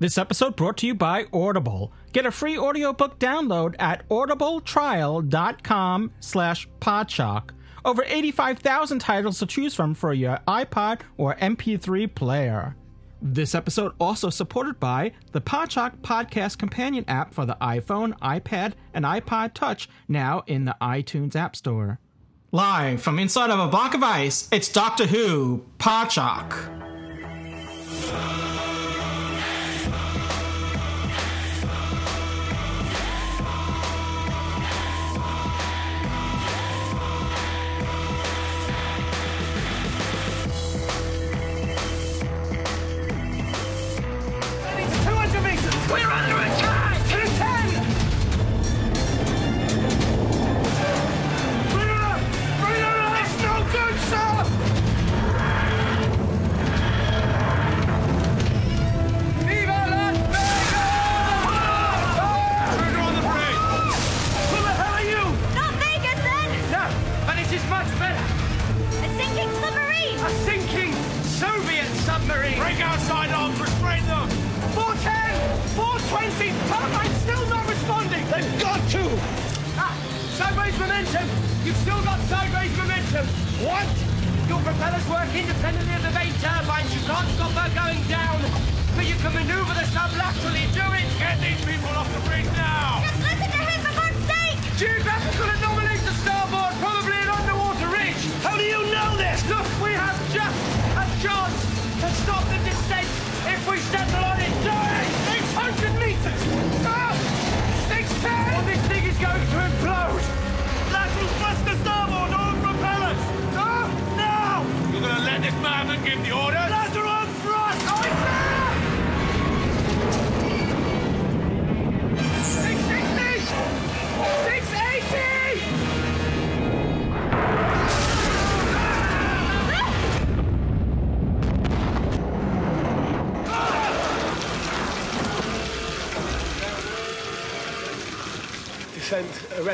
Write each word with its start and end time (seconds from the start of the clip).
This 0.00 0.18
episode 0.18 0.56
brought 0.56 0.76
to 0.78 0.86
you 0.86 0.94
by 0.94 1.26
Audible. 1.32 1.92
Get 2.12 2.26
a 2.26 2.30
free 2.30 2.58
audiobook 2.58 3.18
download 3.18 3.76
at 3.78 4.08
audibletrial.com 4.08 6.12
slash 6.20 6.68
podshock. 6.80 7.50
Over 7.84 8.04
85,000 8.06 8.98
titles 8.98 9.38
to 9.38 9.46
choose 9.46 9.74
from 9.74 9.94
for 9.94 10.12
your 10.12 10.38
iPod 10.48 11.02
or 11.16 11.36
MP3 11.36 12.12
player. 12.14 12.76
This 13.22 13.54
episode 13.54 13.92
also 14.00 14.30
supported 14.30 14.80
by 14.80 15.12
the 15.32 15.40
Podshock 15.40 15.98
Podcast 15.98 16.58
Companion 16.58 17.04
app 17.08 17.32
for 17.32 17.46
the 17.46 17.56
iPhone, 17.60 18.18
iPad, 18.18 18.72
and 18.92 19.04
iPod 19.04 19.54
Touch, 19.54 19.88
now 20.08 20.42
in 20.46 20.64
the 20.66 20.76
iTunes 20.80 21.36
App 21.36 21.56
Store. 21.56 22.00
Live 22.52 23.00
from 23.00 23.18
inside 23.18 23.50
of 23.50 23.58
a 23.58 23.68
block 23.68 23.94
of 23.94 24.02
ice, 24.02 24.48
it's 24.52 24.70
Doctor 24.70 25.06
Who, 25.06 25.64
Podshock. 25.78 26.93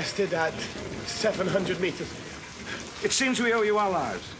Arrested 0.01 0.33
at 0.33 0.55
700 1.05 1.79
meters. 1.79 2.11
It 3.05 3.13
seems 3.13 3.39
we 3.39 3.53
owe 3.53 3.61
you 3.61 3.77
our 3.77 3.91
lives. 3.91 4.33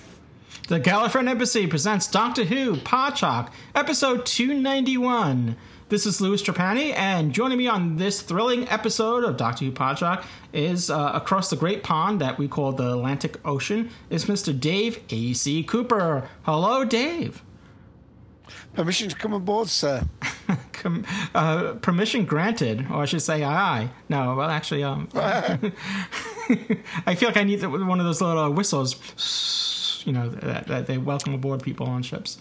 The 0.69 0.81
Gallifreyan 0.81 1.29
Embassy 1.29 1.67
presents 1.67 2.07
Doctor 2.07 2.45
Who 2.45 2.77
Podshock, 2.77 3.51
episode 3.75 4.25
291. 4.25 5.57
This 5.91 6.07
is 6.07 6.19
Louis 6.19 6.41
Trapani, 6.43 6.95
and 6.97 7.35
joining 7.35 7.59
me 7.59 7.69
on 7.69 7.97
this 7.97 8.23
thrilling 8.23 8.71
episode 8.71 9.23
of 9.23 9.37
Doctor 9.37 9.67
Who 9.67 9.73
Podshock 9.73 10.25
is 10.55 10.89
uh, 10.89 11.11
across 11.13 11.51
the 11.51 11.57
great 11.57 11.83
pond 11.83 12.23
that 12.23 12.39
we 12.39 12.49
call 12.49 12.73
the 12.73 12.95
Atlantic 12.95 13.37
Ocean 13.47 13.91
is 14.09 14.25
Mr. 14.25 14.59
Dave 14.59 15.01
A.C. 15.11 15.63
Cooper. 15.65 16.27
Hello, 16.45 16.87
Dave. 16.87 17.43
Permission 18.81 19.11
to 19.11 19.15
come 19.15 19.35
aboard, 19.35 19.69
sir. 19.69 20.05
Com- 20.73 21.05
uh, 21.35 21.75
permission 21.83 22.25
granted, 22.25 22.87
or 22.91 23.03
I 23.03 23.05
should 23.05 23.21
say, 23.21 23.45
aye. 23.45 23.83
aye. 23.83 23.91
No, 24.09 24.35
well, 24.35 24.49
actually, 24.49 24.83
um, 24.83 25.07
I 25.15 25.59
feel 27.15 27.29
like 27.29 27.37
I 27.37 27.45
need 27.45 27.63
one 27.63 28.01
of 28.01 28.07
those 28.07 28.23
little 28.23 28.51
whistles, 28.51 30.03
you 30.07 30.15
know, 30.15 30.31
that, 30.31 30.67
that 30.69 30.87
they 30.87 30.97
welcome 30.97 31.35
aboard 31.35 31.63
people 31.63 31.89
on 31.89 32.03
ships. 32.03 32.39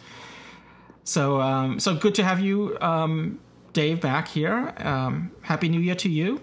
So, 1.03 1.41
um, 1.41 1.77
so 1.77 1.93
good 1.93 2.15
to 2.15 2.23
have 2.23 2.39
you, 2.39 2.77
um, 2.79 3.41
Dave, 3.73 3.99
back 3.99 4.29
here. 4.29 4.73
Um, 4.77 5.31
Happy 5.41 5.67
New 5.67 5.81
Year 5.81 5.95
to 5.95 6.09
you. 6.09 6.39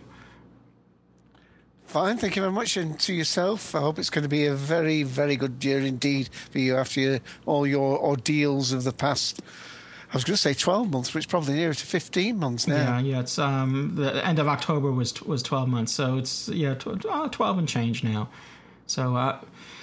Fine, 1.87 2.19
thank 2.19 2.37
you 2.37 2.43
very 2.43 2.53
much. 2.53 2.77
And 2.77 3.01
to 3.01 3.15
yourself, 3.15 3.75
I 3.75 3.81
hope 3.81 3.99
it's 3.99 4.11
going 4.11 4.25
to 4.25 4.29
be 4.29 4.45
a 4.45 4.55
very, 4.55 5.05
very 5.05 5.37
good 5.37 5.65
year 5.65 5.79
indeed 5.79 6.29
for 6.51 6.59
you 6.59 6.77
after 6.77 7.01
your, 7.01 7.21
all 7.47 7.67
your 7.67 7.99
ordeals 7.99 8.73
of 8.73 8.85
the 8.85 8.93
past. 8.93 9.41
I 10.17 10.19
was 10.19 10.25
going 10.25 10.37
to 10.37 10.41
say 10.41 10.55
12 10.55 10.91
months, 10.91 11.11
but 11.11 11.19
it's 11.19 11.27
probably 11.27 11.53
nearer 11.53 11.75
to 11.75 11.87
15 11.87 12.39
months 12.39 12.67
now. 12.67 12.97
Yeah, 12.97 13.01
yeah. 13.01 13.21
It's 13.21 13.39
um, 13.39 13.97
the 13.97 14.27
end 14.27 14.39
of 14.39 14.49
October 14.49 14.91
was 14.91 15.21
was 15.21 15.43
12 15.43 15.69
months, 15.69 15.93
so 15.93 16.17
it's 16.17 16.49
yeah, 16.49 16.73
tw- 16.73 17.05
uh, 17.05 17.29
12 17.29 17.59
and 17.59 17.69
change 17.69 18.03
now. 18.03 18.31
So, 18.87 19.15
uh, 19.15 19.39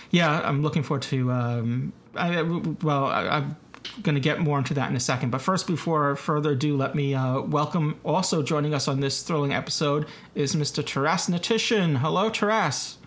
yeah, 0.10 0.42
I'm 0.44 0.64
looking 0.64 0.82
forward 0.82 1.04
to. 1.04 1.32
Um, 1.32 1.94
I, 2.16 2.42
well, 2.42 3.06
I, 3.06 3.28
I'm 3.28 3.56
going 4.02 4.16
to 4.16 4.22
get 4.22 4.40
more 4.40 4.58
into 4.58 4.74
that 4.74 4.90
in 4.90 4.96
a 4.96 5.00
second. 5.00 5.30
But 5.30 5.40
first, 5.44 5.68
before 5.68 6.16
further 6.16 6.54
ado, 6.54 6.76
let 6.76 6.96
me 6.96 7.14
uh, 7.14 7.42
welcome. 7.42 8.00
Also 8.04 8.42
joining 8.42 8.74
us 8.74 8.88
on 8.88 9.02
this 9.02 9.22
thrilling 9.22 9.54
episode 9.54 10.08
is 10.34 10.56
Mr. 10.56 10.84
Taras 10.84 11.28
Hnatyshyn. 11.28 11.98
Hello, 11.98 12.32
Taras. 12.32 12.98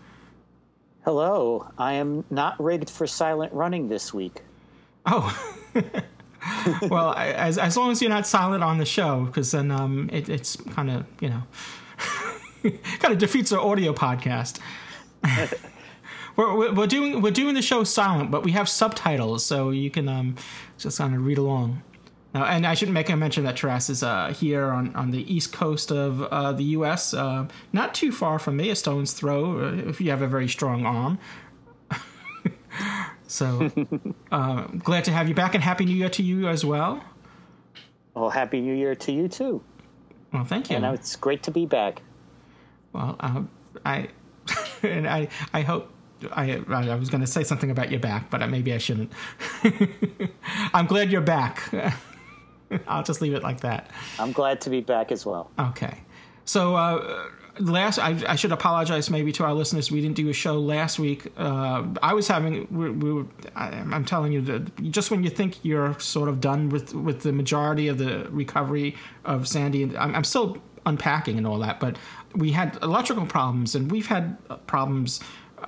Hello, 1.05 1.73
I 1.77 1.95
am 1.95 2.25
not 2.31 2.55
rigged 2.63 2.89
for 2.89 3.09
silent 3.09 3.53
running 3.53 3.89
this 3.89 4.15
week. 4.15 4.43
Oh. 5.07 5.37
well, 6.83 7.15
I, 7.17 7.29
as 7.29 7.59
as 7.59 7.77
long 7.77 7.91
as 7.91 8.01
you're 8.01 8.11
not 8.11 8.27
silent 8.27 8.63
on 8.63 8.79
the 8.79 8.85
show, 8.85 9.25
because 9.25 9.53
then 9.53 9.71
um, 9.71 10.09
it, 10.13 10.29
it's 10.29 10.57
kind 10.57 10.91
of 10.91 11.07
you 11.21 11.31
know 11.31 11.43
kind 12.99 13.13
of 13.13 13.19
defeats 13.19 13.53
our 13.53 13.61
audio 13.61 13.93
podcast. 13.93 14.59
we're, 16.37 16.73
we're 16.73 16.87
doing 16.87 17.21
we're 17.21 17.31
doing 17.31 17.55
the 17.55 17.63
show 17.63 17.85
silent, 17.85 18.31
but 18.31 18.45
we 18.45 18.53
have 18.53 18.69
subtitles, 18.69 19.45
so 19.45 19.71
you 19.71 19.91
can 19.91 20.09
um, 20.09 20.37
just 20.79 20.99
kind 20.99 21.15
of 21.15 21.25
read 21.25 21.39
along. 21.39 21.83
Now, 22.37 22.45
and 22.45 22.67
I 22.67 22.75
should 22.75 22.91
make 22.91 23.09
a 23.09 23.17
mention 23.17 23.45
that 23.45 23.57
Taras 23.57 23.89
is 23.89 24.03
uh, 24.03 24.29
here 24.29 24.67
on, 24.67 24.95
on 24.95 25.11
the 25.11 25.33
east 25.33 25.55
coast 25.55 25.91
of 25.91 26.23
uh, 26.25 26.53
the 26.53 26.65
U.S., 26.65 27.15
uh, 27.15 27.47
not 27.73 27.95
too 27.95 28.13
far 28.13 28.39
from 28.39 28.59
me, 28.59 28.69
a 28.69 28.77
stone's 28.77 29.15
throw, 29.15 29.59
uh, 29.59 29.73
if 29.89 30.03
you 30.03 30.11
have 30.11 30.21
a 30.21 30.27
very 30.27 30.47
strong 30.47 30.85
arm. 30.85 31.19
So, 33.27 33.71
uh, 34.33 34.63
glad 34.79 35.05
to 35.05 35.13
have 35.13 35.29
you 35.29 35.35
back, 35.35 35.55
and 35.55 35.63
Happy 35.63 35.85
New 35.85 35.95
Year 35.95 36.09
to 36.11 36.23
you 36.23 36.49
as 36.49 36.65
well. 36.65 37.03
Well, 38.15 38.31
Happy 38.31 38.61
New 38.61 38.75
Year 38.75 38.95
to 38.95 39.13
you 39.13 39.29
too. 39.29 39.63
Well, 40.33 40.45
thank 40.45 40.71
you. 40.71 40.77
And 40.77 40.85
it's 40.87 41.17
great 41.17 41.43
to 41.45 41.51
be 41.51 41.67
back. 41.67 42.03
Well, 42.93 43.17
uh, 43.21 43.43
I 43.85 44.09
and 44.83 45.07
I 45.07 45.29
I 45.53 45.63
hope 45.63 45.91
I 46.33 46.63
I 46.69 46.95
was 46.97 47.11
going 47.11 47.21
to 47.21 47.27
say 47.27 47.43
something 47.45 47.71
about 47.71 47.91
your 47.91 48.01
back, 48.01 48.31
but 48.31 48.47
maybe 48.49 48.73
I 48.73 48.79
shouldn't. 48.79 49.13
I'm 50.75 50.87
glad 50.87 51.11
you're 51.11 51.21
back. 51.21 51.73
I'll 52.89 53.03
just 53.03 53.21
leave 53.21 53.35
it 53.35 53.43
like 53.43 53.61
that. 53.61 53.91
I'm 54.19 54.33
glad 54.33 54.61
to 54.63 54.71
be 54.71 54.81
back 54.81 55.13
as 55.13 55.25
well. 55.25 55.51
Okay. 55.59 55.99
So 56.45 56.75
uh, 56.75 57.29
last, 57.59 57.99
I, 57.99 58.17
I, 58.29 58.37
should 58.37 58.53
apologize 58.53 59.11
maybe 59.11 59.33
to 59.33 59.45
our 59.45 59.55
listeners. 59.55 59.91
We 59.91 60.01
didn't 60.01 60.17
do 60.17 60.29
a 60.29 60.33
show 60.33 60.59
last 60.59 60.99
week. 60.99 61.33
Uh, 61.37 61.85
I 62.03 62.15
was 62.15 62.29
having, 62.29 62.67
we, 62.71 62.91
we 62.91 63.13
were, 63.13 63.27
I, 63.55 63.69
am 63.69 64.05
telling 64.05 64.33
you 64.33 64.41
that 64.43 64.91
just 64.91 65.11
when 65.11 65.23
you 65.23 65.31
think 65.31 65.65
you're 65.65 65.99
sort 65.99 66.29
of 66.29 66.41
done 66.41 66.69
with 66.69 66.95
with 66.95 67.23
the 67.23 67.33
majority 67.33 67.89
of 67.89 67.99
the 67.99 68.29
recovery 68.31 68.97
of 69.25 69.47
Sandy, 69.49 69.97
I'm, 69.97 70.15
I'm 70.15 70.25
still 70.25 70.59
unpacking 70.85 71.37
and 71.37 71.47
all 71.47 71.59
that, 71.59 71.81
but 71.81 71.97
we 72.35 72.53
had 72.53 72.79
electrical 72.83 73.27
problems, 73.27 73.75
and 73.75 73.91
we've 73.91 74.07
had 74.07 74.37
problems 74.67 75.21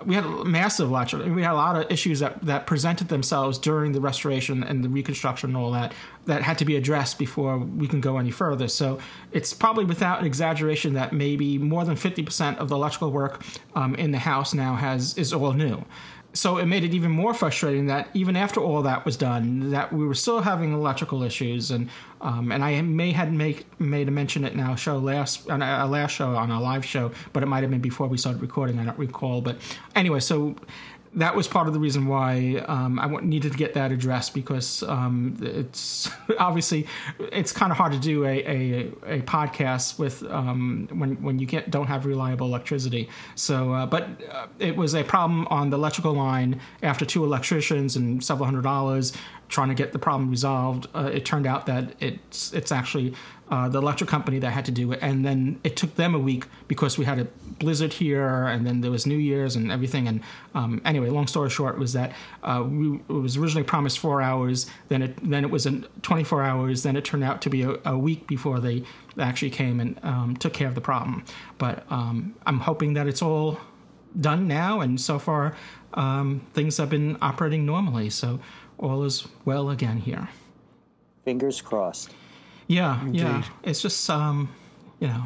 we 0.05 0.15
had 0.15 0.25
a 0.25 0.45
massive 0.45 0.89
electrical. 0.89 1.29
We 1.33 1.43
had 1.43 1.53
a 1.53 1.55
lot 1.55 1.77
of 1.77 1.91
issues 1.91 2.21
that, 2.21 2.41
that 2.43 2.67
presented 2.67 3.09
themselves 3.09 3.59
during 3.59 3.93
the 3.93 4.01
restoration 4.01 4.63
and 4.63 4.85
the 4.85 4.89
reconstruction 4.89 5.51
and 5.51 5.57
all 5.57 5.73
that 5.73 5.93
that 6.27 6.43
had 6.43 6.59
to 6.59 6.65
be 6.65 6.77
addressed 6.77 7.19
before 7.19 7.59
we 7.59 7.89
can 7.89 8.01
go 8.01 8.19
any 8.19 8.31
further. 8.31 8.69
So 8.69 8.99
it's 9.33 9.55
probably 9.55 9.85
without 9.85 10.21
an 10.21 10.27
exaggeration 10.27 10.93
that 10.95 11.13
maybe 11.13 11.59
more 11.59 11.85
than 11.85 11.97
fifty 11.97 12.23
percent 12.23 12.59
of 12.59 12.69
the 12.69 12.75
electrical 12.75 13.11
work 13.11 13.43
um, 13.75 13.95
in 13.95 14.11
the 14.13 14.19
house 14.19 14.55
now 14.55 14.77
has 14.77 15.17
is 15.17 15.33
all 15.33 15.53
new 15.53 15.85
so 16.35 16.59
it 16.59 16.67
made 16.67 16.85
it 16.85 16.93
even 16.93 17.11
more 17.11 17.33
frustrating 17.33 17.87
that 17.87 18.09
even 18.13 18.37
after 18.37 18.61
all 18.61 18.83
that 18.83 19.05
was 19.05 19.17
done, 19.17 19.71
that 19.71 19.93
we 19.93 20.07
were 20.07 20.15
still 20.15 20.41
having 20.41 20.73
electrical 20.73 21.23
issues, 21.23 21.71
and 21.71 21.89
um, 22.21 22.53
and 22.53 22.63
I 22.63 22.81
may 22.83 23.13
had 23.13 23.33
make 23.33 23.67
made 23.81 24.09
a 24.09 24.11
mention 24.11 24.45
it 24.45 24.55
now 24.55 24.75
show 24.75 24.99
last 24.99 25.49
on 25.49 25.63
a 25.63 25.87
last 25.87 26.13
show 26.13 26.37
on 26.37 26.51
a 26.51 26.61
live 26.61 26.85
show, 26.85 27.13
but 27.33 27.43
it 27.43 27.47
might 27.47 27.63
have 27.63 27.71
been 27.71 27.81
before 27.81 28.09
we 28.09 28.19
started 28.19 28.43
recording. 28.43 28.79
I 28.79 28.85
don't 28.85 28.99
recall, 28.99 29.41
but 29.41 29.57
anyway, 29.97 30.21
so 30.21 30.55
that 31.19 31.35
was 31.35 31.49
part 31.49 31.67
of 31.67 31.75
the 31.75 31.81
reason 31.81 32.07
why 32.07 32.63
um, 32.69 32.99
I 32.99 33.09
needed 33.23 33.53
to 33.53 33.59
get 33.59 33.75
that 33.75 33.93
addressed 33.93 34.35
because 34.35 34.83
um, 34.85 35.37
it's 35.41 36.11
obviously 36.39 36.87
it's 37.33 37.53
kind 37.53 37.73
of 37.73 37.79
hard 37.79 37.93
to 37.93 37.99
do 37.99 38.25
a, 38.25 38.29
a, 38.29 38.81
a 39.07 39.21
podcast 39.23 39.99
with 39.99 40.23
um, 40.25 40.89
when 40.93 41.21
when 41.23 41.39
you 41.39 41.47
don't 41.47 41.87
have 41.87 42.07
reliable 42.07 42.47
electricity. 42.47 43.09
So, 43.35 43.73
uh, 43.73 43.87
but 43.87 44.09
uh, 44.31 44.47
it 44.59 44.77
was 44.77 44.95
a 44.95 45.05
problem 45.05 45.47
on 45.49 45.71
the 45.71 45.77
electrical 45.77 46.13
line 46.13 46.61
after 46.83 47.05
two 47.05 47.25
electricians 47.25 47.97
and 47.97 48.23
several 48.23 48.47
hundred 48.47 48.63
dollars 48.63 49.13
trying 49.49 49.69
to 49.69 49.75
get 49.75 49.93
the 49.93 49.99
problem 49.99 50.31
resolved. 50.31 50.87
Uh, 50.95 51.11
it 51.13 51.25
turned 51.25 51.47
out 51.47 51.67
that 51.67 51.95
it's 52.01 52.53
it's 52.53 52.71
actually 52.71 53.15
uh, 53.51 53.69
the 53.69 53.79
electric 53.79 54.11
company 54.11 54.39
that 54.39 54.51
had 54.51 54.65
to 54.67 54.71
do 54.71 54.93
it, 54.93 54.99
and 55.01 55.25
then 55.25 55.59
it 55.65 55.75
took 55.77 55.95
them 55.97 56.15
a 56.15 56.19
week 56.19 56.47
because 56.67 56.99
we 56.99 57.05
had 57.05 57.19
a 57.19 57.25
blizzard 57.59 57.95
here, 57.95 58.47
and 58.47 58.67
then 58.67 58.83
there 58.83 58.91
was 58.91 59.07
New 59.07 59.17
Year's 59.17 59.57
and 59.57 59.73
everything. 59.73 60.07
And 60.07 60.21
um, 60.55 60.83
anyway, 60.85 61.09
long 61.09 61.27
story 61.27 61.49
short 61.49 61.79
was 61.79 61.95
that 61.95 62.13
uh, 62.43 62.65
we, 62.69 62.97
it 62.97 63.13
was 63.13 63.37
originally 63.37 63.65
promised 63.65 63.99
four 63.99 64.21
hours, 64.21 64.67
then 64.89 65.03
it 65.03 65.31
then 65.31 65.45
it 65.45 65.51
was 65.51 65.67
24 66.03 66.43
hours, 66.43 66.83
then 66.83 66.97
it 66.97 67.05
turned 67.05 67.25
out 67.25 67.41
to 67.43 67.51
be 67.51 67.63
a, 67.63 67.77
a 67.85 67.97
week 67.97 68.27
before 68.27 68.61
they 68.61 68.85
actually 69.19 69.51
came 69.51 69.81
and 69.81 69.99
um, 70.03 70.37
took 70.37 70.53
care 70.53 70.69
of 70.69 70.75
the 70.75 70.81
problem. 70.81 71.25
But 71.57 71.85
um, 71.91 72.35
I'm 72.47 72.61
hoping 72.61 72.95
that 72.95 73.07
it's 73.07 73.23
all 73.23 73.59
done 74.19 74.47
now, 74.47 74.81
and 74.81 75.01
so 75.01 75.19
far 75.19 75.57
um, 75.95 76.47
things 76.53 76.77
have 76.77 76.91
been 76.91 77.17
operating 77.23 77.65
normally. 77.65 78.11
So 78.11 78.41
all 78.79 79.05
is 79.05 79.27
well 79.45 79.71
again 79.71 79.99
here. 79.99 80.29
Fingers 81.25 81.61
crossed. 81.61 82.11
Yeah, 82.67 83.01
Indeed. 83.03 83.21
yeah. 83.21 83.45
It's 83.63 83.83
just 83.83 84.09
um, 84.11 84.51
you 85.01 85.09
know, 85.09 85.25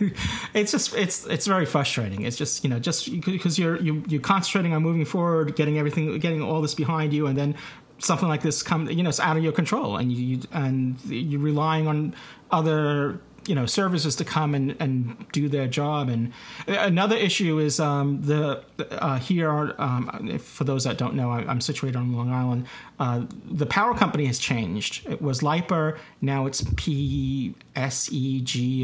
it's 0.54 0.70
just 0.72 0.94
it's 0.94 1.26
it's 1.26 1.46
very 1.46 1.66
frustrating. 1.66 2.22
It's 2.22 2.36
just 2.36 2.64
you 2.64 2.70
know 2.70 2.78
just 2.78 3.20
because 3.20 3.58
you're 3.58 3.80
you, 3.80 4.02
you're 4.08 4.20
concentrating 4.20 4.72
on 4.72 4.82
moving 4.82 5.04
forward, 5.04 5.56
getting 5.56 5.78
everything, 5.78 6.18
getting 6.18 6.42
all 6.42 6.60
this 6.60 6.74
behind 6.74 7.12
you, 7.12 7.26
and 7.26 7.36
then 7.36 7.54
something 7.98 8.28
like 8.28 8.42
this 8.42 8.62
come 8.62 8.90
you 8.90 9.02
know 9.02 9.08
it's 9.08 9.20
out 9.20 9.36
of 9.36 9.42
your 9.42 9.52
control, 9.52 9.96
and 9.96 10.12
you, 10.12 10.36
you 10.36 10.42
and 10.52 11.00
you're 11.06 11.40
relying 11.40 11.88
on 11.88 12.14
other 12.50 13.20
you 13.46 13.54
know 13.54 13.66
services 13.66 14.16
to 14.16 14.24
come 14.24 14.54
and, 14.54 14.74
and 14.80 15.26
do 15.32 15.48
their 15.48 15.66
job. 15.66 16.08
And 16.08 16.32
another 16.66 17.16
issue 17.16 17.58
is 17.58 17.78
um, 17.80 18.22
the 18.22 18.62
uh, 18.90 19.18
here 19.18 19.74
um, 19.78 20.38
for 20.38 20.64
those 20.64 20.84
that 20.84 20.98
don't 20.98 21.14
know, 21.14 21.30
I, 21.30 21.50
am 21.50 21.60
situated 21.60 21.96
on 21.96 22.12
Long 22.12 22.30
Island. 22.30 22.66
Uh, 22.98 23.24
the 23.50 23.66
power 23.66 23.94
company 23.94 24.26
has 24.26 24.38
changed. 24.38 25.06
It 25.08 25.20
was 25.20 25.42
LIPA, 25.42 25.96
now 26.20 26.46
it's 26.46 26.62
PSEG 26.62 27.54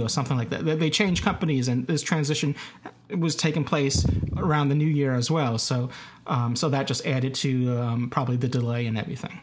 or 0.03 0.09
something 0.09 0.37
like 0.37 0.51
that. 0.51 0.65
They 0.65 0.91
changed 0.91 1.23
companies, 1.25 1.69
and 1.69 1.87
this 1.87 2.03
transition 2.03 2.57
was 3.17 3.35
taking 3.37 3.65
place 3.65 4.05
around 4.37 4.69
the 4.69 4.75
new 4.75 4.87
year 4.87 5.15
as 5.15 5.31
well. 5.31 5.59
So 5.59 5.91
um, 6.27 6.57
so 6.57 6.69
that 6.69 6.87
just 6.87 7.07
added 7.07 7.35
to 7.37 7.77
um, 7.79 8.11
probably 8.11 8.37
the 8.37 8.49
delay 8.49 8.87
and 8.87 8.97
everything. 8.97 9.41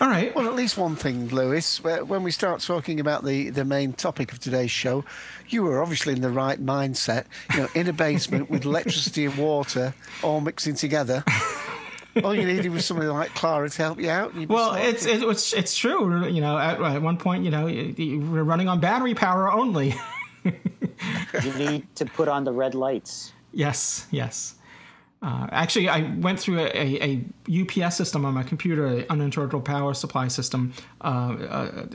All 0.00 0.08
right. 0.08 0.34
Well, 0.34 0.46
at 0.46 0.54
least 0.54 0.76
one 0.76 0.96
thing, 0.96 1.28
Louis. 1.28 1.82
When 1.82 2.24
we 2.24 2.32
start 2.32 2.60
talking 2.60 2.98
about 2.98 3.24
the, 3.24 3.50
the 3.50 3.64
main 3.64 3.92
topic 3.92 4.32
of 4.32 4.40
today's 4.40 4.70
show, 4.70 5.04
you 5.48 5.62
were 5.62 5.80
obviously 5.80 6.14
in 6.14 6.20
the 6.20 6.30
right 6.30 6.64
mindset. 6.64 7.26
You 7.52 7.60
know, 7.60 7.68
in 7.74 7.88
a 7.88 7.92
basement 7.92 8.50
with 8.50 8.64
electricity 8.64 9.26
and 9.26 9.36
water 9.36 9.94
all 10.22 10.40
mixing 10.40 10.74
together. 10.74 11.22
all 12.24 12.34
you 12.34 12.44
needed 12.44 12.72
was 12.72 12.84
somebody 12.84 13.08
like 13.08 13.34
Clara 13.34 13.70
to 13.70 13.82
help 13.82 14.00
you 14.00 14.10
out. 14.10 14.34
Well, 14.48 14.74
it's, 14.74 15.06
it's 15.06 15.52
it's 15.52 15.76
true. 15.76 16.26
You 16.26 16.40
know, 16.40 16.58
at, 16.58 16.80
at 16.80 17.02
one 17.02 17.16
point, 17.16 17.44
you 17.44 17.50
know, 17.50 17.66
we're 17.66 18.42
running 18.42 18.68
on 18.68 18.80
battery 18.80 19.14
power 19.14 19.50
only. 19.50 19.94
you 20.44 21.52
need 21.56 21.86
to 21.96 22.04
put 22.04 22.28
on 22.28 22.44
the 22.44 22.52
red 22.52 22.74
lights. 22.74 23.32
Yes, 23.52 24.06
yes. 24.10 24.56
Uh, 25.24 25.46
actually, 25.52 25.88
I 25.88 26.02
went 26.18 26.38
through 26.38 26.60
a, 26.60 26.68
a, 27.02 27.24
UPS 27.48 27.96
system 27.96 28.26
on 28.26 28.34
my 28.34 28.42
computer, 28.42 28.86
an 28.86 29.04
uninterruptible 29.04 29.64
power 29.64 29.94
supply 29.94 30.28
system. 30.28 30.74
Uh, 31.00 31.36
uh, 31.48 31.86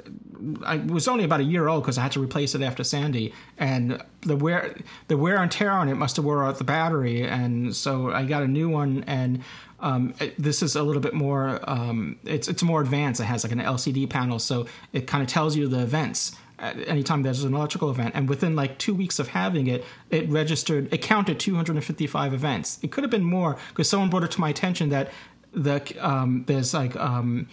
I 0.65 0.77
was 0.77 1.07
only 1.07 1.25
about 1.25 1.39
a 1.39 1.43
year 1.43 1.67
old 1.67 1.83
because 1.83 1.99
I 1.99 2.01
had 2.01 2.11
to 2.13 2.23
replace 2.23 2.55
it 2.55 2.63
after 2.63 2.83
Sandy, 2.83 3.31
and 3.59 4.01
the 4.21 4.35
wear 4.35 4.75
the 5.09 5.17
wear 5.17 5.37
and 5.37 5.51
tear 5.51 5.69
on 5.69 5.89
it 5.89 5.95
must 5.95 6.15
have 6.15 6.25
wore 6.25 6.43
out 6.43 6.57
the 6.57 6.63
battery, 6.63 7.21
and 7.21 7.75
so 7.75 8.11
I 8.11 8.25
got 8.25 8.41
a 8.41 8.47
new 8.47 8.67
one. 8.67 9.03
And 9.05 9.43
um, 9.81 10.13
it, 10.19 10.35
this 10.41 10.61
is 10.61 10.75
a 10.75 10.83
little 10.83 11.01
bit 11.01 11.13
more. 11.13 11.59
Um, 11.63 12.17
it's 12.25 12.47
it's 12.47 12.63
more 12.63 12.81
advanced. 12.81 13.21
It 13.21 13.25
has 13.25 13.43
like 13.43 13.53
an 13.53 13.59
LCD 13.59 14.09
panel, 14.09 14.39
so 14.39 14.65
it 14.93 15.07
kind 15.07 15.23
of 15.23 15.29
tells 15.29 15.55
you 15.55 15.67
the 15.67 15.81
events 15.81 16.35
anytime 16.61 17.23
there's 17.23 17.43
an 17.43 17.53
electrical 17.53 17.89
event. 17.89 18.13
And 18.15 18.27
within 18.27 18.55
like 18.55 18.77
two 18.77 18.93
weeks 18.93 19.19
of 19.19 19.29
having 19.29 19.67
it, 19.67 19.85
it 20.09 20.29
registered, 20.29 20.93
it 20.93 21.01
counted 21.01 21.39
255 21.39 22.33
events. 22.33 22.79
It 22.81 22.91
could 22.91 23.03
have 23.03 23.11
been 23.11 23.23
more 23.23 23.57
because 23.69 23.89
someone 23.89 24.09
brought 24.09 24.23
it 24.23 24.31
to 24.31 24.41
my 24.41 24.49
attention 24.49 24.89
that 24.89 25.11
the 25.53 25.81
um, 25.99 26.43
there's 26.47 26.73
like 26.73 26.95
um, 26.97 27.47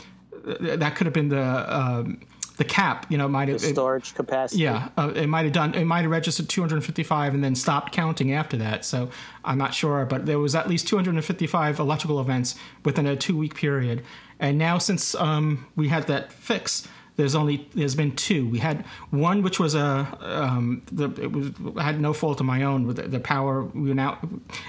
that 0.61 0.97
could 0.97 1.07
have 1.07 1.15
been 1.15 1.29
the 1.29 1.77
um, 1.77 2.21
the 2.57 2.65
cap. 2.65 3.07
You 3.09 3.19
know, 3.19 3.29
might 3.29 3.49
have 3.49 3.61
storage 3.61 4.11
it, 4.11 4.15
capacity. 4.15 4.63
Yeah, 4.63 4.89
uh, 4.97 5.13
it 5.15 5.29
might 5.29 5.45
have 5.45 5.53
done. 5.53 5.75
It 5.75 5.85
might 5.85 6.03
have 6.03 6.11
registered 6.11 6.49
255 6.49 7.35
and 7.35 7.45
then 7.45 7.55
stopped 7.55 7.93
counting 7.93 8.33
after 8.33 8.57
that. 8.59 8.85
So 8.85 9.11
I'm 9.45 9.59
not 9.59 9.75
sure, 9.75 10.05
but 10.05 10.27
there 10.27 10.39
was 10.39 10.55
at 10.55 10.69
least 10.69 10.89
255 10.89 11.79
electrical 11.79 12.21
events 12.21 12.57
within 12.85 13.07
a 13.07 13.17
two 13.17 13.37
week 13.37 13.55
period. 13.55 14.03
And 14.39 14.59
now 14.59 14.79
since 14.79 15.15
um, 15.15 15.67
we 15.77 15.89
had 15.89 16.07
that 16.09 16.33
fix 16.33 16.87
there's 17.17 17.35
only 17.35 17.69
there's 17.75 17.95
been 17.95 18.15
two. 18.15 18.49
We 18.49 18.59
had 18.59 18.85
one 19.11 19.43
which 19.43 19.59
was 19.59 19.75
a 19.75 20.07
um, 20.21 20.83
the, 20.93 21.11
it 21.23 21.33
was 21.33 21.51
I 21.77 21.83
had 21.83 22.01
no 22.01 22.13
fault 22.13 22.41
of 22.41 22.47
my 22.47 22.63
own 22.63 22.87
with 22.87 22.97
the, 22.97 23.03
the, 23.03 23.21
power 23.21 23.63
went 23.63 23.99
out. 23.99 24.19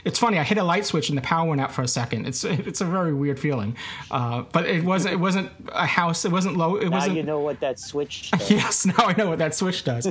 It's 0.05 0.17
funny. 0.17 0.39
I 0.39 0.43
hit 0.43 0.57
a 0.57 0.63
light 0.63 0.85
switch 0.85 1.09
and 1.09 1.17
the 1.17 1.21
power 1.21 1.47
went 1.47 1.61
out 1.61 1.73
for 1.73 1.81
a 1.81 1.87
second. 1.87 2.25
It's 2.25 2.43
it's 2.43 2.81
a 2.81 2.85
very 2.85 3.13
weird 3.13 3.39
feeling, 3.39 3.75
uh, 4.11 4.43
but 4.51 4.65
it 4.65 4.83
wasn't 4.83 5.13
it 5.13 5.19
wasn't 5.19 5.51
a 5.73 5.85
house. 5.85 6.23
It 6.25 6.31
wasn't 6.31 6.57
low. 6.57 6.77
It 6.77 6.89
now 6.89 6.97
wasn't. 6.97 7.17
you 7.17 7.23
know 7.23 7.39
what 7.39 7.59
that 7.59 7.79
switch. 7.79 8.31
Does. 8.37 8.49
yes, 8.49 8.85
now 8.85 8.95
I 8.97 9.13
know 9.13 9.29
what 9.29 9.39
that 9.39 9.53
switch 9.53 9.83
does. 9.83 10.07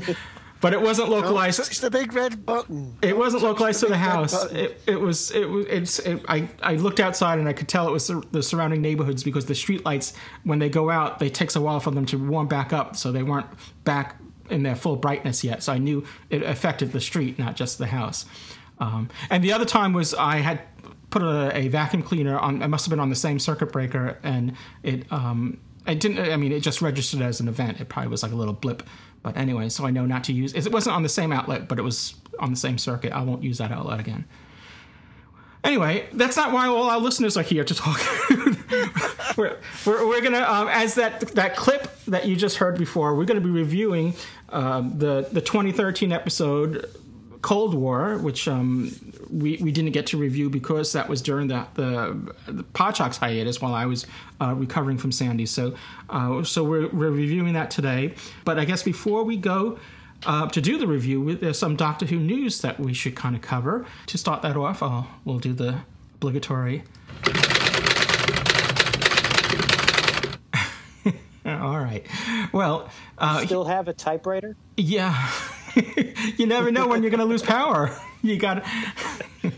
But 0.61 0.73
it 0.73 0.81
wasn't 0.81 1.09
localized. 1.09 1.61
It's 1.61 1.81
the 1.81 1.91
big 1.91 2.13
red 2.13 2.47
button. 2.47 2.97
It 3.03 3.17
wasn't 3.17 3.43
localized 3.43 3.83
the 3.83 3.87
to 3.87 3.93
the 3.93 3.99
house. 3.99 4.45
It, 4.53 4.81
it, 4.87 5.01
was. 5.01 5.31
It 5.31 5.49
was. 5.49 5.67
It's. 5.67 5.99
It, 6.01 6.25
I. 6.29 6.49
I 6.63 6.77
looked 6.77 7.01
outside 7.01 7.39
and 7.39 7.49
I 7.49 7.53
could 7.53 7.69
tell 7.69 7.89
it 7.89 7.93
was 7.93 8.07
the, 8.07 8.23
the 8.33 8.43
surrounding 8.43 8.81
neighborhoods 8.81 9.23
because 9.23 9.47
the 9.47 9.55
street 9.55 9.85
lights, 9.85 10.15
when 10.45 10.59
they 10.59 10.69
go 10.69 10.91
out, 10.91 11.19
they 11.19 11.29
takes 11.29 11.57
a 11.57 11.61
while 11.61 11.81
for 11.81 11.91
them 11.91 12.07
to 12.07 12.17
warm 12.17 12.49
back 12.49 12.73
up, 12.73 12.97
so 12.97 13.13
they 13.13 13.23
weren't 13.23 13.47
back 13.85 14.17
in 14.49 14.63
their 14.63 14.77
full 14.77 14.97
brightness 14.97 15.45
yet. 15.45 15.63
So 15.63 15.73
I 15.73 15.79
knew 15.79 16.05
it 16.31 16.43
affected 16.43 16.93
the 16.93 17.01
street, 17.01 17.39
not 17.39 17.57
just 17.57 17.79
the 17.79 17.87
house. 17.87 18.25
Um, 18.79 19.11
and 19.31 19.43
the 19.43 19.53
other 19.53 19.65
time 19.65 19.93
was 19.93 20.15
I 20.15 20.37
had 20.37 20.61
put 21.11 21.23
a, 21.23 21.57
a, 21.57 21.69
vacuum 21.69 22.03
cleaner 22.03 22.39
on. 22.39 22.63
It 22.63 22.69
must 22.69 22.87
have 22.87 22.91
been 22.91 23.01
on 23.01 23.11
the 23.11 23.17
same 23.17 23.39
circuit 23.39 23.73
breaker, 23.73 24.19
and 24.23 24.55
it. 24.83 25.11
Um, 25.13 25.59
it 25.87 26.01
didn't. 26.01 26.19
I 26.19 26.37
mean, 26.37 26.51
it 26.51 26.61
just 26.61 26.83
registered 26.83 27.23
as 27.23 27.41
an 27.41 27.47
event. 27.47 27.81
It 27.81 27.89
probably 27.89 28.11
was 28.11 28.23
like 28.23 28.33
a 28.33 28.37
little 28.37 28.55
blip 28.55 28.83
but 29.23 29.37
anyway, 29.37 29.69
so 29.69 29.85
I 29.87 29.91
know 29.91 30.07
not 30.07 30.25
to 30.25 30.33
use 30.33 30.55
it. 30.55 30.71
wasn't 30.73 30.95
on 30.95 31.03
the 31.03 31.09
same 31.09 31.33
outlet, 31.33 31.69
but 31.69 31.79
it 31.79 31.83
was 31.83 32.15
on 32.39 32.51
the 32.51 32.57
same 32.57 32.79
circuit. 32.79 33.13
I 33.13 33.23
won't 33.23 33.43
use 33.43 33.59
that 33.59 33.73
outlet 33.73 34.01
again. 34.01 34.25
Anyway, 35.65 36.09
that's 36.13 36.37
not 36.37 36.53
why 36.53 36.69
all 36.69 36.89
our 36.89 37.01
listeners 37.01 37.37
are 37.37 37.43
here 37.43 37.65
to 37.65 37.75
talk. 37.75 37.99
we're, 39.37 39.59
we're, 39.85 40.07
we're, 40.07 40.21
gonna, 40.21 40.43
um, 40.43 40.69
as 40.69 40.95
that 40.95 41.21
that 41.35 41.57
clip 41.57 41.89
that 42.05 42.27
you 42.27 42.37
just 42.37 42.59
heard 42.59 42.79
before, 42.79 43.17
we're 43.17 43.25
gonna 43.25 43.41
be 43.41 43.51
reviewing 43.51 44.15
um, 44.51 44.97
the 44.97 45.29
the 45.33 45.41
2013 45.41 46.13
episode 46.13 46.89
Cold 47.47 47.75
War, 47.75 48.19
which 48.19 48.49
um, 48.49 48.91
we, 49.31 49.57
we 49.59 49.71
didn't 49.71 49.93
get 49.93 50.07
to 50.09 50.17
review 50.17 50.51
because 50.51 50.95
that 50.95 51.09
was 51.09 51.23
during 51.23 51.47
the 51.47 51.65
the, 51.75 52.35
the 52.49 52.65
hiatus 52.75 53.63
while 53.63 53.73
I 53.73 53.87
was 53.87 54.05
uh, 54.41 54.53
recovering 54.53 54.99
from 54.99 55.13
Sandy. 55.13 55.47
So 55.47 55.77
uh, 56.11 56.43
so 56.43 56.65
we're, 56.65 56.89
we're 56.89 57.13
reviewing 57.13 57.53
that 57.53 57.71
today. 57.71 58.17
But 58.45 58.59
I 58.59 58.65
guess 58.65 58.83
before 58.83 59.23
we 59.23 59.37
go, 59.37 59.79
uh, 60.27 60.49
to 60.49 60.61
do 60.61 60.77
the 60.77 60.89
review, 60.89 61.37
there's 61.37 61.57
some 61.57 61.77
Doctor 61.77 62.07
Who 62.07 62.19
news 62.19 62.63
that 62.63 62.81
we 62.81 62.93
should 62.93 63.15
kind 63.15 63.37
of 63.37 63.43
cover. 63.43 63.87
To 64.07 64.19
start 64.19 64.43
that 64.43 64.57
off, 64.57 64.83
I'll, 64.83 65.07
we'll 65.25 65.39
do 65.39 65.53
the 65.53 65.83
obligatory. 66.17 66.83
All 71.47 71.79
right. 71.79 72.05
Well, 72.51 72.91
uh, 73.19 73.47
Still 73.47 73.67
have 73.67 73.87
a 73.87 73.93
typewriter? 73.93 74.57
yeah. 74.77 75.31
you 76.37 76.47
never 76.47 76.71
know 76.71 76.87
when 76.87 77.03
you're 77.03 77.11
going 77.11 77.21
to 77.21 77.27
lose 77.27 77.43
power. 77.43 77.97
You 78.23 78.39
got. 78.39 78.65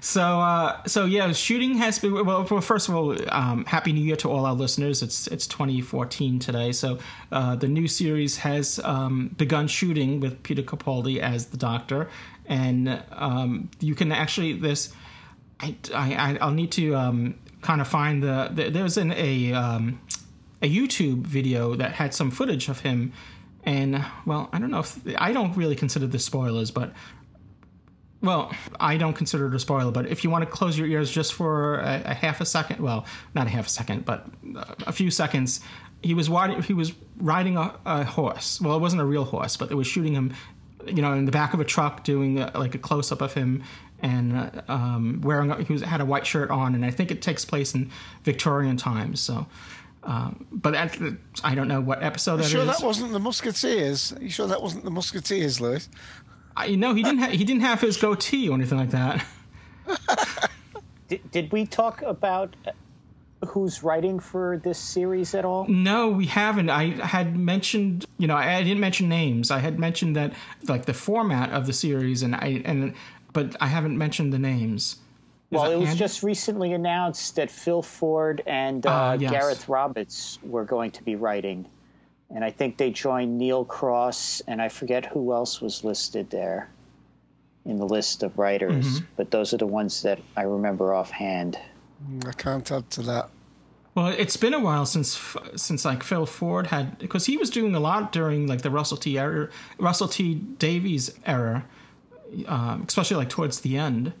So, 0.00 0.22
uh, 0.22 0.84
so 0.86 1.06
yeah, 1.06 1.32
shooting 1.32 1.74
has 1.78 1.98
been. 1.98 2.24
Well, 2.24 2.44
first 2.44 2.88
of 2.88 2.94
all, 2.94 3.16
um, 3.34 3.64
happy 3.64 3.92
New 3.92 4.04
Year 4.04 4.16
to 4.16 4.30
all 4.30 4.46
our 4.46 4.54
listeners. 4.54 5.02
It's 5.02 5.26
it's 5.26 5.46
2014 5.46 6.38
today, 6.38 6.72
so 6.72 6.98
uh, 7.32 7.56
the 7.56 7.66
new 7.66 7.88
series 7.88 8.38
has 8.38 8.78
um, 8.84 9.34
begun 9.36 9.66
shooting 9.66 10.20
with 10.20 10.42
Peter 10.44 10.62
Capaldi 10.62 11.18
as 11.18 11.46
the 11.46 11.56
Doctor, 11.56 12.08
and 12.46 13.02
um, 13.10 13.70
you 13.80 13.94
can 13.94 14.12
actually 14.12 14.52
this. 14.52 14.92
I, 15.60 15.74
I 15.92 16.38
I'll 16.40 16.52
need 16.52 16.70
to 16.72 16.94
um, 16.94 17.34
kind 17.62 17.80
of 17.80 17.88
find 17.88 18.22
the, 18.22 18.50
the 18.52 18.70
there's 18.70 18.96
an 18.96 19.12
a 19.12 19.52
um, 19.52 20.00
a 20.62 20.68
YouTube 20.68 21.26
video 21.26 21.74
that 21.74 21.92
had 21.92 22.14
some 22.14 22.30
footage 22.30 22.68
of 22.68 22.80
him, 22.80 23.12
and 23.68 24.02
well, 24.24 24.48
I 24.50 24.58
don't 24.58 24.70
know 24.70 24.78
if 24.78 24.98
I 25.18 25.34
don't 25.34 25.54
really 25.54 25.76
consider 25.76 26.06
this 26.06 26.24
spoilers, 26.24 26.70
but 26.70 26.94
well, 28.22 28.50
I 28.80 28.96
don't 28.96 29.12
consider 29.12 29.46
it 29.46 29.54
a 29.54 29.58
spoiler, 29.58 29.92
but 29.92 30.06
if 30.06 30.24
you 30.24 30.30
want 30.30 30.42
to 30.42 30.50
close 30.50 30.78
your 30.78 30.88
ears 30.88 31.10
just 31.10 31.34
for 31.34 31.78
a, 31.80 32.02
a 32.06 32.14
half 32.14 32.40
a 32.40 32.46
second, 32.46 32.80
well, 32.80 33.04
not 33.34 33.46
a 33.46 33.50
half 33.50 33.66
a 33.66 33.68
second, 33.70 34.06
but 34.06 34.26
a 34.86 34.92
few 34.92 35.10
seconds, 35.10 35.60
he 36.02 36.14
was 36.14 36.30
riding, 36.30 36.62
he 36.62 36.72
was 36.72 36.94
riding 37.18 37.58
a, 37.58 37.74
a 37.84 38.04
horse. 38.04 38.58
Well, 38.58 38.74
it 38.74 38.80
wasn't 38.80 39.02
a 39.02 39.04
real 39.04 39.24
horse, 39.24 39.58
but 39.58 39.68
they 39.68 39.74
were 39.74 39.84
shooting 39.84 40.14
him, 40.14 40.32
you 40.86 41.02
know, 41.02 41.12
in 41.12 41.26
the 41.26 41.32
back 41.32 41.52
of 41.52 41.60
a 41.60 41.64
truck, 41.64 42.04
doing 42.04 42.40
a, 42.40 42.50
like 42.58 42.74
a 42.74 42.78
close 42.78 43.12
up 43.12 43.20
of 43.20 43.34
him, 43.34 43.62
and 44.00 44.34
uh, 44.34 44.50
um, 44.68 45.20
wearing 45.22 45.52
he 45.66 45.74
was, 45.74 45.82
had 45.82 46.00
a 46.00 46.06
white 46.06 46.26
shirt 46.26 46.50
on, 46.50 46.74
and 46.74 46.86
I 46.86 46.90
think 46.90 47.10
it 47.10 47.20
takes 47.20 47.44
place 47.44 47.74
in 47.74 47.90
Victorian 48.24 48.78
times. 48.78 49.20
So, 49.20 49.46
um, 50.02 50.46
but 50.50 50.72
that, 50.72 50.98
I 51.44 51.54
don't 51.54 51.68
know 51.68 51.80
what 51.80 52.02
episode 52.02 52.38
that 52.38 52.44
sure 52.44 52.62
is. 52.62 52.66
that 52.66 52.82
wasn't 52.84 53.12
the 53.12 53.20
Musketeers? 53.20 54.12
Are 54.12 54.22
you 54.22 54.30
sure 54.30 54.46
that 54.46 54.62
wasn't 54.62 54.84
the 54.84 54.90
Musketeers, 54.90 55.60
Louis? 55.60 55.88
I, 56.56 56.74
no, 56.74 56.94
he 56.94 57.02
didn't. 57.02 57.20
Ha- 57.20 57.30
he 57.30 57.44
didn't 57.44 57.62
have 57.62 57.80
his 57.80 57.96
goatee 57.96 58.48
or 58.48 58.54
anything 58.54 58.78
like 58.78 58.90
that. 58.90 59.24
Did, 61.08 61.30
did 61.30 61.52
we 61.52 61.64
talk 61.64 62.02
about 62.02 62.54
uh, 62.66 62.72
who's 63.46 63.82
writing 63.82 64.20
for 64.20 64.60
this 64.62 64.78
series 64.78 65.34
at 65.34 65.46
all? 65.46 65.66
No, 65.66 66.10
we 66.10 66.26
haven't. 66.26 66.68
I 66.68 66.90
had 66.90 67.34
mentioned, 67.34 68.04
you 68.18 68.26
know, 68.26 68.36
I, 68.36 68.56
I 68.56 68.62
didn't 68.62 68.80
mention 68.80 69.08
names. 69.08 69.50
I 69.50 69.58
had 69.58 69.78
mentioned 69.78 70.16
that, 70.16 70.34
like 70.68 70.84
the 70.84 70.92
format 70.92 71.50
of 71.52 71.66
the 71.66 71.72
series, 71.72 72.22
and 72.22 72.34
I 72.34 72.60
and 72.66 72.92
but 73.32 73.56
I 73.58 73.68
haven't 73.68 73.96
mentioned 73.96 74.34
the 74.34 74.38
names. 74.38 74.96
Is 75.50 75.56
Well, 75.58 75.70
it 75.70 75.76
was 75.76 75.88
handy? 75.88 75.98
just 75.98 76.22
recently 76.22 76.72
announced 76.72 77.36
that 77.36 77.50
Phil 77.50 77.82
Ford 77.82 78.42
and 78.46 78.84
uh, 78.86 78.90
Ah, 78.90 79.12
yes. 79.14 79.30
Gareth 79.30 79.68
Roberts 79.68 80.38
were 80.42 80.64
going 80.64 80.90
to 80.92 81.02
be 81.02 81.16
writing. 81.16 81.66
And 82.30 82.44
I 82.44 82.50
think 82.50 82.76
they 82.76 82.90
joined 82.90 83.38
Neil 83.38 83.64
Cross, 83.64 84.42
and 84.46 84.60
I 84.60 84.68
forget 84.68 85.06
who 85.06 85.32
else 85.32 85.62
was 85.62 85.82
listed 85.84 86.28
there 86.28 86.68
in 87.64 87.78
the 87.78 87.86
list 87.86 88.22
of 88.22 88.38
writers. 88.38 88.84
Mm-hmm. 88.84 89.04
But 89.16 89.30
those 89.30 89.54
are 89.54 89.56
the 89.56 89.66
ones 89.66 90.02
that 90.02 90.18
I 90.36 90.42
remember 90.42 90.92
offhand. 90.94 91.58
I 92.26 92.32
can't 92.32 92.70
add 92.70 92.90
to 92.90 93.02
that. 93.02 93.30
Well, 93.94 94.08
it's 94.08 94.36
been 94.36 94.54
a 94.54 94.60
while 94.60 94.84
since 94.86 95.18
since 95.56 95.84
like 95.86 96.02
Phil 96.04 96.24
Ford 96.26 96.68
had 96.68 96.98
because 96.98 97.24
he 97.26 97.36
was 97.38 97.50
doing 97.50 97.74
a 97.74 97.80
lot 97.80 98.12
during 98.12 98.46
like 98.46 98.60
the 98.62 98.70
Russell 98.70 98.96
T. 98.98 99.18
Era, 99.18 99.48
Russell 99.78 100.06
T. 100.06 100.34
Davies 100.34 101.18
era, 101.26 101.64
um, 102.46 102.84
especially 102.86 103.16
like 103.16 103.30
towards 103.30 103.60
the 103.60 103.76
end. 103.78 104.12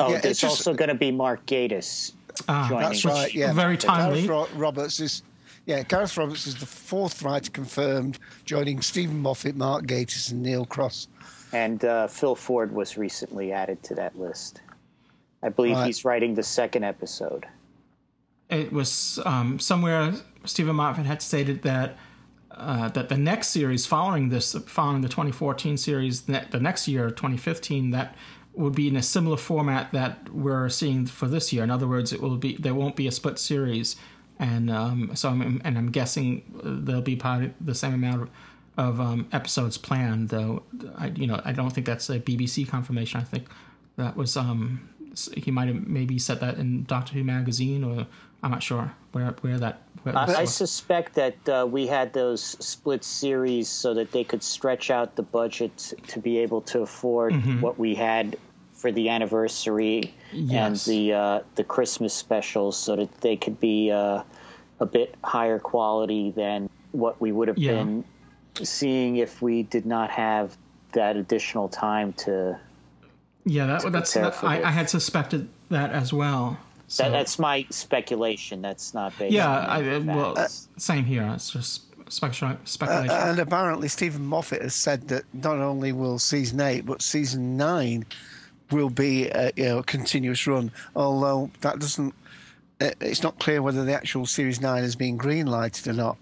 Oh, 0.00 0.06
Yeah, 0.10 0.20
there's 0.20 0.32
it's 0.32 0.40
just- 0.40 0.58
also 0.66 0.74
going 0.74 0.88
to 0.88 0.94
be 0.94 1.10
Mark 1.10 1.46
Gatiss 1.46 2.12
Ah, 2.48 2.66
joining. 2.68 2.88
That's 2.88 3.04
right. 3.04 3.32
Yeah, 3.32 3.52
Very 3.52 3.76
timely. 3.76 4.26
Gareth 4.26 4.52
Roberts 4.54 4.98
is. 5.00 5.22
Yeah, 5.66 5.82
Gareth 5.82 6.16
Roberts 6.18 6.46
is 6.46 6.56
the 6.56 6.66
fourth 6.66 7.22
writer 7.22 7.50
confirmed, 7.50 8.18
joining 8.44 8.82
Steven 8.82 9.18
Moffat, 9.20 9.56
Mark 9.56 9.86
Gatiss, 9.86 10.30
and 10.30 10.42
Neil 10.42 10.66
Cross. 10.66 11.08
And 11.52 11.82
uh, 11.84 12.06
Phil 12.08 12.34
Ford 12.34 12.72
was 12.74 12.98
recently 12.98 13.52
added 13.52 13.82
to 13.84 13.94
that 13.94 14.18
list. 14.18 14.60
I 15.42 15.48
believe 15.48 15.76
Right. 15.76 15.86
he's 15.86 16.04
writing 16.04 16.34
the 16.34 16.42
second 16.42 16.84
episode. 16.84 17.46
it 18.50 18.72
was 18.72 19.18
um, 19.24 19.58
somewhere 19.58 20.12
Steven 20.44 20.76
Moffat 20.76 21.06
had 21.06 21.22
stated 21.22 21.62
that 21.62 21.96
uh, 22.50 22.88
that 22.90 23.08
the 23.08 23.16
next 23.16 23.48
series 23.48 23.84
following 23.86 24.28
this, 24.28 24.54
following 24.66 25.00
the 25.00 25.08
2014 25.08 25.76
series, 25.76 26.22
the 26.22 26.60
next 26.60 26.86
year, 26.86 27.08
2015, 27.10 27.90
that 27.92 28.14
would 28.54 28.74
be 28.74 28.88
in 28.88 28.96
a 28.96 29.02
similar 29.02 29.36
format 29.36 29.92
that 29.92 30.32
we're 30.32 30.68
seeing 30.68 31.06
for 31.06 31.26
this 31.26 31.52
year. 31.52 31.64
In 31.64 31.70
other 31.70 31.88
words, 31.88 32.12
it 32.12 32.20
will 32.20 32.36
be 32.36 32.56
there 32.56 32.74
won't 32.74 32.96
be 32.96 33.06
a 33.06 33.12
split 33.12 33.38
series, 33.38 33.96
and 34.38 34.70
um, 34.70 35.14
so 35.14 35.28
I'm 35.28 35.60
and 35.64 35.76
I'm 35.76 35.90
guessing 35.90 36.42
there'll 36.62 37.02
be 37.02 37.16
probably 37.16 37.52
the 37.60 37.74
same 37.74 37.94
amount 37.94 38.22
of. 38.78 39.00
Um, 39.00 39.28
episodes 39.32 39.78
planned, 39.78 40.30
though, 40.30 40.64
I 40.96 41.08
you 41.08 41.28
know 41.28 41.40
I 41.44 41.52
don't 41.52 41.70
think 41.70 41.86
that's 41.86 42.10
a 42.10 42.18
BBC 42.18 42.66
confirmation. 42.68 43.20
I 43.20 43.24
think 43.24 43.46
that 43.96 44.16
was 44.16 44.36
um, 44.36 44.88
he 45.36 45.50
might 45.50 45.68
have 45.68 45.86
maybe 45.86 46.18
said 46.18 46.40
that 46.40 46.58
in 46.58 46.84
Doctor 46.84 47.14
Who 47.14 47.24
magazine, 47.24 47.84
or 47.84 48.06
I'm 48.42 48.50
not 48.50 48.62
sure 48.62 48.92
where 49.12 49.30
where 49.40 49.58
that. 49.58 49.82
I, 50.06 50.24
I 50.40 50.44
suspect 50.44 51.14
that 51.14 51.48
uh, 51.48 51.66
we 51.66 51.86
had 51.86 52.12
those 52.12 52.42
split 52.42 53.04
series 53.04 53.68
so 53.68 53.94
that 53.94 54.12
they 54.12 54.24
could 54.24 54.42
stretch 54.42 54.90
out 54.90 55.16
the 55.16 55.22
budget 55.22 55.94
to 56.08 56.18
be 56.20 56.38
able 56.38 56.60
to 56.62 56.80
afford 56.82 57.32
Mm-hmm. 57.32 57.60
what 57.60 57.78
we 57.78 57.94
had 57.94 58.36
for 58.72 58.92
the 58.92 59.08
anniversary 59.08 60.12
and 60.50 60.76
the 60.76 61.12
uh, 61.14 61.40
the 61.54 61.64
Christmas 61.64 62.12
specials, 62.12 62.76
so 62.76 62.96
that 62.96 63.20
they 63.22 63.36
could 63.36 63.58
be 63.60 63.90
uh, 63.90 64.22
a 64.80 64.86
bit 64.86 65.14
higher 65.24 65.58
quality 65.58 66.32
than 66.32 66.68
what 66.92 67.20
we 67.20 67.32
would 67.32 67.48
have 67.48 67.56
Yeah. 67.58 67.72
been 67.72 68.04
seeing 68.62 69.16
if 69.16 69.40
we 69.40 69.62
did 69.62 69.86
not 69.86 70.10
have 70.10 70.56
that 70.92 71.16
additional 71.16 71.68
time 71.68 72.12
to. 72.12 72.58
yeah, 73.46 73.66
that, 73.66 73.90
that's 73.90 74.12
prepare 74.12 74.30
that, 74.30 74.44
I. 74.44 74.62
I 74.68 74.70
had 74.70 74.90
suspected 74.90 75.48
that 75.70 75.90
as 75.90 76.12
well. 76.12 76.58
So, 76.94 77.02
That, 77.02 77.10
that's 77.10 77.40
my 77.40 77.66
speculation. 77.70 78.62
That's 78.62 78.94
not 78.94 79.18
based. 79.18 79.34
yeah, 79.34 79.48
on 79.48 79.64
I, 79.68 79.82
any 79.82 80.04
well, 80.04 80.36
facts. 80.36 80.68
same 80.76 81.04
here. 81.04 81.28
It's 81.34 81.50
just 81.50 81.82
speculation. 82.08 83.10
Uh, 83.10 83.24
and 83.26 83.38
apparently, 83.40 83.88
Steven 83.88 84.24
Moffat 84.24 84.62
has 84.62 84.76
said 84.76 85.08
that 85.08 85.24
not 85.32 85.58
only 85.58 85.90
will 85.90 86.20
season 86.20 86.60
eight, 86.60 86.86
but 86.86 87.02
season 87.02 87.56
nine 87.56 88.06
will 88.70 88.90
be 88.90 89.28
a, 89.30 89.50
you 89.56 89.64
know, 89.64 89.78
a 89.78 89.82
continuous 89.82 90.46
run. 90.46 90.70
Although 90.94 91.50
that 91.62 91.80
doesn't, 91.80 92.14
uh, 92.80 92.90
it's 93.00 93.24
not 93.24 93.40
clear 93.40 93.60
whether 93.60 93.84
the 93.84 93.92
actual 93.92 94.24
series 94.24 94.60
nine 94.60 94.84
has 94.84 94.94
been 94.94 95.16
green 95.16 95.46
lighted 95.48 95.88
or 95.88 95.94
not. 95.94 96.16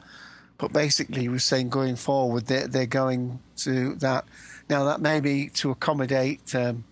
But 0.56 0.72
basically, 0.72 1.20
he 1.20 1.28
was 1.28 1.44
saying 1.44 1.68
going 1.68 1.96
forward, 1.96 2.46
they're, 2.46 2.66
they're 2.66 2.86
going 2.86 3.40
to 3.58 3.94
that. 3.96 4.24
Now, 4.70 4.84
that 4.84 5.02
may 5.02 5.20
be 5.20 5.50
to 5.50 5.70
accommodate 5.70 6.54
um, 6.54 6.84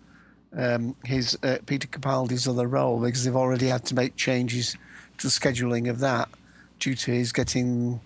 um, 0.57 0.97
his 1.05 1.39
uh, 1.43 1.59
Peter 1.67 1.87
Capaldi's 1.89 2.49
other 2.49 2.67
role 2.67 3.01
because 3.01 3.25
they've 3.25 3.37
already 3.37 3.67
had 3.69 3.85
to 3.87 3.95
make 3.95 4.17
changes 4.17 4.77
to 5.19 5.27
the 5.27 5.31
scheduling 5.31 5.89
of 5.89 6.01
that 6.01 6.29
due 6.79 6.95
to 6.95 7.13
his 7.13 7.33
getting 7.33 8.01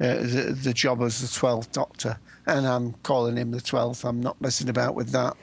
uh, 0.00 0.16
the, 0.16 0.56
the 0.62 0.72
job 0.72 1.02
as 1.02 1.20
the 1.20 1.26
12th 1.26 1.72
Doctor. 1.72 2.18
And 2.46 2.66
I'm 2.66 2.92
calling 3.02 3.36
him 3.36 3.50
the 3.50 3.58
12th. 3.58 4.04
I'm 4.04 4.20
not 4.20 4.40
messing 4.40 4.68
about 4.68 4.94
with 4.94 5.10
that. 5.10 5.36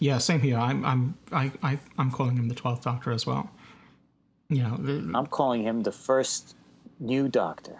yeah, 0.00 0.18
same 0.18 0.40
here. 0.40 0.58
I'm 0.58 0.84
I'm 0.84 1.14
I, 1.30 1.52
I 1.62 1.78
I'm 1.98 2.10
calling 2.10 2.36
him 2.36 2.48
the 2.48 2.54
Twelfth 2.54 2.82
Doctor 2.82 3.12
as 3.12 3.26
well. 3.26 3.50
You 4.48 4.62
know, 4.62 4.76
the, 4.78 5.12
I'm 5.14 5.26
calling 5.26 5.62
him 5.62 5.82
the 5.82 5.92
first 5.92 6.56
new 6.98 7.28
Doctor. 7.28 7.76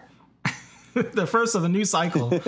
the 0.93 1.27
first 1.27 1.55
of 1.55 1.63
the 1.63 1.69
new 1.69 1.83
cycle. 1.83 2.29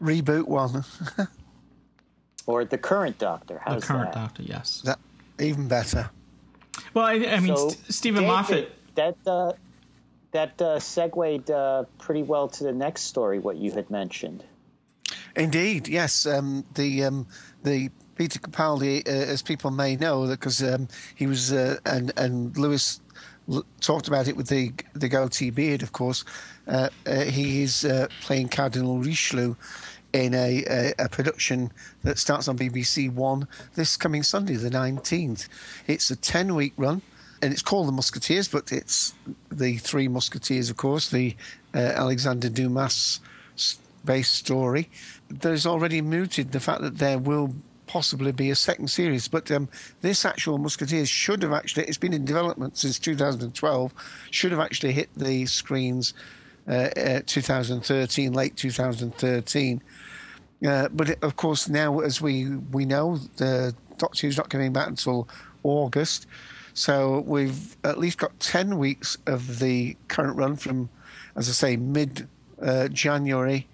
Reboot 0.00 0.46
one. 0.46 0.84
Or 2.46 2.64
the 2.64 2.78
current 2.78 3.18
Doctor. 3.18 3.60
the 3.66 3.80
current 3.80 4.12
that? 4.12 4.20
Doctor, 4.20 4.42
yes. 4.42 4.82
that 4.84 4.98
even 5.40 5.68
better. 5.68 6.10
Well, 6.94 7.04
I, 7.04 7.14
I 7.14 7.40
mean, 7.40 7.56
So, 7.56 7.70
St- 7.70 7.92
Stephen 7.92 8.22
David, 8.22 8.32
Moffat. 8.34 8.72
That 8.94 9.16
uh, 9.26 9.52
that 10.32 10.62
uh, 10.62 10.78
segued 10.78 11.50
uh, 11.50 11.84
pretty 11.98 12.22
well 12.22 12.48
to 12.48 12.64
the 12.64 12.72
next 12.72 13.02
story. 13.02 13.38
What 13.38 13.56
you 13.56 13.72
had 13.72 13.90
mentioned. 13.90 14.44
Indeed, 15.34 15.88
yes. 15.88 16.26
Um, 16.26 16.64
the 16.74 17.04
um, 17.04 17.26
the 17.62 17.90
Peter 18.16 18.38
Capaldi, 18.38 19.06
uh, 19.06 19.10
as 19.10 19.42
people 19.42 19.70
may 19.70 19.96
know, 19.96 20.26
because 20.26 20.62
um, 20.62 20.88
he 21.14 21.26
was 21.26 21.52
uh, 21.52 21.78
and 21.84 22.12
and 22.16 22.56
Louis 22.56 23.00
l- 23.50 23.64
talked 23.80 24.08
about 24.08 24.28
it 24.28 24.36
with 24.36 24.48
the 24.48 24.72
the 24.94 25.08
goatee 25.08 25.50
beard, 25.50 25.82
of 25.82 25.92
course. 25.92 26.24
Uh, 26.66 26.88
uh, 27.06 27.20
he 27.20 27.62
is 27.62 27.84
uh, 27.84 28.08
playing 28.22 28.48
Cardinal 28.48 28.98
Richelieu 28.98 29.54
in 30.16 30.34
a, 30.34 30.64
a, 30.68 30.94
a 30.98 31.08
production 31.08 31.70
that 32.02 32.18
starts 32.18 32.48
on 32.48 32.58
BBC 32.58 33.12
One 33.12 33.46
this 33.74 33.96
coming 33.96 34.22
Sunday, 34.22 34.54
the 34.54 34.70
nineteenth. 34.70 35.48
It's 35.86 36.10
a 36.10 36.16
ten 36.16 36.54
week 36.54 36.72
run. 36.76 37.02
And 37.42 37.52
it's 37.52 37.60
called 37.60 37.86
the 37.86 37.92
Musketeers, 37.92 38.48
but 38.48 38.72
it's 38.72 39.12
the 39.52 39.76
three 39.76 40.08
Musketeers, 40.08 40.70
of 40.70 40.78
course. 40.78 41.10
The 41.10 41.36
uh, 41.74 41.78
Alexander 41.78 42.48
Dumas 42.48 43.20
based 44.06 44.32
story. 44.32 44.88
There's 45.28 45.66
already 45.66 46.00
mooted 46.00 46.52
the 46.52 46.60
fact 46.60 46.80
that 46.80 46.96
there 46.96 47.18
will 47.18 47.52
possibly 47.86 48.32
be 48.32 48.50
a 48.50 48.54
second 48.54 48.88
series, 48.88 49.28
but 49.28 49.50
um, 49.50 49.68
this 50.00 50.24
actual 50.24 50.58
Musketeers 50.58 51.10
should 51.10 51.42
have 51.42 51.52
actually, 51.52 51.84
it's 51.84 51.98
been 51.98 52.14
in 52.14 52.24
development 52.24 52.78
since 52.78 52.98
2012, 52.98 53.92
should 54.30 54.50
have 54.50 54.60
actually 54.60 54.92
hit 54.92 55.10
the 55.16 55.44
screens 55.46 56.14
uh, 56.68 56.90
uh, 56.96 57.20
2013, 57.26 58.32
late 58.32 58.56
2013. 58.56 59.82
Uh, 60.66 60.88
but 60.88 61.22
of 61.22 61.36
course, 61.36 61.68
now 61.68 62.00
as 62.00 62.20
we 62.20 62.56
we 62.72 62.84
know, 62.84 63.16
the 63.36 63.74
Doctor 63.98 64.26
Who's 64.26 64.36
not 64.36 64.50
coming 64.50 64.72
back 64.72 64.88
until 64.88 65.28
August, 65.62 66.26
so 66.74 67.20
we've 67.26 67.76
at 67.84 67.98
least 67.98 68.18
got 68.18 68.38
ten 68.40 68.76
weeks 68.78 69.16
of 69.26 69.60
the 69.60 69.96
current 70.08 70.36
run 70.36 70.56
from, 70.56 70.88
as 71.36 71.48
I 71.48 71.52
say, 71.52 71.76
mid 71.76 72.28
uh, 72.60 72.88
January. 72.88 73.68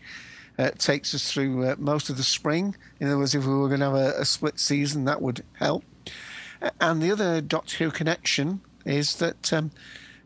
Uh, 0.59 0.71
takes 0.77 1.15
us 1.15 1.33
through 1.33 1.65
uh, 1.67 1.75
most 1.79 2.11
of 2.11 2.19
the 2.19 2.23
spring. 2.23 2.77
In 3.01 3.07
other 3.09 3.17
words, 3.17 3.35
if 3.35 3.47
we 3.47 3.55
were 3.55 3.69
going 3.69 3.81
to 3.81 3.87
have 3.87 3.95
a, 3.95 4.21
a 4.21 4.25
split 4.27 4.61
season, 4.61 5.07
that 5.07 5.23
would 5.23 5.43
help. 5.55 5.83
And 6.79 7.03
the 7.03 7.11
other 7.11 7.41
Doctor 7.41 7.85
Who 7.85 7.91
connection 7.91 8.61
is 8.85 9.17
that 9.17 9.51
um, 9.51 9.71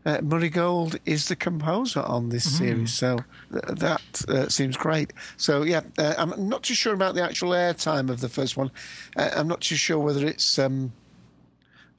uh, 0.05 0.19
Murray 0.23 0.51
Gold 0.51 0.99
is 1.07 1.29
the 1.29 1.37
composer 1.37 2.01
on 2.03 2.31
this 2.31 2.47
Mm-hmm. 2.47 2.65
series, 2.65 2.93
so 2.93 3.21
th- 3.53 3.79
that 3.79 4.25
uh, 4.29 4.49
seems 4.49 4.77
great. 4.77 5.13
So 5.37 5.63
yeah, 5.63 5.83
uh, 5.99 6.15
I'm 6.19 6.49
not 6.49 6.63
too 6.63 6.75
sure 6.75 6.95
about 6.95 7.15
the 7.15 7.23
actual 7.23 7.51
airtime 7.51 8.11
of 8.11 8.21
the 8.21 8.29
first 8.29 8.57
one. 8.57 8.71
Uh, 9.17 9.31
I'm 9.35 9.49
not 9.49 9.61
too 9.61 9.77
sure 9.77 9.99
whether 9.99 10.27
it's 10.27 10.59
um, 10.59 10.93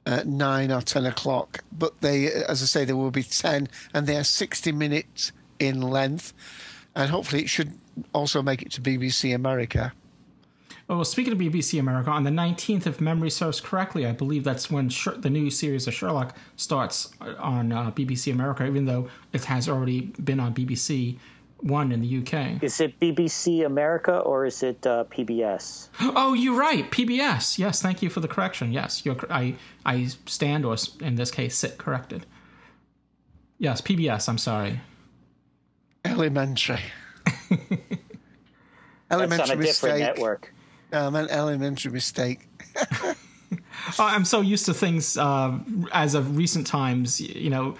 uh, 0.06 0.22
nine 0.24 0.70
or 0.70 0.82
ten 0.82 1.06
o'clock, 1.06 1.64
but 1.72 2.00
they, 2.00 2.26
as 2.26 2.62
I 2.62 2.66
say, 2.66 2.84
there 2.84 2.96
will 2.96 3.10
be 3.10 3.22
ten, 3.22 3.68
and 3.94 4.06
they 4.06 4.16
are 4.16 4.24
60 4.24 4.72
minutes 4.72 5.32
in 5.58 5.80
length, 5.80 6.32
and 6.94 7.10
hopefully 7.10 7.42
it 7.42 7.48
should 7.48 7.72
also 8.12 8.42
make 8.42 8.62
it 8.62 8.72
to 8.72 8.80
BBC 8.80 9.34
America. 9.34 9.92
Oh, 10.90 10.96
well, 10.96 11.04
speaking 11.04 11.34
of 11.34 11.38
BBC 11.38 11.78
America, 11.78 12.10
on 12.10 12.24
the 12.24 12.30
19th, 12.30 12.86
if 12.86 12.98
memory 12.98 13.28
serves 13.28 13.60
correctly, 13.60 14.06
I 14.06 14.12
believe 14.12 14.42
that's 14.42 14.70
when 14.70 14.90
the 15.18 15.28
new 15.28 15.50
series 15.50 15.86
of 15.86 15.92
Sherlock 15.92 16.34
starts 16.56 17.10
on 17.38 17.72
uh, 17.72 17.90
BBC 17.90 18.32
America, 18.32 18.64
even 18.64 18.86
though 18.86 19.10
it 19.34 19.44
has 19.44 19.68
already 19.68 20.12
been 20.24 20.40
on 20.40 20.54
BBC 20.54 21.18
One 21.60 21.90
in 21.90 22.02
the 22.02 22.18
UK. 22.18 22.62
Is 22.62 22.80
it 22.80 22.98
BBC 23.00 23.66
America 23.66 24.18
or 24.18 24.46
is 24.46 24.62
it 24.62 24.86
uh, 24.86 25.04
PBS? 25.10 25.88
Oh, 26.00 26.32
you're 26.32 26.58
right. 26.58 26.88
PBS. 26.90 27.58
Yes, 27.58 27.82
thank 27.82 28.00
you 28.00 28.10
for 28.10 28.20
the 28.20 28.28
correction. 28.28 28.72
Yes, 28.72 29.04
you're, 29.04 29.16
I, 29.28 29.56
I 29.84 30.06
stand, 30.26 30.64
or 30.64 30.76
in 31.00 31.16
this 31.16 31.32
case, 31.32 31.56
sit 31.56 31.76
corrected. 31.76 32.26
Yes, 33.58 33.80
PBS. 33.80 34.28
I'm 34.28 34.38
sorry. 34.38 34.80
Elementary. 36.04 36.80
That's 37.50 37.60
elementary 39.10 39.50
on 39.50 39.58
a 39.58 39.62
different 39.62 39.98
mistake. 39.98 40.00
network. 40.00 40.54
Um, 40.92 41.16
an 41.16 41.28
elementary 41.28 41.90
mistake. 41.90 42.48
Oh, 43.98 44.04
I'm 44.04 44.24
so 44.24 44.40
used 44.40 44.66
to 44.66 44.74
things 44.74 45.16
uh, 45.16 45.58
as 45.92 46.14
of 46.14 46.36
recent 46.36 46.66
times. 46.66 47.20
You 47.20 47.50
know, 47.50 47.76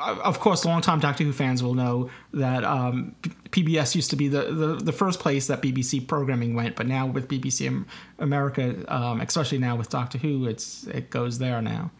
of 0.00 0.40
course, 0.40 0.64
longtime 0.64 1.00
Doctor 1.00 1.24
Who 1.24 1.32
fans 1.32 1.62
will 1.62 1.74
know 1.74 2.10
that 2.32 2.64
um, 2.64 3.14
PBS 3.50 3.94
used 3.94 4.10
to 4.10 4.16
be 4.16 4.28
the, 4.28 4.52
the, 4.52 4.66
the 4.76 4.92
first 4.92 5.20
place 5.20 5.46
that 5.46 5.62
BBC 5.62 6.06
programming 6.06 6.54
went, 6.54 6.76
but 6.76 6.86
now 6.86 7.06
with 7.06 7.28
BBC 7.28 7.84
America, 8.18 8.84
um, 8.88 9.20
especially 9.20 9.58
now 9.58 9.76
with 9.76 9.88
Doctor 9.88 10.18
Who, 10.18 10.46
it's 10.46 10.86
it 10.88 11.10
goes 11.10 11.38
there 11.38 11.62
now. 11.62 11.90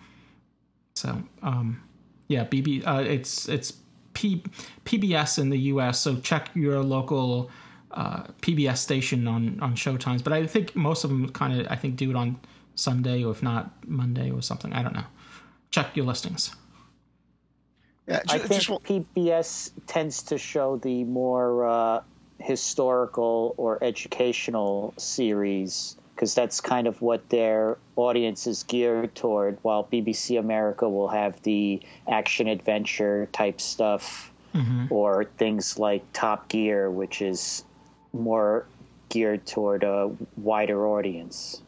So, 0.95 1.23
um, 1.43 1.83
yeah, 2.27 2.45
BB, 2.45 2.87
uh, 2.87 3.03
it's 3.03 3.49
it's 3.49 3.75
P, 4.15 4.43
PBS 4.85 5.39
in 5.39 5.51
the 5.51 5.59
US. 5.59 6.01
So 6.01 6.17
check 6.17 6.51
your 6.55 6.83
local 6.83 7.51
uh, 7.93 8.25
PBS 8.43 8.79
station 8.79 9.29
on 9.29 9.61
on 9.61 9.75
showtimes. 9.75 10.25
But 10.25 10.33
I 10.33 10.47
think 10.47 10.75
most 10.75 11.05
of 11.05 11.11
them 11.11 11.29
kind 11.31 11.61
of 11.61 11.67
I 11.71 11.77
think 11.77 11.97
do 11.97 12.11
it 12.11 12.17
on 12.17 12.41
Sunday 12.75 13.23
or 13.23 13.31
if 13.31 13.43
not 13.43 13.73
Monday 13.89 14.31
or 14.31 14.43
something. 14.43 14.73
I 14.73 14.83
don't 14.83 14.95
know. 14.95 15.07
Check 15.71 15.97
your 15.97 16.07
listings. 16.07 16.51
Yeah, 18.09 18.23
I 18.29 18.39
think 18.39 18.63
just 18.63 18.83
PBS 18.85 19.71
tends 19.87 20.23
to 20.25 20.39
show 20.39 20.77
the 20.77 21.05
more 21.05 21.69
uh, 21.69 22.01
historical 22.39 23.55
or 23.59 23.83
educational 23.85 24.95
series 24.97 25.97
because 26.15 26.35
that's 26.35 26.61
kind 26.61 26.87
of 26.87 27.01
what 27.01 27.29
their 27.29 27.79
audience 27.97 28.47
is 28.47 28.65
geared 28.65 29.15
toward. 29.15 29.59
While 29.63 29.85
BBC 29.85 30.39
America 30.39 30.89
will 30.89 31.09
have 31.09 31.41
the 31.43 31.81
action 32.09 32.49
adventure 32.49 33.29
type 33.33 33.61
stuff, 33.61 34.33
or 34.91 35.25
things 35.37 35.79
like 35.79 36.03
Top 36.13 36.49
Gear, 36.49 36.91
which 36.91 37.23
is 37.23 37.65
more 38.13 38.67
geared 39.09 39.47
toward 39.47 39.85
a 39.85 40.11
wider 40.37 40.87
audience. 40.89 41.63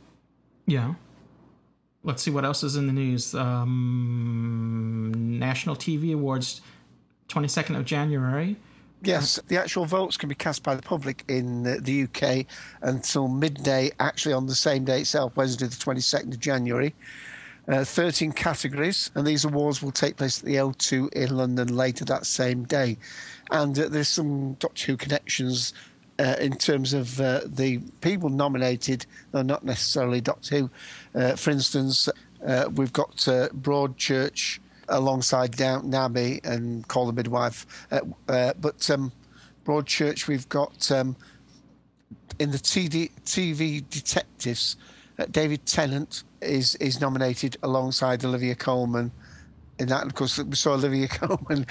Yeah. 0.67 0.95
Let's 2.03 2.23
see 2.23 2.31
what 2.31 2.45
else 2.45 2.63
is 2.63 2.77
in 2.77 2.87
the 2.87 2.93
news. 2.93 3.35
Um, 3.35 5.13
National 5.39 5.77
TV 5.77 6.15
Awards, 6.15 6.63
22nd 7.29 7.77
of 7.77 7.85
January. 7.85 8.57
Yes, 9.03 9.41
the 9.49 9.59
actual 9.59 9.87
votes 9.87 10.17
can 10.17 10.29
be 10.29 10.35
cast 10.35 10.63
by 10.63 10.75
the 10.75 10.83
public 10.83 11.25
in 11.29 11.63
the 11.63 12.03
UK 12.03 12.47
until 12.83 13.29
midday, 13.29 13.91
actually 13.99 14.35
on 14.35 14.47
the 14.47 14.55
same 14.55 14.85
day 14.85 15.01
itself, 15.01 15.37
Wednesday, 15.37 15.67
the 15.67 15.77
22nd 15.77 16.35
of 16.35 16.41
January. 16.41 16.95
Uh, 17.69 17.85
13 17.85 18.33
categories, 18.33 19.11
and 19.15 19.27
these 19.27 19.45
awards 19.45 19.81
will 19.81 19.93
take 19.93 20.17
place 20.17 20.41
at 20.41 20.45
the 20.45 20.57
O2 20.57 21.13
in 21.13 21.37
London 21.37 21.69
later 21.77 22.05
that 22.05 22.27
same 22.27 22.65
day. 22.65 22.99
And 23.51 23.79
uh, 23.79 23.89
there's 23.89 24.09
some 24.09 24.55
Doctor 24.55 24.87
Who 24.87 24.97
connections 24.97 25.73
uh, 26.21 26.37
in 26.39 26.53
terms 26.57 26.93
of 26.93 27.19
uh, 27.21 27.41
the 27.47 27.79
people 28.03 28.29
nominated, 28.29 29.07
though 29.33 29.43
not 29.43 29.65
necessarily 29.65 30.21
Doctor 30.21 30.59
Who. 30.59 30.71
Uh, 31.15 31.35
for 31.37 31.51
instance, 31.51 32.09
uh, 32.47 32.69
we've 32.75 32.93
got 32.93 33.27
uh, 33.27 33.49
Broadchurch 33.49 34.59
alongside 34.89 35.57
Downton 35.57 35.95
Abbey 35.95 36.41
and 36.45 36.87
Call 36.89 37.07
the 37.07 37.13
Midwife. 37.13 37.67
Uh, 37.91 38.53
but 38.61 38.91
um, 38.91 39.13
Broadchurch, 39.65 40.27
we've 40.29 40.49
got 40.51 40.93
um, 40.93 41.17
in 42.39 42.51
the 42.51 42.59
TD, 42.59 43.11
TV 43.25 43.89
Detectives, 43.89 44.77
David 45.31 45.65
Tennant 45.67 46.23
is 46.41 46.75
is 46.77 47.01
nominated 47.01 47.57
alongside 47.63 48.25
Olivia 48.25 48.55
Colman. 48.55 49.11
In 49.81 49.89
that, 49.89 50.05
of 50.05 50.15
course, 50.15 50.39
we 50.39 50.55
saw 50.57 50.75
Olivia 50.75 51.09
Colman 51.09 51.67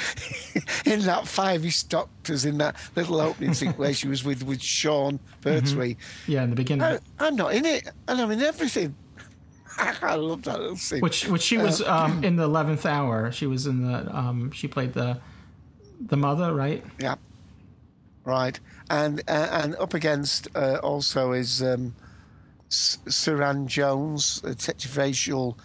in 0.84 1.02
that 1.02 1.28
five 1.28 1.64
he 1.64 1.70
stopped 1.70 2.30
us 2.32 2.44
in 2.44 2.58
that 2.58 2.76
little 2.96 3.22
opening 3.22 3.54
scene 3.54 3.74
where 3.74 3.94
she 3.94 4.08
was 4.08 4.24
with, 4.24 4.44
with 4.44 4.62
Sean 4.62 5.20
Pertwee. 5.42 5.96
Yeah, 6.28 6.44
in 6.44 6.50
the 6.50 6.56
beginning. 6.56 6.84
I, 6.84 7.00
I'm 7.20 7.36
not 7.36 7.54
in 7.54 7.66
it, 7.66 7.88
and 8.08 8.20
I'm 8.20 8.32
in 8.32 8.42
everything. 8.42 8.96
I 9.78 10.16
love 10.16 10.42
that 10.44 10.60
little 10.60 10.76
scene. 10.76 11.02
which 11.02 11.28
which 11.28 11.44
she 11.44 11.58
was 11.58 11.84
um, 11.84 12.24
in 12.24 12.36
the 12.36 12.50
11th 12.50 12.86
hour. 12.86 13.32
She 13.32 13.46
was 13.46 13.68
in 13.68 13.86
the 13.86 14.14
um, 14.16 14.52
she 14.52 14.68
played 14.68 14.94
the 14.94 15.20
the 16.02 16.18
mother, 16.18 16.54
right? 16.54 16.84
Yeah. 17.00 17.16
Right. 18.26 18.60
And 18.90 19.22
uh, 19.28 19.48
and 19.52 19.76
up 19.76 19.94
against 19.94 20.48
uh, 20.56 20.80
also 20.82 21.32
is 21.32 21.62
um, 21.62 21.94
S- 22.72 22.98
Suranne 23.08 23.68
Jones, 23.68 24.42
uh, 24.44 24.54
facial 24.54 25.58
uh, 25.60 25.64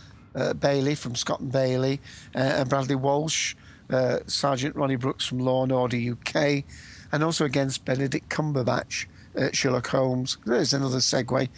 Bailey 0.58 0.94
from 0.94 1.14
Scott 1.14 1.40
and 1.40 1.52
Bailey, 1.52 2.00
uh, 2.34 2.38
and 2.38 2.68
Bradley 2.68 2.96
Walsh, 2.96 3.54
uh, 3.90 4.18
Sergeant 4.26 4.76
Ronnie 4.76 4.96
Brooks 4.96 5.26
from 5.26 5.38
Law 5.38 5.62
and 5.62 5.72
Order 5.72 5.96
UK, 5.96 6.64
and 7.12 7.22
also 7.22 7.44
against 7.44 7.84
Benedict 7.84 8.28
Cumberbatch, 8.28 9.06
uh, 9.36 9.50
Sherlock 9.52 9.86
Holmes. 9.88 10.38
There's 10.44 10.74
another 10.74 10.98
segue. 10.98 11.48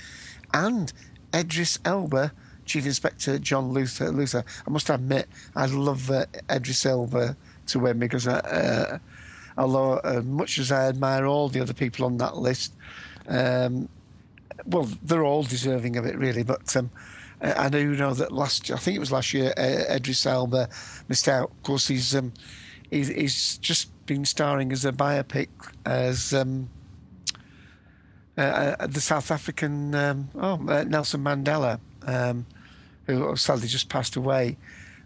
And 0.52 0.92
Idris 1.34 1.78
Elba, 1.84 2.32
Chief 2.64 2.84
Inspector 2.84 3.38
John 3.38 3.70
Luther. 3.70 4.10
Luther. 4.10 4.44
I 4.66 4.70
must 4.70 4.90
admit, 4.90 5.28
I 5.54 5.66
love 5.66 6.10
uh, 6.10 6.26
Idris 6.50 6.84
Elba 6.84 7.36
to 7.68 7.78
win 7.78 7.98
because 7.98 8.26
uh, 8.26 8.32
uh, 8.34 8.98
although 9.58 10.00
uh, 10.04 10.22
much 10.24 10.58
as 10.58 10.72
I 10.72 10.88
admire 10.88 11.26
all 11.26 11.48
the 11.48 11.60
other 11.60 11.74
people 11.74 12.04
on 12.04 12.18
that 12.18 12.36
list, 12.36 12.72
um, 13.28 13.88
well, 14.66 14.88
they're 15.02 15.24
all 15.24 15.42
deserving 15.42 15.96
of 15.96 16.06
it, 16.06 16.16
really. 16.18 16.42
But 16.42 16.74
um, 16.76 16.90
uh, 16.94 16.98
I 17.56 17.68
do 17.68 17.94
know 17.94 18.14
that 18.14 18.32
last, 18.32 18.70
I 18.70 18.76
think 18.76 18.96
it 18.96 19.00
was 19.00 19.12
last 19.12 19.34
year, 19.34 19.52
uh, 19.56 19.94
Idris 19.94 20.26
Elba 20.26 20.68
missed 21.08 21.28
out. 21.28 21.50
Of 21.50 21.62
course, 21.62 21.88
he's 21.88 22.14
um, 22.14 22.32
he's, 22.90 23.08
he's 23.08 23.58
just 23.58 23.90
been 24.06 24.24
starring 24.24 24.72
as 24.72 24.84
a 24.84 24.92
biopic 24.92 25.48
as 25.84 26.32
um, 26.32 26.70
uh, 28.38 28.40
uh, 28.80 28.86
the 28.86 29.00
South 29.00 29.30
African 29.30 29.94
um, 29.94 30.28
oh 30.34 30.54
uh, 30.68 30.84
Nelson 30.84 31.22
Mandela, 31.22 31.80
um, 32.06 32.46
who 33.06 33.34
sadly 33.36 33.68
just 33.68 33.88
passed 33.88 34.16
away. 34.16 34.56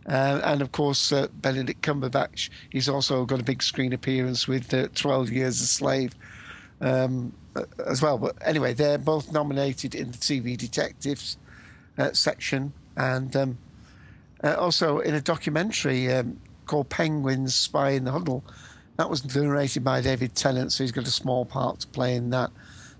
Uh, 0.07 0.41
and 0.45 0.63
of 0.63 0.73
course, 0.73 1.13
uh, 1.13 1.29
Benedict 1.35 1.83
Cumberbatch. 1.83 2.49
He's 2.71 2.89
also 2.89 3.25
got 3.25 3.41
a 3.41 3.45
big 3.45 3.63
screen 3.63 3.93
appearance 3.93 4.49
with 4.49 4.73
uh, 4.73 4.89
12 4.95 5.31
Years 5.31 5.61
a 5.61 5.67
Slave 5.67 6.15
um, 6.81 7.33
uh, 7.55 7.65
as 7.87 8.01
well. 8.01 8.19
But 8.19 8.37
anyway, 8.41 8.73
they're 8.73 8.99
both 8.99 9.31
nominated 9.31 9.95
in 9.95 10.11
the 10.11 10.17
TV 10.17 10.57
Detectives 10.57 11.37
uh, 12.01 12.13
section, 12.13 12.73
and 12.97 13.35
um, 13.37 13.59
uh, 14.43 14.55
also 14.55 14.99
in 14.99 15.15
a 15.15 15.21
documentary 15.21 16.13
um, 16.13 16.41
called 16.67 16.89
Penguins 16.89 17.55
Spy 17.55 17.91
in 17.91 18.05
the 18.05 18.13
Huddle. 18.13 18.45
That 18.97 19.11
was 19.11 19.35
narrated 19.35 19.85
by 19.85 20.01
David 20.01 20.35
Tennant, 20.35 20.73
so 20.73 20.85
he's 20.85 20.93
got 20.93 21.07
a 21.07 21.11
small 21.11 21.45
part 21.45 21.81
to 21.81 21.87
play 21.87 22.15
in 22.15 22.31
that. 22.31 22.51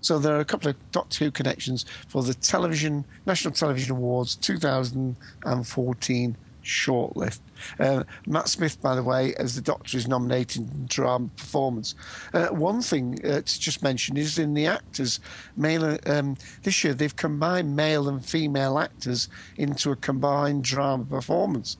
So 0.01 0.17
there 0.17 0.35
are 0.35 0.39
a 0.39 0.45
couple 0.45 0.69
of 0.69 0.91
Doctor 0.91 1.25
Who 1.25 1.31
connections 1.31 1.85
for 2.07 2.23
the 2.23 2.33
television 2.33 3.05
National 3.25 3.53
Television 3.53 3.91
Awards 3.91 4.35
2014 4.35 6.37
shortlist. 6.63 7.39
Uh, 7.79 8.03
Matt 8.27 8.49
Smith, 8.49 8.81
by 8.81 8.95
the 8.95 9.03
way, 9.03 9.33
as 9.35 9.55
the 9.55 9.61
Doctor 9.61 9.97
is 9.97 10.07
nominated 10.07 10.61
in 10.61 10.85
drama 10.87 11.29
performance. 11.37 11.95
Uh, 12.33 12.47
one 12.47 12.81
thing 12.81 13.19
uh, 13.25 13.41
to 13.41 13.59
just 13.59 13.83
mention 13.83 14.17
is 14.17 14.37
in 14.39 14.53
the 14.53 14.67
actors, 14.67 15.19
male 15.55 15.97
um, 16.05 16.37
this 16.63 16.83
year 16.83 16.93
they've 16.93 17.15
combined 17.15 17.75
male 17.75 18.09
and 18.09 18.23
female 18.23 18.79
actors 18.79 19.29
into 19.57 19.91
a 19.91 19.95
combined 19.95 20.63
drama 20.63 21.05
performance. 21.05 21.77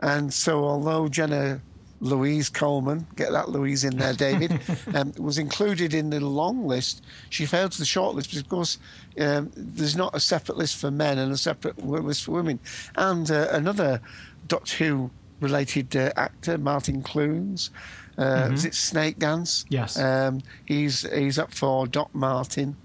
And 0.00 0.32
so, 0.32 0.64
although 0.64 1.08
Jenna 1.08 1.60
Louise 2.00 2.48
Coleman, 2.48 3.06
get 3.16 3.32
that 3.32 3.48
Louise 3.48 3.84
in 3.84 3.96
there, 3.96 4.12
David, 4.12 4.60
um, 4.94 5.12
was 5.18 5.38
included 5.38 5.94
in 5.94 6.10
the 6.10 6.20
long 6.20 6.66
list. 6.66 7.04
She 7.30 7.46
failed 7.46 7.72
to 7.72 7.78
the 7.78 7.86
short 7.86 8.14
list 8.14 8.28
because, 8.28 8.42
of 8.42 8.48
course, 8.48 8.78
um, 9.18 9.50
there's 9.56 9.96
not 9.96 10.14
a 10.14 10.20
separate 10.20 10.58
list 10.58 10.76
for 10.76 10.90
men 10.90 11.18
and 11.18 11.32
a 11.32 11.36
separate 11.36 11.84
list 11.84 12.24
for 12.24 12.32
women. 12.32 12.60
And 12.96 13.30
uh, 13.30 13.48
another 13.50 14.00
Doctor 14.46 14.84
Who 14.84 15.10
related 15.40 15.96
uh, 15.96 16.12
actor, 16.16 16.58
Martin 16.58 17.02
Clunes, 17.02 17.70
uh, 18.18 18.22
mm-hmm. 18.22 18.54
is 18.54 18.64
it 18.64 18.72
Snakedance? 18.72 19.64
Yes. 19.68 19.98
Um, 19.98 20.42
he's, 20.64 21.10
he's 21.12 21.38
up 21.38 21.52
for 21.52 21.86
Doc 21.86 22.14
Martin. 22.14 22.76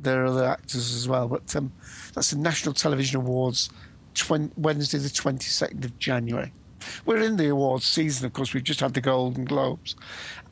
There 0.00 0.22
are 0.22 0.26
other 0.26 0.44
actors 0.44 0.94
as 0.94 1.08
well, 1.08 1.28
but 1.28 1.54
um, 1.56 1.72
that's 2.14 2.30
the 2.30 2.38
National 2.38 2.72
Television 2.72 3.20
Awards, 3.20 3.68
Wednesday, 4.56 4.98
the 4.98 5.08
22nd 5.08 5.84
of 5.84 5.98
January. 5.98 6.52
We're 7.04 7.22
in 7.22 7.36
the 7.36 7.48
awards 7.48 7.86
season, 7.86 8.26
of 8.26 8.32
course. 8.32 8.54
We've 8.54 8.64
just 8.64 8.80
had 8.80 8.94
the 8.94 9.00
Golden 9.00 9.44
Globes, 9.44 9.96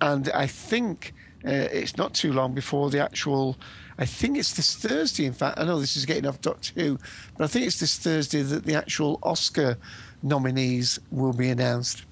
and 0.00 0.30
I 0.30 0.46
think 0.46 1.12
uh, 1.44 1.68
it's 1.72 1.96
not 1.96 2.14
too 2.14 2.32
long 2.32 2.54
before 2.54 2.90
the 2.90 3.02
actual. 3.02 3.56
I 3.98 4.04
think 4.04 4.36
it's 4.36 4.54
this 4.54 4.74
Thursday. 4.74 5.24
In 5.24 5.32
fact, 5.32 5.58
I 5.58 5.64
know 5.64 5.80
this 5.80 5.96
is 5.96 6.04
getting 6.04 6.26
off 6.26 6.40
Doctor 6.40 6.72
Who, 6.74 6.98
but 7.36 7.44
I 7.44 7.46
think 7.46 7.66
it's 7.66 7.80
this 7.80 7.96
Thursday 7.96 8.42
that 8.42 8.64
the 8.64 8.74
actual 8.74 9.18
Oscar 9.22 9.78
nominees 10.22 10.98
will 11.10 11.32
be 11.32 11.48
announced. 11.48 12.04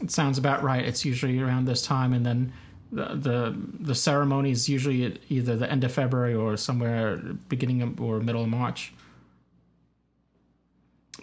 It 0.00 0.10
sounds 0.10 0.38
about 0.38 0.62
right. 0.62 0.84
It's 0.84 1.04
usually 1.04 1.38
around 1.40 1.66
this 1.66 1.82
time, 1.82 2.12
and 2.12 2.24
then 2.24 2.52
the 2.92 3.14
the, 3.14 3.56
the 3.80 3.94
ceremony 3.94 4.50
is 4.50 4.68
usually 4.68 5.18
either 5.28 5.56
the 5.56 5.70
end 5.70 5.84
of 5.84 5.92
February 5.92 6.34
or 6.34 6.56
somewhere 6.56 7.16
beginning 7.48 7.82
of, 7.82 8.00
or 8.00 8.20
middle 8.20 8.42
of 8.42 8.48
March. 8.48 8.92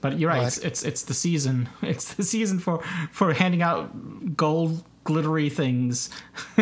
But 0.02 0.20
you're 0.20 0.30
right. 0.30 0.46
It's, 0.48 0.58
it's 0.60 0.84
it's 0.84 1.04
the 1.04 1.14
season. 1.14 1.70
It's 1.82 2.14
the 2.14 2.24
season 2.24 2.60
for 2.60 2.84
for 3.12 3.34
handing 3.34 3.62
out 3.62 4.36
gold 4.38 4.84
glittery 5.04 5.50
things. 5.50 6.10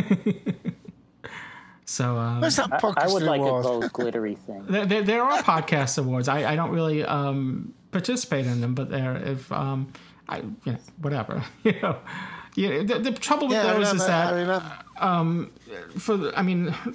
so 1.86 2.18
um, 2.18 2.42
Where's 2.42 2.56
that 2.56 2.70
podcast 2.72 2.98
I, 2.98 3.10
I 3.10 3.14
would 3.14 3.24
like 3.24 3.42
award? 3.42 3.66
a 3.66 3.68
gold 3.68 3.94
glittery 3.94 4.36
thing. 4.36 4.66
there, 4.68 4.86
there, 4.86 5.04
there 5.04 5.22
are 5.24 5.42
podcast 5.44 5.98
awards. 5.98 6.28
I, 6.28 6.52
I 6.54 6.56
don't 6.56 6.72
really 6.72 7.04
um, 7.04 7.74
participate 7.92 8.46
in 8.46 8.62
them, 8.62 8.74
but 8.76 8.90
there 8.90 9.16
if 9.18 9.52
um, 9.52 9.92
I 10.28 10.38
you 10.38 10.74
know, 10.74 10.78
whatever 11.02 11.44
you 11.64 11.74
know. 11.82 11.98
Yeah, 12.58 12.84
the, 12.84 13.00
the 13.00 13.12
trouble 13.12 13.48
with 13.50 13.58
Yeah, 13.58 13.64
I 13.64 13.74
those 13.74 13.92
remember, 13.92 13.96
is 14.04 14.08
that 14.08 14.32
remember. 14.34 14.72
um, 15.00 15.52
for 16.00 16.16
the, 16.16 16.40
I 16.40 16.42
mean, 16.42 16.70
I, 16.70 16.94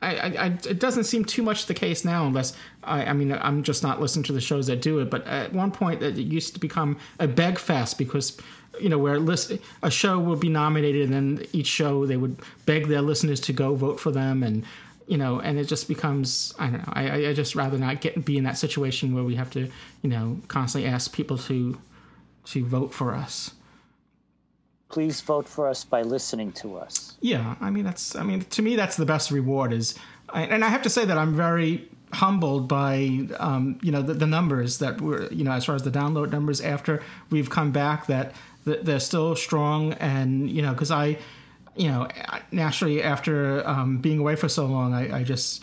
I, 0.00 0.14
I, 0.14 0.46
it 0.68 0.78
doesn't 0.78 1.04
seem 1.04 1.24
too 1.24 1.42
much 1.42 1.66
the 1.66 1.74
case 1.74 2.04
now, 2.04 2.26
unless 2.26 2.54
I, 2.84 3.06
I 3.06 3.12
mean, 3.12 3.32
I'm 3.32 3.64
just 3.64 3.82
not 3.82 4.00
listening 4.00 4.22
to 4.24 4.32
the 4.32 4.40
shows 4.40 4.68
that 4.68 4.80
do 4.80 5.00
it. 5.00 5.10
But 5.10 5.26
at 5.26 5.52
one 5.52 5.72
point, 5.72 6.02
it 6.02 6.16
used 6.16 6.54
to 6.54 6.60
become 6.60 6.98
a 7.18 7.26
beg 7.26 7.58
fest 7.58 7.98
because 7.98 8.36
you 8.80 8.88
know 8.88 8.98
where 8.98 9.18
list, 9.18 9.52
a 9.82 9.90
show 9.90 10.18
would 10.20 10.38
be 10.38 10.48
nominated, 10.48 11.02
and 11.02 11.12
then 11.12 11.46
each 11.52 11.66
show 11.66 12.06
they 12.06 12.16
would 12.16 12.38
beg 12.64 12.86
their 12.86 13.02
listeners 13.02 13.40
to 13.40 13.52
go 13.52 13.74
vote 13.74 13.98
for 13.98 14.12
them, 14.12 14.42
and 14.44 14.64
you 15.08 15.16
know, 15.16 15.40
and 15.40 15.58
it 15.58 15.64
just 15.64 15.88
becomes 15.88 16.54
I 16.58 16.68
don't 16.68 16.86
know. 16.86 16.92
I, 16.92 17.26
I 17.28 17.34
just 17.34 17.56
rather 17.56 17.76
not 17.76 18.00
get 18.00 18.24
be 18.24 18.38
in 18.38 18.44
that 18.44 18.58
situation 18.58 19.14
where 19.14 19.24
we 19.24 19.34
have 19.34 19.50
to 19.52 19.68
you 20.02 20.10
know 20.10 20.40
constantly 20.46 20.88
ask 20.88 21.12
people 21.12 21.38
to 21.38 21.76
to 22.46 22.64
vote 22.64 22.94
for 22.94 23.14
us. 23.14 23.52
Please 24.88 25.20
vote 25.20 25.46
for 25.46 25.68
us 25.68 25.84
by 25.84 26.02
listening 26.02 26.52
to 26.52 26.76
us. 26.76 27.16
Yeah, 27.20 27.56
I 27.60 27.70
mean 27.70 27.84
that's 27.84 28.16
I 28.16 28.22
mean 28.22 28.40
to 28.42 28.62
me 28.62 28.76
that's 28.76 28.96
the 28.96 29.06
best 29.06 29.30
reward 29.30 29.72
is, 29.72 29.98
and 30.32 30.64
I 30.64 30.68
have 30.68 30.82
to 30.82 30.90
say 30.90 31.04
that 31.04 31.18
I'm 31.18 31.34
very 31.34 31.88
humbled 32.12 32.68
by 32.68 33.28
um, 33.38 33.78
you 33.82 33.92
know 33.92 34.02
the, 34.02 34.14
the 34.14 34.26
numbers 34.26 34.78
that 34.78 35.00
were 35.00 35.30
you 35.32 35.44
know 35.44 35.52
as 35.52 35.64
far 35.64 35.74
as 35.74 35.82
the 35.82 35.90
download 35.90 36.30
numbers 36.30 36.60
after 36.60 37.02
we've 37.30 37.50
come 37.50 37.70
back 37.70 38.06
that, 38.06 38.34
they're 38.64 39.00
still 39.00 39.34
strong 39.34 39.94
and 39.94 40.50
you 40.50 40.60
know 40.60 40.72
because 40.72 40.90
I 40.90 41.18
you 41.74 41.88
know 41.88 42.08
naturally 42.50 43.02
after 43.02 43.66
um, 43.66 43.98
being 43.98 44.18
away 44.18 44.36
for 44.36 44.48
so 44.48 44.66
long 44.66 44.92
I, 44.92 45.20
I 45.20 45.22
just 45.22 45.62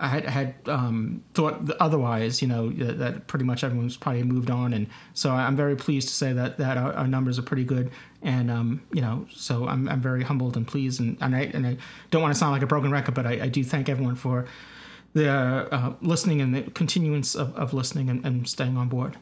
I 0.00 0.08
had 0.08 0.24
had 0.26 0.54
um, 0.66 1.24
thought 1.34 1.70
otherwise, 1.80 2.40
you 2.40 2.46
know, 2.46 2.70
that 2.70 3.26
pretty 3.26 3.44
much 3.44 3.64
everyone's 3.64 3.96
probably 3.96 4.22
moved 4.22 4.50
on, 4.50 4.72
and 4.72 4.86
so 5.12 5.30
I'm 5.30 5.56
very 5.56 5.74
pleased 5.74 6.08
to 6.08 6.14
say 6.14 6.32
that 6.32 6.58
that 6.58 6.76
our, 6.76 6.92
our 6.92 7.06
numbers 7.08 7.38
are 7.38 7.42
pretty 7.42 7.64
good, 7.64 7.90
and 8.22 8.48
um, 8.50 8.80
you 8.92 9.00
know, 9.00 9.26
so 9.34 9.66
I'm 9.66 9.88
I'm 9.88 10.00
very 10.00 10.22
humbled 10.22 10.56
and 10.56 10.66
pleased, 10.66 11.00
and, 11.00 11.16
and 11.20 11.34
I 11.34 11.40
and 11.52 11.66
I 11.66 11.78
don't 12.10 12.22
want 12.22 12.32
to 12.32 12.38
sound 12.38 12.52
like 12.52 12.62
a 12.62 12.66
broken 12.66 12.92
record, 12.92 13.14
but 13.14 13.26
I, 13.26 13.44
I 13.44 13.48
do 13.48 13.64
thank 13.64 13.88
everyone 13.88 14.14
for 14.14 14.46
the 15.14 15.28
uh, 15.30 15.94
listening 16.00 16.40
and 16.40 16.54
the 16.54 16.62
continuance 16.62 17.34
of, 17.34 17.54
of 17.56 17.74
listening 17.74 18.08
and, 18.08 18.24
and 18.24 18.48
staying 18.48 18.76
on 18.76 18.88
board. 18.88 19.16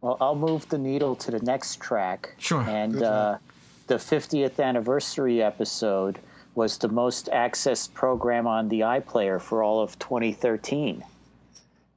Well, 0.00 0.16
I'll 0.20 0.34
move 0.34 0.68
the 0.68 0.78
needle 0.78 1.14
to 1.16 1.30
the 1.30 1.40
next 1.40 1.80
track. 1.80 2.34
Sure. 2.38 2.62
And 2.62 3.02
uh, 3.02 3.38
the 3.86 3.96
50th 3.96 4.58
anniversary 4.58 5.42
episode 5.42 6.18
was 6.60 6.76
the 6.76 6.88
most 6.88 7.30
accessed 7.32 7.94
program 7.94 8.46
on 8.46 8.68
the 8.68 8.80
iPlayer 8.80 9.40
for 9.40 9.62
all 9.62 9.80
of 9.80 9.98
2013. 9.98 11.02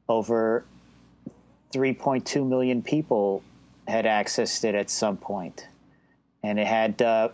Over 0.07 0.63
3.2 1.73 2.47
million 2.47 2.81
people 2.81 3.43
had 3.89 4.05
accessed 4.05 4.63
it 4.63 4.73
at 4.73 4.89
some 4.89 5.17
point. 5.17 5.67
And 6.43 6.57
it 6.57 6.65
had 6.65 7.01
uh, 7.01 7.27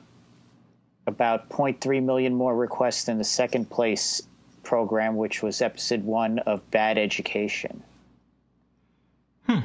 about 1.05 1.49
0.3 1.49 2.01
million 2.01 2.33
more 2.33 2.55
requests 2.55 3.03
than 3.03 3.19
the 3.19 3.23
second 3.23 3.69
place 3.69 4.23
program, 4.63 5.15
which 5.15 5.43
was 5.43 5.61
episode 5.61 6.03
one 6.03 6.39
of 6.39 6.67
Bad 6.71 6.97
Education. 6.97 7.83
Hmm. 9.45 9.59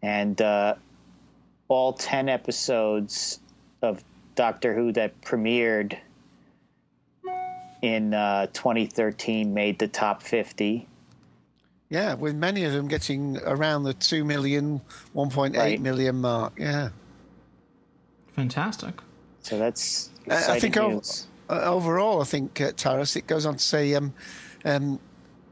And 0.00 0.40
uh, 0.40 0.76
all 1.68 1.92
10 1.92 2.30
episodes 2.30 3.40
of 3.82 4.02
Doctor 4.36 4.72
Who 4.72 4.90
that 4.92 5.20
premiered 5.20 5.98
in 7.82 8.14
uh, 8.14 8.46
2013 8.52 9.52
made 9.52 9.78
the 9.78 9.88
top 9.88 10.22
50. 10.22 10.88
Yeah, 11.90 12.14
with 12.14 12.34
many 12.34 12.64
of 12.64 12.72
them 12.72 12.88
getting 12.88 13.36
around 13.44 13.82
the 13.82 13.92
2 13.92 14.24
million, 14.24 14.80
1.8 15.14 15.56
Right. 15.58 15.80
million 15.80 16.16
mark. 16.22 16.54
Yeah. 16.58 16.88
Fantastic. 18.34 18.94
So 19.42 19.58
that's 19.58 20.08
I- 20.30 20.52
I 20.54 20.60
think 20.60 20.76
o- 20.78 21.02
uh, 21.50 21.52
overall, 21.64 22.22
I 22.22 22.24
think, 22.24 22.60
uh, 22.60 22.72
Taras, 22.76 23.16
it 23.16 23.26
goes 23.26 23.44
on 23.44 23.56
to 23.56 23.62
say 23.64 23.94
um, 23.94 24.14
um, 24.64 25.00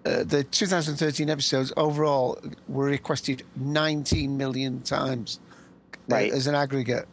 uh, 0.06 0.22
the 0.24 0.44
2013 0.44 1.28
episodes 1.28 1.72
overall 1.76 2.38
were 2.68 2.86
requested 2.86 3.42
19 3.56 4.36
million 4.36 4.80
times 4.80 5.40
uh, 5.92 6.14
Right. 6.14 6.32
as 6.32 6.46
an 6.46 6.54
aggregate. 6.54 7.06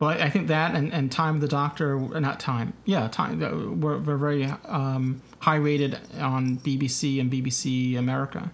Well, 0.00 0.10
I, 0.10 0.14
I 0.24 0.30
think 0.30 0.48
that 0.48 0.74
and, 0.74 0.92
and 0.92 1.12
Time 1.12 1.36
of 1.36 1.40
the 1.42 1.48
Doctor, 1.48 1.98
not 1.98 2.40
Time, 2.40 2.72
yeah, 2.86 3.06
Time 3.08 3.42
uh, 3.42 3.74
were, 3.86 3.98
were 3.98 4.16
very 4.16 4.46
um, 4.64 5.20
high 5.40 5.56
rated 5.56 5.98
on 6.18 6.56
BBC 6.58 7.20
and 7.20 7.30
BBC 7.30 7.98
America. 7.98 8.50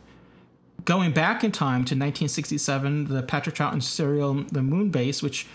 Going 0.84 1.12
back 1.12 1.42
in 1.44 1.52
time 1.52 1.80
to 1.84 1.94
1967, 1.94 3.06
the 3.08 3.22
Patrick 3.22 3.54
Troughton 3.54 3.82
serial 3.82 4.34
The 4.34 4.60
Moonbase, 4.60 5.22
which 5.22 5.46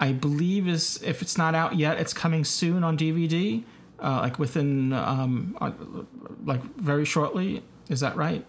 I 0.00 0.12
believe 0.12 0.66
is, 0.68 1.00
if 1.04 1.22
it's 1.22 1.38
not 1.38 1.54
out 1.54 1.76
yet, 1.76 1.98
it's 1.98 2.12
coming 2.12 2.44
soon 2.44 2.82
on 2.82 2.96
DVD, 2.98 3.62
uh, 4.00 4.20
like 4.22 4.38
within, 4.38 4.92
um, 4.92 5.56
uh, 5.60 5.70
like 6.44 6.62
very 6.76 7.04
shortly. 7.04 7.62
Is 7.88 8.00
that 8.00 8.16
right? 8.16 8.44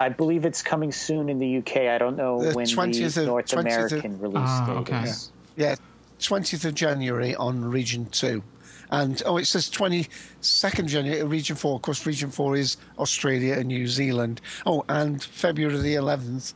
I 0.00 0.08
believe 0.08 0.44
it's 0.44 0.62
coming 0.62 0.90
soon 0.92 1.28
in 1.28 1.38
the 1.38 1.58
UK. 1.58 1.76
I 1.88 1.98
don't 1.98 2.16
know 2.16 2.42
The 2.42 2.54
when 2.54 2.66
20th 2.66 3.14
the 3.14 3.20
of- 3.22 3.26
North 3.26 3.46
20th 3.46 3.58
of- 3.60 3.92
American 3.92 4.18
release 4.18 4.36
Ah, 4.38 4.66
date 4.66 4.76
okay. 4.78 5.02
is. 5.04 5.30
Yeah, 5.34 5.41
20th 5.56 6.64
of 6.64 6.74
January 6.74 7.34
on 7.34 7.64
Region 7.64 8.06
2. 8.06 8.42
And, 8.90 9.22
oh, 9.24 9.38
it 9.38 9.46
says 9.46 9.70
22nd 9.70 10.86
January 10.86 11.22
Region 11.24 11.56
4. 11.56 11.76
Of 11.76 11.82
course, 11.82 12.06
Region 12.06 12.30
4 12.30 12.56
is 12.56 12.76
Australia 12.98 13.54
and 13.54 13.68
New 13.68 13.88
Zealand. 13.88 14.40
Oh, 14.66 14.84
and 14.88 15.22
February 15.22 15.78
the 15.78 15.94
11th 15.94 16.54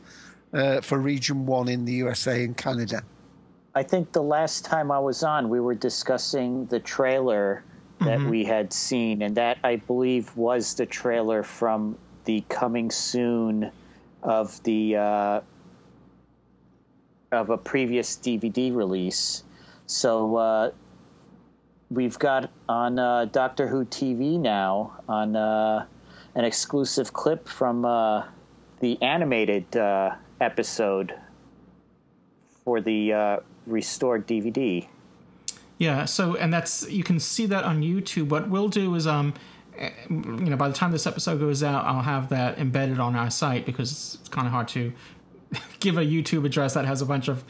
uh, 0.53 0.81
for 0.81 0.99
Region 0.99 1.45
1 1.45 1.67
in 1.67 1.85
the 1.85 1.93
USA 1.93 2.43
and 2.43 2.55
Canada. 2.55 3.01
I 3.73 3.83
think 3.83 4.11
the 4.11 4.23
last 4.23 4.65
time 4.65 4.91
I 4.91 4.99
was 4.99 5.23
on, 5.23 5.49
we 5.49 5.59
were 5.59 5.75
discussing 5.75 6.65
the 6.67 6.79
trailer 6.79 7.63
that 7.99 8.19
Mm-hmm. 8.19 8.29
we 8.29 8.45
had 8.45 8.71
seen, 8.71 9.23
and 9.23 9.35
that 9.35 9.57
I 9.63 9.77
believe 9.77 10.35
was 10.37 10.75
the 10.75 10.85
trailer 10.85 11.41
from 11.41 11.97
the 12.25 12.41
coming 12.47 12.91
soon 12.91 13.71
of 14.21 14.61
the 14.63 14.97
uh, 14.97 15.41
of 17.31 17.49
a 17.49 17.57
previous 17.57 18.15
DVD 18.15 18.75
release. 18.75 19.43
So 19.85 20.35
uh, 20.35 20.71
we've 21.89 22.17
got 22.19 22.49
on 22.67 22.99
uh, 22.99 23.25
Doctor 23.25 23.67
Who 23.67 23.85
TV 23.85 24.39
now 24.39 24.99
on 25.07 25.35
uh, 25.35 25.85
an 26.35 26.45
exclusive 26.45 27.13
clip 27.13 27.47
from 27.47 27.85
uh, 27.85 28.25
the 28.79 29.01
animated 29.01 29.75
uh, 29.75 30.15
episode 30.39 31.13
for 32.63 32.81
the 32.81 33.13
uh, 33.13 33.37
restored 33.65 34.27
DVD. 34.27 34.87
Yeah, 35.77 36.05
so 36.05 36.35
and 36.35 36.51
that's 36.51 36.89
you 36.89 37.03
can 37.03 37.19
see 37.19 37.45
that 37.47 37.63
on 37.63 37.81
YouTube. 37.81 38.29
What 38.29 38.49
we'll 38.49 38.67
do 38.67 38.95
is 38.95 39.05
um 39.05 39.33
eh, 39.77 39.91
you 40.09 40.15
know 40.49 40.57
by 40.57 40.67
the 40.67 40.73
time 40.73 40.91
this 40.91 41.05
episode 41.05 41.39
goes 41.39 41.61
out, 41.61 41.85
I'll 41.85 42.01
have 42.01 42.29
that 42.29 42.57
embedded 42.57 42.99
on 42.99 43.15
our 43.15 43.29
site 43.29 43.65
because 43.65 44.17
it's 44.19 44.29
kind 44.29 44.47
of 44.47 44.53
hard 44.53 44.67
to 44.69 44.91
give 45.79 45.97
a 45.97 46.01
YouTube 46.05 46.45
address 46.45 46.73
that 46.73 46.85
has 46.85 47.01
a 47.01 47.05
bunch 47.05 47.27
of 47.27 47.43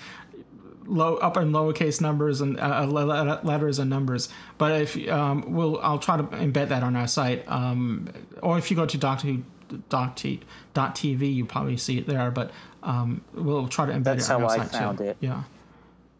low 0.86 1.16
upper 1.18 1.42
and 1.42 1.54
lowercase 1.54 2.00
numbers 2.00 2.40
and 2.42 2.60
uh, 2.60 2.86
le- 2.86 3.02
le- 3.06 3.40
letters 3.44 3.80
and 3.80 3.90
numbers. 3.90 4.30
But 4.58 4.82
if 4.82 5.10
um, 5.10 5.54
we'll, 5.54 5.80
I'll 5.82 6.00
try 6.00 6.18
to 6.18 6.24
embed 6.24 6.70
that 6.70 6.84
on 6.84 6.96
our 6.96 7.08
site. 7.08 7.44
Um, 7.48 8.10
or 8.42 8.58
if 8.58 8.70
you 8.72 8.78
go 8.78 8.86
to 8.86 8.98
Doctor 8.98 9.28
Who 9.28 9.44
dot, 9.90 10.16
t- 10.18 10.40
dot 10.74 10.96
TV, 10.96 11.34
you 11.34 11.46
probably 11.46 11.78
see 11.78 11.98
it 11.98 12.08
there. 12.08 12.32
But 12.32 12.52
um, 12.84 13.22
we'll 13.34 13.68
try 13.68 13.86
to 13.86 13.92
embed 13.92 14.04
That's 14.04 14.30
it 14.30 14.34
on 14.34 14.42
how 14.42 14.48
our 14.48 14.54
I 14.54 14.58
site 14.60 14.72
found 14.72 14.98
too. 15.00 15.04
it. 15.06 15.18
Yeah. 15.20 15.44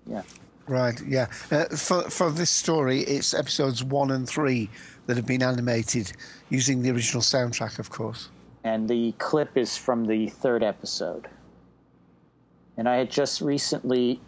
Yeah. 0.06 0.24
Right, 0.68 1.00
yeah. 1.08 1.28
Uh, 1.50 1.64
for 1.78 2.10
for 2.10 2.30
this 2.30 2.50
story, 2.50 3.00
it's 3.02 3.34
episodes 3.34 3.86
one 3.86 4.12
and 4.12 4.28
three 4.28 4.70
that 5.06 5.16
have 5.16 5.26
been 5.26 5.42
animated 5.42 6.12
using 6.50 6.82
the 6.82 6.92
original 6.92 7.22
soundtrack, 7.22 7.80
of 7.80 7.90
course. 7.90 8.28
and 8.66 8.90
the 8.90 9.14
clip 9.14 9.56
is 9.56 9.78
from 9.78 10.04
the 10.08 10.28
third 10.28 10.64
episode. 10.64 11.30
And 12.78 12.88
I 12.88 12.96
had 12.98 13.10
just 13.10 13.42
recently 13.42 14.20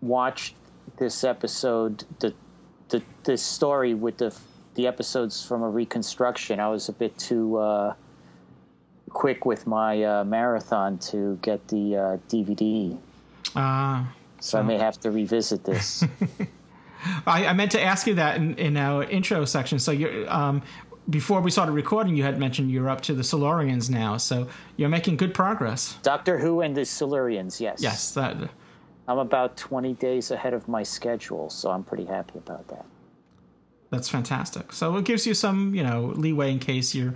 watched 0.00 0.54
this 0.98 1.24
episode, 1.24 2.04
the, 2.20 2.32
the 2.88 3.02
this 3.24 3.42
story 3.42 3.94
with 3.94 4.18
the 4.18 4.34
the 4.74 4.86
episodes 4.86 5.44
from 5.44 5.62
a 5.62 5.68
reconstruction. 5.68 6.60
I 6.60 6.68
was 6.68 6.88
a 6.88 6.92
bit 6.92 7.16
too 7.18 7.56
uh, 7.58 7.94
quick 9.10 9.44
with 9.44 9.66
my 9.66 10.02
uh, 10.02 10.24
marathon 10.24 10.98
to 10.98 11.38
get 11.42 11.66
the 11.68 11.96
uh, 11.96 12.16
DVD, 12.28 12.98
Ah. 13.54 14.12
so 14.40 14.58
I 14.58 14.62
may 14.62 14.78
have 14.78 14.98
to 15.00 15.10
revisit 15.10 15.64
this. 15.64 16.04
I, 17.26 17.46
I 17.46 17.52
meant 17.52 17.72
to 17.72 17.80
ask 17.80 18.06
you 18.06 18.14
that 18.14 18.36
in, 18.36 18.54
in 18.56 18.76
our 18.76 19.04
intro 19.04 19.44
section. 19.44 19.78
So 19.78 19.92
you're 19.92 20.30
um, 20.32 20.62
before 21.08 21.40
we 21.40 21.50
started 21.50 21.72
recording, 21.72 22.16
you 22.16 22.22
had 22.24 22.38
mentioned 22.38 22.70
you're 22.70 22.88
up 22.88 23.00
to 23.02 23.14
the 23.14 23.22
Silurians 23.22 23.88
now. 23.90 24.16
So 24.16 24.48
you're 24.76 24.88
making 24.88 25.16
good 25.16 25.32
progress. 25.34 25.96
Doctor 26.02 26.38
Who 26.38 26.60
and 26.62 26.76
the 26.76 26.80
Silurians, 26.82 27.60
yes. 27.60 27.80
Yes, 27.80 28.12
that 28.14 28.36
I'm 29.08 29.18
about 29.18 29.56
20 29.56 29.94
days 29.94 30.30
ahead 30.32 30.52
of 30.52 30.66
my 30.68 30.82
schedule, 30.82 31.48
so 31.50 31.70
I'm 31.70 31.84
pretty 31.84 32.04
happy 32.06 32.38
about 32.38 32.66
that. 32.68 32.84
that's 33.90 34.08
fantastic. 34.08 34.72
So 34.72 34.96
it 34.96 35.04
gives 35.04 35.26
you 35.26 35.34
some 35.34 35.74
you 35.74 35.84
know 35.84 36.12
leeway 36.16 36.50
in 36.50 36.58
case 36.58 36.94
you're 36.94 37.14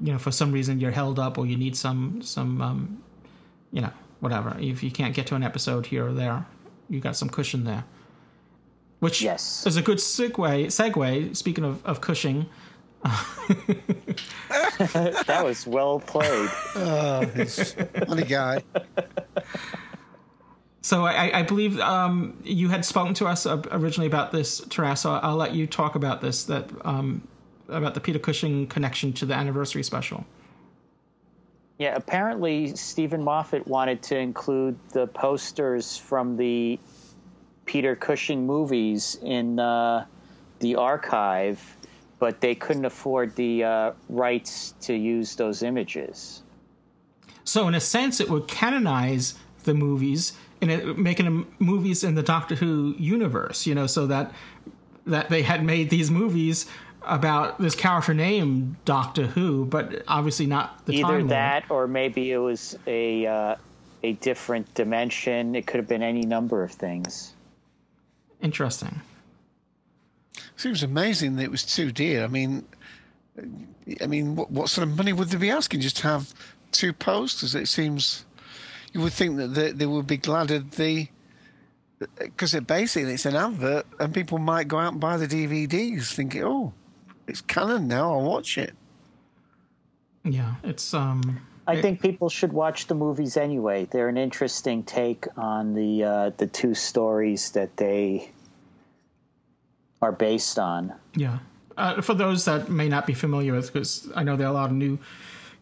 you 0.00 0.12
know 0.12 0.18
for 0.18 0.30
some 0.30 0.52
reason 0.52 0.78
you're 0.78 0.90
held 0.90 1.18
up 1.18 1.38
or 1.38 1.46
you 1.46 1.56
need 1.56 1.74
some 1.76 2.20
some 2.22 2.60
um, 2.60 3.02
you 3.72 3.80
know 3.80 3.90
whatever. 4.20 4.54
If 4.60 4.82
you 4.82 4.90
can't 4.90 5.14
get 5.14 5.26
to 5.28 5.34
an 5.34 5.42
episode 5.42 5.86
here 5.86 6.06
or 6.06 6.12
there, 6.12 6.44
you 6.90 7.00
got 7.00 7.16
some 7.16 7.30
cushion 7.30 7.64
there. 7.64 7.84
Which 9.00 9.20
Yes. 9.22 9.66
is 9.66 9.76
a 9.76 9.82
good 9.82 9.98
segue. 9.98 10.66
Segue. 10.66 11.34
Speaking 11.34 11.64
of, 11.64 11.84
of 11.84 12.00
Cushing, 12.00 12.46
That 15.26 15.42
was 15.44 15.66
well 15.66 16.00
played. 16.00 16.50
Oh, 16.74 17.24
he's 17.34 17.72
funny 17.72 18.24
guy. 18.24 18.62
So 20.82 21.04
I, 21.04 21.40
I 21.40 21.42
believe 21.42 21.78
um, 21.78 22.36
you 22.42 22.68
had 22.68 22.84
spoken 22.84 23.14
to 23.14 23.26
us 23.26 23.46
uh, 23.46 23.62
originally 23.70 24.08
about 24.08 24.32
this, 24.32 24.60
Taras. 24.68 25.00
So 25.00 25.12
I'll 25.12 25.36
let 25.36 25.54
you 25.54 25.66
talk 25.66 25.94
about 25.94 26.20
this. 26.20 26.44
That 26.44 26.68
um, 26.84 27.26
about 27.68 27.94
the 27.94 28.00
Peter 28.00 28.18
Cushing 28.18 28.66
connection 28.66 29.12
to 29.14 29.26
the 29.26 29.34
anniversary 29.34 29.84
special. 29.84 30.26
Yeah, 31.78 31.94
apparently 31.94 32.74
Steven 32.76 33.22
Moffat 33.22 33.66
wanted 33.66 34.02
to 34.02 34.18
include 34.18 34.78
the 34.90 35.06
posters 35.06 35.96
from 35.96 36.36
the 36.36 36.78
Peter 37.64 37.96
Cushing 37.96 38.46
movies 38.46 39.18
in 39.22 39.58
uh, 39.58 40.04
the 40.58 40.76
archive, 40.76 41.76
but 42.22 42.40
they 42.40 42.54
couldn't 42.54 42.84
afford 42.84 43.34
the 43.34 43.64
uh, 43.64 43.92
rights 44.08 44.74
to 44.80 44.94
use 44.94 45.34
those 45.34 45.64
images. 45.64 46.44
So 47.42 47.66
in 47.66 47.74
a 47.74 47.80
sense, 47.80 48.20
it 48.20 48.30
would 48.30 48.46
canonize 48.46 49.34
the 49.64 49.74
movies 49.74 50.32
and 50.60 50.96
making 50.96 51.24
them 51.24 51.52
movies 51.58 52.04
in 52.04 52.14
the 52.14 52.22
Doctor 52.22 52.54
Who 52.54 52.94
universe. 52.96 53.66
You 53.66 53.74
know, 53.74 53.88
so 53.88 54.06
that 54.06 54.32
that 55.04 55.30
they 55.30 55.42
had 55.42 55.64
made 55.64 55.90
these 55.90 56.12
movies 56.12 56.66
about 57.04 57.58
this 57.58 57.74
character 57.74 58.14
named 58.14 58.76
Doctor 58.84 59.26
Who, 59.26 59.64
but 59.64 60.04
obviously 60.06 60.46
not 60.46 60.86
the 60.86 60.92
Either 60.92 61.02
Time 61.02 61.18
Lord. 61.22 61.28
that, 61.30 61.70
or 61.72 61.88
maybe 61.88 62.30
it 62.30 62.38
was 62.38 62.78
a 62.86 63.26
uh, 63.26 63.56
a 64.04 64.12
different 64.12 64.72
dimension. 64.74 65.56
It 65.56 65.66
could 65.66 65.78
have 65.78 65.88
been 65.88 66.04
any 66.04 66.22
number 66.22 66.62
of 66.62 66.70
things. 66.70 67.34
Interesting. 68.40 69.00
Seems 70.56 70.82
amazing 70.82 71.36
that 71.36 71.44
it 71.44 71.50
was 71.50 71.64
two 71.64 71.92
dear. 71.92 72.24
I 72.24 72.26
mean, 72.26 72.64
I 74.00 74.06
mean, 74.06 74.36
what, 74.36 74.50
what 74.50 74.68
sort 74.70 74.86
of 74.88 74.96
money 74.96 75.12
would 75.12 75.28
they 75.28 75.38
be 75.38 75.50
asking 75.50 75.80
just 75.80 75.98
to 75.98 76.02
have 76.04 76.32
two 76.70 76.92
posters? 76.92 77.54
It 77.54 77.68
seems 77.68 78.24
you 78.92 79.00
would 79.00 79.12
think 79.12 79.36
that 79.38 79.48
they, 79.48 79.72
they 79.72 79.86
would 79.86 80.06
be 80.06 80.16
glad 80.16 80.50
of 80.50 80.76
the 80.76 81.08
because 82.18 82.54
it 82.54 82.66
basically 82.66 83.12
it's 83.12 83.26
an 83.26 83.36
advert, 83.36 83.86
and 84.00 84.12
people 84.12 84.38
might 84.38 84.68
go 84.68 84.78
out 84.78 84.92
and 84.92 85.00
buy 85.00 85.16
the 85.16 85.26
DVDs, 85.28 86.12
thinking, 86.12 86.42
"Oh, 86.44 86.72
it's 87.26 87.40
canon 87.40 87.86
now. 87.88 88.12
I'll 88.12 88.22
watch 88.24 88.58
it." 88.58 88.74
Yeah, 90.24 90.54
it's 90.64 90.94
um. 90.94 91.40
I 91.66 91.74
it- 91.76 91.82
think 91.82 92.00
people 92.02 92.28
should 92.28 92.52
watch 92.52 92.86
the 92.88 92.94
movies 92.94 93.36
anyway. 93.36 93.86
They're 93.90 94.08
an 94.08 94.16
interesting 94.18 94.82
take 94.82 95.26
on 95.36 95.74
the 95.74 96.04
uh, 96.04 96.30
the 96.36 96.46
two 96.48 96.74
stories 96.74 97.50
that 97.52 97.76
they 97.76 98.30
are 100.02 100.12
based 100.12 100.58
on. 100.58 100.92
Yeah. 101.14 101.38
Uh, 101.76 102.02
for 102.02 102.14
those 102.14 102.44
that 102.44 102.68
may 102.68 102.88
not 102.88 103.06
be 103.06 103.14
familiar 103.14 103.54
with, 103.54 103.72
because 103.72 104.10
I 104.14 104.24
know 104.24 104.36
there 104.36 104.46
are 104.46 104.50
a 104.50 104.54
lot 104.54 104.70
of 104.70 104.76
new, 104.76 104.98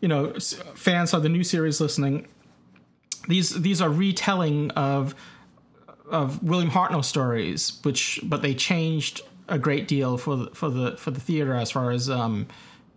you 0.01 0.09
know, 0.09 0.33
fans 0.75 1.15
of 1.15 1.23
the 1.23 1.29
new 1.29 1.45
series 1.45 1.81
listening. 1.81 2.27
These 3.29 3.61
these 3.61 3.81
are 3.81 3.91
retelling 3.91 4.71
of 4.73 5.15
of 6.11 6.43
William 6.43 6.71
Hartnell 6.71 7.05
stories, 7.05 7.79
which 7.83 8.19
but 8.25 8.43
they 8.43 8.55
changed 8.55 9.21
a 9.49 9.59
great 9.59 9.87
deal 9.87 10.17
for 10.17 10.37
the, 10.37 10.51
for 10.55 10.71
the 10.71 10.97
for 10.97 11.11
the 11.11 11.21
theater 11.21 11.55
as 11.55 11.71
far 11.71 11.91
as 11.91 12.11
um, 12.11 12.47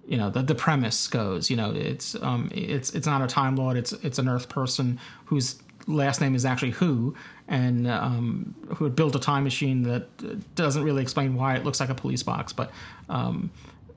you 0.08 0.18
know 0.18 0.30
the, 0.30 0.42
the 0.42 0.56
premise 0.56 1.08
goes. 1.08 1.50
You 1.50 1.58
know, 1.58 1.72
it's 1.72 2.16
um, 2.22 2.50
it's 2.54 2.92
it's 2.96 3.06
not 3.06 3.22
a 3.22 3.28
Time 3.28 3.56
Lord. 3.56 3.78
It's 3.78 3.92
it's 3.92 4.18
an 4.18 4.28
Earth 4.28 4.50
person 4.50 5.00
whose 5.26 5.62
last 5.88 6.22
name 6.22 6.36
is 6.36 6.46
actually 6.46 6.72
Who, 6.72 7.16
and 7.48 7.88
um, 7.88 8.56
who 8.76 8.86
had 8.86 8.96
built 8.96 9.16
a 9.16 9.20
time 9.20 9.44
machine 9.44 9.84
that 9.84 10.56
doesn't 10.56 10.84
really 10.84 11.02
explain 11.02 11.36
why 11.36 11.56
it 11.56 11.64
looks 11.64 11.80
like 11.80 11.90
a 11.90 11.96
police 11.96 12.24
box, 12.24 12.54
but 12.54 12.72
um, 13.10 13.52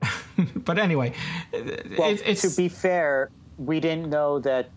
but 0.55 0.77
anyway, 0.77 1.13
Well, 1.53 2.11
it, 2.11 2.21
it's 2.25 2.41
to 2.41 2.55
be 2.55 2.69
fair, 2.69 3.29
we 3.57 3.79
didn't 3.79 4.09
know 4.09 4.39
that 4.39 4.69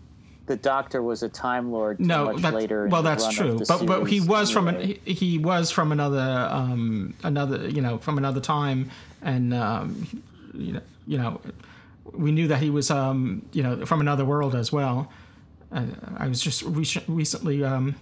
the 0.47 0.55
Doctor 0.55 1.01
was 1.01 1.23
a 1.23 1.29
Time 1.29 1.71
Lord 1.71 1.99
no, 1.99 2.33
much 2.33 2.53
later. 2.53 2.87
well, 2.87 3.03
that's 3.03 3.27
true. 3.33 3.61
But 3.67 3.85
but 3.85 4.05
he 4.05 4.19
was 4.19 4.51
from 4.51 4.67
an, 4.67 4.81
he, 4.81 5.13
he 5.13 5.37
was 5.37 5.71
from 5.71 5.91
another 5.91 6.49
um 6.51 7.13
another 7.23 7.69
you 7.69 7.81
know 7.81 7.99
from 7.99 8.17
another 8.17 8.41
time, 8.41 8.89
and 9.21 9.53
um 9.53 10.07
you 10.53 10.73
know 10.73 10.81
you 11.07 11.17
know 11.17 11.39
we 12.11 12.31
knew 12.31 12.47
that 12.47 12.59
he 12.61 12.69
was 12.69 12.89
um 12.91 13.43
you 13.53 13.63
know 13.63 13.85
from 13.85 14.01
another 14.01 14.25
world 14.25 14.55
as 14.55 14.71
well. 14.71 15.11
Uh, 15.71 15.85
I 16.17 16.27
was 16.27 16.41
just 16.41 16.63
re- 16.63 17.03
recently 17.07 17.63
um 17.63 17.95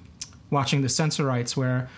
watching 0.49 0.81
the 0.81 0.89
Sensorites 0.89 1.55
where. 1.57 1.89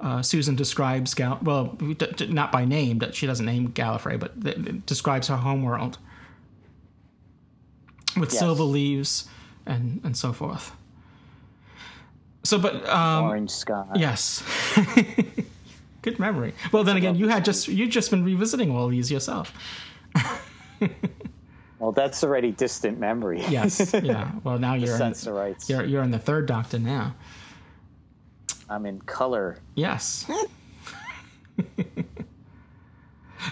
Uh, 0.00 0.22
Susan 0.22 0.54
describes 0.54 1.12
Gal. 1.12 1.40
Well, 1.42 1.76
d- 1.76 1.94
d- 1.94 2.26
not 2.28 2.52
by 2.52 2.64
name. 2.64 3.00
That 3.00 3.16
she 3.16 3.26
doesn't 3.26 3.44
name 3.44 3.72
Gallifrey, 3.72 4.16
but 4.16 4.40
th- 4.40 4.54
th- 4.64 4.86
describes 4.86 5.26
her 5.26 5.36
homeworld 5.36 5.98
with 8.16 8.30
Yes. 8.30 8.38
silver 8.38 8.62
leaves 8.62 9.26
and 9.66 10.00
and 10.04 10.16
so 10.16 10.32
forth. 10.32 10.70
So, 12.44 12.60
but 12.60 12.88
um, 12.88 13.24
Orange 13.24 13.50
Sky. 13.50 13.84
Yes. 13.96 14.44
Good 16.02 16.20
memory. 16.20 16.54
Well, 16.70 16.84
then 16.84 16.96
again, 16.96 17.16
you 17.16 17.26
had 17.26 17.44
just 17.44 17.66
you 17.66 17.88
just 17.88 18.12
been 18.12 18.22
revisiting 18.22 18.70
all 18.70 18.86
these 18.86 19.10
yourself. 19.10 19.52
Well, 21.78 21.92
that's 21.92 22.24
already 22.24 22.50
distant 22.52 22.98
memory. 22.98 23.42
Yes. 23.48 23.94
Yeah. 23.94 24.32
Well, 24.44 24.58
now 24.58 24.74
you're 24.74 24.92
in, 24.92 24.98
Sensorites. 24.98 25.68
you're 25.70 25.84
you're 25.84 26.02
in 26.02 26.10
the 26.10 26.18
third 26.18 26.46
Doctor 26.46 26.78
now. 26.78 27.14
I'm 28.68 28.84
in 28.84 29.00
color. 29.00 29.58
Yes. 29.74 30.30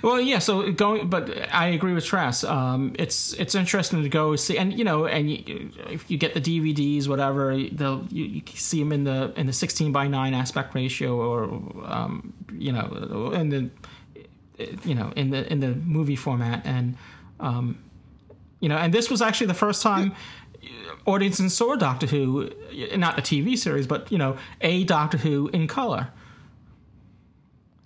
Well, 0.03 0.21
yeah. 0.21 0.41
So 0.41 0.73
going, 0.73 1.09
but 1.09 1.31
I 1.53 1.69
agree 1.69 1.95
with 1.95 2.05
Trask. 2.05 2.45
Um, 2.45 2.95
it's 2.99 3.33
it's 3.35 3.55
interesting 3.55 4.03
to 4.03 4.09
go 4.09 4.37
see, 4.37 4.59
and 4.59 4.77
you 4.77 4.85
know, 4.85 5.07
and 5.07 5.31
you, 5.31 5.71
if 5.89 6.11
you 6.11 6.19
get 6.19 6.35
the 6.35 6.41
DVDs, 6.41 7.09
whatever, 7.09 7.57
they'll 7.57 8.05
you, 8.11 8.25
you 8.25 8.43
see 8.55 8.81
them 8.81 8.93
in 8.93 9.05
the 9.05 9.33
in 9.37 9.47
the 9.47 9.53
sixteen 9.53 9.93
by 9.93 10.09
nine 10.09 10.35
aspect 10.35 10.75
ratio, 10.75 11.17
or 11.17 11.45
um, 11.87 12.33
you 12.53 12.73
know, 12.73 13.31
in 13.33 13.49
the 13.49 13.71
you 14.85 14.95
know 14.95 15.13
in 15.17 15.31
the 15.31 15.51
in 15.51 15.61
the 15.61 15.75
movie 15.75 16.17
format, 16.17 16.67
and 16.67 16.97
um, 17.41 17.79
you 18.61 18.69
know, 18.69 18.77
and 18.77 18.93
this 18.93 19.11
was 19.11 19.23
actually 19.23 19.49
the 19.49 19.55
first 19.55 19.83
time. 19.83 20.15
Audiences 21.05 21.55
saw 21.55 21.77
Doctor 21.77 22.07
Who, 22.07 22.51
not 22.97 23.17
the 23.17 23.23
TV 23.23 23.57
series, 23.57 23.87
but 23.87 24.11
you 24.11 24.19
know, 24.19 24.37
a 24.61 24.85
Doctor 24.85 25.19
Who 25.19 25.49
in 25.49 25.69
color. 25.69 26.09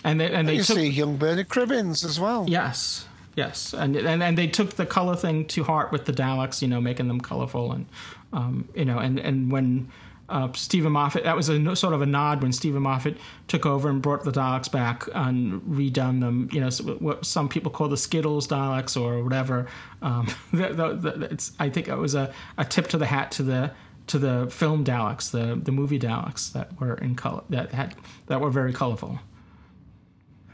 And 0.03 0.19
they 0.19 0.33
and 0.33 0.49
they 0.49 0.57
you 0.57 0.63
took 0.63 0.77
see 0.77 0.89
young 0.89 1.17
Bernard 1.17 1.49
Cribbins 1.49 2.05
as 2.05 2.19
well. 2.19 2.47
Yes, 2.49 3.07
yes, 3.37 3.75
and 3.75 3.97
and 3.97 4.23
and 4.23 4.39
they 4.39 4.47
took 4.47 4.77
the 4.77 4.87
color 4.87 5.15
thing 5.15 5.47
to 5.49 5.65
heart 5.65 5.93
with 5.93 6.07
the 6.07 6.13
Daleks, 6.13 6.63
you 6.63 6.69
know, 6.69 6.81
making 6.81 7.09
them 7.09 7.21
colorful 7.21 7.73
and 7.73 7.87
um, 8.33 8.69
you 8.75 8.85
know, 8.85 8.99
and 8.99 9.19
and 9.19 9.53
when. 9.53 9.91
Uh, 10.31 10.53
Steven 10.55 10.93
Moffat. 10.93 11.25
That 11.25 11.35
was 11.35 11.49
a 11.49 11.59
no- 11.59 11.75
sort 11.75 11.93
of 11.93 12.03
a 12.03 12.07
nod 12.07 12.41
when 12.41 12.53
Steven 12.53 12.83
Moffat 12.83 13.17
took 13.49 13.67
over 13.67 13.91
and 13.91 14.01
brought 14.01 14.23
the 14.25 14.31
Daleks 14.31 14.71
back 14.71 15.09
and 15.13 15.61
redone 15.63 16.21
them. 16.21 16.49
You 16.53 16.61
know, 16.61 16.71
what 17.01 17.27
some 17.27 17.49
people 17.49 17.73
call 17.73 17.89
the 17.89 17.97
Skittles 17.97 18.47
Daleks 18.47 19.01
or 19.01 19.23
whatever. 19.25 19.67
Um, 20.03 20.29
the, 20.53 20.69
the, 20.69 20.95
the, 20.95 21.29
it's, 21.33 21.53
I 21.59 21.69
think 21.69 21.89
it 21.89 21.97
was 21.97 22.15
a, 22.15 22.33
a 22.57 22.65
tip 22.65 22.87
to 22.89 22.99
the 22.99 23.07
hat 23.07 23.33
to 23.33 23.43
the 23.43 23.73
to 24.07 24.19
the 24.19 24.49
film 24.51 24.85
Daleks, 24.85 25.31
the 25.31 25.61
the 25.61 25.73
movie 25.73 25.99
Daleks 25.99 26.53
that 26.53 26.81
were 26.81 26.95
in 26.95 27.15
color 27.17 27.43
that 27.51 27.73
had 27.73 27.95
that 28.27 28.41
were 28.41 28.51
very 28.51 28.73
colorful. 28.73 29.19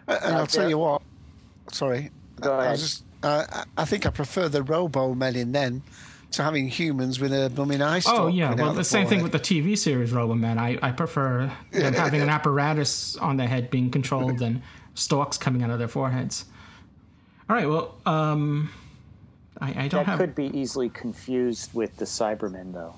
Uh, 0.09 0.19
and 0.23 0.37
I'll 0.37 0.47
tell 0.47 0.69
you 0.69 0.79
what. 0.79 1.03
Sorry. 1.73 2.11
Go 2.41 2.55
I, 2.55 2.61
ahead. 2.61 2.73
was 2.73 2.81
just, 2.81 3.05
uh, 3.23 3.45
I 3.51 3.65
I 3.77 3.85
think 3.85 4.07
I 4.07 4.11
prefer 4.11 4.49
the 4.49 4.63
Robo 4.63 5.15
Men 5.15 5.37
in 5.37 5.53
then 5.53 5.83
to 6.37 6.43
having 6.43 6.69
humans 6.69 7.19
with 7.21 7.33
a 7.33 7.51
bumming 7.51 7.83
eye 7.83 7.99
stalk. 7.99 8.21
Oh 8.21 8.27
yeah, 8.29 8.55
well 8.55 8.71
out 8.71 8.77
the 8.77 8.85
same 8.85 9.07
thing 9.07 9.23
with 9.23 9.33
the 9.33 9.41
TV 9.41 9.77
series 9.77 10.13
Roboman. 10.13 10.59
I 10.59 10.79
I 10.83 10.93
prefer 10.93 11.51
them 11.73 11.95
having 12.05 12.23
an 12.23 12.29
apparatus 12.29 13.17
on 13.17 13.37
their 13.37 13.49
head 13.49 13.71
being 13.71 13.91
controlled 13.91 14.39
than 14.39 14.63
stalks 14.95 15.37
coming 15.37 15.63
out 15.63 15.71
of 15.71 15.79
their 15.79 15.89
foreheads. 15.89 16.45
All 17.49 17.55
right, 17.55 17.69
well, 17.69 17.95
um, 18.07 18.71
I, 19.61 19.85
I 19.85 19.89
don't 19.89 20.05
That 20.05 20.07
have 20.07 20.19
could 20.19 20.35
be 20.35 20.47
easily 20.59 20.89
confused 20.89 21.73
with 21.75 21.97
the 21.97 22.05
Cybermen, 22.05 22.73
though. 22.73 22.95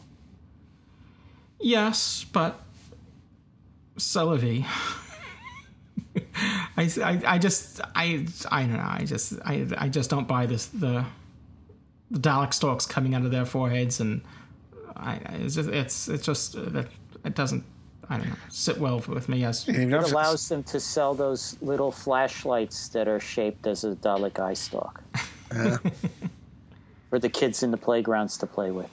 yes, 1.60 2.24
but 2.32 2.60
Celebi. 3.96 4.64
I, 6.76 6.90
I, 7.02 7.22
I 7.26 7.38
just 7.38 7.80
I 7.94 8.26
I 8.50 8.62
don't 8.62 8.72
know 8.74 8.88
I 8.88 9.04
just 9.04 9.34
I 9.44 9.66
I 9.76 9.88
just 9.88 10.08
don't 10.10 10.26
buy 10.26 10.46
this 10.46 10.66
the 10.66 11.04
the 12.10 12.18
Dalek 12.18 12.54
stalks 12.54 12.86
coming 12.86 13.14
out 13.14 13.24
of 13.24 13.30
their 13.30 13.44
foreheads 13.44 14.00
and 14.00 14.22
I 14.96 15.14
it's 15.42 15.54
just 15.54 15.68
it's 15.68 16.08
it's 16.08 16.24
just 16.24 16.56
uh, 16.56 16.62
that 16.70 16.86
it 17.24 17.34
doesn't 17.34 17.64
I 18.08 18.18
don't 18.18 18.28
know 18.28 18.36
sit 18.48 18.78
well 18.78 19.00
with 19.00 19.28
me 19.28 19.44
as 19.44 19.66
You 19.66 19.74
don't 19.74 19.82
even 19.82 19.94
have 19.94 20.04
It 20.04 20.12
allows 20.12 20.48
them 20.48 20.62
to 20.64 20.80
sell 20.80 21.14
those 21.14 21.56
little 21.60 21.92
flashlights 21.92 22.88
that 22.88 23.06
are 23.08 23.20
shaped 23.20 23.66
as 23.66 23.84
a 23.84 23.94
Dalek 23.96 24.38
eye 24.38 24.54
stalk 24.54 25.02
for 27.10 27.18
the 27.18 27.28
kids 27.28 27.62
in 27.62 27.70
the 27.70 27.76
playgrounds 27.76 28.38
to 28.38 28.46
play 28.46 28.70
with. 28.70 28.90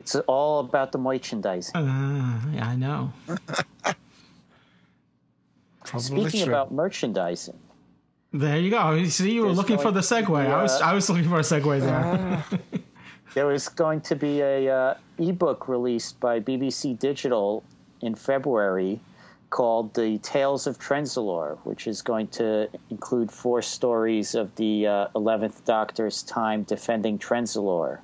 It's 0.00 0.14
all 0.26 0.60
about 0.60 0.92
the 0.92 0.98
merchandising. 0.98 1.76
Uh, 1.76 2.40
yeah, 2.52 2.66
I 2.66 2.74
know. 2.74 3.12
Speaking 5.98 6.48
about 6.48 6.72
merchandising, 6.72 7.58
There 8.32 8.58
you 8.58 8.70
go. 8.70 8.92
You 8.92 9.06
see, 9.06 9.32
you 9.32 9.40
were 9.42 9.48
There's 9.48 9.58
looking 9.58 9.78
for 9.78 9.90
the 9.90 10.00
segue. 10.00 10.28
be, 10.28 10.34
I 10.34 10.62
was, 10.62 10.80
uh, 10.80 10.84
I 10.84 10.94
was 10.94 11.08
looking 11.10 11.28
for 11.28 11.38
a 11.38 11.42
segue 11.42 11.80
there. 11.80 12.44
there 13.34 13.46
was 13.46 13.68
going 13.68 14.00
to 14.02 14.14
be 14.14 14.40
a 14.40 14.72
uh, 14.72 14.94
ebook 15.18 15.68
released 15.68 16.20
by 16.20 16.38
BBC 16.38 16.98
Digital 16.98 17.64
in 18.02 18.14
February 18.14 19.00
called 19.50 19.94
"The 19.94 20.18
Tales 20.18 20.68
of 20.68 20.78
Trenzalore," 20.78 21.58
which 21.64 21.88
is 21.88 22.02
going 22.02 22.28
to 22.28 22.68
include 22.90 23.32
four 23.32 23.62
stories 23.62 24.36
of 24.36 24.54
the 24.54 24.86
uh, 24.86 25.08
Eleventh 25.16 25.64
Doctor's 25.64 26.22
time 26.22 26.62
defending 26.62 27.18
Trenzalore, 27.18 27.98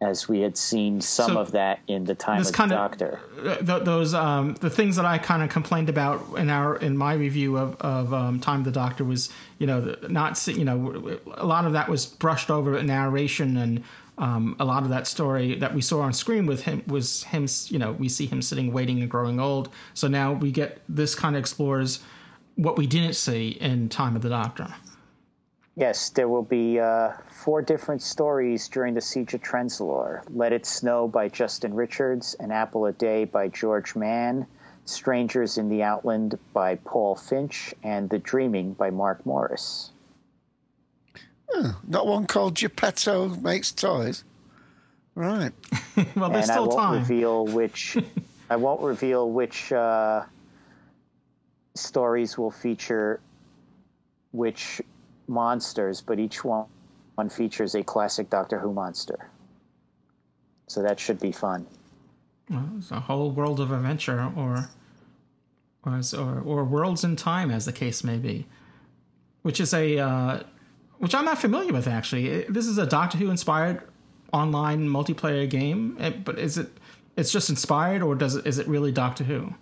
as 0.00 0.28
we 0.28 0.40
had 0.40 0.56
seen 0.56 1.00
some 1.00 1.30
So, 1.30 1.38
of 1.38 1.52
that 1.52 1.80
in 1.88 2.04
the 2.04 2.14
time 2.14 2.40
of 2.40 2.46
the 2.46 2.66
Doctor. 2.68 3.20
Th- 3.42 3.82
those, 3.82 4.12
um, 4.12 4.54
the 4.54 4.70
things 4.70 4.96
that 4.96 5.04
I 5.04 5.18
kind 5.18 5.42
of 5.42 5.48
complained 5.48 5.88
about 5.88 6.22
in 6.36 6.50
our, 6.50 6.76
in 6.76 6.96
my 6.96 7.14
review 7.14 7.56
of, 7.56 7.76
of 7.80 8.12
um, 8.12 8.40
Time 8.40 8.60
of 8.60 8.64
the 8.64 8.72
Doctor 8.72 9.04
was, 9.04 9.30
you 9.58 9.66
know, 9.66 9.96
not, 10.08 10.46
you 10.46 10.64
know, 10.64 11.18
a 11.32 11.46
lot 11.46 11.64
of 11.64 11.72
that 11.72 11.88
was 11.88 12.06
brushed 12.06 12.50
over 12.50 12.76
in 12.76 12.86
narration 12.86 13.56
and. 13.56 13.84
Um, 14.16 14.54
a 14.60 14.64
lot 14.64 14.84
of 14.84 14.90
that 14.90 15.08
story 15.08 15.56
that 15.56 15.74
we 15.74 15.80
saw 15.80 16.00
on 16.02 16.12
screen 16.12 16.46
with 16.46 16.62
him 16.62 16.84
was 16.86 17.24
him, 17.24 17.48
you 17.66 17.80
know, 17.80 17.90
we 17.90 18.08
see 18.08 18.26
him 18.26 18.42
sitting, 18.42 18.72
waiting, 18.72 19.00
and 19.00 19.10
growing 19.10 19.40
old. 19.40 19.70
So 19.94 20.06
now 20.06 20.32
we 20.32 20.52
get 20.52 20.80
this 20.88 21.16
kind 21.16 21.34
of 21.34 21.40
explores 21.40 21.98
what 22.54 22.78
we 22.78 22.86
didn't 22.86 23.14
see 23.14 23.48
in 23.60 23.88
Time 23.88 24.14
of 24.14 24.22
the 24.22 24.28
Doctor. 24.28 24.72
Yes, 25.76 26.10
there 26.10 26.28
will 26.28 26.44
be 26.44 26.78
uh, 26.78 27.12
four 27.28 27.60
different 27.60 28.00
stories 28.00 28.68
during 28.68 28.94
the 28.94 29.00
Siege 29.00 29.34
of 29.34 29.42
Trenzalore. 29.42 30.22
Let 30.30 30.52
It 30.52 30.66
Snow 30.66 31.08
by 31.08 31.28
Justin 31.28 31.74
Richards, 31.74 32.34
An 32.38 32.52
Apple 32.52 32.86
a 32.86 32.92
Day 32.92 33.24
by 33.24 33.48
George 33.48 33.96
Mann, 33.96 34.46
Strangers 34.84 35.58
in 35.58 35.68
the 35.68 35.82
Outland 35.82 36.38
by 36.52 36.76
Paul 36.76 37.16
Finch, 37.16 37.74
and 37.82 38.08
The 38.08 38.20
Dreaming 38.20 38.74
by 38.74 38.90
Mark 38.90 39.26
Morris. 39.26 39.90
Not 41.86 42.06
one 42.06 42.26
called 42.26 42.54
Geppetto 42.56 43.28
Makes 43.28 43.72
Toys. 43.72 44.24
Right. 45.14 45.52
Well, 46.16 46.28
there's 46.28 46.48
and 46.48 46.58
I 46.58 46.60
won't 46.60 46.72
time. 46.72 46.98
reveal 46.98 47.46
which 47.46 47.96
I 48.50 48.56
won't 48.56 48.80
reveal 48.80 49.30
which 49.30 49.70
uh, 49.72 50.24
stories 51.76 52.36
will 52.36 52.50
feature 52.50 53.20
which 54.32 54.82
monsters, 55.28 56.00
but 56.00 56.18
each 56.18 56.44
one 56.44 56.66
one 57.14 57.28
features 57.28 57.74
a 57.74 57.82
classic 57.82 58.28
Doctor 58.30 58.58
Who 58.58 58.72
monster. 58.72 59.30
So 60.66 60.82
that 60.82 60.98
should 60.98 61.20
be 61.20 61.32
fun. 61.32 61.66
It's 62.76 62.90
a 62.90 63.00
whole 63.00 63.30
world 63.30 63.60
of 63.60 63.72
adventure, 63.72 64.32
or 64.36 64.68
or 65.84 66.00
or, 66.16 66.40
or 66.40 66.64
worlds 66.64 67.04
in 67.04 67.16
time, 67.16 67.50
as 67.50 67.64
the 67.64 67.72
case 67.72 68.04
may 68.04 68.18
be. 68.18 68.46
Which 69.42 69.60
is 69.60 69.72
a 69.74 69.98
uh, 69.98 70.42
which 70.98 71.14
I'm 71.14 71.24
not 71.24 71.38
familiar 71.38 71.72
with 71.72 71.86
actually. 71.86 72.44
This 72.44 72.66
is 72.66 72.78
a 72.78 72.86
Doctor 72.86 73.18
Who 73.18 73.30
inspired 73.30 73.82
online 74.32 74.88
multiplayer 74.88 75.48
game, 75.48 75.96
eh, 76.00 76.10
but 76.10 76.38
is 76.38 76.58
it? 76.58 76.70
It's 77.16 77.30
just 77.30 77.48
inspired, 77.48 78.02
or 78.02 78.14
does 78.14 78.34
it? 78.36 78.46
Is 78.46 78.58
it 78.58 78.66
really 78.66 78.90
Doctor 78.90 79.24
Who? 79.24 79.54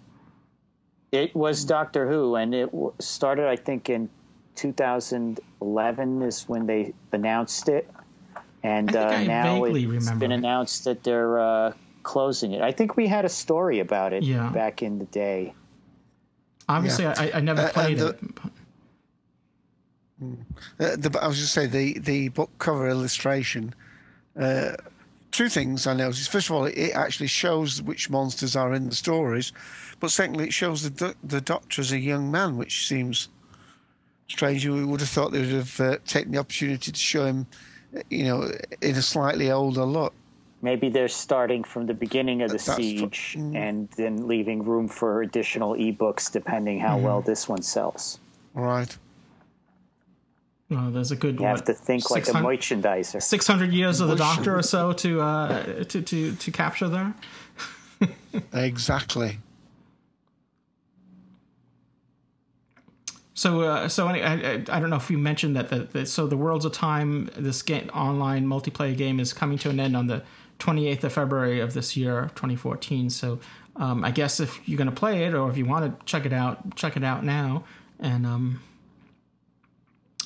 It 1.13 1.35
was 1.37 1.65
Doctor 1.65 2.09
Who, 2.09 2.37
and 2.37 2.55
it 2.55 2.71
started, 2.99 3.47
I 3.47 3.57
think, 3.57 3.91
in 3.91 4.09
2011 4.57 6.23
is 6.23 6.43
when 6.49 6.67
they 6.67 6.93
announced 7.13 7.69
it, 7.69 7.91
and 8.63 8.91
I 8.91 8.93
think 8.93 9.05
uh, 9.13 9.15
I 9.15 9.25
now 9.27 9.63
vaguely 9.65 9.85
it's 9.85 9.91
remember 9.93 10.21
been 10.21 10.33
it. 10.33 10.37
announced 10.37 10.85
that 10.85 11.03
they're 11.05 11.39
uh, 11.39 11.73
closing 12.03 12.53
it. 12.53 12.63
I 12.63 12.73
think 12.73 12.97
we 12.97 13.07
had 13.07 13.25
a 13.25 13.29
story 13.29 13.81
about 13.81 14.13
it 14.13 14.23
Yeah. 14.23 14.51
back 14.51 14.83
in 14.83 14.99
the 14.99 15.07
day. 15.07 15.55
Obviously, 16.69 17.05
Yeah. 17.05 17.15
I, 17.19 17.33
I 17.35 17.41
never 17.41 17.63
Uh, 17.63 17.71
played 17.73 18.01
and 18.01 18.11
it. 18.11 18.21
Uh, 20.79 20.97
the, 20.97 21.19
I 21.21 21.27
was 21.27 21.39
just 21.39 21.53
say 21.53 21.67
the 21.67 21.99
the 21.99 22.29
book 22.29 22.51
cover 22.59 22.89
illustration. 22.89 23.75
Uh, 24.39 24.73
two 25.33 25.49
things 25.49 25.87
I 25.87 25.95
noticed. 25.95 26.31
First 26.31 26.49
of 26.49 26.55
all, 26.57 26.65
it, 26.67 26.79
it 26.79 26.93
actually 26.95 27.27
shows 27.27 27.83
which 27.83 28.09
monsters 28.09 28.55
are 28.55 28.73
in 28.73 28.89
the 28.89 28.95
stories, 28.95 29.53
but 29.99 30.11
secondly, 30.13 30.45
it 30.45 30.53
shows 30.53 30.89
the 30.89 31.17
the 31.25 31.41
Doctor 31.41 31.81
as 31.81 31.91
a 31.91 31.99
young 31.99 32.31
man, 32.31 32.57
which 32.57 32.87
seems 32.87 33.29
strange. 34.33 34.67
We 34.67 34.85
would 34.85 35.01
have 35.01 35.09
thought 35.09 35.31
they 35.33 35.41
would 35.41 35.51
have 35.51 35.81
uh, 35.81 35.99
taken 36.07 36.33
the 36.33 36.39
opportunity 36.39 36.91
to 36.91 36.99
show 36.99 37.25
him, 37.27 37.47
uh, 37.97 38.01
you 38.11 38.25
know, 38.25 38.51
in 38.81 38.97
a 38.97 39.03
slightly 39.03 39.51
older 39.51 39.85
look. 39.85 40.13
Maybe 40.63 40.89
they're 40.89 41.09
starting 41.09 41.65
from 41.65 41.87
the 41.87 41.95
beginning 41.95 42.43
of 42.43 42.51
the 42.51 42.55
That's 42.57 42.77
fu- 42.77 42.83
siege 42.83 43.37
mm. 43.39 43.57
and 43.57 43.89
then 43.97 44.29
leaving 44.29 44.65
room 44.65 44.89
for 44.89 45.23
additional 45.23 45.75
ebooks 45.75 46.31
depending 46.31 46.79
how 46.79 46.99
well 46.99 47.19
Mm-hmm. 47.21 47.31
this 47.31 47.49
one 47.49 47.63
sells. 47.63 48.21
Right. 48.55 48.97
Oh, 50.71 50.91
there's 50.91 51.11
a 51.11 51.17
good. 51.17 51.35
One. 51.35 51.43
You 51.43 51.49
have 51.49 51.59
what, 51.59 51.67
to 51.67 51.75
think 51.75 52.11
like 52.11 52.29
a 52.29 52.33
merchandiser. 52.33 53.21
600 53.23 53.73
years 53.73 54.01
of 54.01 54.09
the 54.09 54.17
Doctor 54.17 54.57
or 54.57 54.63
so 54.63 54.93
to 54.93 55.21
uh, 55.21 55.85
to 55.85 56.01
to 56.01 56.35
to 56.35 56.51
capture 56.51 56.89
there. 56.89 57.15
Exactly. 58.53 59.39
So, 63.43 63.63
uh, 63.63 63.89
so 63.89 64.07
any, 64.07 64.23
I, 64.23 64.35
I, 64.35 64.53
I 64.69 64.79
don't 64.79 64.89
know 64.89 64.95
if 64.95 65.11
you 65.11 65.19
mentioned 65.19 65.57
that. 65.57 65.69
The, 65.69 65.81
the, 65.81 66.07
so, 66.07 66.29
the 66.29 66.37
Worlds 66.37 66.65
of 66.65 66.71
Time, 66.71 67.29
this 67.37 67.61
game, 67.61 67.91
online 67.93 68.47
multiplayer 68.47 68.97
game, 68.97 69.19
is 69.19 69.33
coming 69.33 69.59
to 69.59 69.71
an 69.71 69.81
end 69.81 69.97
on 69.97 70.07
the 70.07 70.23
28th 70.61 71.03
of 71.03 71.13
February 71.13 71.59
of 71.59 71.75
this 71.75 71.97
year, 71.97 72.31
2014. 72.37 73.11
So 73.11 73.41
um, 73.75 74.05
I 74.05 74.13
guess 74.13 74.39
if 74.39 74.61
you're 74.69 74.79
going 74.79 74.89
to 74.89 74.95
play 74.95 75.25
it 75.25 75.35
or 75.35 75.51
if 75.51 75.57
you 75.57 75.67
want 75.67 75.99
to 75.99 76.07
check 76.07 76.25
it 76.25 76.33
out, 76.33 76.77
check 76.77 76.97
it 76.97 77.03
out 77.03 77.25
now. 77.25 77.65
And 77.99 78.25
um, 78.25 78.63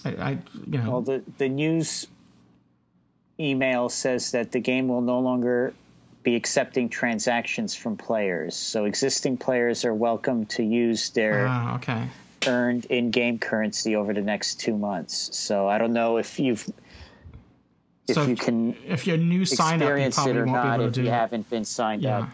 I, 0.05 0.11
I, 0.11 0.39
you 0.71 0.77
know, 0.77 0.91
Well, 0.91 1.01
the 1.01 1.23
the 1.39 1.49
news 1.49 2.07
email 3.41 3.89
says 3.89 4.33
that 4.33 4.53
the 4.53 4.61
game 4.61 4.89
will 4.89 5.01
no 5.01 5.21
longer 5.21 5.73
be 6.23 6.37
accepting 6.37 6.91
transactions 6.91 7.75
from 7.75 7.97
players. 7.97 8.55
So 8.55 8.85
existing 8.85 9.39
players 9.39 9.87
are 9.87 9.95
welcome 9.95 10.45
to 10.47 10.63
use 10.63 11.09
their 11.11 11.47
ah, 11.49 11.77
okay. 11.77 12.09
Earned 12.47 12.85
in-game 12.87 13.39
currency 13.39 13.97
over 13.97 14.13
the 14.15 14.21
next 14.23 14.61
two 14.61 14.77
months. 14.77 15.37
So 15.37 15.69
I 15.69 15.79
don't 15.79 15.93
know 15.93 16.17
if 16.19 16.39
you've 16.39 16.67
if 18.09 18.15
so 18.15 18.25
you 18.25 18.37
can 18.37 18.77
if 18.87 19.07
you're 19.07 19.17
new 19.17 19.45
sign 19.45 19.83
up, 19.83 19.99
you 19.99 20.11
probably 20.11 20.33
or 20.33 20.47
won't 20.47 20.47
be 20.47 20.53
not 20.53 20.81
able 20.81 20.93
to 20.93 21.01
if 21.01 21.05
you 21.07 21.11
it. 21.11 21.15
haven't 21.15 21.51
been 21.51 21.65
signed 21.65 22.03
Yeah. 22.03 22.21
up. 22.21 22.29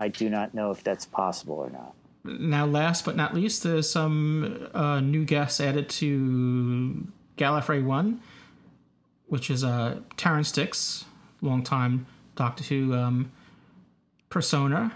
I 0.00 0.08
do 0.08 0.28
not 0.28 0.54
know 0.54 0.70
if 0.72 0.82
that's 0.82 1.06
possible 1.06 1.54
or 1.54 1.70
not. 1.70 1.94
Now, 2.24 2.64
last 2.66 3.04
but 3.04 3.16
not 3.16 3.34
least, 3.34 3.62
there's 3.62 3.88
some 3.88 4.68
uh, 4.74 5.00
new 5.00 5.24
guests 5.24 5.60
added 5.60 5.88
to 5.90 7.06
Gallifrey 7.36 7.84
One, 7.84 8.20
which 9.26 9.50
is 9.50 9.62
uh, 9.62 10.00
Terrance 10.16 10.50
Dicks, 10.50 11.04
longtime 11.42 12.06
Doctor 12.34 12.64
Who 12.64 12.94
um, 12.94 13.30
persona. 14.30 14.92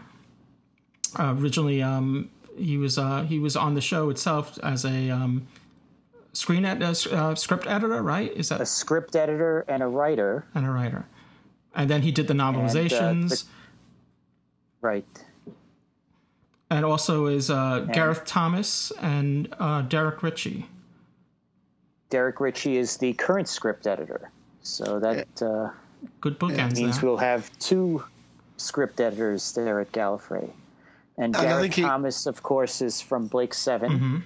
Uh, 1.18 1.34
originally, 1.38 1.80
um, 1.82 2.30
he 2.58 2.76
was 2.76 2.98
uh, 2.98 3.22
he 3.22 3.38
was 3.38 3.56
on 3.56 3.74
the 3.74 3.80
show 3.80 4.10
itself 4.10 4.58
as 4.62 4.84
a 4.84 5.10
um, 5.10 5.46
screen 6.32 6.64
ed- 6.64 6.82
uh, 6.82 6.94
uh, 7.12 7.34
script 7.34 7.66
editor, 7.66 8.02
right? 8.02 8.32
Is 8.32 8.48
that 8.50 8.60
A 8.60 8.66
script 8.66 9.16
editor 9.16 9.64
and 9.68 9.82
a 9.82 9.86
writer, 9.86 10.44
and 10.54 10.66
a 10.66 10.70
writer? 10.70 11.06
And 11.74 11.88
then 11.88 12.02
he 12.02 12.10
did 12.12 12.26
the 12.28 12.34
uh, 12.34 12.36
novelizations. 12.36 13.28
the- 13.30 13.44
right? 14.80 15.04
and 16.70 16.84
also 16.84 17.26
is 17.26 17.50
uh, 17.50 17.86
Gareth 17.92 18.26
Thomas 18.26 18.92
and 19.00 19.48
uh, 19.58 19.80
Derek 19.82 20.22
Ritchie. 20.22 20.66
Derek 22.10 22.40
Ritchie 22.40 22.76
is 22.76 22.98
the 22.98 23.14
current 23.14 23.48
script 23.48 23.86
editor. 23.86 24.30
So 24.62 24.98
that 25.00 25.26
uh, 25.42 25.70
Good 26.20 26.38
bookends 26.38 26.76
means 26.76 27.00
there. 27.00 27.08
we'll 27.08 27.16
have 27.18 27.50
two 27.58 28.04
script 28.58 29.00
editors 29.00 29.52
there 29.52 29.80
at 29.80 29.92
Gallifrey. 29.92 30.50
And 31.18 31.36
I 31.36 31.60
think 31.60 31.74
he- 31.74 31.82
Thomas, 31.82 32.26
of 32.26 32.42
course, 32.42 32.80
is 32.80 33.00
from 33.00 33.26
Blake 33.26 33.52
7 33.52 34.22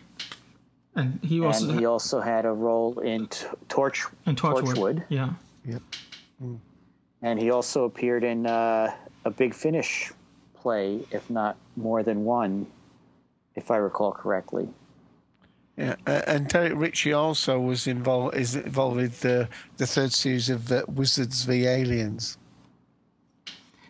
and 0.94 1.18
he 1.22 1.40
also 1.40 1.70
and 1.70 1.78
he 1.80 1.86
also 1.86 2.20
had 2.20 2.44
a 2.44 2.52
role 2.52 2.98
in 3.00 3.26
T- 3.28 3.46
Torch 3.68 4.04
and 4.26 4.36
Torchwood. 4.36 4.74
Torchwood, 4.76 5.04
Yeah. 5.08 5.30
and 7.22 7.40
he 7.40 7.50
also 7.50 7.84
appeared 7.84 8.24
in 8.24 8.46
uh, 8.46 8.92
a 9.24 9.30
Big 9.30 9.54
Finish 9.54 10.12
play, 10.54 11.00
if 11.10 11.28
not 11.30 11.56
more 11.76 12.02
than 12.02 12.24
one, 12.24 12.66
if 13.56 13.70
I 13.70 13.76
recall 13.78 14.12
correctly. 14.12 14.68
Yeah, 15.78 15.96
uh, 16.06 16.20
and 16.26 16.46
Derek 16.48 16.74
Ritchie 16.76 17.14
also 17.14 17.58
was 17.58 17.86
involved 17.86 18.36
is 18.36 18.54
involved 18.54 18.96
with 18.96 19.20
the 19.20 19.48
the 19.78 19.86
third 19.86 20.12
series 20.12 20.50
of 20.50 20.70
uh, 20.70 20.82
Wizards 20.88 21.44
v 21.44 21.64
Aliens, 21.66 22.36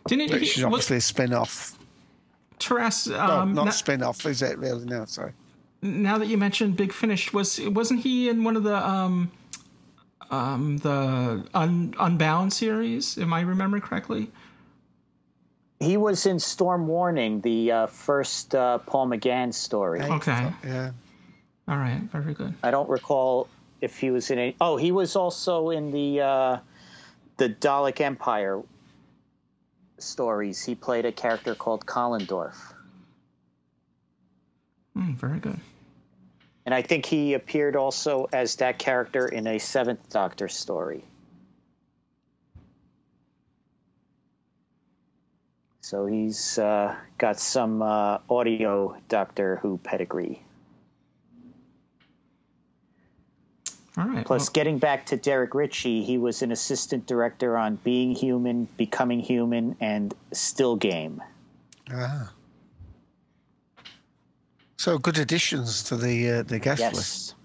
Didn't 0.07 0.31
which 0.31 0.39
he? 0.39 0.47
is 0.47 0.55
Was 0.57 0.63
obviously 0.63 0.97
a 0.97 1.01
spin 1.01 1.33
off. 1.33 1.72
Taras, 2.63 3.07
No, 3.07 3.19
um, 3.19 3.53
not 3.53 3.65
na- 3.65 3.71
spin 3.71 4.01
off, 4.03 4.25
is 4.25 4.41
it 4.41 4.57
really? 4.57 4.85
No, 4.85 5.05
sorry. 5.05 5.33
now 5.81 6.17
that 6.17 6.27
you 6.27 6.37
mentioned 6.37 6.75
Big 6.77 6.93
Finish, 6.93 7.33
was 7.33 7.59
wasn't 7.61 8.01
he 8.01 8.29
in 8.29 8.43
one 8.43 8.55
of 8.55 8.63
the 8.63 8.75
um, 8.75 9.31
um, 10.31 10.77
the 10.77 11.45
Un- 11.53 11.93
Unbound 11.99 12.53
series? 12.53 13.17
Am 13.17 13.33
I 13.33 13.41
remembering 13.41 13.81
correctly? 13.81 14.31
He 15.79 15.97
was 15.97 16.25
in 16.25 16.39
Storm 16.39 16.87
Warning, 16.87 17.41
the 17.41 17.71
uh, 17.71 17.87
first 17.87 18.55
uh, 18.55 18.77
Paul 18.77 19.07
McGann 19.07 19.53
story. 19.53 20.01
Okay. 20.01 20.51
Yeah. 20.65 20.91
All 21.67 21.75
right. 21.77 21.99
Very 22.11 22.33
good. 22.33 22.53
I 22.63 22.71
don't 22.71 22.89
recall 22.89 23.49
if 23.81 23.97
he 23.99 24.09
was 24.09 24.31
in 24.31 24.39
any. 24.39 24.55
Oh, 24.61 24.77
he 24.77 24.91
was 24.93 25.15
also 25.17 25.71
in 25.71 25.91
the 25.91 26.21
uh, 26.21 26.57
the 27.37 27.49
Dalek 27.49 27.99
Empire 27.99 28.61
stories. 30.03 30.63
He 30.63 30.75
played 30.75 31.05
a 31.05 31.11
character 31.11 31.55
called 31.55 31.85
Kalendorf, 31.85 32.55
Mm, 34.97 35.15
very 35.15 35.39
good. 35.39 35.59
and 36.65 36.73
I 36.75 36.81
think 36.83 37.05
he 37.05 37.33
appeared 37.33 37.75
also 37.75 38.27
as 38.31 38.57
that 38.57 38.77
character 38.79 39.27
in 39.27 39.47
a 39.47 39.57
Seventh 39.59 40.09
Doctor 40.09 40.47
story. 40.47 41.03
So 45.81 46.05
he's 46.05 46.57
uh, 46.57 46.95
got 47.17 47.39
some 47.39 47.81
uh, 47.81 48.19
audio 48.29 48.95
Doctor 49.09 49.57
Who 49.57 49.77
pedigree. 49.77 50.41
All 53.97 54.07
right. 54.07 54.25
Plus, 54.25 54.47
well, 54.47 54.53
getting 54.53 54.79
back 54.79 55.05
to 55.07 55.17
Derek 55.17 55.53
Ritchie, 55.53 56.03
he 56.03 56.17
was 56.17 56.41
an 56.41 56.51
assistant 56.51 57.05
director 57.05 57.57
on 57.57 57.75
Being 57.77 58.15
Human, 58.15 58.67
Becoming 58.77 59.19
Human, 59.19 59.75
and 59.79 60.13
Still 60.31 60.75
Game. 60.75 61.21
Ah. 61.91 62.31
So 64.77 64.97
good 64.97 65.17
additions 65.17 65.83
to 65.83 65.95
the 65.95 66.29
uh, 66.29 66.43
the 66.43 66.59
guest 66.59 66.81
list. 66.93 67.35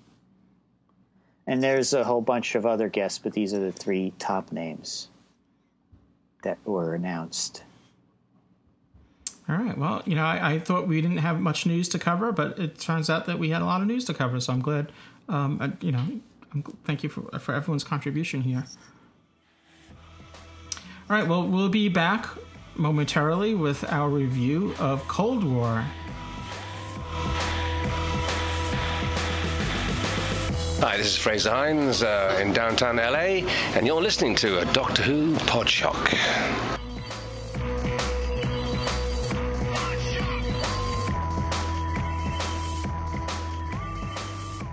And 1.46 1.62
there's 1.62 1.92
a 1.92 2.05
whole 2.05 2.20
bunch 2.20 2.55
of 2.55 2.66
other 2.66 2.88
guests, 2.88 3.18
but 3.18 3.32
these 3.32 3.55
are 3.55 3.61
the 3.61 3.72
three 3.72 4.12
top 4.18 4.53
names 4.53 5.09
that 6.42 6.59
were 6.64 6.94
announced. 6.94 7.62
all 9.49 9.57
right. 9.57 9.76
Well, 9.76 10.03
you 10.05 10.14
know, 10.14 10.24
I, 10.24 10.55
I 10.55 10.59
thought 10.59 10.86
we 10.88 11.01
didn't 11.01 11.18
have 11.18 11.40
much 11.40 11.64
news 11.64 11.88
to 11.90 11.99
cover, 11.99 12.32
but 12.32 12.59
it 12.59 12.78
turns 12.78 13.09
out 13.09 13.26
that 13.26 13.38
we 13.38 13.51
had 13.51 13.62
a 13.62 13.64
lot 13.64 13.80
of 13.80 13.86
news 13.86 14.05
to 14.07 14.14
cover. 14.14 14.40
So 14.40 14.53
I'm 14.53 14.61
glad. 14.61 14.92
Um, 15.28 15.59
I, 15.61 15.72
you 15.84 15.92
know, 15.92 15.99
I'm, 15.99 16.22
thank 16.84 17.02
you 17.02 17.09
for 17.09 17.38
for 17.38 17.54
everyone's 17.54 17.84
contribution 17.84 18.42
here. 18.42 18.64
All 21.11 21.16
right. 21.16 21.26
Well, 21.26 21.46
we'll 21.46 21.68
be 21.68 21.88
back 21.88 22.26
momentarily 22.76 23.54
with 23.54 23.84
our 23.84 24.09
review 24.09 24.74
of 24.78 25.06
Cold 25.09 25.42
War. 25.42 25.84
Hi, 30.80 30.96
this 30.96 31.06
is 31.09 31.16
Frazer 31.16 31.50
Hines 31.50 32.04
uh, 32.04 32.38
in 32.40 32.52
downtown 32.52 32.98
LA, 32.98 33.42
and 33.74 33.84
you're 33.84 34.00
listening 34.00 34.36
to 34.36 34.61
a 34.61 34.64
Doctor 34.66 35.02
Who 35.02 35.34
Podshock. 35.34 36.78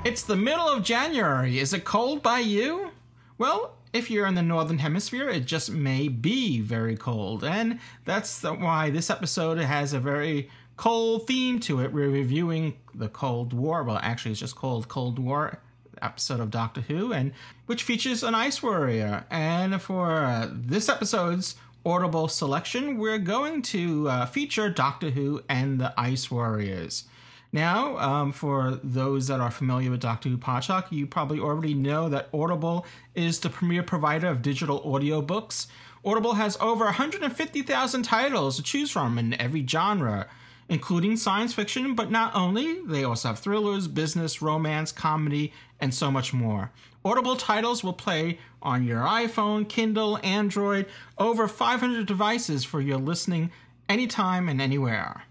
It's 0.06 0.22
the 0.22 0.36
middle 0.36 0.68
of 0.68 0.84
January. 0.84 1.58
Is 1.58 1.74
it 1.74 1.84
cold 1.84 2.22
by 2.22 2.38
you? 2.38 2.92
Well, 3.40 3.74
if 3.92 4.12
you're 4.12 4.28
in 4.28 4.36
the 4.36 4.44
northern 4.44 4.78
hemisphere, 4.78 5.28
it 5.30 5.48
just 5.48 5.72
may 5.72 6.10
be 6.10 6.62
very 6.62 6.96
cold, 6.96 7.44
and 7.44 7.80
that's 8.06 8.38
the, 8.40 8.54
why 8.54 8.92
this 8.92 9.10
episode 9.10 9.58
has 9.58 9.94
a 9.94 10.00
very 10.00 10.48
cold 10.78 11.26
theme 11.26 11.60
to 11.62 11.82
it. 11.82 11.92
We're 11.92 12.12
reviewing 12.12 12.76
the 12.94 13.10
Cold 13.10 13.52
War. 13.52 13.82
Well, 13.84 14.00
actually, 14.00 14.34
it's 14.34 14.42
just 14.42 14.56
called 14.56 14.90
Cold 14.90 15.18
War 15.18 15.58
episode 16.00 16.40
of 16.40 16.52
Doctor 16.52 16.82
Who, 16.82 17.12
and 17.12 17.34
which 17.66 17.82
features 17.82 18.22
an 18.22 18.36
ice 18.36 18.62
warrior. 18.62 19.26
And 19.32 19.82
for 19.82 20.18
uh, 20.18 20.50
this 20.52 20.88
episode's 20.88 21.56
audible 21.84 22.28
selection, 22.28 23.00
we're 23.00 23.18
going 23.18 23.64
to 23.64 24.08
uh, 24.08 24.26
feature 24.28 24.70
Doctor 24.70 25.10
Who 25.10 25.42
and 25.50 25.80
the 25.80 26.00
Ice 26.00 26.30
Warriors. 26.30 27.06
Now, 27.56 27.98
um, 28.00 28.34
for 28.34 28.82
those 28.84 29.28
that 29.28 29.40
are 29.40 29.50
familiar 29.50 29.90
with 29.90 30.02
Doctor 30.02 30.28
Who 30.28 30.38
Podshock, 30.38 30.92
you 30.92 31.08
probably 31.08 31.40
already 31.40 31.74
know 31.74 32.10
that 32.10 32.28
Audible 32.34 32.86
is 33.14 33.40
the 33.40 33.50
premier 33.50 33.82
provider 33.82 34.28
of 34.28 34.42
digital 34.42 34.82
audiobooks. 34.82 35.68
Audible 36.04 36.34
has 36.34 36.58
over 36.60 36.84
150,000 36.84 38.04
titles 38.04 38.58
to 38.58 38.62
choose 38.62 38.92
from 38.92 39.18
in 39.18 39.40
every 39.40 39.66
genre, 39.66 40.28
including 40.68 41.16
science 41.16 41.54
fiction, 41.54 41.96
but 41.96 42.12
not 42.12 42.36
only, 42.36 42.82
they 42.82 43.06
also 43.06 43.30
have 43.30 43.40
thrillers, 43.40 43.88
business, 43.88 44.42
romance, 44.42 44.92
comedy, 44.92 45.54
and 45.80 45.94
so 45.94 46.12
much 46.12 46.34
more. 46.34 46.74
Audible 47.06 47.38
titles 47.38 47.86
will 47.86 47.94
play 47.94 48.38
on 48.62 48.84
your 48.84 49.00
iPhone, 49.00 49.70
Kindle, 49.70 50.20
Android, 50.26 50.88
over 51.18 51.48
500 51.48 52.06
devices 52.06 52.66
for 52.66 52.82
your 52.82 52.98
listening 52.98 53.50
anytime 53.88 54.50
and 54.50 54.62
anywhere. 54.62 55.24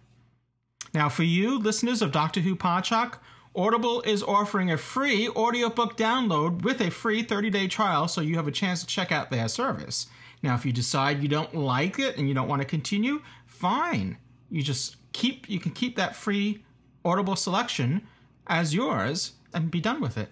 Now, 0.94 1.08
for 1.08 1.24
you, 1.24 1.58
listeners 1.58 2.02
of 2.02 2.12
Doctor 2.12 2.40
Who 2.40 2.54
Podshock, 2.54 3.18
Audible 3.56 4.00
is 4.02 4.22
offering 4.22 4.70
a 4.70 4.78
free 4.78 5.28
audiobook 5.28 5.96
download 5.96 6.62
with 6.62 6.80
a 6.80 6.90
free 6.90 7.22
30 7.22 7.50
day 7.50 7.66
trial 7.66 8.06
so 8.06 8.20
you 8.20 8.36
have 8.36 8.46
a 8.46 8.52
chance 8.52 8.80
to 8.80 8.86
check 8.86 9.10
out 9.10 9.30
their 9.30 9.48
service. 9.48 10.06
Now, 10.42 10.54
if 10.54 10.64
you 10.64 10.72
decide 10.72 11.22
you 11.22 11.28
don't 11.28 11.54
like 11.54 11.98
it 11.98 12.16
and 12.16 12.28
you 12.28 12.34
don't 12.34 12.48
want 12.48 12.62
to 12.62 12.66
continue, 12.66 13.22
fine. 13.46 14.18
You 14.50 14.62
just 14.62 14.96
keep 15.12 15.48
you 15.48 15.58
can 15.58 15.72
keep 15.72 15.96
that 15.96 16.14
free 16.14 16.64
Audible 17.04 17.36
selection 17.36 18.06
as 18.46 18.74
yours 18.74 19.32
and 19.52 19.70
be 19.70 19.80
done 19.80 20.00
with 20.00 20.16
it. 20.16 20.30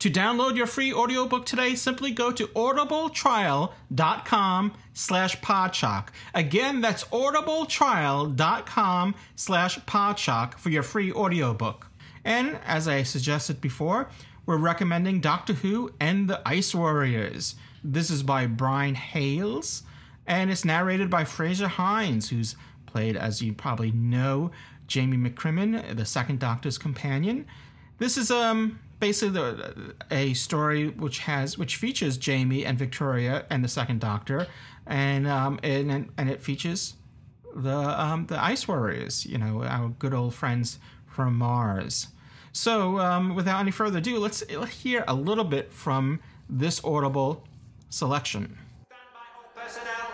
To 0.00 0.10
download 0.10 0.56
your 0.56 0.66
free 0.68 0.92
audiobook 0.92 1.44
today, 1.44 1.74
simply 1.74 2.12
go 2.12 2.30
to 2.30 2.46
audibletrial.com 2.48 4.72
slash 4.92 5.40
podshock. 5.40 6.10
Again, 6.32 6.80
that's 6.80 7.02
audibletrial.com 7.04 9.14
slash 9.34 9.78
podshock 9.80 10.54
for 10.54 10.70
your 10.70 10.84
free 10.84 11.12
audiobook. 11.12 11.88
And 12.24 12.60
as 12.64 12.86
I 12.86 13.02
suggested 13.02 13.60
before, 13.60 14.08
we're 14.46 14.56
recommending 14.56 15.20
Doctor 15.20 15.54
Who 15.54 15.92
and 15.98 16.30
the 16.30 16.40
Ice 16.46 16.76
Warriors. 16.76 17.56
This 17.82 18.08
is 18.08 18.22
by 18.22 18.46
Brian 18.46 18.94
Hayles, 18.94 19.82
and 20.28 20.48
it's 20.50 20.64
narrated 20.64 21.10
by 21.10 21.24
Frazer 21.24 21.68
Hines, 21.68 22.30
who's 22.30 22.54
played, 22.86 23.16
as 23.16 23.42
you 23.42 23.52
probably 23.52 23.90
know, 23.90 24.52
Jamie 24.86 25.16
McCrimmon, 25.16 25.96
the 25.96 26.04
Second 26.04 26.38
Doctor's 26.38 26.78
companion. 26.78 27.46
This 27.98 28.16
is 28.16 28.30
um 28.30 28.78
basically 29.00 29.34
the, 29.34 29.94
a 30.10 30.34
story 30.34 30.88
which 30.88 31.20
has 31.20 31.56
which 31.58 31.76
features 31.76 32.16
Jamie 32.16 32.64
and 32.64 32.78
Victoria 32.78 33.46
and 33.50 33.64
the 33.64 33.68
Second 33.68 34.00
Doctor, 34.00 34.46
and 34.86 35.26
um 35.26 35.58
and 35.62 36.10
and 36.16 36.30
it 36.30 36.42
features 36.42 36.94
the 37.54 37.76
um 37.76 38.26
the 38.26 38.42
Ice 38.42 38.66
Warriors, 38.68 39.26
you 39.26 39.38
know, 39.38 39.64
our 39.64 39.88
good 39.88 40.14
old 40.14 40.34
friends 40.34 40.78
from 41.06 41.36
Mars. 41.36 42.08
So, 42.52 42.98
um, 42.98 43.34
without 43.36 43.60
any 43.60 43.70
further 43.70 43.98
ado, 43.98 44.18
let's 44.18 44.42
hear 44.82 45.04
a 45.06 45.14
little 45.14 45.44
bit 45.44 45.72
from 45.72 46.20
this 46.48 46.82
audible 46.82 47.44
selection. 47.88 48.58
Personnel, 49.54 50.10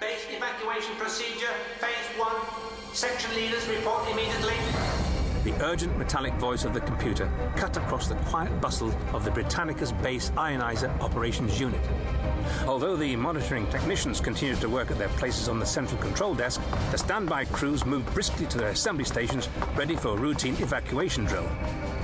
base 0.00 0.26
evacuation 0.30 0.94
procedure, 0.96 1.52
phase 1.80 2.18
one. 2.18 2.36
Section 2.92 3.34
leaders 3.34 3.66
report 3.68 4.08
immediately. 4.10 4.67
The 5.48 5.64
urgent 5.64 5.96
metallic 5.96 6.34
voice 6.34 6.66
of 6.66 6.74
the 6.74 6.80
computer 6.82 7.26
cut 7.56 7.78
across 7.78 8.06
the 8.06 8.16
quiet 8.16 8.60
bustle 8.60 8.94
of 9.14 9.24
the 9.24 9.30
Britannicus 9.30 9.92
base 10.02 10.28
ionizer 10.32 10.90
operations 11.00 11.58
unit. 11.58 11.80
Although 12.66 12.96
the 12.96 13.16
monitoring 13.16 13.66
technicians 13.68 14.20
continued 14.20 14.60
to 14.60 14.68
work 14.68 14.90
at 14.90 14.98
their 14.98 15.08
places 15.08 15.48
on 15.48 15.58
the 15.58 15.64
central 15.64 15.98
control 16.02 16.34
desk, 16.34 16.60
the 16.90 16.98
standby 16.98 17.46
crews 17.46 17.86
moved 17.86 18.12
briskly 18.12 18.44
to 18.44 18.58
their 18.58 18.68
assembly 18.68 19.06
stations, 19.06 19.48
ready 19.74 19.96
for 19.96 20.08
a 20.08 20.16
routine 20.18 20.52
evacuation 20.60 21.24
drill. 21.24 21.48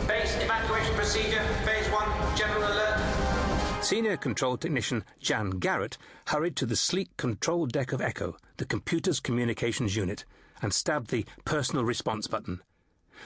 Base 0.09 0.35
evacuation 0.43 0.95
procedure, 0.95 1.45
phase 1.67 1.87
one. 1.89 2.09
General 2.39 2.63
alert. 2.63 3.85
Senior 3.85 4.17
control 4.17 4.57
technician 4.57 5.05
Jan 5.21 5.51
Garrett 5.51 5.99
hurried 6.29 6.57
to 6.57 6.65
the 6.65 6.77
sleek 6.77 7.15
control 7.19 7.67
deck 7.67 7.93
of 7.93 8.01
Echo, 8.01 8.39
the 8.57 8.65
computer's 8.65 9.21
communications 9.21 9.97
unit, 9.97 10.25
and 10.63 10.73
stabbed 10.73 11.11
the 11.11 11.27
personal 11.45 11.85
response 11.85 12.27
button. 12.27 12.63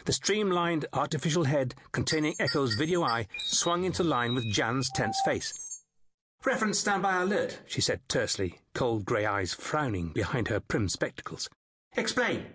The 0.05 0.13
streamlined 0.13 0.87
artificial 0.93 1.45
head 1.45 1.75
containing 1.93 2.35
Echo's 2.39 2.75
video 2.75 3.03
eye 3.03 3.27
swung 3.45 3.85
into 3.85 4.03
line 4.03 4.35
with 4.35 4.51
Jan's 4.53 4.91
tense 4.95 5.21
face. 5.25 5.85
Reference 6.45 6.79
standby 6.79 7.23
alert, 7.23 7.61
she 7.67 7.81
said 7.81 8.01
tersely, 8.09 8.61
cold 8.73 9.05
grey 9.05 9.27
eyes 9.27 9.55
frowning 9.55 10.13
behind 10.15 10.49
her 10.49 10.61
prim 10.61 10.89
spectacles. 10.89 11.49
Explain. 11.97 12.47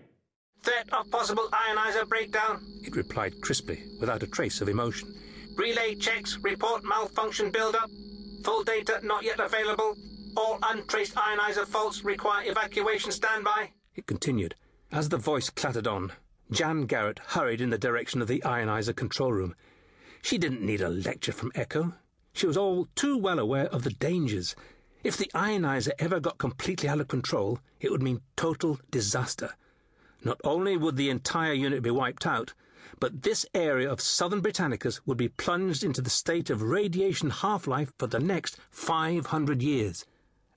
Threat 0.62 0.88
of 0.94 1.12
possible 1.12 1.50
ionizer 1.52 2.08
breakdown, 2.08 2.66
It 2.84 2.96
replied 2.96 3.42
crisply, 3.42 3.84
without 4.00 4.24
a 4.24 4.28
trace 4.28 4.62
of 4.62 4.70
emotion. 4.70 5.14
Relay 5.58 5.96
checks 5.96 6.38
report 6.42 6.84
malfunction 6.86 7.52
buildup. 7.52 7.90
Full 8.44 8.64
data 8.64 9.02
not 9.04 9.24
yet 9.24 9.40
available. 9.40 9.98
All 10.38 10.60
untraced 10.64 11.16
ionizer 11.16 11.68
faults 11.68 12.04
require 12.04 12.50
evacuation 12.50 13.12
standby. 13.12 13.72
It 13.96 14.08
continued. 14.08 14.56
As 14.92 15.10
the 15.10 15.18
voice 15.18 15.50
clattered 15.50 15.88
on, 15.88 16.14
Jan 16.52 16.86
Garrett 16.86 17.20
hurried 17.28 17.62
in 17.62 17.70
the 17.70 17.78
direction 17.78 18.22
of 18.22 18.28
the 18.28 18.42
ionizer 18.46 18.96
control 18.96 19.34
room. 19.34 19.56
She 20.22 20.38
didn't 20.38 20.62
need 20.62 20.82
a 20.82 20.90
lecture 20.90 21.32
from 21.32 21.52
Echo. 21.56 21.94
She 22.34 22.48
was 22.48 22.58
all 22.58 22.88
too 22.96 23.18
well 23.18 23.40
aware 23.40 23.68
of 23.68 23.84
the 23.84 23.92
dangers. 23.92 24.56
If 25.04 25.18
the 25.18 25.32
ionizer 25.34 25.92
ever 26.00 26.20
got 26.20 26.38
completely 26.38 26.88
out 26.88 27.00
of 27.00 27.08
control, 27.08 27.60
it 27.80 27.92
would 27.92 28.02
mean 28.02 28.22
total 28.36 28.80
disaster. 28.90 29.56
Not 30.24 30.40
only 30.44 30.78
would 30.78 30.96
the 30.96 31.10
entire 31.10 31.54
unit 31.54 31.84
be 31.84 31.92
wiped 31.92 32.26
out, 32.26 32.54
but 33.00 33.24
this 33.24 33.46
area 33.54 33.92
of 33.92 34.00
southern 34.00 34.42
Britannicus 34.42 35.02
would 35.06 35.18
be 35.18 35.28
plunged 35.28 35.84
into 35.84 36.02
the 36.02 36.10
state 36.10 36.50
of 36.50 36.62
radiation 36.62 37.30
half-life 37.30 37.92
for 37.98 38.08
the 38.08 38.20
next 38.20 38.58
500 38.70 39.62
years. 39.62 40.06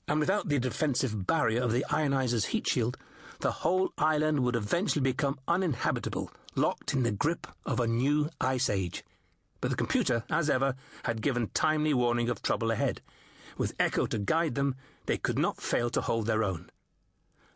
And 0.07 0.21
without 0.21 0.49
the 0.49 0.61
defensive 0.61 1.27
barrier 1.27 1.61
of 1.63 1.73
the 1.73 1.85
ionizer's 1.91 2.47
heat 2.47 2.69
shield, 2.69 2.97
the 3.41 3.53
whole 3.53 3.91
island 3.99 4.41
would 4.41 4.57
eventually 4.57 5.03
become 5.03 5.39
uninhabitable, 5.47 6.31
locked 6.55 6.95
in 6.95 7.03
the 7.03 7.11
grip 7.11 7.47
of 7.65 7.81
a 7.81 7.87
new 7.87 8.31
ice 8.41 8.71
age. 8.71 9.05
But 9.61 9.71
the 9.71 9.77
computer, 9.77 10.25
as 10.31 10.51
ever, 10.51 10.75
had 11.05 11.23
given 11.23 11.51
timely 11.55 11.95
warning 11.95 12.29
of 12.29 12.43
trouble 12.43 12.71
ahead. 12.71 13.01
With 13.59 13.75
Echo 13.79 14.07
to 14.07 14.19
guide 14.19 14.55
them, 14.55 14.75
they 15.07 15.17
could 15.17 15.39
not 15.39 15.61
fail 15.61 15.91
to 15.91 16.01
hold 16.03 16.27
their 16.27 16.45
own. 16.45 16.71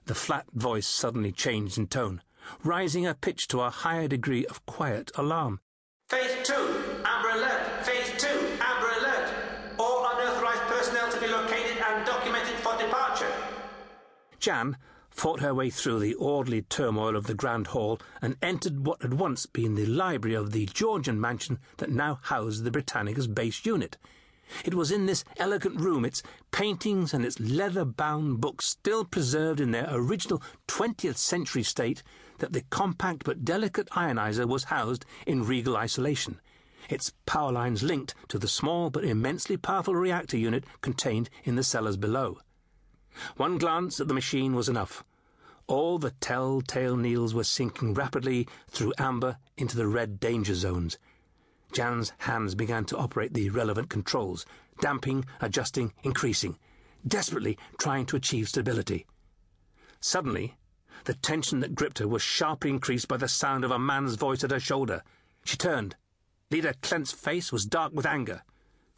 The 0.07 0.15
flat 0.15 0.47
voice 0.53 0.87
suddenly 0.87 1.31
changed 1.31 1.79
in 1.79 1.87
tone, 1.87 2.23
rising 2.65 3.07
a 3.07 3.15
pitch 3.15 3.49
to 3.49 3.61
a 3.61 3.71
higher 3.71 4.09
degree 4.09 4.47
of 4.47 4.65
quiet 4.67 5.11
alarm. 5.15 5.61
Phase 6.09 6.47
two, 6.47 7.03
Amber 7.05 7.29
Alert. 7.29 7.85
Phase 7.85 8.21
two, 8.21 8.57
Amber 8.61 8.91
Alert. 8.99 9.33
All 9.79 10.07
unauthorized 10.11 10.63
personnel 10.63 11.11
to 11.13 11.21
be 11.21 11.29
located 11.29 11.77
and 11.87 12.07
documented 12.07 12.57
for 12.57 12.77
departure. 12.79 13.33
Jan 14.39 14.77
fought 15.21 15.41
her 15.41 15.53
way 15.53 15.69
through 15.69 15.99
the 15.99 16.15
orderly 16.15 16.63
turmoil 16.63 17.15
of 17.15 17.27
the 17.27 17.35
Grand 17.35 17.67
Hall 17.67 18.01
and 18.23 18.39
entered 18.41 18.87
what 18.87 19.03
had 19.03 19.13
once 19.13 19.45
been 19.45 19.75
the 19.75 19.85
library 19.85 20.35
of 20.35 20.53
the 20.53 20.65
Georgian 20.65 21.21
mansion 21.21 21.59
that 21.77 21.91
now 21.91 22.19
housed 22.23 22.65
the 22.65 22.71
Britannicus 22.71 23.27
base 23.27 23.67
unit. 23.67 23.99
It 24.65 24.73
was 24.73 24.91
in 24.91 25.05
this 25.05 25.23
elegant 25.37 25.79
room, 25.79 26.07
its 26.07 26.23
paintings 26.53 27.13
and 27.13 27.23
its 27.23 27.39
leather 27.39 27.85
bound 27.85 28.41
books 28.41 28.67
still 28.67 29.05
preserved 29.05 29.61
in 29.61 29.73
their 29.73 29.89
original 29.91 30.43
20th 30.69 31.19
century 31.19 31.65
state, 31.65 32.03
that 32.39 32.55
the 32.55 32.63
compact 32.71 33.25
but 33.25 33.45
delicate 33.45 33.91
ionizer 33.91 34.49
was 34.49 34.65
housed 34.65 35.05
in 35.27 35.45
regal 35.45 35.77
isolation, 35.77 36.41
its 36.89 37.13
power 37.27 37.53
lines 37.53 37.83
linked 37.83 38.15
to 38.29 38.39
the 38.39 38.49
small 38.49 38.89
but 38.89 39.05
immensely 39.05 39.59
powerful 39.59 39.95
reactor 39.95 40.39
unit 40.39 40.65
contained 40.81 41.29
in 41.45 41.57
the 41.57 41.63
cellars 41.63 41.99
below. 41.99 42.39
One 43.37 43.59
glance 43.59 44.01
at 44.01 44.09
the 44.09 44.15
machine 44.15 44.55
was 44.55 44.69
enough. 44.69 45.05
All 45.71 46.01
the 46.01 46.11
telltale 46.11 46.97
needles 46.97 47.33
were 47.33 47.45
sinking 47.45 47.95
rapidly 47.95 48.49
through 48.69 48.93
amber 48.99 49.39
into 49.57 49.77
the 49.77 49.87
red 49.87 50.19
danger 50.19 50.57
zones. 50.57 50.99
Jan's 51.73 52.13
hands 52.19 52.57
began 52.57 52.85
to 52.87 52.97
operate 52.97 53.35
the 53.35 53.51
relevant 53.51 53.89
controls, 53.89 54.45
damping, 54.81 55.27
adjusting, 55.41 55.93
increasing, 56.03 56.59
desperately 57.07 57.57
trying 57.79 58.05
to 58.07 58.17
achieve 58.17 58.49
stability. 58.49 59.07
Suddenly, 60.01 60.57
the 61.05 61.15
tension 61.15 61.61
that 61.61 61.77
gripped 61.77 62.01
her 62.01 62.09
was 62.09 62.21
sharply 62.21 62.71
increased 62.71 63.07
by 63.07 63.17
the 63.17 63.29
sound 63.29 63.65
of 63.65 63.71
a 63.71 63.79
man's 63.79 64.17
voice 64.17 64.43
at 64.43 64.51
her 64.51 64.59
shoulder. 64.59 65.05
She 65.45 65.57
turned. 65.57 65.95
Leader 66.51 66.75
Clent's 66.83 67.13
face 67.13 67.53
was 67.53 67.65
dark 67.65 67.93
with 67.93 68.07
anger. 68.07 68.43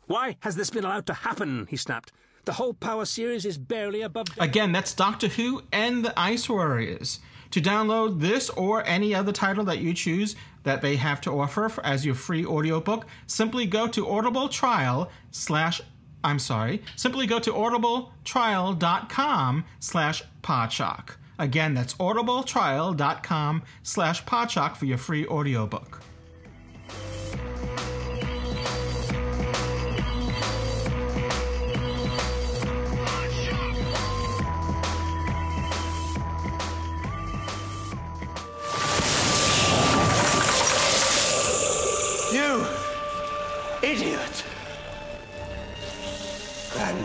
Why 0.07 0.39
has 0.41 0.57
this 0.57 0.71
been 0.71 0.85
allowed 0.87 1.05
to 1.09 1.13
happen? 1.13 1.67
he 1.69 1.77
snapped. 1.77 2.13
The 2.45 2.55
whole 2.55 2.75
power 2.75 3.05
series 3.05 3.45
is 3.45 3.57
barely 3.57 4.03
above. 4.03 4.27
Again, 4.39 4.73
that's 4.73 4.95
Doctor 4.95 5.29
Who 5.29 5.63
and 5.73 6.05
the 6.05 6.19
Ice 6.19 6.49
Warriors. 6.49 7.21
To 7.53 7.61
download 7.61 8.19
this 8.21 8.51
or 8.51 8.85
any 8.87 9.15
other 9.15 9.33
title 9.33 9.65
that 9.65 9.79
you 9.79 9.95
choose 9.95 10.35
that 10.65 10.83
they 10.83 10.97
have 10.97 11.21
to 11.23 11.39
offer 11.39 11.71
as 11.85 12.07
your 12.07 12.15
free 12.15 12.45
audiobook, 12.45 13.07
simply 13.27 13.67
go 13.67 13.87
to 13.89 14.09
Audible 14.09 14.49
Trial 14.49 15.11
slash 15.31 15.81
I'm 16.25 16.39
sorry, 16.39 16.83
simply 16.97 17.27
go 17.27 17.41
to 17.41 17.51
audibletrial.com 17.51 19.65
slash 19.81 20.23
podshock. 20.43 21.17
Again, 21.39 21.75
that's 21.75 21.95
audibletrial.com 21.95 23.63
slash 23.83 24.25
podshock 24.25 24.77
for 24.77 24.85
your 24.85 24.99
free 24.99 25.27
audiobook. 25.27 26.01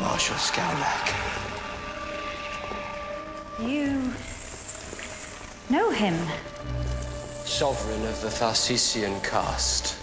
Marshal 0.07 0.37
Skaldak. 0.37 1.07
You 3.59 4.13
know 5.69 5.89
him. 5.89 6.15
Sovereign 7.43 8.05
of 8.05 8.21
the 8.21 8.29
Tharsisian 8.29 9.21
caste. 9.21 9.99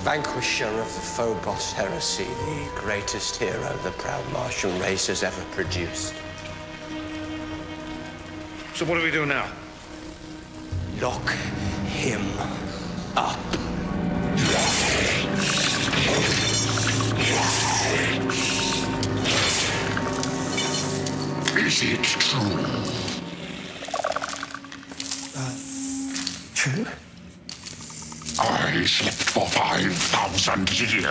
Vanquisher 0.00 0.68
of 0.68 0.94
the 0.94 1.00
Phobos 1.14 1.72
heresy, 1.72 2.24
the 2.24 2.70
greatest 2.74 3.36
hero 3.36 3.74
the 3.82 3.92
proud 3.92 4.30
Martian 4.30 4.78
race 4.78 5.06
has 5.06 5.22
ever 5.22 5.42
produced. 5.52 6.12
So 8.74 8.84
what 8.84 8.98
do 8.98 9.02
we 9.02 9.10
do 9.10 9.24
now? 9.24 9.48
Lock 11.00 11.30
him 11.86 12.26
up. 13.16 13.40
is 21.70 21.82
it 21.84 22.02
true? 22.02 22.64
Uh, 25.36 25.54
true? 26.52 26.86
I 28.40 28.84
slept 28.86 29.22
for 29.22 29.46
5,000 29.46 30.80
years. 30.80 31.04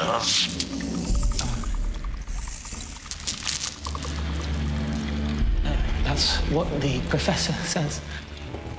Uh, 5.63 5.77
that's 6.03 6.35
what 6.51 6.67
the 6.81 6.99
professor 7.07 7.53
says. 7.63 8.01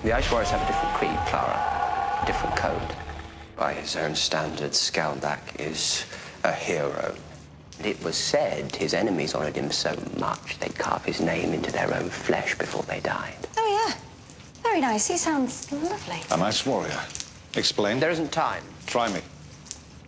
The 0.02 0.12
Ice 0.12 0.30
Warriors 0.30 0.50
have 0.50 0.60
a 0.60 0.66
different 0.66 0.94
creed, 0.96 1.18
Clara, 1.28 2.20
a 2.22 2.26
different 2.26 2.56
code. 2.56 2.94
By 3.56 3.72
his 3.72 3.96
own 3.96 4.14
standards, 4.14 4.90
Skaldak 4.90 5.58
is 5.58 6.04
a 6.44 6.52
hero. 6.52 7.14
It 7.84 8.02
was 8.04 8.16
said 8.16 8.76
his 8.76 8.94
enemies 8.94 9.34
honored 9.34 9.56
him 9.56 9.70
so 9.70 9.96
much 10.18 10.58
they'd 10.58 10.74
carve 10.74 11.04
his 11.04 11.20
name 11.20 11.54
into 11.54 11.72
their 11.72 11.94
own 11.94 12.10
flesh 12.10 12.56
before 12.56 12.82
they 12.82 13.00
died. 13.00 13.34
Oh, 13.56 13.86
yeah. 13.88 13.94
Very 14.62 14.80
nice. 14.80 15.06
He 15.06 15.16
sounds 15.16 15.70
lovely. 15.72 16.20
An 16.30 16.42
ice 16.42 16.66
warrior. 16.66 17.00
Explain. 17.54 17.98
There 17.98 18.10
isn't 18.10 18.32
time. 18.32 18.62
Try 18.86 19.10
me. 19.12 19.20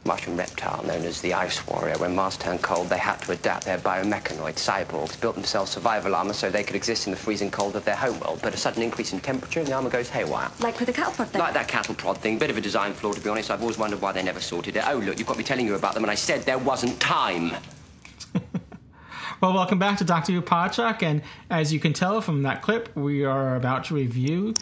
Martian 0.04 0.36
reptile 0.36 0.82
known 0.84 1.04
as 1.04 1.20
the 1.20 1.32
Ice 1.34 1.64
Warrior. 1.66 1.96
When 1.98 2.14
Mars 2.14 2.36
turned 2.36 2.62
cold, 2.62 2.88
they 2.88 2.98
had 2.98 3.16
to 3.22 3.32
adapt 3.32 3.64
their 3.64 3.78
biomechanoid 3.78 4.54
cyborgs, 4.54 5.20
built 5.20 5.36
themselves 5.36 5.70
survival 5.70 6.14
armor 6.14 6.32
so 6.32 6.50
they 6.50 6.64
could 6.64 6.74
exist 6.74 7.06
in 7.06 7.12
the 7.12 7.16
freezing 7.16 7.50
cold 7.50 7.76
of 7.76 7.84
their 7.84 7.94
homeworld. 7.94 8.40
But 8.42 8.54
a 8.54 8.56
sudden 8.56 8.82
increase 8.82 9.12
in 9.12 9.20
temperature 9.20 9.60
and 9.60 9.68
the 9.68 9.74
armor 9.74 9.90
goes 9.90 10.08
haywire. 10.08 10.50
Like 10.60 10.78
with 10.80 10.86
the 10.86 10.92
cattle 10.92 11.12
prod 11.12 11.28
thing. 11.28 11.40
Like 11.40 11.54
that 11.54 11.68
cattle 11.68 11.94
prod 11.94 12.18
thing. 12.18 12.38
Bit 12.38 12.50
of 12.50 12.56
a 12.56 12.60
design 12.60 12.94
flaw, 12.94 13.12
to 13.12 13.20
be 13.20 13.30
honest. 13.30 13.50
I've 13.50 13.60
always 13.60 13.78
wondered 13.78 14.00
why 14.00 14.12
they 14.12 14.22
never 14.22 14.40
sorted 14.40 14.76
it. 14.76 14.84
Oh, 14.86 14.98
look, 14.98 15.18
you've 15.18 15.28
got 15.28 15.38
me 15.38 15.44
telling 15.44 15.66
you 15.66 15.76
about 15.76 15.94
them, 15.94 16.02
and 16.02 16.10
I 16.10 16.16
said 16.16 16.42
there 16.42 16.58
wasn't 16.58 16.98
time. 17.00 17.52
Well, 19.40 19.54
welcome 19.54 19.80
back 19.80 19.98
to 19.98 20.04
Doctor 20.04 20.30
Who 20.30 20.40
Podshock, 20.40 21.02
and 21.02 21.20
as 21.50 21.72
you 21.72 21.80
can 21.80 21.92
tell 21.92 22.20
from 22.20 22.42
that 22.44 22.62
clip, 22.62 22.94
we 22.94 23.24
are 23.24 23.56
about 23.56 23.82
to 23.86 23.94
review 23.94 24.54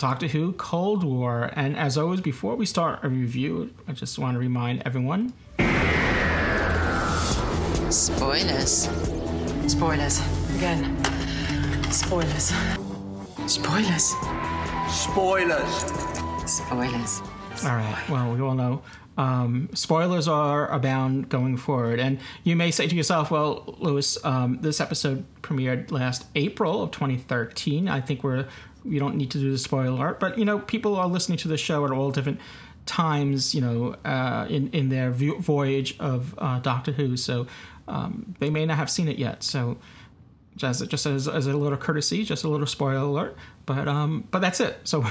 Doctor 0.00 0.28
Who 0.28 0.52
Cold 0.54 1.04
War. 1.04 1.50
And 1.52 1.76
as 1.76 1.98
always, 1.98 2.22
before 2.22 2.56
we 2.56 2.64
start 2.64 3.00
a 3.02 3.08
review, 3.10 3.74
I 3.86 3.92
just 3.92 4.18
want 4.18 4.34
to 4.34 4.38
remind 4.38 4.82
everyone 4.86 5.34
Spoilers. 7.90 8.88
Spoilers. 9.66 10.22
Again. 10.56 10.96
Spoilers. 11.92 12.50
Spoilers. 13.46 14.14
Spoilers. 14.88 15.84
Spoilers. 16.46 17.22
All 17.62 17.76
right. 17.76 18.04
Well, 18.08 18.32
we 18.32 18.40
all 18.40 18.54
know 18.54 18.82
um, 19.20 19.68
spoilers 19.74 20.28
are 20.28 20.66
abound 20.72 21.28
going 21.28 21.58
forward, 21.58 22.00
and 22.00 22.18
you 22.42 22.56
may 22.56 22.70
say 22.70 22.86
to 22.86 22.94
yourself, 22.96 23.30
"Well, 23.30 23.76
Louis, 23.78 24.16
um, 24.24 24.58
this 24.62 24.80
episode 24.80 25.26
premiered 25.42 25.90
last 25.90 26.24
April 26.34 26.82
of 26.82 26.90
2013. 26.90 27.86
I 27.86 28.00
think 28.00 28.24
we're 28.24 28.46
we 28.84 28.98
don't 28.98 29.16
need 29.16 29.30
to 29.32 29.38
do 29.38 29.50
the 29.50 29.58
spoiler 29.58 29.86
alert." 29.86 30.20
But 30.20 30.38
you 30.38 30.44
know, 30.44 30.58
people 30.58 30.96
are 30.96 31.06
listening 31.06 31.38
to 31.38 31.48
the 31.48 31.56
show 31.56 31.84
at 31.84 31.90
all 31.90 32.10
different 32.10 32.40
times. 32.86 33.54
You 33.54 33.60
know, 33.60 33.96
uh, 34.04 34.46
in 34.48 34.70
in 34.70 34.88
their 34.88 35.10
voyage 35.10 35.96
of 35.98 36.34
uh, 36.38 36.58
Doctor 36.60 36.92
Who, 36.92 37.16
so 37.16 37.46
um, 37.88 38.34
they 38.38 38.50
may 38.50 38.66
not 38.66 38.76
have 38.76 38.90
seen 38.90 39.08
it 39.08 39.18
yet. 39.18 39.42
So 39.42 39.78
just 40.56 40.88
just 40.88 41.06
as, 41.06 41.28
as 41.28 41.46
a 41.46 41.56
little 41.56 41.78
courtesy, 41.78 42.24
just 42.24 42.44
a 42.44 42.48
little 42.48 42.66
spoiler 42.66 42.96
alert. 42.96 43.36
But 43.66 43.88
um, 43.88 44.26
but 44.30 44.40
that's 44.40 44.60
it. 44.60 44.78
So 44.84 45.04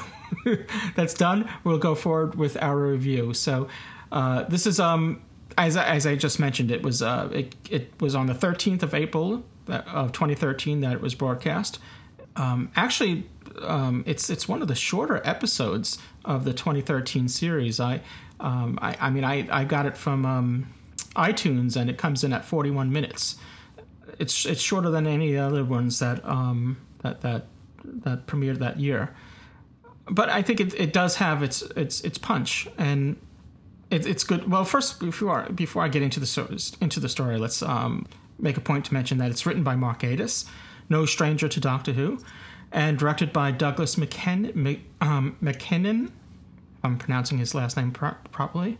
that's 0.95 1.13
done. 1.13 1.49
We'll 1.63 1.77
go 1.77 1.95
forward 1.95 2.35
with 2.35 2.61
our 2.61 2.77
review. 2.77 3.33
So 3.33 3.67
uh, 4.11 4.43
this 4.43 4.65
is 4.65 4.79
um 4.79 5.21
as 5.57 5.75
as 5.77 6.05
I 6.05 6.15
just 6.15 6.39
mentioned, 6.39 6.71
it 6.71 6.83
was 6.83 7.01
uh 7.01 7.29
it 7.31 7.55
it 7.69 7.93
was 7.99 8.15
on 8.15 8.27
the 8.27 8.33
13th 8.33 8.83
of 8.83 8.93
April 8.93 9.43
of 9.67 10.11
2013 10.11 10.81
that 10.81 10.93
it 10.93 11.01
was 11.01 11.15
broadcast. 11.15 11.79
Um, 12.35 12.71
actually, 12.75 13.27
um, 13.61 14.03
it's 14.05 14.29
it's 14.29 14.47
one 14.47 14.61
of 14.61 14.67
the 14.67 14.75
shorter 14.75 15.21
episodes 15.23 15.97
of 16.25 16.45
the 16.45 16.53
2013 16.53 17.27
series. 17.27 17.79
I 17.79 18.01
um, 18.39 18.79
I, 18.81 18.95
I 18.99 19.09
mean 19.09 19.23
I 19.23 19.47
I 19.51 19.63
got 19.63 19.85
it 19.85 19.97
from 19.97 20.25
um, 20.25 20.67
iTunes 21.15 21.75
and 21.75 21.89
it 21.89 21.97
comes 21.97 22.23
in 22.23 22.33
at 22.33 22.45
41 22.45 22.91
minutes 22.91 23.35
it's 24.19 24.45
it's 24.45 24.61
shorter 24.61 24.89
than 24.89 25.07
any 25.07 25.37
other 25.37 25.63
ones 25.63 25.99
that 25.99 26.23
um 26.25 26.77
that 27.01 27.21
that 27.21 27.47
that 27.83 28.27
premiered 28.27 28.59
that 28.59 28.79
year. 28.79 29.15
But 30.11 30.29
I 30.29 30.41
think 30.41 30.59
it, 30.59 30.73
it 30.73 30.93
does 30.93 31.15
have 31.15 31.41
its 31.41 31.61
its 31.61 32.01
its 32.01 32.17
punch 32.17 32.67
and 32.77 33.15
it, 33.89 34.05
it's 34.05 34.23
good. 34.23 34.49
Well, 34.49 34.65
first 34.65 34.99
before 34.99 35.47
before 35.53 35.83
I 35.83 35.87
get 35.87 36.01
into 36.01 36.19
the 36.19 36.75
into 36.81 36.99
the 36.99 37.09
story, 37.09 37.37
let's 37.37 37.61
um, 37.63 38.05
make 38.37 38.57
a 38.57 38.61
point 38.61 38.85
to 38.85 38.93
mention 38.93 39.17
that 39.19 39.31
it's 39.31 39.45
written 39.45 39.63
by 39.63 39.75
Mark 39.75 40.01
Gatiss, 40.01 40.45
no 40.89 41.05
stranger 41.05 41.47
to 41.47 41.59
Doctor 41.59 41.93
Who, 41.93 42.19
and 42.71 42.97
directed 42.97 43.33
by 43.33 43.51
Douglas 43.51 43.95
McKen- 43.95 44.55
Mc- 44.55 44.81
um, 45.01 45.37
Mackinnon. 45.41 46.11
I'm 46.83 46.97
pronouncing 46.97 47.37
his 47.37 47.53
last 47.53 47.75
name 47.77 47.91
pro- 47.91 48.15
properly. 48.31 48.77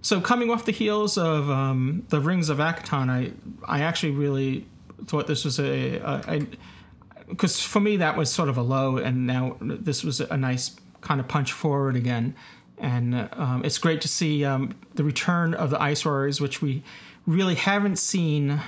So 0.00 0.20
coming 0.20 0.50
off 0.50 0.64
the 0.64 0.72
heels 0.72 1.18
of 1.18 1.50
um, 1.50 2.04
the 2.08 2.20
Rings 2.20 2.48
of 2.48 2.58
Akhaten, 2.58 3.10
I 3.10 3.32
I 3.66 3.82
actually 3.82 4.12
really 4.12 4.66
thought 5.06 5.26
this 5.26 5.44
was 5.44 5.58
a 5.58 6.46
because 7.28 7.60
for 7.60 7.80
me 7.80 7.96
that 7.98 8.16
was 8.16 8.30
sort 8.30 8.48
of 8.48 8.56
a 8.56 8.62
low, 8.62 8.96
and 8.96 9.26
now 9.26 9.56
this 9.60 10.04
was 10.04 10.20
a 10.20 10.36
nice 10.36 10.76
kind 11.00 11.20
of 11.20 11.28
punch 11.28 11.52
forward 11.52 11.96
again, 11.96 12.34
and 12.78 13.28
um, 13.32 13.62
it's 13.64 13.78
great 13.78 14.00
to 14.02 14.08
see 14.08 14.44
um, 14.44 14.74
the 14.94 15.04
return 15.04 15.54
of 15.54 15.70
the 15.70 15.82
Ice 15.82 16.04
Warriors, 16.04 16.40
which 16.40 16.62
we 16.62 16.82
really 17.26 17.56
haven't 17.56 17.98
seen 17.98 18.60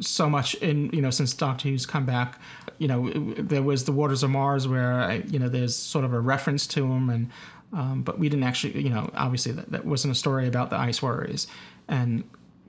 so 0.00 0.28
much 0.28 0.54
in 0.56 0.90
you 0.92 1.02
know 1.02 1.10
since 1.10 1.34
Doctor 1.34 1.68
Who's 1.68 1.84
come 1.84 2.06
back. 2.06 2.38
You 2.78 2.88
know, 2.88 3.10
there 3.38 3.62
was 3.62 3.84
the 3.84 3.92
Waters 3.92 4.22
of 4.22 4.30
Mars 4.30 4.68
where 4.68 5.22
you 5.26 5.38
know 5.38 5.48
there's 5.48 5.74
sort 5.74 6.04
of 6.04 6.12
a 6.12 6.20
reference 6.20 6.66
to 6.68 6.82
them 6.82 7.10
and 7.10 7.30
um, 7.72 8.02
but 8.02 8.18
we 8.18 8.28
didn't 8.28 8.44
actually, 8.44 8.80
you 8.80 8.90
know, 8.90 9.10
obviously 9.14 9.52
that, 9.52 9.70
that 9.70 9.84
wasn't 9.84 10.12
a 10.12 10.14
story 10.14 10.46
about 10.46 10.70
the 10.70 10.76
Ice 10.76 11.02
Warriors. 11.02 11.46
And 11.88 12.24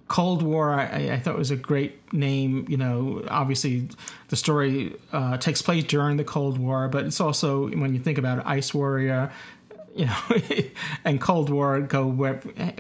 Cold 0.07 0.41
War, 0.41 0.73
I, 0.73 1.11
I 1.11 1.19
thought 1.19 1.37
was 1.37 1.51
a 1.51 1.55
great 1.55 2.13
name. 2.13 2.65
You 2.67 2.77
know, 2.77 3.23
obviously 3.29 3.89
the 4.29 4.35
story 4.35 4.95
uh, 5.11 5.37
takes 5.37 5.61
place 5.61 5.83
during 5.83 6.17
the 6.17 6.23
Cold 6.23 6.57
War, 6.57 6.87
but 6.87 7.05
it's 7.05 7.21
also 7.21 7.69
when 7.69 7.93
you 7.93 7.99
think 7.99 8.17
about 8.17 8.45
Ice 8.45 8.73
Warrior, 8.73 9.31
you 9.95 10.05
know, 10.05 10.17
and 11.05 11.19
Cold 11.21 11.49
War 11.49 11.81
go 11.81 12.11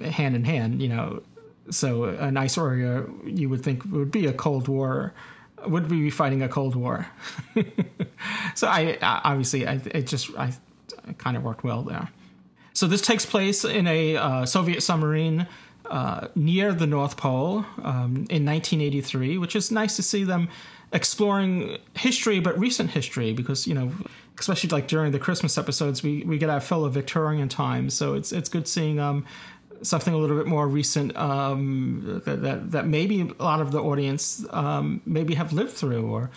hand 0.01 0.35
in 0.35 0.43
hand. 0.43 0.81
You 0.81 0.89
know, 0.89 1.23
so 1.69 2.05
an 2.05 2.37
Ice 2.37 2.57
Warrior 2.57 3.09
you 3.25 3.49
would 3.49 3.63
think 3.63 3.83
would 3.85 4.11
be 4.11 4.25
a 4.25 4.33
Cold 4.33 4.67
War. 4.67 5.13
Would 5.65 5.89
we 5.89 6.01
be 6.01 6.09
fighting 6.09 6.41
a 6.43 6.49
Cold 6.49 6.75
War? 6.75 7.07
so 8.55 8.67
I 8.67 8.97
obviously 9.01 9.67
I 9.67 9.81
it 9.85 10.07
just 10.07 10.29
I 10.37 10.53
it 11.07 11.17
kind 11.17 11.35
of 11.35 11.43
worked 11.43 11.63
well 11.63 11.83
there. 11.83 12.09
So 12.73 12.85
this 12.85 13.01
takes 13.01 13.25
place 13.25 13.65
in 13.65 13.87
a 13.87 14.17
uh, 14.17 14.45
Soviet 14.45 14.81
submarine 14.81 15.47
uh, 15.89 16.27
near 16.35 16.73
the 16.73 16.85
North 16.85 17.17
Pole 17.17 17.65
um, 17.83 18.27
in 18.29 18.45
1983, 18.45 19.37
which 19.39 19.55
is 19.55 19.71
nice 19.71 19.95
to 19.95 20.03
see 20.03 20.23
them 20.23 20.49
exploring 20.93 21.77
history, 21.95 22.39
but 22.39 22.57
recent 22.59 22.91
history, 22.91 23.33
because 23.33 23.67
you 23.67 23.73
know, 23.73 23.91
especially 24.39 24.69
like 24.69 24.87
during 24.87 25.11
the 25.11 25.19
Christmas 25.19 25.57
episodes, 25.57 26.03
we, 26.03 26.23
we 26.23 26.37
get 26.37 26.49
our 26.49 26.59
fill 26.59 26.85
of 26.85 26.93
Victorian 26.93 27.49
times. 27.49 27.93
So 27.93 28.13
it's 28.13 28.31
it's 28.31 28.49
good 28.49 28.67
seeing 28.67 28.99
um, 28.99 29.25
something 29.81 30.13
a 30.13 30.17
little 30.17 30.37
bit 30.37 30.47
more 30.47 30.67
recent 30.67 31.15
um, 31.17 32.21
that, 32.25 32.41
that, 32.41 32.71
that 32.71 32.87
maybe 32.87 33.21
a 33.39 33.43
lot 33.43 33.61
of 33.61 33.71
the 33.71 33.81
audience 33.81 34.45
um, 34.51 35.01
maybe 35.05 35.35
have 35.35 35.53
lived 35.53 35.71
through, 35.71 36.05
or 36.07 36.29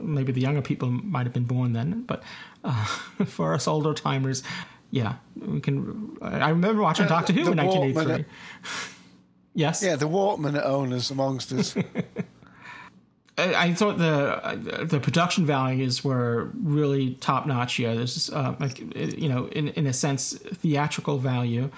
maybe 0.00 0.32
the 0.32 0.40
younger 0.40 0.62
people 0.62 0.88
might 0.90 1.24
have 1.24 1.32
been 1.32 1.44
born 1.44 1.72
then, 1.72 2.02
but 2.02 2.22
uh, 2.64 2.84
for 3.26 3.54
us 3.54 3.68
older 3.68 3.94
timers, 3.94 4.42
yeah, 4.90 5.16
we 5.36 5.60
can. 5.60 6.16
I 6.22 6.50
remember 6.50 6.82
watching 6.82 7.06
Uh, 7.06 7.08
Doctor 7.08 7.32
Who 7.32 7.50
in 7.50 7.56
1983. 7.56 8.24
Walkman- 8.24 8.24
yes. 9.54 9.82
Yeah, 9.82 9.96
the 9.96 10.08
Walkman 10.08 10.60
owners 10.64 11.10
amongst 11.10 11.52
us. 11.52 11.76
I, 13.36 13.54
I 13.54 13.74
thought 13.74 13.98
the 13.98 14.44
uh, 14.46 14.84
the 14.84 15.00
production 15.00 15.44
values 15.46 16.04
were 16.04 16.50
really 16.62 17.14
top 17.14 17.46
notch 17.46 17.74
here. 17.74 17.94
There's 17.94 18.30
uh, 18.30 18.54
like 18.60 18.78
you 18.94 19.28
know, 19.28 19.46
in 19.46 19.68
in 19.68 19.86
a 19.86 19.92
sense, 19.92 20.34
theatrical 20.34 21.18
value. 21.18 21.70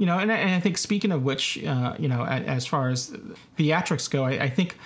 You 0.00 0.06
know, 0.06 0.18
and, 0.18 0.32
I- 0.32 0.36
and 0.36 0.50
I 0.54 0.60
think 0.60 0.78
speaking 0.78 1.12
of 1.12 1.22
which, 1.24 1.62
uh, 1.62 1.94
you 1.98 2.08
know, 2.08 2.24
as 2.24 2.64
far 2.66 2.88
as 2.88 3.10
theatrics 3.58 4.10
go, 4.10 4.24
I, 4.24 4.44
I 4.44 4.48
think 4.48 4.76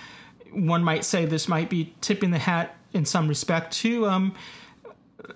one 0.51 0.83
might 0.83 1.05
say 1.05 1.25
this 1.25 1.47
might 1.47 1.69
be 1.69 1.93
tipping 2.01 2.31
the 2.31 2.37
hat 2.39 2.75
in 2.93 3.05
some 3.05 3.27
respect 3.29 3.71
to 3.83 4.07
um, 4.07 4.35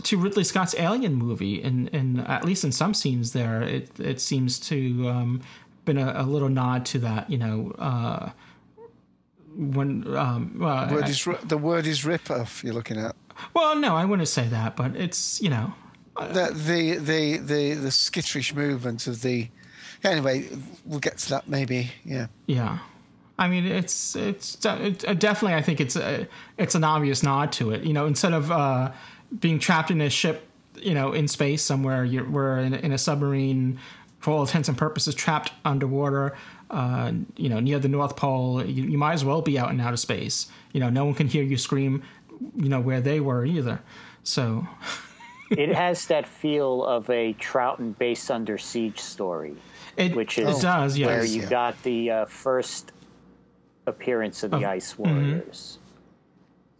to 0.03 0.17
Ridley 0.17 0.43
Scott's 0.43 0.75
Alien 0.77 1.15
movie, 1.15 1.61
and 1.63 1.89
and 1.93 2.19
at 2.27 2.43
least 2.43 2.63
in 2.65 2.73
some 2.73 2.93
scenes 2.93 3.31
there, 3.31 3.61
it 3.63 3.97
it 3.99 4.19
seems 4.19 4.59
to 4.71 5.07
um, 5.07 5.41
been 5.85 5.97
a, 5.97 6.13
a 6.17 6.23
little 6.23 6.49
nod 6.49 6.85
to 6.87 6.99
that. 6.99 7.29
You 7.29 7.37
know, 7.37 7.71
uh, 7.79 8.29
when 9.55 10.05
um, 10.15 10.55
well, 10.59 10.89
word 10.91 11.05
I- 11.05 11.09
is, 11.09 11.27
the 11.45 11.57
word 11.57 11.87
is 11.87 12.03
rip-off 12.05 12.63
you're 12.65 12.73
looking 12.73 12.97
at. 12.99 13.15
well, 13.53 13.75
no, 13.77 13.95
I 13.95 14.03
wouldn't 14.05 14.27
say 14.27 14.47
that, 14.49 14.75
but 14.75 14.95
it's 14.95 15.41
you 15.41 15.49
know, 15.49 15.73
The, 16.17 16.51
the, 16.53 16.97
the, 16.97 17.37
the, 17.37 17.73
the 17.75 17.89
skitterish 17.89 18.53
movement 18.53 19.07
of 19.07 19.21
the... 19.21 19.47
Anyway, 20.03 20.47
we'll 20.85 20.99
get 20.99 21.17
to 21.17 21.29
that 21.29 21.47
maybe, 21.47 21.91
yeah. 22.05 22.27
yeah. 22.45 22.79
I 23.37 23.47
mean, 23.47 23.65
it's 23.65 24.17
it's 24.17 24.55
de- 24.55 24.87
it, 24.87 25.07
uh, 25.07 25.13
definitely. 25.13 25.55
I 25.55 25.61
think 25.61 25.79
it's 25.79 25.95
a, 25.95 26.27
it's 26.57 26.75
an 26.75 26.83
obvious 26.83 27.23
nod 27.23 27.53
to 27.53 27.71
it. 27.71 27.83
You 27.83 27.93
know, 27.93 28.05
instead 28.05 28.33
of 28.33 28.51
uh, 28.51 28.91
being 29.39 29.59
trapped 29.59 29.91
in 29.91 30.01
a 30.01 30.09
ship, 30.09 30.45
you 30.75 30.93
know, 30.93 31.13
in 31.13 31.27
space 31.27 31.61
somewhere, 31.61 32.03
you're, 32.03 32.29
we're 32.29 32.59
in, 32.59 32.73
in 32.73 32.91
a 32.91 32.97
submarine 32.97 33.79
for 34.19 34.31
all 34.31 34.41
intents 34.41 34.67
and 34.67 34.77
purposes, 34.77 35.15
trapped 35.15 35.53
underwater. 35.63 36.35
Uh, 36.69 37.13
you 37.35 37.49
know, 37.49 37.59
near 37.59 37.79
the 37.79 37.87
North 37.87 38.15
Pole, 38.15 38.63
you, 38.63 38.83
you 38.83 38.97
might 38.97 39.13
as 39.13 39.25
well 39.25 39.41
be 39.41 39.57
out 39.57 39.71
in 39.71 39.79
outer 39.79 39.97
space. 39.97 40.51
You 40.73 40.81
know, 40.81 40.89
no 40.89 41.05
one 41.05 41.15
can 41.15 41.27
hear 41.27 41.41
you 41.41 41.57
scream. 41.57 42.03
You 42.55 42.69
know 42.69 42.79
where 42.79 43.01
they 43.01 43.21
were 43.21 43.45
either. 43.45 43.79
So 44.23 44.67
it 45.49 45.73
has 45.73 46.05
that 46.07 46.27
feel 46.27 46.83
of 46.85 47.09
a 47.09 47.33
Troughton 47.35 47.97
based 47.97 48.29
under 48.29 48.57
siege 48.57 48.99
story, 48.99 49.55
it, 49.99 50.15
which 50.15 50.37
is 50.37 50.57
it 50.59 50.61
does, 50.61 50.97
yes. 50.97 51.07
where 51.07 51.25
you 51.25 51.41
Yeah. 51.41 51.49
got 51.49 51.83
the 51.83 52.11
uh, 52.11 52.25
first 52.25 52.91
appearance 53.85 54.43
of 54.43 54.51
the 54.51 54.57
Of- 54.57 54.63
Ice 54.63 54.93
mhm. 54.93 54.99
Warriors. 54.99 55.77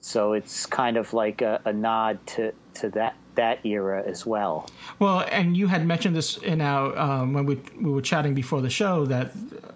So 0.01 0.33
it's 0.33 0.65
kind 0.65 0.95
of 0.97 1.13
like 1.13 1.41
a, 1.41 1.59
a 1.65 1.73
nod 1.73 2.25
to, 2.27 2.53
to 2.75 2.89
that 2.91 3.15
that 3.35 3.65
era 3.65 4.03
as 4.05 4.25
well. 4.25 4.69
Well, 4.97 5.25
and 5.31 5.55
you 5.55 5.67
had 5.67 5.85
mentioned 5.85 6.15
this 6.15 6.37
in 6.37 6.61
our 6.61 6.97
um, 6.97 7.33
when 7.33 7.45
we 7.45 7.55
we 7.79 7.91
were 7.91 8.01
chatting 8.01 8.33
before 8.33 8.61
the 8.61 8.69
show 8.69 9.05
that 9.05 9.27
uh, 9.27 9.71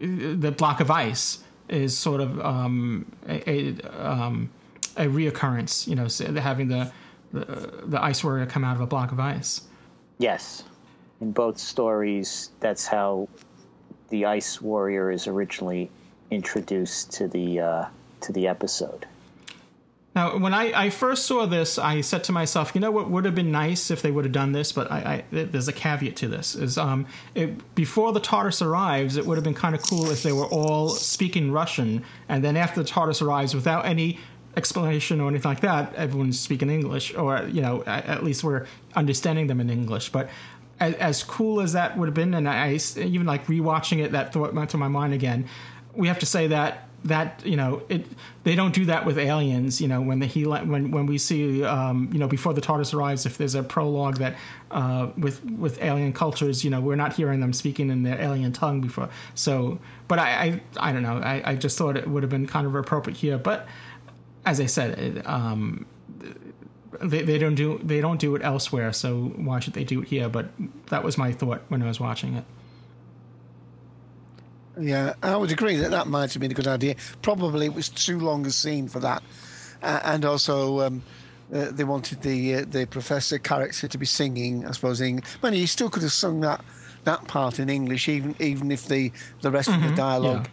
the 0.00 0.52
block 0.56 0.80
of 0.80 0.90
ice 0.90 1.44
is 1.68 1.96
sort 1.96 2.20
of 2.20 2.40
um, 2.44 3.06
a 3.28 3.48
a, 3.48 4.10
um, 4.12 4.50
a 4.96 5.06
reoccurrence. 5.06 5.86
You 5.86 5.94
know, 5.96 6.40
having 6.40 6.68
the, 6.68 6.92
the 7.32 7.44
the 7.84 8.02
ice 8.02 8.22
warrior 8.24 8.46
come 8.46 8.64
out 8.64 8.74
of 8.76 8.82
a 8.82 8.86
block 8.86 9.12
of 9.12 9.20
ice. 9.20 9.62
Yes, 10.18 10.64
in 11.20 11.32
both 11.32 11.58
stories, 11.58 12.50
that's 12.60 12.86
how 12.86 13.28
the 14.08 14.26
Ice 14.26 14.60
Warrior 14.60 15.10
is 15.10 15.26
originally 15.26 15.90
introduced 16.30 17.12
to 17.12 17.28
the 17.28 17.60
uh, 17.60 17.84
to 18.22 18.32
the 18.32 18.48
episode. 18.48 19.06
Now, 20.14 20.38
when 20.38 20.52
I, 20.52 20.86
I 20.86 20.90
first 20.90 21.26
saw 21.26 21.46
this, 21.46 21.78
I 21.78 22.00
said 22.00 22.24
to 22.24 22.32
myself, 22.32 22.74
you 22.74 22.80
know 22.80 22.90
what 22.90 23.08
would 23.08 23.24
have 23.24 23.34
been 23.36 23.52
nice 23.52 23.92
if 23.92 24.02
they 24.02 24.10
would 24.10 24.24
have 24.24 24.32
done 24.32 24.50
this, 24.50 24.72
but 24.72 24.90
I, 24.90 25.24
I 25.30 25.44
there's 25.44 25.68
a 25.68 25.72
caveat 25.72 26.16
to 26.16 26.28
this. 26.28 26.56
Is 26.56 26.76
um, 26.78 27.06
it, 27.36 27.74
before 27.76 28.12
the 28.12 28.20
TARDIS 28.20 28.60
arrives, 28.60 29.16
it 29.16 29.24
would 29.24 29.36
have 29.36 29.44
been 29.44 29.54
kind 29.54 29.74
of 29.74 29.82
cool 29.82 30.10
if 30.10 30.24
they 30.24 30.32
were 30.32 30.46
all 30.46 30.88
speaking 30.88 31.52
Russian, 31.52 32.04
and 32.28 32.42
then 32.42 32.56
after 32.56 32.82
the 32.82 32.88
TARDIS 32.88 33.22
arrives, 33.22 33.54
without 33.54 33.86
any 33.86 34.18
explanation 34.56 35.20
or 35.20 35.28
anything 35.28 35.48
like 35.48 35.60
that, 35.60 35.94
everyone's 35.94 36.40
speaking 36.40 36.70
English, 36.70 37.14
or 37.14 37.44
you 37.44 37.62
know, 37.62 37.84
at, 37.86 38.04
at 38.06 38.24
least 38.24 38.42
we're 38.42 38.66
understanding 38.96 39.46
them 39.46 39.60
in 39.60 39.70
English. 39.70 40.10
But 40.10 40.28
as, 40.80 40.94
as 40.94 41.22
cool 41.22 41.60
as 41.60 41.74
that 41.74 41.96
would 41.96 42.06
have 42.06 42.14
been, 42.14 42.34
and 42.34 42.48
I 42.48 42.78
even 42.96 43.26
like 43.26 43.46
rewatching 43.46 44.02
it, 44.02 44.12
that 44.12 44.32
thought 44.32 44.54
went 44.54 44.70
to 44.70 44.78
my 44.78 44.88
mind 44.88 45.14
again. 45.14 45.46
We 45.94 46.08
have 46.08 46.18
to 46.20 46.26
say 46.26 46.48
that 46.48 46.88
that 47.04 47.40
you 47.46 47.56
know 47.56 47.82
it 47.88 48.04
they 48.44 48.54
don't 48.54 48.74
do 48.74 48.84
that 48.84 49.06
with 49.06 49.16
aliens 49.16 49.80
you 49.80 49.88
know 49.88 50.02
when 50.02 50.18
the 50.18 50.26
he 50.26 50.44
when 50.44 50.90
when 50.90 51.06
we 51.06 51.16
see 51.16 51.64
um 51.64 52.10
you 52.12 52.18
know 52.18 52.28
before 52.28 52.52
the 52.52 52.60
TARDIS 52.60 52.92
arrives 52.92 53.24
if 53.24 53.38
there's 53.38 53.54
a 53.54 53.62
prologue 53.62 54.18
that 54.18 54.36
uh 54.70 55.08
with 55.16 55.42
with 55.44 55.80
alien 55.82 56.12
cultures 56.12 56.62
you 56.62 56.68
know 56.68 56.78
we're 56.78 56.96
not 56.96 57.14
hearing 57.14 57.40
them 57.40 57.54
speaking 57.54 57.88
in 57.88 58.02
their 58.02 58.20
alien 58.20 58.52
tongue 58.52 58.80
before. 58.82 59.08
So 59.34 59.78
but 60.08 60.18
I 60.18 60.60
I, 60.78 60.88
I 60.90 60.92
don't 60.92 61.02
know. 61.02 61.18
I, 61.18 61.42
I 61.52 61.54
just 61.54 61.78
thought 61.78 61.96
it 61.96 62.06
would 62.06 62.22
have 62.22 62.30
been 62.30 62.46
kind 62.46 62.66
of 62.66 62.74
appropriate 62.74 63.16
here. 63.16 63.38
But 63.38 63.66
as 64.44 64.60
I 64.60 64.66
said 64.66 64.98
it, 64.98 65.26
um 65.26 65.86
they, 67.02 67.22
they 67.22 67.38
don't 67.38 67.54
do 67.54 67.78
they 67.82 68.00
don't 68.00 68.18
do 68.20 68.34
it 68.34 68.42
elsewhere 68.44 68.92
so 68.92 69.32
why 69.36 69.60
should 69.60 69.74
they 69.74 69.84
do 69.84 70.02
it 70.02 70.08
here 70.08 70.28
but 70.28 70.50
that 70.86 71.04
was 71.04 71.16
my 71.16 71.32
thought 71.32 71.62
when 71.68 71.82
I 71.82 71.86
was 71.86 72.00
watching 72.00 72.34
it 72.34 72.44
Yeah, 74.78 75.14
I 75.22 75.36
would 75.36 75.50
agree 75.52 75.76
that 75.76 75.90
that 75.90 76.06
might 76.06 76.32
have 76.32 76.40
been 76.40 76.50
a 76.52 76.54
good 76.54 76.66
idea. 76.68 76.94
Probably 77.22 77.66
it 77.66 77.74
was 77.74 77.88
too 77.88 78.18
long 78.18 78.46
a 78.46 78.50
scene 78.50 78.88
for 78.88 79.00
that, 79.00 79.22
uh, 79.82 80.00
and 80.04 80.24
also 80.24 80.80
um, 80.80 81.02
uh, 81.52 81.70
they 81.70 81.84
wanted 81.84 82.22
the 82.22 82.54
uh, 82.54 82.64
the 82.66 82.86
professor 82.86 83.38
character 83.38 83.88
to 83.88 83.98
be 83.98 84.06
singing. 84.06 84.66
I 84.66 84.70
suppose 84.70 85.00
in. 85.00 85.22
Well, 85.42 85.52
he 85.52 85.66
still 85.66 85.90
could 85.90 86.02
have 86.02 86.12
sung 86.12 86.40
that 86.40 86.64
that 87.04 87.26
part 87.26 87.58
in 87.58 87.68
English, 87.68 88.08
even 88.08 88.36
even 88.38 88.70
if 88.70 88.86
the 88.86 89.12
the 89.42 89.50
rest 89.50 89.68
of 89.76 89.80
Mhm, 89.80 89.88
the 89.88 89.90
dialogue 89.90 90.48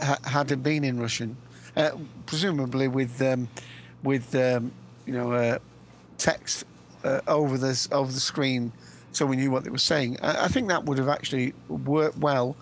ha- 0.00 0.18
had 0.24 0.62
been 0.62 0.82
in 0.82 0.98
Russian, 0.98 1.36
uh, 1.76 1.90
presumably 2.26 2.88
with 2.88 3.20
um, 3.20 3.48
with 4.02 4.34
um, 4.34 4.72
you 5.06 5.12
know 5.12 5.32
uh, 5.32 5.58
text 6.18 6.64
uh, 7.04 7.20
over 7.26 7.58
the 7.58 7.88
over 7.92 8.10
the 8.12 8.20
screen, 8.20 8.72
so 9.12 9.26
we 9.26 9.36
knew 9.36 9.50
what 9.50 9.64
they 9.64 9.70
were 9.70 9.78
saying. 9.78 10.18
I, 10.22 10.44
I 10.44 10.48
think 10.48 10.68
that 10.68 10.84
would 10.84 10.98
have 10.98 11.08
actually 11.08 11.54
worked 11.68 12.18
well. 12.18 12.56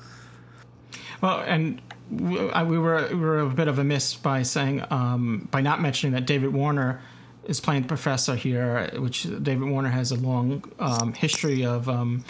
Well, 1.21 1.41
and 1.41 1.81
we, 2.11 2.39
we 2.65 2.79
were 2.79 3.09
we 3.11 3.17
were 3.17 3.41
a 3.41 3.49
bit 3.51 3.69
of 3.69 3.79
a 3.79 3.85
miss 3.85 4.15
by 4.15 4.43
saying 4.43 4.85
um, 4.91 5.49
by 5.51 5.61
not 5.61 5.81
mentioning 5.81 6.13
that 6.15 6.27
David 6.27 6.53
Warner 6.53 7.01
is 7.45 7.61
playing 7.61 7.83
the 7.83 7.89
professor 7.89 8.35
here, 8.37 8.91
which 8.99 9.25
David 9.43 9.69
Warner 9.69 9.89
has 9.89 10.11
a 10.13 10.17
long 10.17 10.63
um, 10.79 11.13
history 11.13 11.65
of 11.65 11.89
um, 11.89 12.25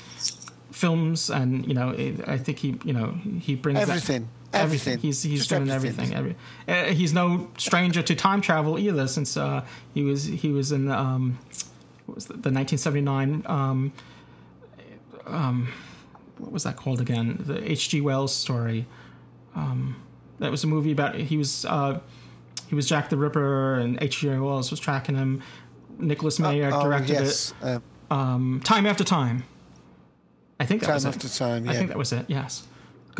films, 0.72 1.30
and 1.30 1.66
you 1.66 1.74
know, 1.74 1.90
I 2.26 2.36
think 2.38 2.58
he 2.58 2.78
you 2.84 2.92
know 2.92 3.12
he 3.40 3.54
brings 3.54 3.78
that- 3.86 4.00
Everything. 4.52 4.94
everything. 4.94 4.98
He's 4.98 5.22
he's 5.22 5.40
Just 5.40 5.50
doing 5.50 5.70
everything. 5.70 6.14
everything. 6.14 6.36
Every, 6.66 6.90
uh, 6.90 6.94
he's 6.94 7.12
no 7.12 7.50
stranger 7.56 8.02
to 8.02 8.14
time 8.14 8.40
travel 8.40 8.78
either, 8.78 9.06
since 9.06 9.36
uh, 9.36 9.64
he 9.94 10.02
was 10.02 10.24
he 10.24 10.50
was 10.50 10.72
in 10.72 10.90
um, 10.90 11.38
what 12.06 12.16
was 12.16 12.26
the, 12.26 12.32
the 12.32 12.50
1979 12.50 13.44
um, 13.46 13.92
um, 15.26 15.72
what 16.38 16.52
was 16.52 16.64
that 16.64 16.76
called 16.76 17.00
again? 17.00 17.38
The 17.40 17.70
H.G. 17.70 18.00
Wells 18.00 18.34
story. 18.34 18.86
Um, 19.54 20.02
that 20.38 20.50
was 20.50 20.64
a 20.64 20.66
movie 20.66 20.92
about 20.92 21.14
he 21.14 21.36
was 21.36 21.64
uh, 21.66 22.00
he 22.68 22.74
was 22.74 22.88
Jack 22.88 23.10
the 23.10 23.16
Ripper, 23.16 23.74
and 23.74 24.02
H.G. 24.02 24.28
Wells 24.30 24.70
was 24.70 24.80
tracking 24.80 25.16
him. 25.16 25.42
Nicholas 25.98 26.38
Meyer 26.38 26.70
oh, 26.72 26.82
directed 26.82 27.10
yes, 27.10 27.52
it. 27.62 27.82
um, 28.10 28.60
time 28.64 28.86
after 28.86 29.04
time. 29.04 29.44
I 30.58 30.66
think 30.66 30.80
that 30.80 30.86
Time 30.88 30.94
was 30.94 31.04
it. 31.04 31.08
After 31.08 31.28
Time, 31.28 31.68
I 31.68 31.74
think 31.74 31.88
that 31.88 31.98
was 31.98 32.12
it. 32.12 32.26
Yes, 32.28 32.66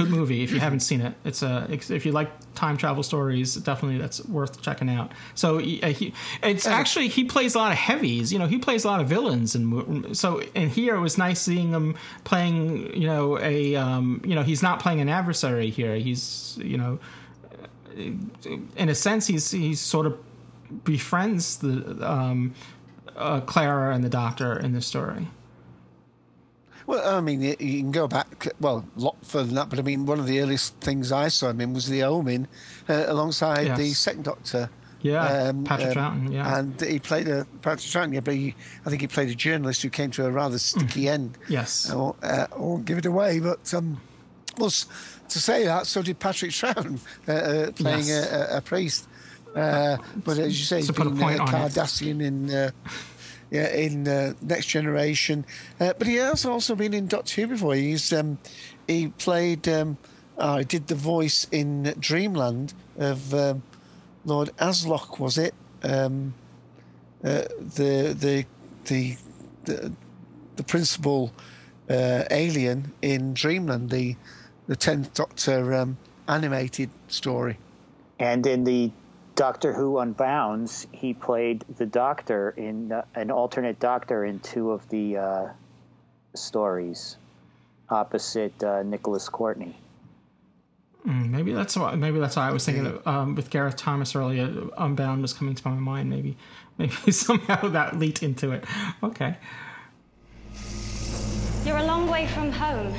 good 0.00 0.10
movie. 0.10 0.42
If 0.42 0.52
you 0.52 0.60
haven't 0.60 0.80
seen 0.80 1.00
it, 1.00 1.14
it's 1.24 1.42
a 1.42 1.66
if 1.70 2.06
you 2.06 2.12
like 2.12 2.30
time 2.54 2.76
travel 2.76 3.02
stories, 3.02 3.54
definitely 3.56 3.98
that's 3.98 4.24
worth 4.26 4.62
checking 4.62 4.88
out. 4.88 5.12
So 5.34 5.58
he, 5.58 5.82
uh, 5.82 5.88
he 5.88 6.14
it's 6.42 6.66
actually 6.66 7.08
he 7.08 7.24
plays 7.24 7.54
a 7.54 7.58
lot 7.58 7.72
of 7.72 7.78
heavies. 7.78 8.32
You 8.32 8.38
know, 8.38 8.46
he 8.46 8.58
plays 8.58 8.84
a 8.84 8.88
lot 8.88 9.00
of 9.00 9.08
villains, 9.08 9.54
and 9.54 10.16
so 10.16 10.42
and 10.54 10.70
here 10.70 10.94
it 10.94 11.00
was 11.00 11.18
nice 11.18 11.40
seeing 11.40 11.72
him 11.72 11.96
playing. 12.24 12.94
You 12.94 13.06
know, 13.06 13.38
a 13.38 13.76
um, 13.76 14.22
you 14.24 14.34
know 14.34 14.42
he's 14.42 14.62
not 14.62 14.80
playing 14.80 15.00
an 15.00 15.08
adversary 15.08 15.70
here. 15.70 15.96
He's 15.96 16.58
you 16.62 16.78
know, 16.78 16.98
in 17.96 18.88
a 18.88 18.94
sense, 18.94 19.26
he's 19.26 19.50
he's 19.50 19.80
sort 19.80 20.06
of 20.06 20.18
befriends 20.84 21.58
the 21.58 22.08
um, 22.08 22.54
uh, 23.16 23.40
Clara 23.40 23.94
and 23.94 24.04
the 24.04 24.08
Doctor 24.08 24.58
in 24.58 24.72
this 24.72 24.86
story. 24.86 25.28
Well, 26.86 27.16
I 27.16 27.20
mean, 27.20 27.40
you, 27.42 27.56
can 27.56 27.90
go 27.92 28.08
back, 28.08 28.48
well, 28.60 28.84
a 28.96 29.00
lot 29.00 29.16
further 29.24 29.46
than 29.46 29.54
that, 29.56 29.68
but 29.68 29.78
I 29.78 29.82
mean, 29.82 30.06
one 30.06 30.18
of 30.18 30.26
the 30.26 30.40
earliest 30.40 30.74
things 30.76 31.12
I 31.12 31.28
saw 31.28 31.50
him 31.50 31.60
in 31.60 31.72
was 31.74 31.88
The 31.88 32.02
Omen 32.02 32.48
uh, 32.88 33.04
alongside 33.06 33.66
Yes. 33.66 33.78
the 33.78 33.92
Second 33.92 34.24
Doctor. 34.24 34.70
Yeah, 35.02 35.52
Patrick 35.64 35.96
Troughton, 35.96 36.30
yeah. 36.32 36.58
And 36.58 36.78
he 36.80 36.98
played 36.98 37.26
a, 37.28 37.46
Patrick 37.62 37.80
Troughton, 37.90 38.12
yeah, 38.12 38.20
but 38.20 38.34
he, 38.34 38.54
I 38.84 38.90
think 38.90 39.00
he 39.00 39.06
played 39.08 39.30
a 39.30 39.34
journalist 39.34 39.80
who 39.82 39.88
came 39.88 40.10
to 40.12 40.26
a 40.26 40.30
rather 40.30 40.58
sticky 40.58 41.08
end. 41.08 41.38
Mm. 41.46 41.50
Yes. 41.50 41.90
I 41.90 41.94
won't, 41.96 42.16
uh, 42.22 42.46
I 42.52 42.58
won't 42.58 42.84
give 42.84 42.98
it 42.98 43.06
away, 43.06 43.40
but 43.40 43.72
um, 43.72 43.98
well, 44.58 44.68
to 44.68 45.38
say 45.40 45.64
that, 45.64 45.86
so 45.86 46.02
did 46.02 46.18
Patrick 46.18 46.50
Troughton 46.50 47.00
uh, 47.28 47.32
uh, 47.32 47.72
playing 47.72 48.06
Yes. 48.08 48.30
a, 48.30 48.54
a, 48.54 48.56
a 48.58 48.60
priest. 48.60 49.06
Uh, 49.56 49.96
but 50.24 50.38
as 50.38 50.58
you 50.58 50.64
say, 50.66 50.76
he's 50.76 50.90
a 50.90 50.92
been 50.92 51.08
uh. 51.22 51.46
Cardassian 51.46 52.22
in 52.22 52.50
uh, 52.50 52.70
yeah, 53.50 53.68
in 53.68 54.06
uh, 54.06 54.34
Next 54.40 54.66
Generation. 54.66 55.44
Uh, 55.78 55.92
but 55.98 56.06
he 56.06 56.16
has 56.16 56.44
also 56.44 56.74
been 56.74 56.94
in 56.94 57.06
Doctor 57.06 57.42
Who 57.42 57.46
before. 57.48 57.74
He's 57.74 58.12
um, 58.12 58.38
he 58.86 59.08
played, 59.08 59.68
um, 59.68 59.98
he 60.58 60.64
did 60.64 60.86
the 60.86 60.94
voice 60.94 61.46
in 61.50 61.94
Dreamland 61.98 62.74
of 62.98 63.34
um, 63.34 63.62
Lord 64.24 64.50
Azlok, 64.58 65.18
was 65.18 65.38
it? 65.38 65.54
Um, 65.82 66.34
uh, 67.24 67.42
the 67.58 68.14
the 68.18 68.46
the 68.84 69.16
the, 69.64 69.92
the 70.56 70.62
principal 70.62 71.32
uh, 71.88 72.24
alien 72.30 72.92
in 73.02 73.34
Dreamland, 73.34 73.90
the 73.90 74.16
the 74.68 74.76
Tenth 74.76 75.12
Doctor 75.14 75.74
um, 75.74 75.98
animated 76.28 76.90
story. 77.08 77.58
And 78.18 78.46
in 78.46 78.64
the 78.64 78.92
Doctor 79.40 79.72
Who 79.72 79.94
Unbounds, 79.94 80.86
he 80.92 81.14
played 81.14 81.64
the 81.78 81.86
Doctor 81.86 82.50
in 82.58 82.92
uh, 82.92 83.06
an 83.14 83.30
alternate 83.30 83.80
Doctor 83.80 84.26
in 84.26 84.38
two 84.40 84.70
of 84.70 84.86
the 84.90 85.16
uh, 85.16 85.48
stories, 86.34 87.16
opposite 87.88 88.62
uh, 88.62 88.82
Nicholas 88.82 89.30
Courtney. 89.30 89.74
Mm, 91.08 91.30
maybe 91.30 91.54
that's 91.54 91.74
why. 91.74 91.94
Maybe 91.94 92.20
that's 92.20 92.36
why 92.36 92.50
I 92.50 92.52
was 92.52 92.66
thinking 92.66 92.84
of, 92.84 93.06
um, 93.06 93.34
with 93.34 93.48
Gareth 93.48 93.76
Thomas 93.76 94.14
earlier. 94.14 94.68
Unbound 94.76 95.22
was 95.22 95.32
coming 95.32 95.54
to 95.54 95.68
my 95.68 95.74
mind. 95.74 96.10
Maybe, 96.10 96.36
maybe 96.76 96.92
somehow 97.10 97.66
that 97.70 97.98
leaked 97.98 98.22
into 98.22 98.52
it. 98.52 98.64
Okay. 99.02 99.38
You're 101.64 101.78
a 101.78 101.86
long 101.86 102.08
way 102.08 102.26
from 102.26 102.52
home. 102.52 102.94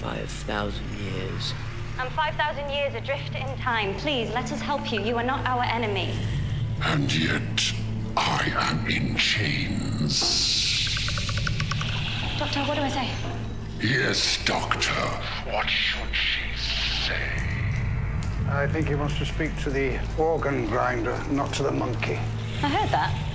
5,000 0.00 0.84
years. 0.98 1.54
I'm 1.98 2.10
5,000 2.10 2.68
years 2.68 2.94
adrift 2.94 3.34
in 3.34 3.56
time. 3.56 3.94
Please, 3.94 4.30
let 4.34 4.52
us 4.52 4.60
help 4.60 4.92
you. 4.92 5.00
You 5.00 5.16
are 5.16 5.24
not 5.24 5.46
our 5.46 5.62
enemy. 5.62 6.10
And 6.82 7.10
yet, 7.14 7.72
I 8.14 8.52
am 8.54 8.86
in 8.86 9.16
chains. 9.16 10.20
Doctor, 12.38 12.60
what 12.64 12.74
do 12.74 12.82
I 12.82 12.90
say? 12.90 13.08
Yes, 13.80 14.44
Doctor. 14.44 14.92
What 15.50 15.70
should 15.70 16.14
she 16.14 16.42
say? 16.58 17.16
I 18.50 18.66
think 18.66 18.88
he 18.88 18.94
wants 18.94 19.16
to 19.16 19.24
speak 19.24 19.56
to 19.62 19.70
the 19.70 19.98
organ 20.18 20.66
grinder, 20.66 21.18
not 21.30 21.54
to 21.54 21.62
the 21.62 21.72
monkey. 21.72 22.18
I 22.62 22.68
heard 22.68 22.90
that. 22.90 23.25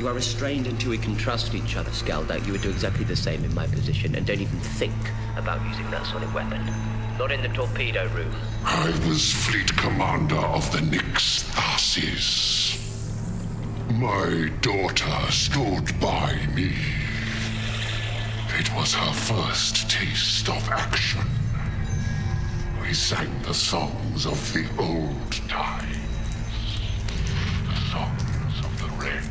You 0.00 0.08
are 0.08 0.14
restrained 0.14 0.66
until 0.66 0.92
we 0.92 0.96
can 0.96 1.14
trust 1.14 1.54
each 1.54 1.76
other, 1.76 1.90
Skaldak. 1.90 2.46
You 2.46 2.52
would 2.52 2.62
do 2.62 2.70
exactly 2.70 3.04
the 3.04 3.14
same 3.14 3.44
in 3.44 3.54
my 3.54 3.66
position, 3.66 4.14
and 4.14 4.26
don't 4.26 4.40
even 4.40 4.58
think 4.58 4.94
about 5.36 5.62
using 5.68 5.90
that 5.90 6.06
sonic 6.06 6.32
weapon. 6.34 6.64
Not 7.18 7.30
in 7.30 7.42
the 7.42 7.48
torpedo 7.48 8.08
room. 8.14 8.34
I 8.64 8.86
was 9.06 9.30
fleet 9.30 9.76
commander 9.76 10.38
of 10.38 10.72
the 10.72 10.78
Nyx 10.78 11.44
Tharsis. 11.52 12.80
My 13.92 14.50
daughter 14.62 15.30
stood 15.30 16.00
by 16.00 16.34
me. 16.54 16.72
It 18.58 18.74
was 18.74 18.94
her 18.94 19.12
first 19.12 19.90
taste 19.90 20.48
of 20.48 20.66
action. 20.70 21.26
We 22.80 22.94
sang 22.94 23.42
the 23.42 23.52
songs 23.52 24.24
of 24.24 24.52
the 24.54 24.66
old 24.78 25.32
times. 25.46 25.98
The 27.68 27.76
songs 27.92 28.29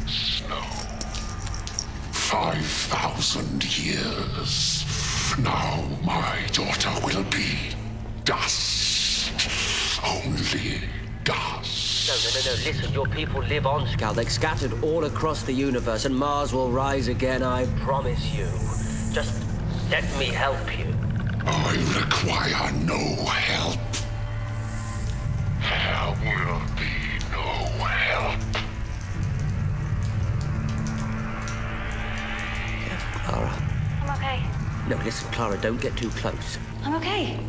snow. 0.08 0.62
Five 2.12 2.66
thousand 2.66 3.78
years. 3.78 4.86
Now 5.40 5.88
my 6.04 6.40
daughter 6.52 6.92
will 7.06 7.24
be 7.26 7.76
dust. 8.24 9.32
Only 10.06 10.82
dust. 11.24 12.08
No, 12.08 12.16
no, 12.16 12.30
no, 12.34 12.42
no. 12.46 12.52
Listen, 12.66 12.94
your 12.94 13.06
people 13.08 13.42
live 13.44 13.66
on 13.66 13.86
Skaldak, 13.88 14.30
scattered 14.30 14.84
all 14.84 15.06
across 15.06 15.44
the 15.44 15.54
universe, 15.54 16.06
and 16.06 16.16
Mars 16.16 16.54
will 16.54 16.72
rise 16.72 17.08
again, 17.08 17.44
I 17.44 17.66
promise 17.84 18.34
you. 18.34 18.48
Just 19.14 19.44
let 19.90 20.04
me 20.18 20.26
help 20.26 20.78
you. 20.78 20.94
I 21.46 21.76
require 21.98 22.72
no 22.86 22.98
help. 23.26 23.80
There 25.62 26.16
will 26.24 26.62
be 26.76 26.92
no 27.32 27.44
help. 27.86 28.49
Clara. 33.30 33.54
I'm 34.02 34.10
okay. 34.18 34.44
No, 34.88 34.98
listen, 35.06 35.32
Clara, 35.32 35.56
don't 35.62 35.80
get 35.80 35.96
too 35.96 36.10
close. 36.10 36.58
I'm 36.84 36.96
okay. 36.96 37.40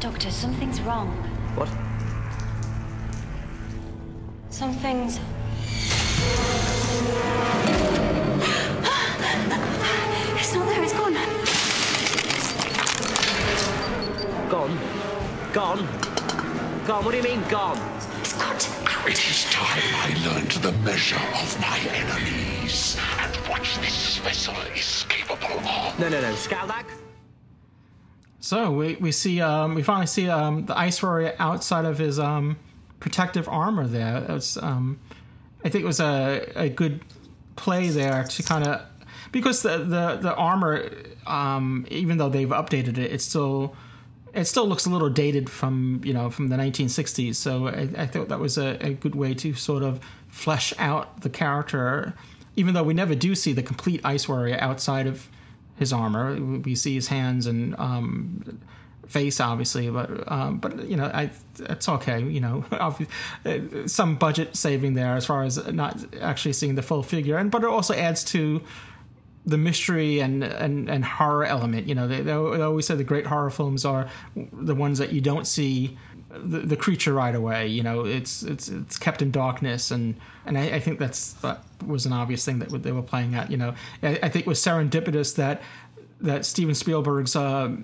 Doctor, 0.00 0.32
something's 0.32 0.80
wrong. 0.80 1.08
What? 1.54 1.68
Something's. 4.50 5.18
it's 10.40 10.54
not 10.54 10.66
there, 10.66 10.82
it's 10.82 10.92
gone. 10.92 11.14
Gone? 14.50 14.76
Gone? 15.52 15.86
Gone? 16.84 17.04
What 17.04 17.12
do 17.12 17.16
you 17.18 17.22
mean, 17.22 17.44
gone? 17.48 17.78
It's 18.22 18.32
got 18.32 18.81
It 19.04 19.18
is 19.18 19.44
time 19.50 19.82
I 19.94 20.14
learned 20.24 20.52
the 20.52 20.70
measure 20.84 21.16
of 21.16 21.60
my 21.60 21.76
enemies 21.92 22.96
and 23.18 23.34
what 23.48 23.62
this 23.80 24.18
vessel 24.18 24.54
is 24.76 25.04
capable 25.08 25.58
of. 25.58 25.98
No, 25.98 26.08
no, 26.08 26.20
no. 26.20 26.32
Skaldak? 26.34 26.84
So 28.38 28.70
we, 28.70 28.94
we 28.96 29.10
see 29.10 29.40
um, 29.40 29.74
we 29.74 29.82
finally 29.82 30.06
see 30.06 30.28
um, 30.28 30.66
the 30.66 30.78
ice 30.78 31.02
warrior 31.02 31.34
outside 31.40 31.84
of 31.84 31.98
his 31.98 32.20
um, 32.20 32.56
protective 33.00 33.48
armor. 33.48 33.88
There, 33.88 34.24
it's 34.28 34.56
um, 34.56 35.00
I 35.64 35.68
think 35.68 35.82
it 35.82 35.88
was 35.88 35.98
a, 35.98 36.52
a 36.54 36.68
good 36.68 37.00
play 37.56 37.88
there 37.88 38.22
to 38.22 38.42
kind 38.44 38.64
of 38.68 38.82
because 39.32 39.62
the 39.62 39.78
the 39.78 40.18
the 40.22 40.34
armor, 40.36 40.88
um, 41.26 41.88
even 41.90 42.18
though 42.18 42.28
they've 42.28 42.48
updated 42.48 42.98
it, 42.98 43.12
it's 43.12 43.24
still 43.24 43.74
it 44.34 44.46
still 44.46 44.66
looks 44.66 44.86
a 44.86 44.90
little 44.90 45.10
dated 45.10 45.50
from 45.50 46.00
you 46.04 46.12
know 46.12 46.30
from 46.30 46.48
the 46.48 46.56
1960s. 46.56 47.34
So 47.36 47.68
I, 47.68 47.88
I 47.96 48.06
thought 48.06 48.28
that 48.28 48.40
was 48.40 48.58
a, 48.58 48.78
a 48.80 48.94
good 48.94 49.14
way 49.14 49.34
to 49.34 49.54
sort 49.54 49.82
of 49.82 50.00
flesh 50.28 50.72
out 50.78 51.20
the 51.20 51.30
character, 51.30 52.14
even 52.56 52.74
though 52.74 52.82
we 52.82 52.94
never 52.94 53.14
do 53.14 53.34
see 53.34 53.52
the 53.52 53.62
complete 53.62 54.00
ice 54.04 54.28
warrior 54.28 54.58
outside 54.60 55.06
of 55.06 55.28
his 55.76 55.92
armor. 55.92 56.40
We 56.40 56.74
see 56.74 56.94
his 56.94 57.08
hands 57.08 57.46
and 57.46 57.74
um, 57.78 58.60
face, 59.06 59.40
obviously, 59.40 59.90
but 59.90 60.30
um, 60.30 60.58
but 60.58 60.88
you 60.88 60.96
know, 60.96 61.04
I 61.04 61.30
it's 61.58 61.88
okay. 61.88 62.22
You 62.22 62.40
know, 62.40 62.64
uh, 62.72 63.86
some 63.86 64.16
budget 64.16 64.56
saving 64.56 64.94
there 64.94 65.14
as 65.14 65.26
far 65.26 65.44
as 65.44 65.64
not 65.72 66.02
actually 66.20 66.54
seeing 66.54 66.74
the 66.74 66.82
full 66.82 67.02
figure, 67.02 67.36
and 67.36 67.50
but 67.50 67.62
it 67.62 67.68
also 67.68 67.94
adds 67.94 68.24
to 68.24 68.62
the 69.44 69.58
mystery 69.58 70.20
and 70.20 70.44
and, 70.44 70.88
and 70.88 71.04
horror 71.04 71.44
element. 71.44 71.88
You 71.88 71.94
know, 71.94 72.06
they, 72.08 72.20
they 72.20 72.32
always 72.32 72.86
say 72.86 72.94
the 72.94 73.04
great 73.04 73.26
horror 73.26 73.50
films 73.50 73.84
are 73.84 74.08
the 74.34 74.74
ones 74.74 74.98
that 74.98 75.12
you 75.12 75.20
don't 75.20 75.46
see. 75.46 75.98
The, 76.34 76.60
the 76.60 76.76
creature 76.76 77.12
right 77.12 77.34
away, 77.34 77.66
you 77.66 77.82
know, 77.82 78.06
it's 78.06 78.42
it's 78.42 78.70
it's 78.70 78.96
kept 78.98 79.20
in 79.20 79.30
darkness, 79.30 79.90
and 79.90 80.16
and 80.46 80.56
I, 80.56 80.62
I 80.76 80.80
think 80.80 80.98
that's 80.98 81.34
that 81.34 81.62
was 81.86 82.06
an 82.06 82.14
obvious 82.14 82.42
thing 82.42 82.58
that 82.60 82.70
they 82.82 82.92
were 82.92 83.02
playing 83.02 83.34
at. 83.34 83.50
You 83.50 83.58
know, 83.58 83.74
I, 84.02 84.18
I 84.22 84.28
think 84.30 84.46
it 84.46 84.48
was 84.48 84.58
serendipitous 84.58 85.36
that 85.36 85.60
that 86.22 86.46
Steven 86.46 86.74
Spielberg's 86.74 87.36
uh, 87.36 87.76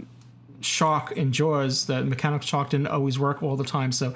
shock 0.61 1.13
in 1.13 1.31
Jaws, 1.33 1.87
the 1.87 2.05
mechanical 2.05 2.47
shock 2.47 2.71
didn't 2.71 2.87
always 2.87 3.19
work 3.19 3.43
all 3.43 3.57
the 3.57 3.65
time. 3.65 3.93
So 3.93 4.15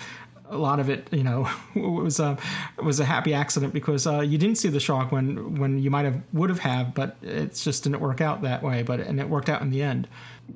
a 0.53 0.59
lot 0.59 0.78
of 0.80 0.88
it, 0.88 1.09
you 1.12 1.22
know, 1.24 1.48
was 1.74 2.20
a 2.20 2.36
was 2.82 3.00
a 3.00 3.05
happy 3.05 3.34
accident 3.34 3.72
because 3.72 4.07
uh, 4.07 4.20
you 4.20 4.38
didn't 4.38 4.57
see 4.57 4.68
the 4.68 4.80
shock 4.80 5.11
when 5.12 5.57
when 5.57 5.78
you 5.78 5.90
might 5.90 6.05
have 6.05 6.20
would 6.32 6.50
have 6.50 6.61
have, 6.61 6.94
but 6.94 7.16
it 7.22 7.55
just 7.55 7.84
didn't 7.84 8.00
work 8.00 8.20
out 8.20 8.42
that 8.42 8.62
way. 8.62 8.82
But 8.82 9.00
and 9.00 9.18
it 9.18 9.28
worked 9.28 9.48
out 9.48 9.62
in 9.62 9.70
the 9.70 9.82
end. 9.82 10.09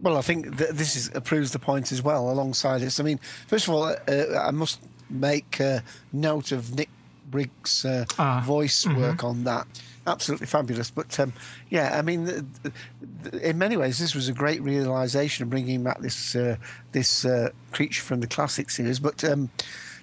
Well, 0.03 0.17
I 0.17 0.21
think 0.23 0.57
that 0.57 0.77
this 0.77 0.97
is, 0.97 1.09
proves 1.25 1.53
the 1.53 1.59
point 1.59 1.93
as 1.93 2.03
well. 2.03 2.31
Alongside 2.31 2.81
this, 2.81 3.01
I 3.01 3.05
mean, 3.05 3.19
first 3.47 3.69
of 3.69 3.75
all, 3.75 3.85
uh, 3.85 4.39
I 4.39 4.51
must 4.51 4.81
make 5.09 5.61
uh, 5.61 5.81
note 6.13 6.53
of 6.53 6.75
Nick 6.75 6.91
Briggs' 7.31 7.85
uh, 7.85 8.05
Ah, 8.19 8.43
voice 8.45 8.85
mhm. 8.85 8.97
work 8.97 9.25
on 9.25 9.45
that. 9.45 9.67
Absolutely 10.07 10.47
fabulous. 10.47 10.91
But 10.91 11.19
um, 11.19 11.33
yeah, 11.69 11.99
I 11.99 12.03
mean, 12.03 12.27
th- 12.27 12.45
th- 13.31 13.43
in 13.43 13.59
many 13.59 13.77
ways, 13.77 13.99
this 13.99 14.15
was 14.15 14.29
a 14.29 14.33
great 14.33 14.63
realization 14.63 15.43
of 15.43 15.51
bringing 15.51 15.83
back 15.83 16.01
this 16.01 16.37
uh, 16.37 16.57
this 16.93 17.25
uh, 17.25 17.51
creature 17.73 18.03
from 18.03 18.21
the 18.21 18.27
classic 18.29 18.71
series. 18.71 19.01
But 19.01 19.25
um, 19.25 19.51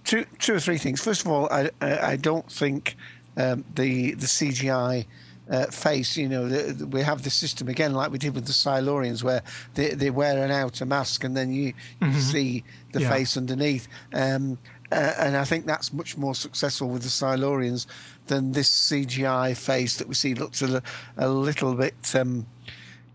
two 0.04 0.26
two 0.39 0.54
or 0.56 0.60
three 0.60 0.78
things. 0.78 1.01
First 1.01 1.22
of 1.26 1.28
all, 1.32 1.47
I 1.51 1.70
I 1.82 2.16
don't 2.16 2.49
think 2.51 2.95
um, 3.38 3.64
the 3.76 4.14
the 4.16 4.26
CGI. 4.28 5.06
Uh, 5.51 5.66
face, 5.66 6.16
you 6.16 6.30
know, 6.30 6.47
the, 6.47 6.72
the- 6.72 6.88
we 6.88 7.01
have 7.01 7.24
the 7.24 7.30
system 7.30 7.68
again, 7.68 7.93
like 7.93 8.10
we 8.10 8.18
did 8.18 8.34
with 8.34 8.45
the 8.45 8.54
Silurians, 8.54 9.24
where 9.24 9.41
they, 9.74 9.89
they 9.89 10.10
wear 10.10 10.41
an 10.41 10.51
outer 10.51 10.86
mask 10.86 11.26
and 11.26 11.36
then 11.36 11.51
you, 11.51 11.74
you 11.99 12.08
Mhm. 12.08 12.20
see 12.22 12.64
the 12.93 13.01
Yeah. 13.01 13.10
face 13.10 13.36
underneath. 13.36 13.89
Um, 14.14 14.58
uh, 14.89 15.12
and 15.20 15.36
I 15.36 15.43
think 15.43 15.66
that's 15.66 15.91
much 15.91 16.16
more 16.18 16.34
successful 16.34 16.88
with 16.88 17.04
the 17.04 17.10
Silurians 17.10 17.88
than 18.28 18.54
this 18.54 18.70
CGI 18.72 19.54
face 19.54 19.97
that 19.97 20.08
we 20.08 20.16
see 20.16 20.34
looks 20.34 20.62
a, 20.62 20.82
a 21.18 21.28
little 21.28 21.76
bit 21.76 22.16
um, 22.16 22.45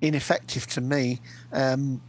ineffective 0.02 0.66
to 0.68 0.82
me. 0.82 1.20
Um, 1.50 2.02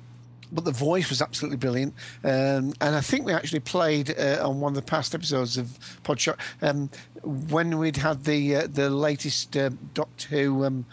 but 0.51 0.65
the 0.65 0.71
voice 0.71 1.09
was 1.09 1.21
absolutely 1.21 1.57
brilliant, 1.57 1.93
um, 2.23 2.73
and 2.81 2.95
I 2.95 3.01
think 3.01 3.25
we 3.25 3.33
actually 3.33 3.59
played 3.61 4.17
uh, 4.19 4.39
on 4.47 4.59
one 4.59 4.71
of 4.71 4.75
the 4.75 4.81
past 4.91 5.13
episodes 5.13 5.57
of 5.57 5.67
Podshock 6.03 6.37
um, 6.61 6.89
when 7.23 7.77
we'd 7.77 7.97
had 7.97 8.23
the 8.23 8.55
uh, 8.55 8.67
the 8.67 8.89
latest 8.89 9.55
uh, 9.55 9.69
Doctor 9.93 10.27
Who 10.29 10.65
um, 10.65 10.85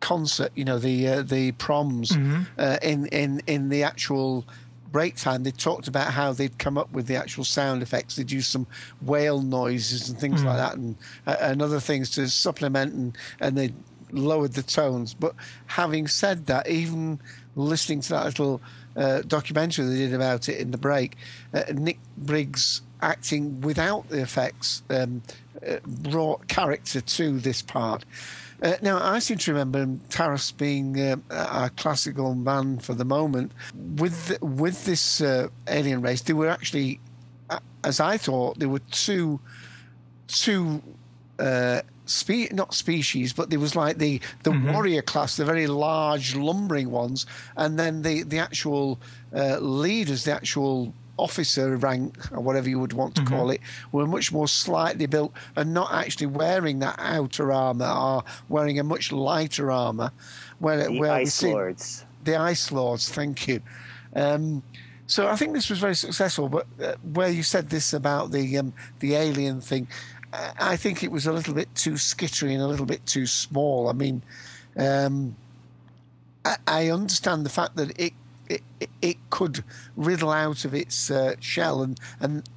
concert. 0.00 0.50
You 0.54 0.64
know 0.64 0.78
the 0.78 1.06
uh, 1.08 1.22
the 1.22 1.52
proms 1.52 2.10
Mhm. 2.12 2.46
uh, 2.58 2.78
in 2.82 3.06
in 3.06 3.40
in 3.46 3.68
the 3.68 3.82
actual 3.84 4.44
break 4.90 5.16
time. 5.16 5.42
They 5.42 5.52
talked 5.52 5.88
about 5.88 6.12
how 6.12 6.32
they'd 6.34 6.58
come 6.58 6.76
up 6.76 6.92
with 6.92 7.06
the 7.06 7.16
actual 7.16 7.44
sound 7.44 7.82
effects. 7.82 8.16
They'd 8.16 8.30
use 8.30 8.46
some 8.46 8.66
whale 9.00 9.40
noises 9.40 10.08
and 10.10 10.18
things 10.18 10.42
Mm. 10.42 10.46
like 10.46 10.56
that, 10.58 10.74
and 10.74 10.96
uh, 11.26 11.36
and 11.40 11.62
other 11.62 11.80
things 11.80 12.10
to 12.10 12.28
supplement, 12.28 12.92
and 12.94 13.16
and 13.40 13.56
they 13.56 13.72
lowered 14.10 14.52
the 14.52 14.62
tones. 14.62 15.14
But 15.14 15.34
having 15.66 16.06
said 16.08 16.44
that, 16.46 16.68
even 16.68 17.18
listening 17.56 18.00
to 18.02 18.08
that 18.10 18.24
little 18.24 18.60
uh, 18.96 19.22
documentary 19.26 19.86
they 19.86 19.96
did 19.96 20.14
about 20.14 20.48
it 20.48 20.58
in 20.58 20.70
the 20.70 20.78
break, 20.78 21.16
uh, 21.54 21.62
Nick 21.72 21.98
Briggs 22.16 22.82
acting 23.00 23.60
without 23.60 24.08
the 24.08 24.20
effects 24.20 24.82
um, 24.90 25.22
uh, 25.66 25.76
brought 25.86 26.46
character 26.48 27.00
to 27.00 27.38
this 27.40 27.62
part. 27.62 28.04
Uh, 28.62 28.76
now, 28.80 29.00
I 29.02 29.18
seem 29.18 29.38
to 29.38 29.52
remember 29.52 29.98
Taras 30.08 30.52
being 30.52 30.98
uh, 31.00 31.16
a 31.30 31.70
classical 31.76 32.36
man 32.36 32.78
for 32.78 32.94
the 32.94 33.04
moment. 33.04 33.50
With 33.74 34.40
with 34.40 34.84
this 34.84 35.20
uh, 35.20 35.48
alien 35.66 36.00
race, 36.00 36.22
there 36.22 36.36
were 36.36 36.48
actually, 36.48 37.00
uh, 37.50 37.58
as 37.82 37.98
I 37.98 38.18
thought, 38.18 38.60
there 38.60 38.68
were 38.68 38.82
two 38.92 39.40
two 40.28 40.80
uh, 41.40 41.82
spe- 42.06 42.52
not 42.52 42.74
species, 42.74 43.32
but 43.32 43.50
there 43.50 43.60
was 43.60 43.74
like 43.76 43.98
the 43.98 44.20
the 44.42 44.50
warrior 44.52 45.02
class, 45.02 45.36
the 45.36 45.44
very 45.44 45.66
large 45.66 46.34
lumbering 46.36 46.90
ones, 46.90 47.26
and 47.56 47.78
then 47.78 48.02
the 48.02 48.22
the 48.22 48.38
actual 48.38 48.98
uh, 49.34 49.58
leaders, 49.58 50.24
the 50.24 50.32
actual 50.32 50.94
officer 51.18 51.76
rank 51.76 52.16
or 52.32 52.40
whatever 52.40 52.68
you 52.68 52.78
would 52.80 52.94
want 52.94 53.14
to 53.14 53.22
Mm-hmm. 53.22 53.34
call 53.34 53.50
it 53.50 53.60
were 53.92 54.06
much 54.06 54.32
more 54.32 54.48
slightly 54.48 55.06
built 55.06 55.32
and 55.56 55.72
not 55.74 55.92
actually 55.92 56.26
wearing 56.26 56.78
that 56.80 56.96
outer 56.98 57.52
armor 57.52 57.86
or 57.86 58.24
wearing 58.48 58.78
a 58.78 58.82
much 58.82 59.12
lighter 59.12 59.70
armor. 59.70 60.10
Where, 60.58 60.84
The 60.88 60.98
where 60.98 61.12
Ice 61.12 61.42
Lords. 61.42 62.04
the 62.24 62.36
Ice 62.36 62.72
Lords, 62.72 63.08
thank 63.10 63.46
you. 63.46 63.60
Um, 64.16 64.62
so 65.06 65.28
I 65.28 65.36
think 65.36 65.52
this 65.52 65.68
was 65.68 65.78
very 65.78 65.94
successful. 65.94 66.48
But 66.48 66.66
uh, 66.82 66.94
where 67.12 67.28
you 67.28 67.42
said 67.42 67.68
this 67.68 67.92
about 67.92 68.30
the 68.32 68.56
um, 68.58 68.72
the 69.00 69.14
alien 69.14 69.60
thing, 69.60 69.86
uh, 69.86 70.11
I 70.32 70.76
think 70.76 71.02
it 71.02 71.10
was 71.10 71.26
a 71.26 71.32
little 71.32 71.54
bit 71.54 71.74
too 71.74 71.92
skittery 71.92 72.52
and 72.52 72.62
a 72.62 72.66
little 72.66 72.86
bit 72.86 73.04
too 73.06 73.26
small. 73.26 73.88
I 73.88 73.92
mean, 73.92 74.22
um, 74.76 75.36
I, 76.44 76.56
I 76.66 76.90
understand 76.90 77.44
the 77.44 77.50
fact 77.50 77.76
that 77.76 77.98
it 78.00 78.14
it, 78.48 78.62
it 79.00 79.16
could 79.30 79.64
riddle 79.96 80.30
out 80.30 80.64
of 80.64 80.74
its 80.74 81.10
uh, 81.10 81.34
shell, 81.40 81.82
and 81.82 81.98
and 82.20 82.48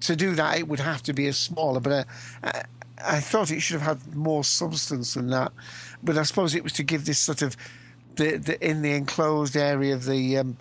to 0.00 0.16
do 0.16 0.34
that 0.34 0.58
it 0.58 0.68
would 0.68 0.80
have 0.80 1.02
to 1.04 1.12
be 1.12 1.28
a 1.28 1.32
smaller. 1.32 1.80
But 1.80 2.06
I, 2.42 2.62
I 3.04 3.20
thought 3.20 3.50
it 3.50 3.60
should 3.60 3.80
have 3.80 4.00
had 4.00 4.14
more 4.14 4.44
substance 4.44 5.14
than 5.14 5.28
that. 5.28 5.52
But 6.02 6.18
I 6.18 6.22
suppose 6.24 6.54
it 6.54 6.64
was 6.64 6.72
to 6.74 6.82
give 6.82 7.04
this 7.04 7.18
sort 7.18 7.42
of 7.42 7.56
the, 8.16 8.36
the 8.36 8.66
in 8.68 8.82
the 8.82 8.92
enclosed 8.92 9.56
area 9.56 9.94
of 9.94 10.06
the 10.06 10.38
um, 10.38 10.56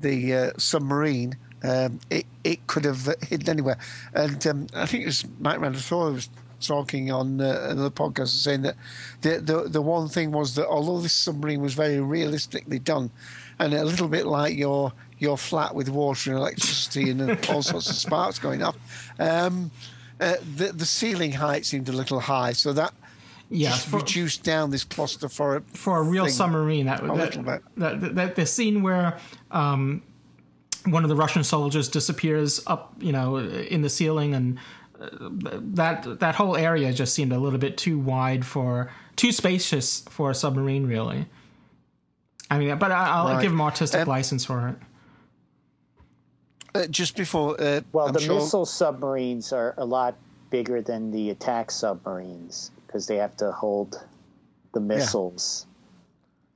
the 0.00 0.34
uh, 0.34 0.50
submarine. 0.58 1.36
Um, 1.62 2.00
it 2.10 2.26
it 2.42 2.66
could 2.66 2.84
have 2.84 3.14
hidden 3.22 3.48
anywhere, 3.48 3.78
and 4.14 4.44
um, 4.46 4.66
I 4.74 4.86
think 4.86 5.04
it 5.04 5.06
was 5.06 5.24
Mike 5.38 5.60
Randall 5.60 6.12
was 6.12 6.28
talking 6.60 7.10
on 7.10 7.40
uh, 7.40 7.66
another 7.70 7.90
podcast 7.90 8.28
saying 8.28 8.62
that 8.62 8.76
the, 9.20 9.40
the 9.40 9.68
the 9.68 9.82
one 9.82 10.08
thing 10.08 10.32
was 10.32 10.54
that 10.54 10.66
although 10.66 11.00
this 11.00 11.12
submarine 11.12 11.60
was 11.60 11.74
very 11.74 12.00
realistically 12.00 12.78
done, 12.78 13.10
and 13.58 13.74
a 13.74 13.84
little 13.84 14.08
bit 14.08 14.26
like 14.26 14.56
your 14.56 14.92
your 15.18 15.38
flat 15.38 15.74
with 15.74 15.88
water 15.88 16.30
and 16.30 16.38
electricity 16.38 17.10
and 17.10 17.22
all 17.48 17.62
sorts 17.62 17.88
of 17.90 17.96
sparks 17.96 18.38
going 18.38 18.62
up, 18.62 18.76
um, 19.18 19.70
uh, 20.20 20.36
the 20.56 20.72
the 20.72 20.86
ceiling 20.86 21.32
height 21.32 21.64
seemed 21.66 21.88
a 21.88 21.92
little 21.92 22.20
high, 22.20 22.52
so 22.52 22.72
that 22.72 22.92
just 23.52 23.86
for- 23.86 23.98
reduced 23.98 24.42
down 24.42 24.70
this 24.70 24.84
cluster 24.84 25.28
for 25.28 25.56
a 25.56 25.60
for 25.74 25.98
a 25.98 26.02
real 26.02 26.24
thing 26.24 26.32
submarine. 26.32 26.86
That, 26.86 27.02
a 27.02 27.06
that, 27.06 27.14
little 27.14 27.42
bit. 27.42 27.62
that, 27.76 28.00
that, 28.00 28.14
that 28.14 28.36
the 28.36 28.46
scene 28.46 28.82
where 28.82 29.18
um, 29.50 30.02
one 30.86 31.04
of 31.04 31.08
the 31.08 31.16
Russian 31.16 31.44
soldiers 31.44 31.88
disappears 31.88 32.62
up, 32.66 32.94
you 33.00 33.12
know, 33.12 33.36
in 33.38 33.82
the 33.82 33.88
ceiling, 33.88 34.34
and 34.34 34.58
uh, 35.00 35.08
that 35.74 36.20
that 36.20 36.34
whole 36.34 36.56
area 36.56 36.92
just 36.92 37.14
seemed 37.14 37.32
a 37.32 37.38
little 37.38 37.58
bit 37.58 37.76
too 37.76 37.98
wide 37.98 38.44
for 38.44 38.90
too 39.16 39.32
spacious 39.32 40.00
for 40.08 40.30
a 40.30 40.34
submarine, 40.34 40.86
really. 40.86 41.26
I 42.50 42.58
mean, 42.58 42.76
but 42.78 42.90
I, 42.92 43.08
I'll 43.08 43.28
Right. 43.34 43.42
give 43.42 43.52
him 43.52 43.60
artistic 43.60 44.02
Um, 44.02 44.08
license 44.08 44.44
for 44.44 44.68
it. 44.68 44.76
Uh, 46.74 46.86
just 46.86 47.16
before, 47.16 47.60
uh, 47.60 47.80
Well, 47.92 48.06
I'm 48.08 48.12
the 48.14 48.20
sure- 48.20 48.36
missile 48.36 48.64
submarines 48.66 49.52
are 49.52 49.74
a 49.76 49.84
lot 49.84 50.14
bigger 50.50 50.80
than 50.82 51.10
the 51.10 51.30
attack 51.30 51.70
submarines 51.70 52.70
because 52.86 53.06
they 53.06 53.16
have 53.16 53.36
to 53.38 53.52
hold 53.52 54.02
the 54.72 54.80
missiles. 54.80 55.66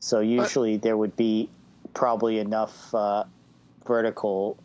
So 0.01 0.21
usually 0.21 0.77
there 0.79 0.97
would 0.97 1.17
be 1.17 1.49
probably 1.95 2.39
enough 2.39 2.95
uh, 2.95 3.25
vertical 3.87 4.59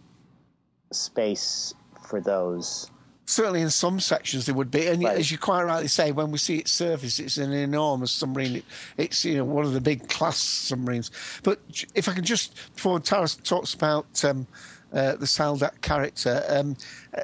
space 0.92 1.74
for 2.08 2.20
those. 2.22 2.90
Certainly, 3.26 3.62
in 3.62 3.70
some 3.70 4.00
sections 4.00 4.46
there 4.46 4.56
would 4.56 4.72
be, 4.72 4.88
and 4.88 5.02
Right. 5.04 5.18
as 5.18 5.32
you 5.32 5.38
quite 5.38 5.64
rightly 5.64 5.88
say, 5.88 6.12
when 6.12 6.32
we 6.32 6.38
see 6.38 6.58
its 6.58 6.72
surface, 6.72 7.18
it's 7.20 7.38
an 7.38 7.54
enormous 7.54 8.12
submarine. 8.12 8.62
It's 8.98 9.24
you 9.24 9.38
know 9.38 9.46
one 9.46 9.64
of 9.66 9.72
the 9.74 9.80
big 9.80 10.10
class 10.10 10.38
submarines. 10.38 11.12
But 11.44 11.60
if 11.96 12.10
I 12.10 12.14
can 12.14 12.26
just, 12.26 12.56
before 12.76 13.00
Taras 13.00 13.36
talks 13.36 13.74
about 13.74 14.26
um, 14.26 14.48
uh, 14.94 15.16
the 15.16 15.26
Skaldak 15.26 15.82
character, 15.82 16.44
um, 16.50 16.76
uh, 17.14 17.22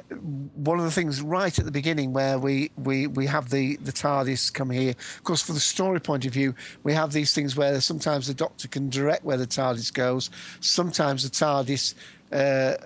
one 0.54 0.78
of 0.78 0.84
the 0.84 0.90
things 0.90 1.20
right 1.20 1.56
at 1.58 1.64
the 1.64 1.70
beginning 1.70 2.12
where 2.12 2.38
we, 2.38 2.70
we, 2.76 3.06
we 3.06 3.26
have 3.26 3.50
the, 3.50 3.76
the 3.76 3.92
TARDIS 3.92 4.52
come 4.52 4.70
here. 4.70 4.90
Of 4.90 5.24
course, 5.24 5.42
for 5.42 5.52
the 5.52 5.60
story 5.60 6.00
point 6.00 6.24
of 6.24 6.32
view, 6.32 6.54
we 6.82 6.92
have 6.94 7.12
these 7.12 7.34
things 7.34 7.56
where 7.56 7.80
sometimes 7.80 8.26
the 8.26 8.34
Doctor 8.34 8.68
can 8.68 8.88
direct 8.88 9.24
where 9.24 9.36
the 9.36 9.46
TARDIS 9.46 9.92
goes. 9.92 10.30
Sometimes 10.60 11.22
the 11.22 11.30
TARDIS. 11.30 11.94
Uh, 12.30 12.76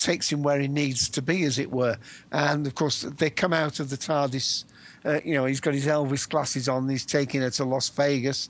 takes 0.00 0.32
him 0.32 0.42
where 0.42 0.58
he 0.58 0.66
needs 0.66 1.08
to 1.10 1.22
be, 1.22 1.44
as 1.44 1.58
it 1.58 1.70
were. 1.70 1.96
And 2.32 2.66
of 2.66 2.74
course, 2.74 3.02
they 3.02 3.30
come 3.30 3.52
out 3.52 3.80
of 3.80 3.90
the 3.90 3.96
TARDIS. 3.96 4.64
Uh, 5.04 5.20
you 5.24 5.34
know, 5.34 5.44
he's 5.44 5.60
got 5.60 5.74
his 5.74 5.86
Elvis 5.86 6.28
glasses 6.28 6.68
on. 6.68 6.88
He's 6.88 7.06
taking 7.06 7.42
her 7.42 7.50
to 7.50 7.64
Las 7.64 7.88
Vegas. 7.90 8.48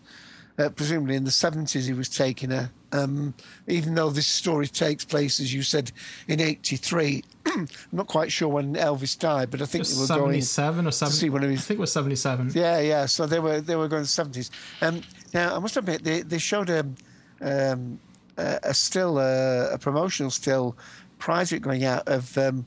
Uh, 0.61 0.69
presumably 0.69 1.17
in 1.17 1.25
the 1.25 1.31
70s, 1.31 1.87
he 1.87 1.93
was 1.93 2.09
taking 2.09 2.51
her. 2.51 2.71
Um, 2.93 3.35
even 3.67 3.95
though 3.95 4.11
this 4.11 4.27
story 4.27 4.67
takes 4.67 5.05
place, 5.05 5.41
as 5.41 5.55
you 5.55 5.63
said, 5.63 5.93
in 6.29 6.41
83. 6.41 7.23
I'm 7.47 7.69
not 7.93 8.09
quite 8.09 8.31
sure 8.31 8.49
when 8.49 8.75
Elvis 8.75 9.19
died, 9.19 9.51
but 9.51 9.63
I 9.63 9.67
think 9.67 9.87
they 9.87 9.95
were 9.95 10.07
going 10.07 10.43
Seventy-seven 10.43 10.87
or 10.87 10.91
to 10.91 10.97
seventy. 10.97 11.17
see 11.17 11.31
when 11.31 11.43
he 11.43 11.49
was 11.49 11.61
I 11.61 11.63
think 11.63 11.79
it 11.79 11.81
was 11.81 11.93
seventy-seven. 11.93 12.51
yeah, 12.55 12.81
yeah. 12.81 13.07
So 13.07 13.27
they 13.27 13.39
were 13.41 13.61
they 13.61 13.77
were 13.77 13.89
going 13.89 14.03
to 14.03 14.05
the 14.05 14.09
seventies. 14.09 14.51
Um, 14.83 15.03
now 15.33 15.55
I 15.55 15.59
must 15.61 15.77
admit 15.77 16.05
they 16.05 16.23
they 16.23 16.39
showed 16.39 16.69
a 16.69 16.81
um, 17.41 17.99
a, 18.37 18.59
a 18.65 18.75
still 18.75 19.19
a, 19.19 19.73
a 19.73 19.79
promotional 19.79 20.31
still 20.31 20.77
prior 21.19 21.45
to 21.47 21.57
it 21.57 21.63
going 21.63 21.85
out 21.85 22.07
of 22.09 22.37
um, 22.37 22.67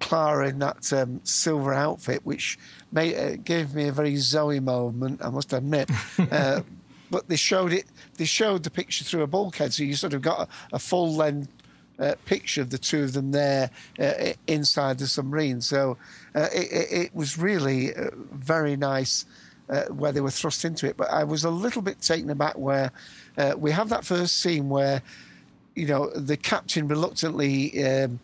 Clara 0.00 0.48
in 0.48 0.58
that 0.58 0.92
um, 0.92 1.20
silver 1.24 1.72
outfit, 1.72 2.20
which 2.24 2.58
made, 2.92 3.16
uh, 3.16 3.36
gave 3.36 3.74
me 3.74 3.88
a 3.88 3.92
very 3.92 4.16
Zoe 4.16 4.60
moment. 4.60 5.24
I 5.24 5.30
must 5.30 5.52
admit. 5.52 5.90
uh, 6.30 6.62
but 7.10 7.28
they 7.28 7.36
showed 7.36 7.72
it. 7.72 7.86
They 8.16 8.24
showed 8.24 8.62
the 8.62 8.70
picture 8.70 9.04
through 9.04 9.22
a 9.22 9.26
bulkhead, 9.26 9.72
so 9.72 9.82
you 9.82 9.94
sort 9.94 10.14
of 10.14 10.22
got 10.22 10.40
a, 10.40 10.76
a 10.76 10.78
full 10.78 11.14
length 11.14 11.52
uh, 12.00 12.14
picture 12.24 12.62
of 12.62 12.70
the 12.70 12.78
two 12.78 13.02
of 13.02 13.12
them 13.12 13.30
there 13.30 13.70
uh, 13.98 14.32
inside 14.46 14.98
the 14.98 15.06
submarine. 15.06 15.60
So 15.60 15.98
uh, 16.34 16.48
it, 16.52 16.88
it, 16.90 17.14
was 17.14 17.38
really 17.38 17.94
uh, 17.94 18.10
very 18.32 18.76
nice 18.76 19.26
uh, 19.68 19.84
where 19.86 20.10
they 20.12 20.20
were 20.20 20.30
thrust 20.30 20.64
into 20.64 20.86
it. 20.86 20.96
But 20.96 21.10
I 21.10 21.24
was 21.24 21.44
a 21.44 21.50
little 21.50 21.82
bit 21.82 22.00
taken 22.00 22.30
aback 22.30 22.56
where 22.56 22.90
uh, 23.36 23.54
we 23.56 23.70
have 23.70 23.90
that 23.90 24.04
first 24.04 24.38
scene 24.38 24.68
where, 24.68 25.02
you 25.74 25.86
know, 25.86 26.10
the 26.10 26.36
captain 26.36 26.88
reluctantly. 26.88 27.84
Um, 27.84 28.20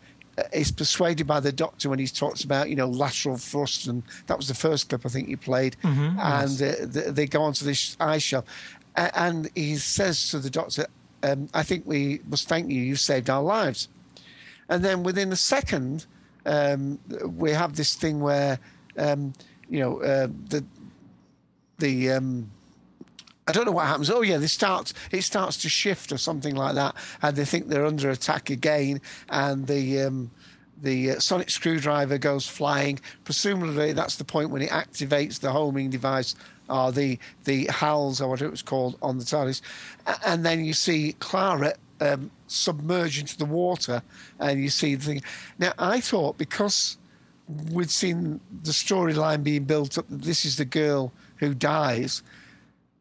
is 0.53 0.71
persuaded 0.71 1.25
by 1.25 1.39
the 1.39 1.51
doctor 1.51 1.89
when 1.89 1.97
he 1.97 2.05
talks 2.05 2.43
about 2.43 2.69
you 2.69 2.75
know 2.75 2.87
lateral 2.87 3.37
thrust 3.37 3.87
and 3.87 4.03
that 4.27 4.37
was 4.37 4.47
the 4.47 4.53
first 4.53 4.87
clip 4.87 5.03
I 5.03 5.09
think 5.09 5.29
you 5.29 5.35
played 5.35 5.75
Mhm, 5.81 6.15
and 6.19 6.61
uh, 6.61 6.93
th- 6.93 7.15
they 7.15 7.25
go 7.25 7.41
onto 7.41 7.65
this 7.65 7.97
ice 7.99 8.21
shelf 8.21 8.45
and 8.97 9.49
he 9.55 9.75
says 9.77 10.29
to 10.31 10.39
the 10.39 10.49
doctor 10.49 10.87
um, 11.23 11.49
I 11.53 11.63
think 11.63 11.85
we 11.85 12.21
must 12.27 12.47
thank 12.47 12.69
you 12.69 12.81
you've 12.81 12.99
saved 12.99 13.29
our 13.29 13.41
lives 13.41 13.87
and 14.69 14.83
then 14.83 15.03
within 15.03 15.31
a 15.31 15.35
second 15.35 16.05
um, 16.45 16.99
we 17.37 17.51
have 17.51 17.75
this 17.75 17.95
thing 17.95 18.19
where 18.19 18.59
um, 18.97 19.33
you 19.69 19.79
know 19.79 20.01
uh, 20.01 20.27
the 20.49 20.63
the 21.77 22.11
um, 22.11 22.49
I 23.47 23.51
don't 23.53 23.65
know 23.65 23.71
what 23.71 23.87
happens. 23.87 24.09
Oh 24.09 24.21
yeah, 24.21 24.37
they 24.37 24.47
start. 24.47 24.93
It 25.11 25.21
starts 25.23 25.57
to 25.57 25.69
shift 25.69 26.11
or 26.11 26.17
something 26.17 26.55
like 26.55 26.75
that, 26.75 26.95
and 27.21 27.35
they 27.35 27.45
think 27.45 27.67
they're 27.67 27.85
under 27.85 28.09
attack 28.09 28.49
again. 28.49 29.01
And 29.29 29.67
the 29.67 30.01
um, 30.01 30.31
the 30.81 31.11
uh, 31.11 31.19
sonic 31.19 31.49
screwdriver 31.49 32.17
goes 32.17 32.47
flying. 32.47 32.99
Presumably, 33.23 33.93
that's 33.93 34.17
the 34.17 34.25
point 34.25 34.49
when 34.49 34.61
it 34.61 34.69
activates 34.69 35.39
the 35.39 35.51
homing 35.51 35.89
device 35.89 36.35
or 36.69 36.91
the 36.91 37.19
the 37.45 37.65
HADS 37.67 38.21
or 38.21 38.29
whatever 38.29 38.51
was 38.51 38.61
called 38.61 38.97
on 39.01 39.17
the 39.17 39.25
TARDIS. 39.25 39.61
And 40.25 40.45
then 40.45 40.65
you 40.65 40.73
see 40.73 41.15
Clara 41.19 41.73
um, 41.99 42.31
submerge 42.47 43.19
into 43.19 43.37
the 43.37 43.45
water, 43.45 44.01
and 44.39 44.61
you 44.61 44.69
see 44.69 44.95
the 44.95 45.03
thing. 45.03 45.21
Now, 45.57 45.73
I 45.77 45.99
thought 45.99 46.37
because 46.37 46.97
we'd 47.71 47.89
seen 47.89 48.39
the 48.63 48.71
storyline 48.71 49.43
being 49.43 49.63
built 49.63 49.97
up 49.97 50.07
that 50.09 50.21
this 50.21 50.45
is 50.45 50.57
the 50.57 50.65
girl 50.65 51.13
who 51.37 51.53
dies. 51.53 52.23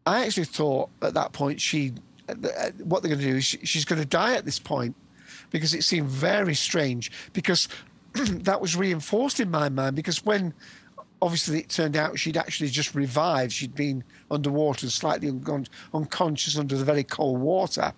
I 0.07 0.25
actually 0.25 0.45
thought 0.45 0.89
at 1.03 1.15
that 1.15 1.33
point 1.33 1.61
she, 1.61 1.93
uh, 2.29 2.35
what 2.85 3.03
they're 3.03 3.09
going 3.09 3.21
to 3.21 3.27
do 3.27 3.37
is 3.37 3.45
she, 3.45 3.59
she's 3.65 3.85
going 3.85 4.01
to 4.01 4.07
die 4.07 4.35
at 4.35 4.45
this 4.45 4.61
point 4.61 4.95
because 5.51 5.75
it 5.75 5.83
seemed 5.83 6.09
very 6.09 6.55
strange 6.55 7.11
because 7.33 7.69
that 8.13 8.61
was 8.61 8.77
reinforced 8.77 9.41
in 9.41 9.51
my 9.51 9.69
mind 9.69 9.97
because 9.97 10.25
when 10.25 10.55
obviously 11.23 11.61
it 11.61 11.69
turned 11.69 11.97
out 11.97 12.19
she'd 12.19 12.37
actually 12.37 12.69
just 12.69 12.95
revived 12.95 13.53
she'd 13.53 13.75
been 13.75 14.05
underwater 14.31 14.89
slightly 14.91 15.29
un- 15.29 15.67
unconscious 15.95 16.59
under 16.59 16.77
the 16.77 16.85
very 16.85 17.05
cold 17.05 17.41
water 17.41 17.93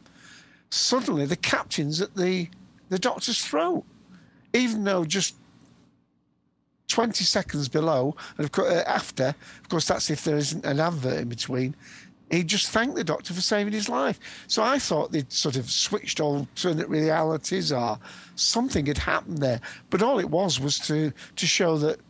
suddenly 0.70 1.26
the 1.26 1.36
captain's 1.36 2.00
at 2.00 2.14
the 2.16 2.48
the 2.90 2.98
doctor's 2.98 3.44
throat 3.44 3.84
even 4.52 4.84
though 4.84 5.04
just 5.04 5.34
20 6.88 7.22
seconds 7.22 7.68
below, 7.68 8.16
and 8.36 8.44
of 8.44 8.52
course, 8.52 8.72
uh, 8.72 8.82
after, 8.86 9.34
of 9.62 9.68
course, 9.68 9.86
that's 9.86 10.10
if 10.10 10.24
there 10.24 10.36
isn't 10.36 10.64
an 10.64 10.80
advert 10.80 11.20
in 11.20 11.28
between. 11.28 11.76
He 12.30 12.44
just 12.44 12.68
thanked 12.70 12.96
the 12.96 13.04
doctor 13.04 13.32
for 13.32 13.40
saving 13.40 13.72
his 13.72 13.88
life. 13.88 14.18
So 14.48 14.62
I 14.62 14.78
thought 14.78 15.12
they'd 15.12 15.32
sort 15.32 15.56
of 15.56 15.70
switched 15.70 16.20
alternate 16.20 16.88
realities 16.88 17.72
or 17.72 17.98
something 18.34 18.84
had 18.84 18.98
happened 18.98 19.38
there. 19.38 19.60
But 19.88 20.02
all 20.02 20.18
it 20.18 20.28
was 20.28 20.60
was 20.60 20.78
to, 20.80 21.12
to 21.36 21.46
show 21.46 21.78
that 21.78 22.00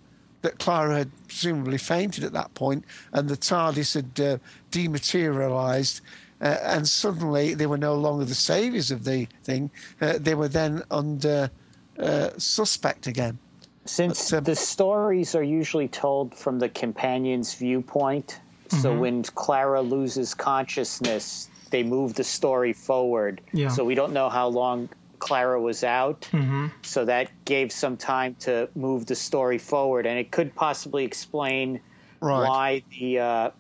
that 0.43 0.59
Clara 0.59 0.99
had 0.99 1.11
presumably 1.27 1.79
fainted 1.79 2.25
at 2.25 2.33
that 2.33 2.55
point 2.55 2.85
and 3.13 3.29
the 3.29 3.37
TARDIS 3.37 3.95
had 3.95 4.21
uh, 4.21 4.39
dematerialized. 4.71 6.01
Uh, 6.41 6.57
and 6.63 6.89
suddenly 6.89 7.55
they 7.55 7.67
were 7.67 7.79
no 7.79 7.95
longer 7.95 8.25
the 8.25 8.35
saviors 8.35 8.91
of 8.91 9.05
the 9.05 9.27
thing. 9.43 9.71
Uh, 10.01 10.15
they 10.19 10.35
were 10.35 10.49
then 10.49 10.83
under 10.91 11.51
uh, 11.99 12.31
suspect 12.39 13.07
again. 13.09 13.39
Since 13.87 14.31
the 14.31 14.55
stories 14.55 15.35
are 15.35 15.43
usually 15.43 15.89
told 15.89 16.35
from 16.35 16.59
the 16.61 16.69
companion's 16.69 17.55
viewpoint, 17.55 18.39
so 18.69 18.93
Mhm. 18.95 18.99
when 19.01 19.23
Clara 19.25 19.81
loses 19.81 20.35
consciousness, 20.35 21.49
they 21.71 21.83
move 21.83 22.15
the 22.15 22.23
story 22.23 22.73
forward. 22.73 23.41
Yeah. 23.53 23.69
So 23.69 23.85
we 23.85 23.95
don't 23.95 24.13
know 24.13 24.29
how 24.29 24.47
long 24.47 24.89
Clara 25.19 25.61
was 25.61 25.85
out. 25.85 26.23
Mm-hmm. 26.33 26.69
So 26.83 27.05
that 27.05 27.31
gave 27.45 27.73
some 27.73 27.97
time 27.97 28.35
to 28.41 28.69
move 28.75 29.07
the 29.07 29.15
story 29.15 29.59
forward, 29.59 30.07
and 30.07 30.19
it 30.19 30.31
could 30.31 30.55
possibly 30.55 31.05
explain 31.05 31.81
Right. 32.21 32.49
why 32.49 32.83
the 32.99 33.19
uh, 33.21 33.51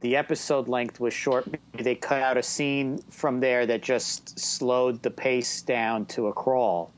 the 0.00 0.16
episode 0.16 0.68
length 0.68 1.00
was 1.00 1.14
short. 1.14 1.46
Maybe 1.46 1.82
they 1.82 1.94
cut 1.94 2.20
out 2.20 2.36
a 2.36 2.42
scene 2.42 2.98
from 3.10 3.40
there 3.40 3.64
that 3.66 3.82
just 3.82 4.38
slowed 4.38 5.02
the 5.02 5.10
pace 5.10 5.62
down 5.62 6.04
to 6.06 6.26
a 6.26 6.32
crawl, 6.32 6.90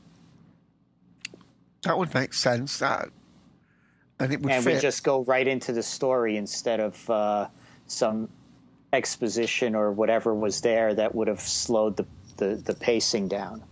That 1.83 1.97
would 1.97 2.13
make 2.13 2.33
sense. 2.33 2.79
That 2.79 3.09
and 4.19 4.33
it 4.33 4.41
would 4.41 4.51
and 4.51 4.65
we 4.65 4.77
just 4.79 5.03
go 5.03 5.23
right 5.23 5.47
into 5.47 5.71
the 5.71 5.83
story 5.83 6.35
instead 6.35 6.79
of 6.79 7.09
uh, 7.09 7.47
some 7.87 8.27
exposition 8.91 9.75
or 9.75 9.91
whatever 9.91 10.33
was 10.33 10.61
there 10.61 10.93
that 10.95 11.13
would 11.13 11.27
have 11.27 11.41
slowed 11.41 11.97
the, 11.97 12.05
the, 12.37 12.55
the 12.55 12.73
pacing 12.73 13.27
down. 13.27 13.63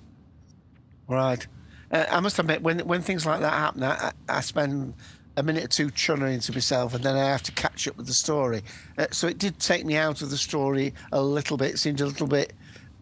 Right. 1.07 1.45
Uh, 1.91 2.05
I 2.09 2.19
must 2.19 2.39
admit, 2.39 2.61
when 2.61 2.79
when 2.79 3.01
things 3.01 3.25
like 3.25 3.41
that 3.41 3.53
happen, 3.53 3.83
I, 3.83 4.11
I 4.27 4.41
spend 4.41 4.95
a 5.35 5.43
minute 5.43 5.63
or 5.63 5.67
two 5.67 5.87
chunnering 5.87 6.43
to 6.45 6.53
myself, 6.53 6.93
and 6.93 7.03
then 7.03 7.15
I 7.15 7.25
have 7.25 7.43
to 7.43 7.51
catch 7.51 7.87
up 7.87 7.97
with 7.97 8.07
the 8.07 8.13
story. 8.13 8.63
Uh, 8.97 9.07
so 9.11 9.27
it 9.27 9.37
did 9.37 9.59
take 9.59 9.85
me 9.85 9.95
out 9.95 10.21
of 10.21 10.29
the 10.29 10.37
story 10.37 10.93
a 11.11 11.21
little 11.21 11.57
bit. 11.57 11.71
It 11.71 11.77
seemed 11.79 12.01
a 12.01 12.05
little 12.05 12.27
bit 12.27 12.53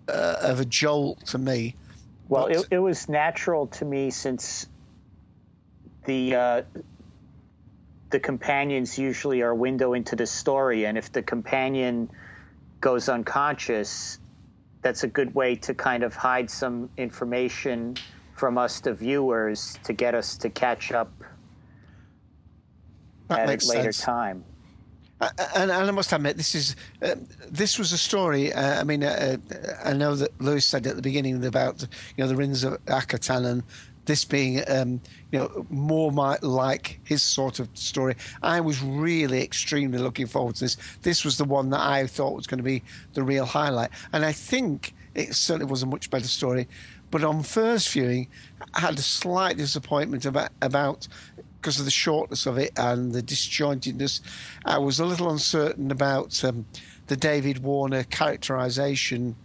uh, 0.08 0.38
of 0.42 0.60
a 0.60 0.66
jolt 0.66 1.26
to 1.28 1.38
me. 1.38 1.76
Well, 2.28 2.48
it, 2.48 2.66
it 2.72 2.80
was 2.80 3.10
natural 3.10 3.68
to 3.68 3.86
me 3.86 4.10
since 4.10 4.68
the 6.06 6.36
uh, 6.36 6.62
the 8.10 8.20
companions 8.20 8.98
usually 8.98 9.42
are 9.42 9.54
window 9.54 9.94
into 9.94 10.16
the 10.16 10.26
story, 10.26 10.86
and 10.86 10.98
if 10.98 11.12
the 11.12 11.22
companion 11.22 12.10
goes 12.80 13.10
unconscious, 13.10 14.18
that's 14.82 15.04
a 15.04 15.08
good 15.08 15.34
way 15.36 15.56
to 15.56 15.74
kind 15.74 16.04
of 16.04 16.16
hide 16.16 16.50
some 16.50 16.90
information 16.98 17.96
from 18.36 18.58
us, 18.58 18.80
the 18.80 18.94
viewers, 18.94 19.78
to 19.84 19.94
get 19.94 20.16
us 20.16 20.38
to 20.38 20.50
catch 20.50 20.92
up 20.92 21.12
That 23.28 23.42
at 23.42 23.48
makes 23.48 23.66
a 23.66 23.70
later 23.70 23.92
sense. 23.92 24.02
time. 24.06 24.44
Uh, 25.20 25.30
and, 25.56 25.70
and 25.70 25.88
I 25.88 25.92
must 25.92 26.12
admit, 26.14 26.36
this 26.36 26.56
is 26.56 26.76
uh, 27.04 27.14
this 27.48 27.78
was 27.78 27.94
a 27.94 27.98
story. 27.98 28.52
Uh, 28.52 28.82
I 28.82 28.84
mean, 28.84 29.04
uh, 29.04 29.38
uh, 29.52 29.88
I 29.88 29.94
know 29.94 30.16
that 30.16 30.42
Louis 30.42 30.66
said 30.66 30.88
at 30.88 30.96
the 30.96 31.02
beginning 31.04 31.46
about 31.46 31.82
you 31.82 32.24
know 32.24 32.28
the 32.28 32.36
Rings 32.36 32.64
of 32.64 32.84
Akhaten 32.86 33.46
and 33.46 33.64
this 34.06 34.26
being 34.26 34.64
um, 34.68 35.02
you 35.32 35.40
know 35.40 35.66
more 35.70 36.12
my, 36.12 36.38
like 36.42 37.00
his 37.04 37.22
sort 37.22 37.60
of 37.60 37.70
story. 37.74 38.16
I 38.42 38.62
was 38.62 38.82
really 38.82 39.42
extremely 39.44 40.00
looking 40.00 40.28
forward 40.28 40.56
to 40.56 40.66
this. 40.66 40.78
This 41.02 41.24
was 41.24 41.38
the 41.38 41.46
one 41.46 41.70
that 41.70 41.82
I 41.82 42.08
thought 42.08 42.36
was 42.36 42.48
going 42.48 42.60
to 42.60 42.64
be 42.64 42.84
the 43.14 43.24
real 43.24 43.46
highlight, 43.46 43.92
and 44.14 44.26
I 44.26 44.32
think 44.32 44.94
it 45.14 45.36
certainly 45.36 45.70
was 45.70 45.84
a 45.84 45.88
much 45.88 46.10
better 46.10 46.28
story. 46.28 46.68
But 47.10 47.24
on 47.26 47.44
first 47.44 47.92
viewing, 47.92 48.30
I 48.74 48.80
had 48.80 48.98
a 48.98 49.02
slight 49.02 49.58
disappointment 49.58 50.26
about 50.26 50.52
about 50.62 51.08
because 51.62 51.78
of 51.78 51.86
the 51.86 51.92
shortness 51.92 52.48
of 52.48 52.58
it 52.58 52.72
and 52.76 53.12
the 53.12 53.22
disjointedness. 53.22 54.22
I 54.66 54.80
was 54.80 55.00
a 55.00 55.06
little 55.06 55.30
uncertain 55.30 55.92
about 55.92 56.44
um, 56.44 56.66
the 57.06 57.16
David 57.16 57.60
Warner 57.62 58.04
characterization. 58.04 59.36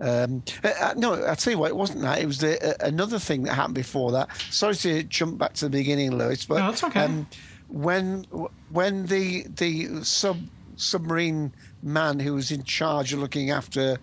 Um, 0.00 0.42
uh, 0.64 0.68
uh, 0.80 0.94
no, 0.96 1.14
I'll 1.24 1.36
tell 1.36 1.52
you 1.52 1.58
what, 1.58 1.68
it 1.68 1.76
wasn't 1.76 2.00
that. 2.02 2.20
It 2.20 2.26
was 2.26 2.38
the, 2.38 2.52
uh, 2.82 2.86
another 2.86 3.18
thing 3.18 3.42
that 3.42 3.54
happened 3.54 3.74
before 3.74 4.12
that. 4.12 4.28
Sorry 4.50 4.74
to 4.76 5.02
jump 5.02 5.38
back 5.38 5.52
to 5.54 5.66
the 5.66 5.70
beginning, 5.70 6.16
Louis, 6.16 6.44
but 6.46 6.58
No, 6.58 6.70
it's 6.70 6.82
okay. 6.84 7.00
um, 7.04 7.26
when 7.68 8.24
when 8.70 9.06
the 9.06 9.44
the 9.48 10.02
sub 10.04 10.38
submarine 10.76 11.52
man 11.82 12.18
who 12.18 12.34
was 12.34 12.50
in 12.50 12.62
charge 12.64 13.12
of 13.12 13.20
looking 13.20 13.50
after 13.50 13.98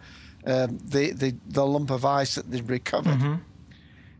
um, 0.45 0.77
the, 0.85 1.11
the 1.11 1.35
the 1.47 1.65
lump 1.65 1.89
of 1.89 2.05
ice 2.05 2.35
that 2.35 2.49
they'd 2.51 2.69
recovered, 2.69 3.17
Mm-hmm. 3.17 3.35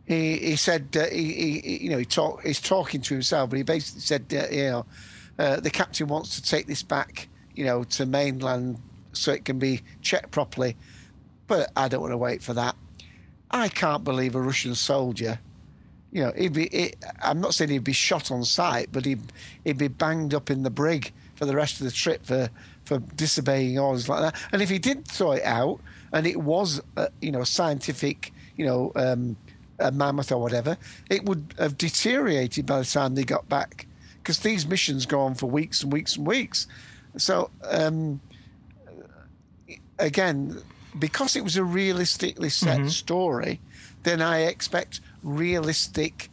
he 0.06 0.38
he 0.38 0.56
said 0.56 0.88
uh, 1.00 1.06
he, 1.08 1.34
he 1.34 1.60
he- 1.60 1.84
you 1.84 1.90
know 1.90 1.98
he 2.00 2.06
talk 2.06 2.44
he's 2.44 2.60
talking 2.62 3.02
to 3.02 3.14
himself, 3.14 3.50
but 3.50 3.58
he 3.58 3.64
basically 3.64 4.02
said 4.02 4.26
uh, 4.34 4.54
you 4.54 4.64
know 4.64 4.86
uh, 5.40 5.60
the 5.60 5.70
captain 5.70 6.08
wants 6.08 6.36
to 6.36 6.42
take 6.42 6.66
this 6.68 6.82
back 6.84 7.28
you 7.56 7.64
know 7.66 7.84
to 7.84 8.06
mainland 8.06 8.80
so 9.14 9.32
it 9.32 9.46
can 9.46 9.58
be 9.60 9.82
checked 10.02 10.32
properly, 10.32 10.76
but 11.48 11.72
I 11.76 11.88
don't 11.88 12.02
want 12.02 12.14
to 12.14 12.18
wait 12.18 12.43
for 12.43 12.54
that. 12.54 12.76
I 13.50 13.70
can't 13.70 14.04
believe 14.04 14.36
a 14.36 14.41
Russian 14.41 14.76
soldier. 14.76 15.39
You 16.12 16.24
know, 16.24 16.34
he'd 16.38 16.54
be. 16.54 16.93
I'm 17.22 17.41
not 17.41 17.54
saying 17.54 17.70
he'd 17.70 17.84
be 17.84 17.93
shot 17.93 18.32
on 18.32 18.43
sight, 18.43 18.89
but 18.91 19.06
he'd 19.06 19.22
he'd 19.64 19.78
be 19.78 19.88
banged 19.88 20.34
up 20.34 20.50
in 20.50 20.64
the 20.64 20.70
brig 20.70 21.12
for 21.36 21.45
the 21.45 21.56
rest 21.56 21.80
of 21.80 21.86
the 21.86 21.91
trip 21.91 22.26
for 22.26 22.50
for 22.86 23.00
disobeying 23.00 23.78
orders 23.78 24.08
like 24.08 24.22
that. 24.22 24.41
And 24.52 24.62
if 24.62 24.70
he 24.70 24.80
did 24.80 25.08
throw 25.08 25.34
it 25.34 25.43
out, 25.43 25.80
and 26.14 26.26
it 26.26 26.38
was, 26.38 26.82
uh, 26.95 27.08
you 27.22 27.32
know, 27.32 27.41
a 27.41 27.45
scientific, 27.45 28.32
you 28.56 28.66
know, 28.66 28.93
um, 28.95 29.36
a 29.80 29.91
mammoth 29.91 30.32
or 30.32 30.41
whatever, 30.41 30.78
it 31.10 31.26
would 31.26 31.54
have 31.60 31.78
deteriorated 31.78 32.66
by 32.66 32.80
the 32.80 32.86
time 32.86 33.16
they 33.16 33.26
got 33.26 33.48
back, 33.50 33.86
because 34.18 34.39
these 34.39 34.66
missions 34.66 35.06
go 35.06 35.20
on 35.20 35.36
for 35.36 35.48
weeks 35.48 35.84
and 35.84 35.91
weeks 35.91 36.16
and 36.16 36.26
weeks. 36.26 36.68
So 37.18 37.50
um, 37.66 38.22
again, 40.00 40.62
because 41.00 41.36
it 41.36 41.43
was 41.43 41.58
a 41.58 41.64
realistically 41.64 42.50
set 42.50 42.78
Mm-hmm. 42.80 42.88
story, 42.88 43.62
then 44.04 44.22
I 44.22 44.39
expect 44.41 45.02
realistic 45.24 46.30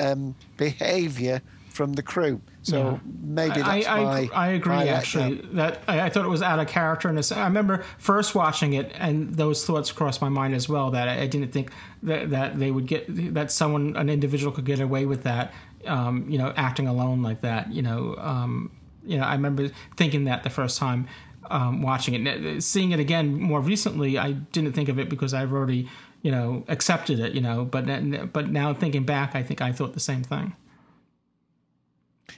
um, 0.00 0.34
behaviour 0.56 1.42
from 1.68 1.94
the 1.94 2.02
crew. 2.02 2.42
So 2.62 2.78
Yeah. 2.78 2.98
maybe 3.04 3.60
I, 3.62 3.76
that's 3.76 3.86
I, 3.88 4.04
my 4.04 4.30
I 4.34 4.48
agree. 4.48 4.88
actually, 4.88 5.40
that 5.54 5.80
I, 5.88 6.00
I 6.02 6.10
thought 6.10 6.24
it 6.24 6.28
was 6.28 6.42
out 6.42 6.58
of 6.58 6.68
character. 6.68 7.08
And 7.08 7.18
I 7.34 7.44
remember 7.44 7.84
first 7.98 8.34
watching 8.34 8.74
it, 8.74 8.92
and 8.94 9.34
those 9.34 9.64
thoughts 9.64 9.90
crossed 9.92 10.20
my 10.20 10.28
mind 10.28 10.54
as 10.54 10.68
well. 10.68 10.90
That 10.90 11.08
I, 11.08 11.22
I 11.22 11.26
didn't 11.26 11.52
think 11.52 11.72
that, 12.02 12.30
that 12.30 12.58
they 12.58 12.70
would 12.70 12.86
get 12.86 13.06
that 13.34 13.50
someone, 13.50 13.96
an 13.96 14.08
individual, 14.08 14.52
could 14.52 14.66
get 14.66 14.80
away 14.80 15.06
with 15.06 15.22
that. 15.24 15.52
Um, 15.86 16.28
you 16.28 16.38
know, 16.38 16.52
acting 16.56 16.86
alone 16.86 17.22
like 17.22 17.40
that. 17.40 17.72
You 17.72 17.82
know, 17.82 18.16
um, 18.18 18.70
you 19.04 19.18
know. 19.18 19.24
I 19.24 19.32
remember 19.32 19.70
thinking 19.96 20.24
that 20.24 20.44
the 20.44 20.50
first 20.50 20.78
time 20.78 21.08
um, 21.50 21.82
watching 21.82 22.26
it. 22.26 22.62
Seeing 22.62 22.92
it 22.92 23.00
again 23.00 23.40
more 23.40 23.60
recently, 23.60 24.18
I 24.18 24.32
didn't 24.32 24.72
think 24.72 24.88
of 24.88 24.98
it 24.98 25.08
because 25.08 25.34
I've 25.34 25.52
already, 25.52 25.88
you 26.22 26.30
know, 26.30 26.64
accepted 26.68 27.20
it. 27.20 27.32
You 27.32 27.40
know, 27.40 27.64
but 27.64 27.86
but 28.32 28.50
now 28.50 28.74
thinking 28.74 29.04
back, 29.04 29.34
I 29.34 29.42
think 29.42 29.60
I 29.60 29.72
thought 29.72 29.94
the 29.94 30.00
same 30.00 30.22
thing. 30.22 30.54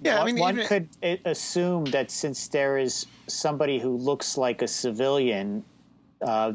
Yeah, 0.02 0.20
I 0.20 0.24
mean, 0.24 0.38
one 0.38 0.56
even- 0.56 0.66
could 0.66 0.88
assume 1.24 1.84
that 1.86 2.10
since 2.10 2.48
there 2.48 2.78
is 2.78 3.06
somebody 3.28 3.78
who 3.78 3.96
looks 3.96 4.36
like 4.36 4.62
a 4.62 4.68
civilian, 4.68 5.64
uh, 6.20 6.54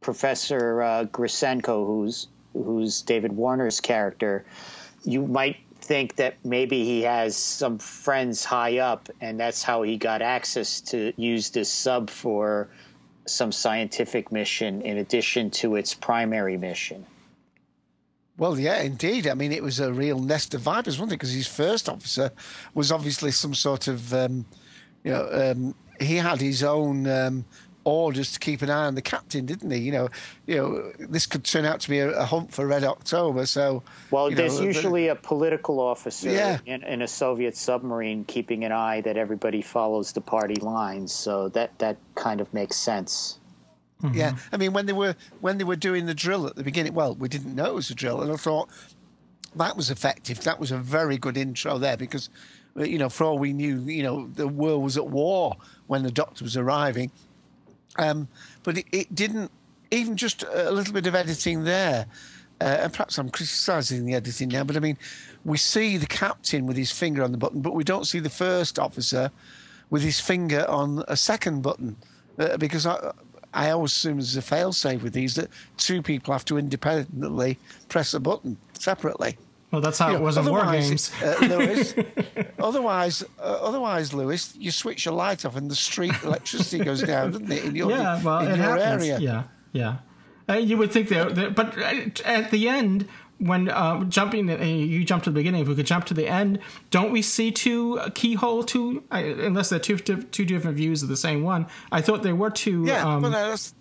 Professor 0.00 0.82
uh, 0.82 1.04
Grisenko, 1.06 1.86
who's 1.86 2.28
who's 2.52 3.02
David 3.02 3.32
Warner's 3.32 3.80
character, 3.80 4.44
you 5.04 5.26
might 5.26 5.56
think 5.86 6.16
that 6.16 6.34
maybe 6.44 6.84
he 6.84 7.02
has 7.02 7.36
some 7.36 7.78
friends 7.78 8.44
high 8.44 8.78
up, 8.78 9.08
and 9.20 9.38
that's 9.38 9.62
how 9.62 9.82
he 9.82 9.96
got 9.96 10.20
access 10.20 10.80
to 10.82 11.12
use 11.16 11.50
this 11.50 11.70
sub 11.70 12.10
for 12.10 12.68
some 13.26 13.52
scientific 13.52 14.32
mission 14.32 14.82
in 14.82 14.98
addition 14.98 15.50
to 15.50 15.76
its 15.76 15.94
primary 15.94 16.56
mission. 16.56 17.06
Well, 18.38 18.58
yeah, 18.58 18.82
indeed. 18.82 19.26
I 19.26 19.34
mean, 19.34 19.52
it 19.52 19.62
was 19.62 19.80
a 19.80 19.92
real 19.92 20.18
nest 20.18 20.54
of 20.54 20.60
vipers, 20.60 20.98
wasn't 20.98 21.12
it? 21.12 21.16
Because 21.16 21.32
his 21.32 21.46
first 21.46 21.88
officer 21.88 22.30
was 22.74 22.92
obviously 22.92 23.30
some 23.30 23.54
sort 23.54 23.88
of, 23.88 24.12
um, 24.12 24.44
you 25.04 25.12
know, 25.12 25.28
um, 25.32 25.74
he 25.98 26.16
had 26.16 26.40
his 26.40 26.62
own 26.62 27.06
um, 27.06 27.44
orders 27.86 28.32
to 28.32 28.38
keep 28.40 28.62
an 28.62 28.68
eye 28.68 28.86
on 28.86 28.96
the 28.96 29.00
captain, 29.02 29.46
didn't 29.46 29.70
he? 29.70 29.78
You 29.78 29.92
know, 29.92 30.08
you 30.46 30.56
know, 30.56 30.92
this 30.98 31.24
could 31.24 31.44
turn 31.44 31.64
out 31.64 31.80
to 31.80 31.88
be 31.88 32.00
a, 32.00 32.10
a 32.18 32.24
hunt 32.24 32.52
for 32.52 32.66
Red 32.66 32.82
October. 32.84 33.46
So, 33.46 33.82
Well, 34.10 34.28
know, 34.28 34.36
there's 34.36 34.58
the- 34.58 34.64
usually 34.64 35.08
a 35.08 35.14
political 35.14 35.78
officer 35.80 36.30
Yeah. 36.30 36.58
in, 36.66 36.82
in 36.82 37.00
a 37.02 37.08
Soviet 37.08 37.56
submarine 37.56 38.24
keeping 38.24 38.64
an 38.64 38.72
eye 38.72 39.00
that 39.02 39.16
everybody 39.16 39.62
follows 39.62 40.12
the 40.12 40.20
party 40.20 40.56
lines. 40.56 41.12
So 41.12 41.48
that 41.50 41.78
that 41.78 41.96
kind 42.16 42.40
of 42.40 42.52
makes 42.52 42.76
sense. 42.76 43.38
Yeah, 44.12 44.36
I 44.52 44.58
mean 44.58 44.74
when 44.74 44.84
they 44.84 44.92
were 44.92 45.14
when 45.40 45.56
they 45.56 45.64
were 45.64 45.76
doing 45.76 46.04
the 46.04 46.14
drill 46.14 46.46
at 46.46 46.56
the 46.56 46.62
beginning, 46.62 46.92
well, 46.92 47.14
we 47.14 47.28
didn't 47.28 47.54
know 47.54 47.64
it 47.66 47.74
was 47.74 47.88
a 47.90 47.94
drill, 47.94 48.20
and 48.20 48.30
I 48.30 48.36
thought 48.36 48.68
that 49.54 49.74
was 49.76 49.90
effective. 49.90 50.42
That 50.42 50.60
was 50.60 50.70
a 50.70 50.76
very 50.76 51.16
good 51.16 51.36
intro 51.38 51.78
there 51.78 51.96
because, 51.96 52.28
you 52.76 52.98
know, 52.98 53.08
for 53.08 53.24
all 53.24 53.38
we 53.38 53.54
knew, 53.54 53.78
you 53.80 54.02
know, 54.02 54.26
the 54.34 54.46
world 54.48 54.82
was 54.82 54.98
at 54.98 55.06
war 55.08 55.56
when 55.86 56.02
the 56.02 56.10
doctor 56.10 56.44
was 56.44 56.58
arriving. 56.58 57.10
Um, 57.98 58.28
but 58.62 58.78
it, 58.78 58.86
it 58.92 59.14
didn't. 59.14 59.50
Even 59.92 60.16
just 60.16 60.42
a 60.42 60.72
little 60.72 60.92
bit 60.92 61.06
of 61.06 61.14
editing 61.14 61.62
there, 61.62 62.06
uh, 62.60 62.64
and 62.64 62.92
perhaps 62.92 63.18
I'm 63.18 63.30
criticising 63.30 64.04
the 64.04 64.14
editing 64.14 64.48
now, 64.48 64.64
but 64.64 64.76
I 64.76 64.80
mean, 64.80 64.98
we 65.44 65.56
see 65.58 65.96
the 65.96 66.06
captain 66.06 66.66
with 66.66 66.76
his 66.76 66.90
finger 66.90 67.22
on 67.22 67.30
the 67.30 67.38
button, 67.38 67.60
but 67.60 67.72
we 67.72 67.84
don't 67.84 68.04
see 68.04 68.18
the 68.18 68.28
first 68.28 68.80
officer 68.80 69.30
with 69.90 70.02
his 70.02 70.18
finger 70.18 70.66
on 70.68 71.04
a 71.06 71.16
second 71.16 71.62
button 71.62 71.96
uh, 72.40 72.56
because 72.56 72.84
I, 72.84 73.12
I 73.54 73.70
always 73.70 73.92
assume 73.92 74.16
there's 74.16 74.36
a 74.36 74.42
fail-safe 74.42 75.02
with 75.02 75.12
these 75.12 75.36
that 75.36 75.48
two 75.76 76.02
people 76.02 76.32
have 76.32 76.44
to 76.46 76.58
independently 76.58 77.58
press 77.88 78.12
a 78.12 78.20
button 78.20 78.56
separately. 78.74 79.38
Well, 79.70 79.80
that's 79.80 79.98
how 79.98 80.08
You 80.10 80.16
it 80.16 80.18
know, 80.20 80.24
was 80.24 80.36
in 80.36 80.46
War 80.46 80.64
Games. 80.66 81.10
uh, 81.22 81.36
Louis. 81.42 81.94
otherwise, 82.58 83.22
uh, 83.38 83.42
otherwise, 83.42 84.14
Louis, 84.14 84.54
you 84.56 84.70
switch 84.70 85.04
your 85.04 85.14
light 85.14 85.44
off 85.44 85.56
and 85.56 85.70
the 85.70 85.74
street 85.74 86.14
electricity 86.22 86.84
goes 86.84 87.02
down, 87.02 87.32
doesn't 87.32 87.50
it? 87.50 87.64
In 87.64 87.74
your, 87.74 87.90
yeah, 87.90 88.22
well, 88.22 88.40
in 88.40 88.52
it 88.52 88.56
your 88.58 88.78
happens. 88.78 89.02
area. 89.02 89.18
Yeah, 89.18 89.42
yeah. 89.72 89.96
Uh, 90.48 90.58
you 90.58 90.76
would 90.76 90.92
think 90.92 91.08
that, 91.08 91.54
but 91.56 91.76
at 92.24 92.50
the 92.52 92.68
end, 92.68 93.08
when 93.38 93.68
uh, 93.68 94.04
jumping, 94.04 94.48
uh, 94.48 94.56
you 94.64 95.04
jump 95.04 95.24
to 95.24 95.30
the 95.30 95.34
beginning. 95.34 95.60
If 95.62 95.68
we 95.68 95.74
could 95.74 95.84
jump 95.86 96.04
to 96.06 96.14
the 96.14 96.26
end, 96.28 96.60
don't 96.90 97.10
we 97.10 97.20
see 97.20 97.50
two 97.50 98.00
keyhole? 98.14 98.62
Two, 98.62 99.02
uh, 99.10 99.16
unless 99.16 99.68
they're 99.68 99.78
two 99.80 99.98
two 99.98 100.44
different 100.44 100.76
views 100.76 101.02
of 101.02 101.08
the 101.08 101.16
same 101.16 101.42
one. 101.42 101.66
I 101.92 102.00
thought 102.00 102.22
there 102.22 102.36
were 102.36 102.50
two. 102.50 102.84
Yeah, 102.86 103.04
um, 103.04 103.22
well, 103.22 103.32
no, 103.32 103.48
that's, 103.50 103.74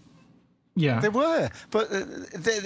yeah. 0.76 1.00
They 1.00 1.10
were, 1.10 1.50
but 1.72 1.92
uh, 1.92 2.04
they, 2.34 2.60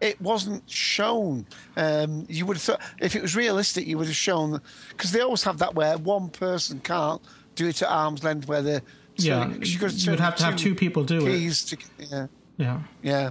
it 0.00 0.20
wasn't 0.20 0.68
shown. 0.68 1.46
Um, 1.76 2.26
you 2.28 2.46
would 2.46 2.56
have 2.56 2.62
thought 2.62 2.80
if 3.00 3.16
it 3.16 3.22
was 3.22 3.34
realistic, 3.36 3.86
you 3.86 3.98
would 3.98 4.06
have 4.06 4.16
shown 4.16 4.60
because 4.90 5.12
they 5.12 5.20
always 5.20 5.42
have 5.44 5.58
that 5.58 5.74
where 5.74 5.96
one 5.98 6.28
person 6.28 6.80
can't 6.80 7.20
do 7.54 7.68
it 7.68 7.82
at 7.82 7.88
arm's 7.88 8.22
length, 8.22 8.48
where 8.48 8.62
the 8.62 8.82
Yeah, 9.16 9.48
you 9.48 9.88
you 9.88 10.10
would 10.10 10.20
have 10.20 10.36
to 10.36 10.44
have 10.44 10.56
two 10.56 10.74
people 10.74 11.04
do 11.04 11.26
it. 11.26 11.52
To, 11.52 11.76
yeah, 11.98 12.26
Yeah. 12.58 12.80
yeah. 13.02 13.30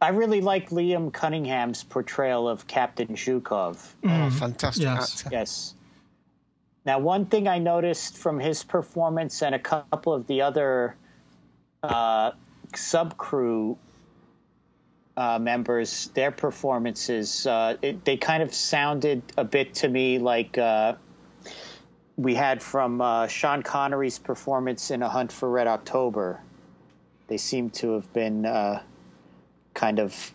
I 0.00 0.08
really 0.08 0.40
like 0.40 0.70
Liam 0.70 1.12
Cunningham's 1.12 1.84
portrayal 1.84 2.48
of 2.48 2.66
Captain 2.66 3.08
Zhukov. 3.08 3.94
Oh, 4.04 4.30
fantastic 4.30 4.82
Yes. 4.84 5.20
actor. 5.20 5.28
Yes. 5.32 5.74
Now, 6.84 6.98
one 6.98 7.26
thing 7.26 7.46
I 7.46 7.58
noticed 7.58 8.16
from 8.18 8.40
his 8.40 8.64
performance 8.64 9.42
and 9.42 9.54
a 9.54 9.58
couple 9.60 10.12
of 10.12 10.26
the 10.26 10.42
other 10.42 10.96
uh, 11.84 12.32
sub 12.74 13.16
crew 13.16 13.78
uh, 15.16 15.38
members, 15.38 16.08
their 16.14 16.30
performances, 16.30 17.46
uh, 17.46 17.76
it, 17.82 18.04
they 18.04 18.16
kind 18.16 18.42
of 18.42 18.54
sounded 18.54 19.22
a 19.36 19.44
bit 19.44 19.74
to 19.74 19.88
me 19.88 20.18
like 20.18 20.56
uh, 20.58 20.94
we 22.16 22.34
had 22.34 22.62
from 22.62 23.00
uh, 23.00 23.26
Sean 23.26 23.62
Connery's 23.62 24.18
performance 24.18 24.90
in 24.90 25.02
A 25.02 25.08
Hunt 25.08 25.32
for 25.32 25.50
Red 25.50 25.66
October. 25.66 26.40
They 27.28 27.36
seem 27.36 27.70
to 27.70 27.92
have 27.92 28.12
been 28.12 28.46
uh, 28.46 28.82
kind 29.74 29.98
of 29.98 30.32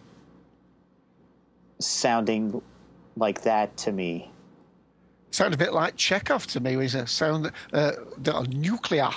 sounding 1.79 2.61
like 3.15 3.41
that 3.43 3.75
to 3.77 3.91
me. 3.91 4.31
Sound 5.31 5.53
a 5.53 5.57
bit 5.57 5.73
like 5.73 5.97
Chekov 5.97 6.45
to 6.47 6.59
me. 6.59 6.77
Was 6.77 6.95
a 6.95 7.05
sound 7.05 7.51
uh, 7.73 7.91
the 8.17 8.41
nuclear. 8.49 9.09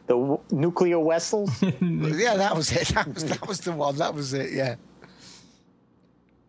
The 0.07 0.15
w- 0.15 0.41
nuclear 0.51 1.03
vessels. 1.05 1.51
yeah, 1.63 2.37
that 2.37 2.55
was 2.55 2.71
it. 2.73 2.89
That 2.89 3.13
was 3.13 3.25
that 3.25 3.47
was 3.49 3.61
the 3.61 3.73
one. 3.73 3.97
That 3.97 4.15
was 4.15 4.33
it. 4.35 4.53
Yeah. 4.53 4.77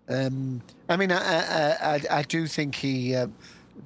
Um, 0.09 0.61
I 0.87 0.95
mean, 0.95 1.11
I 1.11 1.17
I, 1.17 1.95
I, 1.95 2.01
I 2.19 2.21
do 2.23 2.47
think 2.47 2.75
he, 2.75 3.15
uh, 3.15 3.27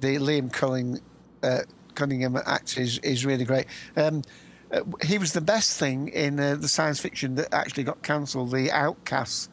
the 0.00 0.16
Liam 0.16 0.52
Culling, 0.52 1.00
uh, 1.42 1.60
Cunningham 1.94 2.36
actor 2.36 2.80
is, 2.80 2.98
is 2.98 3.26
really 3.26 3.44
great. 3.44 3.66
Um, 3.96 4.22
uh, 4.70 4.82
he 5.04 5.18
was 5.18 5.32
the 5.32 5.40
best 5.40 5.78
thing 5.78 6.08
in 6.08 6.38
uh, 6.38 6.56
the 6.56 6.68
science 6.68 7.00
fiction 7.00 7.34
that 7.36 7.52
actually 7.52 7.84
got 7.84 8.02
cancelled. 8.02 8.52
The 8.52 8.70
Outcasts. 8.70 9.48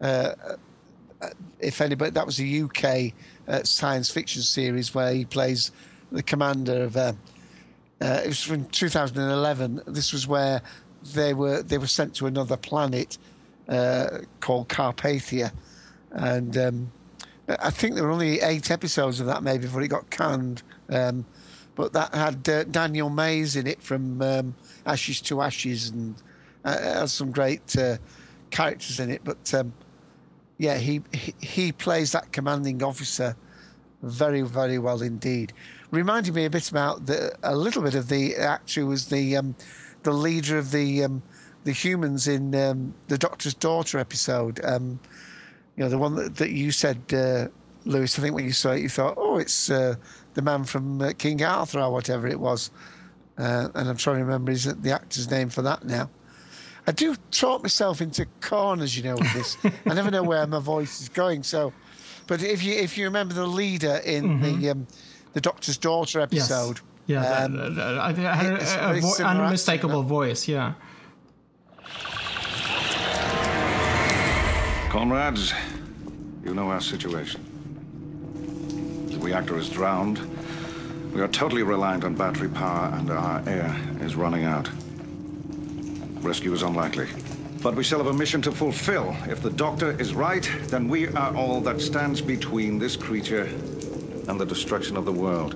Uh, 0.00 0.34
uh, 1.20 1.30
if 1.60 1.80
anybody, 1.80 2.10
that 2.10 2.26
was 2.26 2.40
a 2.40 2.62
UK 2.62 3.12
uh, 3.46 3.62
science 3.62 4.10
fiction 4.10 4.42
series 4.42 4.94
where 4.94 5.12
he 5.12 5.24
plays 5.24 5.72
the 6.10 6.22
commander 6.22 6.84
of. 6.84 6.96
Uh, 6.96 7.12
uh, 8.02 8.20
it 8.24 8.28
was 8.28 8.42
from 8.42 8.64
2011. 8.66 9.82
This 9.86 10.12
was 10.12 10.26
where 10.26 10.60
they 11.14 11.34
were 11.34 11.62
they 11.62 11.78
were 11.78 11.86
sent 11.86 12.14
to 12.16 12.26
another 12.26 12.56
planet 12.56 13.16
uh, 13.68 14.18
called 14.40 14.68
Carpathia, 14.68 15.52
and 16.10 16.56
um, 16.56 16.92
I 17.48 17.70
think 17.70 17.94
there 17.94 18.04
were 18.04 18.10
only 18.10 18.40
eight 18.40 18.70
episodes 18.70 19.20
of 19.20 19.26
that 19.26 19.42
maybe 19.42 19.66
before 19.66 19.82
it 19.82 19.88
got 19.88 20.10
canned. 20.10 20.62
Um, 20.88 21.24
but 21.74 21.92
that 21.92 22.14
had 22.14 22.48
uh, 22.48 22.64
Daniel 22.64 23.08
Mays 23.08 23.56
in 23.56 23.66
it 23.66 23.82
from 23.82 24.20
um, 24.20 24.54
Ashes 24.84 25.20
to 25.22 25.40
Ashes, 25.40 25.90
and 25.90 26.20
uh, 26.64 26.78
has 26.78 27.12
some 27.12 27.30
great 27.30 27.76
uh, 27.78 27.98
characters 28.50 28.98
in 28.98 29.10
it. 29.10 29.22
But 29.22 29.54
um, 29.54 29.72
yeah, 30.58 30.76
he, 30.76 31.02
he 31.12 31.34
he 31.40 31.72
plays 31.72 32.12
that 32.12 32.32
commanding 32.32 32.82
officer 32.82 33.36
very, 34.02 34.42
very 34.42 34.78
well 34.78 35.02
indeed. 35.02 35.52
Reminded 35.92 36.34
me 36.34 36.46
a 36.46 36.50
bit 36.50 36.70
about 36.70 37.06
the, 37.06 37.36
a 37.42 37.54
little 37.54 37.82
bit 37.82 37.94
of 37.94 38.08
the 38.08 38.34
actor 38.34 38.80
who 38.80 38.86
was 38.86 39.08
the 39.08 39.36
um, 39.36 39.54
the 40.02 40.12
leader 40.12 40.56
of 40.56 40.70
the 40.70 41.04
um, 41.04 41.22
the 41.64 41.72
humans 41.72 42.26
in 42.26 42.54
um, 42.54 42.94
the 43.08 43.18
Doctor's 43.18 43.54
Daughter 43.54 43.98
episode. 43.98 44.58
Um, 44.64 44.98
you 45.76 45.84
know, 45.84 45.90
the 45.90 45.98
one 45.98 46.16
that, 46.16 46.36
that 46.36 46.50
you 46.50 46.72
said, 46.72 46.98
uh, 47.12 47.48
Louis. 47.84 48.18
I 48.18 48.22
think 48.22 48.34
when 48.34 48.44
you 48.44 48.52
saw 48.52 48.72
it, 48.72 48.80
you 48.80 48.88
thought, 48.88 49.14
"Oh, 49.18 49.36
it's 49.36 49.70
uh, 49.70 49.96
the 50.32 50.40
man 50.40 50.64
from 50.64 51.00
uh, 51.00 51.12
King 51.16 51.44
Arthur 51.44 51.80
or 51.80 51.92
whatever 51.92 52.26
it 52.26 52.40
was." 52.40 52.70
Uh, 53.36 53.68
and 53.74 53.88
I'm 53.88 53.96
trying 53.98 54.16
to 54.16 54.24
remember 54.24 54.52
his, 54.52 54.64
the 54.64 54.92
actor's 54.92 55.30
name 55.30 55.50
for 55.50 55.62
that 55.62 55.84
now. 55.84 56.08
I 56.86 56.92
do 56.92 57.16
talk 57.30 57.62
myself 57.62 58.00
into 58.00 58.26
corners, 58.40 58.96
you 58.96 59.02
know, 59.02 59.14
with 59.14 59.32
this. 59.34 59.56
I 59.86 59.94
never 59.94 60.10
know 60.10 60.22
where 60.22 60.46
my 60.46 60.58
voice 60.58 61.00
is 61.00 61.08
going. 61.08 61.42
So, 61.42 61.72
but 62.26 62.42
if 62.42 62.62
you 62.62 62.74
if 62.74 62.96
you 62.96 63.04
remember 63.04 63.34
the 63.34 63.46
leader 63.46 64.00
in 64.04 64.40
the 64.40 64.70
um, 64.70 64.86
the 65.32 65.40
Doctor's 65.40 65.76
Daughter 65.78 66.20
Yes. 66.30 66.50
episode, 66.50 66.80
Yeah, 67.06 67.20
um, 67.44 67.56
that- 67.56 67.74
that- 67.74 67.98
I 67.98 68.12
think 68.12 68.26
I 68.26 68.34
had 68.34 68.52
it's 68.54 68.74
a, 68.74 68.90
a 68.90 69.00
vo- 69.00 69.08
similar 69.08 69.44
unmistakable 69.44 70.02
voice. 70.02 70.46
Yeah. 70.46 70.74
Comrades, 74.90 75.52
you 76.44 76.54
know 76.54 76.68
our 76.70 76.80
situation. 76.80 77.40
The 79.10 79.18
reactor 79.18 79.58
is 79.58 79.68
drowned. 79.70 80.18
We 81.14 81.20
are 81.22 81.28
totally 81.28 81.62
reliant 81.62 82.04
on 82.04 82.14
battery 82.14 82.48
power, 82.48 82.92
and 82.94 83.10
our 83.10 83.42
air 83.48 83.74
is 84.00 84.14
running 84.16 84.44
out. 84.44 84.68
Rescue 86.22 86.52
is 86.52 86.62
unlikely. 86.62 87.08
But 87.62 87.74
we 87.74 87.84
still 87.84 87.98
have 87.98 88.06
a 88.08 88.12
mission 88.12 88.42
to 88.42 88.52
fulfill. 88.52 89.14
If 89.28 89.40
the 89.42 89.50
doctor 89.50 89.98
is 90.00 90.14
right, 90.14 90.48
then 90.68 90.88
we 90.88 91.08
are 91.08 91.34
all 91.36 91.60
that 91.62 91.80
stands 91.80 92.20
between 92.20 92.78
this 92.78 92.96
creature 92.96 93.48
and 94.28 94.40
the 94.40 94.46
destruction 94.46 94.96
of 94.96 95.04
the 95.04 95.12
world. 95.12 95.52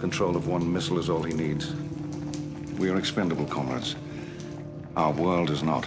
Control 0.00 0.36
of 0.36 0.46
one 0.46 0.72
missile 0.72 0.98
is 0.98 1.10
all 1.10 1.22
he 1.22 1.34
needs. 1.34 1.72
We 2.78 2.88
are 2.90 2.96
expendable, 2.96 3.44
comrades. 3.46 3.96
Our 4.96 5.12
world 5.12 5.50
is 5.50 5.62
not. 5.62 5.86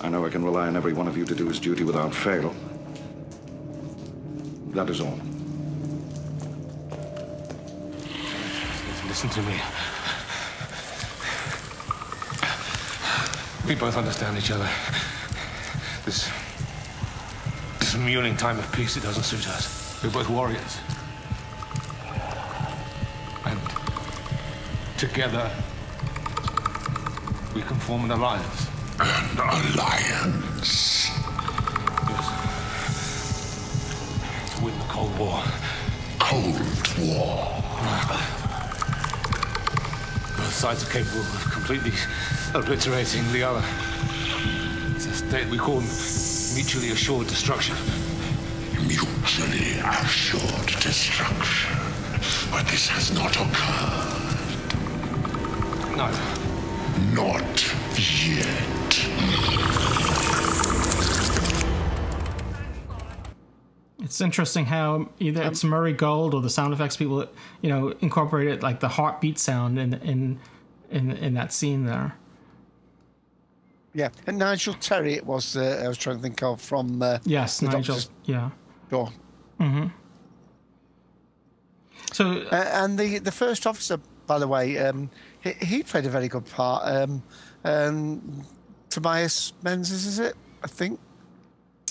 I 0.00 0.08
know 0.08 0.24
I 0.24 0.30
can 0.30 0.44
rely 0.44 0.66
on 0.66 0.76
every 0.76 0.92
one 0.92 1.08
of 1.08 1.16
you 1.16 1.24
to 1.24 1.34
do 1.34 1.46
his 1.48 1.60
duty 1.60 1.84
without 1.84 2.14
fail. 2.14 2.54
That 4.68 4.88
is 4.88 5.00
all. 5.00 5.18
Listen 9.06 9.30
to 9.30 9.42
me. 9.42 9.60
We 13.66 13.74
both 13.74 13.96
understand 13.96 14.38
each 14.38 14.50
other. 14.50 14.68
This. 16.04 16.30
This 17.78 17.94
mewling 17.94 18.38
time 18.38 18.58
of 18.58 18.70
peace, 18.72 18.96
it 18.96 19.02
doesn't 19.02 19.22
suit 19.22 19.48
us. 19.48 20.02
We're 20.02 20.10
both 20.10 20.28
warriors. 20.28 20.78
Together. 25.00 25.50
We 27.54 27.62
can 27.62 27.78
form 27.78 28.04
an 28.04 28.10
alliance. 28.10 28.68
An 28.98 29.38
alliance? 29.38 31.08
Yes. 32.06 32.26
To 34.56 34.62
win 34.62 34.78
the 34.78 34.84
Cold 34.84 35.18
War. 35.18 35.42
Cold 36.18 36.60
War. 36.98 37.62
Both 40.36 40.52
sides 40.52 40.86
are 40.86 40.92
capable 40.92 41.20
of 41.20 41.50
completely 41.50 41.92
obliterating 42.52 43.22
the 43.32 43.42
other. 43.42 43.64
It's 44.94 45.06
a 45.06 45.14
state 45.14 45.48
we 45.48 45.56
call 45.56 45.80
mutually 46.54 46.90
assured 46.90 47.26
destruction. 47.26 47.74
Mutually 48.86 49.80
assured 49.80 50.66
destruction. 50.82 51.78
But 52.50 52.66
this 52.66 52.86
has 52.88 53.10
not 53.14 53.34
occurred. 53.34 54.09
No. 56.00 56.10
Not 57.14 57.74
yet. 57.98 59.06
It's 64.02 64.20
interesting 64.22 64.64
how 64.64 65.10
either 65.18 65.42
it's 65.42 65.62
Murray 65.62 65.92
Gold 65.92 66.32
or 66.32 66.40
the 66.40 66.48
sound 66.48 66.72
effects 66.72 66.96
people, 66.96 67.26
you 67.60 67.68
know, 67.68 67.94
incorporated 68.00 68.62
like 68.62 68.80
the 68.80 68.88
heartbeat 68.88 69.38
sound 69.38 69.78
in 69.78 69.94
in 69.94 70.38
in, 70.90 71.10
in 71.12 71.34
that 71.34 71.52
scene 71.52 71.84
there. 71.84 72.14
yeah. 73.92 74.08
And 74.26 74.38
Nigel 74.38 74.74
Terry, 74.74 75.14
it 75.14 75.26
was. 75.26 75.54
Uh, 75.56 75.82
I 75.84 75.88
was 75.88 75.98
trying 75.98 76.16
to 76.16 76.22
think 76.22 76.42
of 76.42 76.60
from. 76.62 77.02
Uh, 77.02 77.18
Yes, 77.24 77.58
the 77.60 77.66
Nigel. 77.66 77.82
Doctor's 77.96 78.10
Yeah. 78.24 78.50
Door. 78.88 79.10
hmm 79.58 79.86
So, 82.12 82.38
uh, 82.50 82.70
and 82.72 82.98
the 82.98 83.18
the 83.18 83.32
first 83.32 83.66
officer, 83.66 83.98
by 84.26 84.38
the 84.38 84.48
way, 84.48 84.78
um, 84.78 85.10
he, 85.42 85.52
he 85.64 85.82
played 85.82 86.06
a 86.06 86.10
very 86.10 86.28
good 86.28 86.46
part. 86.46 86.82
Um, 86.86 87.22
um, 87.64 88.44
Tobias 88.88 89.52
Menzies, 89.62 90.06
is 90.06 90.18
it? 90.18 90.34
I 90.62 90.66
think. 90.66 90.98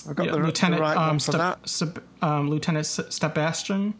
I 0.08 0.12
got 0.12 0.26
Yeah, 0.26 0.32
the, 0.32 0.38
the 0.38 0.44
Lieutenant 0.46 0.80
right 0.80 0.96
um, 0.96 1.06
one 1.08 1.18
for 1.18 1.32
Step- 1.32 1.38
that. 1.38 1.68
Seb- 1.68 2.02
um, 2.22 2.48
Lieutenant 2.50 2.84
S- 2.86 3.00
Sebastian. 3.14 3.94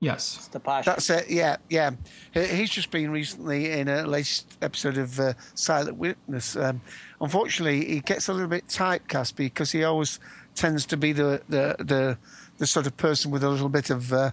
Yes. 0.00 0.48
That's 0.52 1.10
it. 1.10 1.28
Yeah, 1.28 1.56
yeah. 1.68 1.90
He's 2.32 2.70
just 2.70 2.92
been 2.92 3.10
recently 3.10 3.72
in 3.72 3.88
a 3.88 4.06
latest 4.06 4.56
episode 4.62 4.96
of 4.96 5.18
uh, 5.18 5.32
Silent 5.54 5.96
Witness. 5.96 6.54
Um, 6.54 6.80
unfortunately, 7.20 7.84
he 7.84 8.00
gets 8.00 8.28
a 8.28 8.32
little 8.32 8.48
bit 8.48 8.68
typecast 8.68 9.34
because 9.34 9.72
he 9.72 9.82
always 9.82 10.20
tends 10.54 10.86
to 10.86 10.96
be 10.96 11.12
the 11.12 11.42
the 11.48 11.74
the, 11.80 12.18
the 12.58 12.66
sort 12.66 12.86
of 12.86 12.96
person 12.96 13.32
with 13.32 13.42
a 13.42 13.48
little 13.48 13.68
bit 13.68 13.90
of 13.90 14.12
uh, 14.12 14.30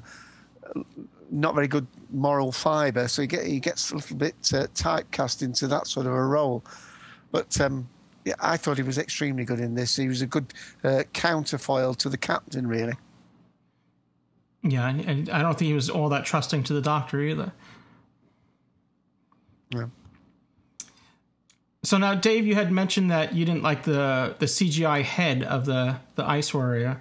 not 1.31 1.55
very 1.55 1.67
good 1.67 1.87
moral 2.11 2.51
fibre. 2.51 3.07
So 3.07 3.21
he 3.21 3.27
get 3.27 3.45
he 3.45 3.59
gets 3.59 3.91
a 3.91 3.95
little 3.95 4.17
bit 4.17 4.35
uh, 4.53 4.67
typecast 4.73 5.41
into 5.41 5.67
that 5.67 5.87
sort 5.87 6.05
of 6.05 6.13
a 6.13 6.23
role. 6.23 6.63
But 7.31 7.59
um, 7.59 7.89
yeah, 8.23 8.35
I 8.39 8.57
thought 8.57 8.77
he 8.77 8.83
was 8.83 8.97
extremely 8.97 9.45
good 9.45 9.59
in 9.59 9.75
this. 9.75 9.95
He 9.95 10.07
was 10.07 10.21
a 10.21 10.27
good 10.27 10.53
uh, 10.83 11.03
counterfoil 11.13 11.93
to 11.95 12.09
the 12.09 12.17
captain, 12.17 12.67
really. 12.67 12.93
Yeah, 14.63 14.89
and, 14.89 15.01
and 15.01 15.29
I 15.29 15.41
don't 15.41 15.57
think 15.57 15.67
he 15.67 15.73
was 15.73 15.89
all 15.89 16.09
that 16.09 16.25
trusting 16.25 16.63
to 16.63 16.73
the 16.73 16.81
doctor 16.81 17.21
either. 17.21 17.53
Yeah. 19.69 19.87
So 21.83 21.99
now, 21.99 22.15
Dave, 22.15 22.47
you 22.47 22.55
had 22.55 22.71
mentioned 22.71 23.11
that 23.11 23.35
you 23.35 23.45
didn't 23.45 23.61
like 23.61 23.83
the 23.83 24.35
the 24.39 24.47
CGI 24.47 25.03
head 25.03 25.43
of 25.43 25.65
the 25.65 25.97
the 26.15 26.27
Ice 26.27 26.53
Warrior. 26.53 26.99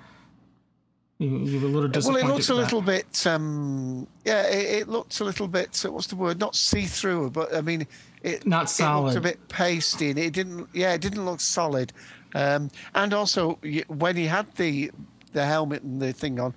You, 1.19 1.39
you 1.39 1.61
were 1.61 1.67
a 1.67 1.71
little 1.71 1.89
disappointed. 1.89 2.23
Well, 2.25 2.33
it 2.33 2.35
looks 2.35 2.49
a 2.49 2.55
little 2.55 2.83
bit, 2.83 3.27
um, 3.27 4.07
yeah, 4.25 4.43
it, 4.49 4.81
it 4.83 4.89
looks 4.89 5.21
a 5.21 5.25
little 5.25 5.47
bit. 5.47 5.85
uh, 5.85 5.93
What's 5.93 6.09
the 6.09 6.17
word? 6.17 6.41
Not 6.41 6.57
see-through, 6.57 7.31
but 7.31 7.55
I 7.55 7.61
mean, 7.61 7.87
it 8.23 8.47
Not 8.47 8.65
It 8.65 8.69
solid. 8.71 9.05
looked 9.15 9.17
a 9.19 9.21
bit 9.21 9.49
pasty, 9.49 10.11
and 10.11 10.19
it 10.19 10.33
didn't. 10.33 10.69
Yeah, 10.73 10.93
it 10.95 11.01
didn't 11.01 11.25
look 11.25 11.41
solid. 11.41 11.93
Um, 12.35 12.71
and 12.95 13.15
also, 13.15 13.59
when 13.87 14.17
he 14.17 14.27
had 14.27 14.53
the 14.57 14.91
the 15.33 15.45
helmet 15.47 15.83
and 15.83 16.01
the 16.03 16.13
thing 16.13 16.41
on, 16.41 16.53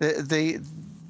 the 0.00 0.24
the 0.26 0.60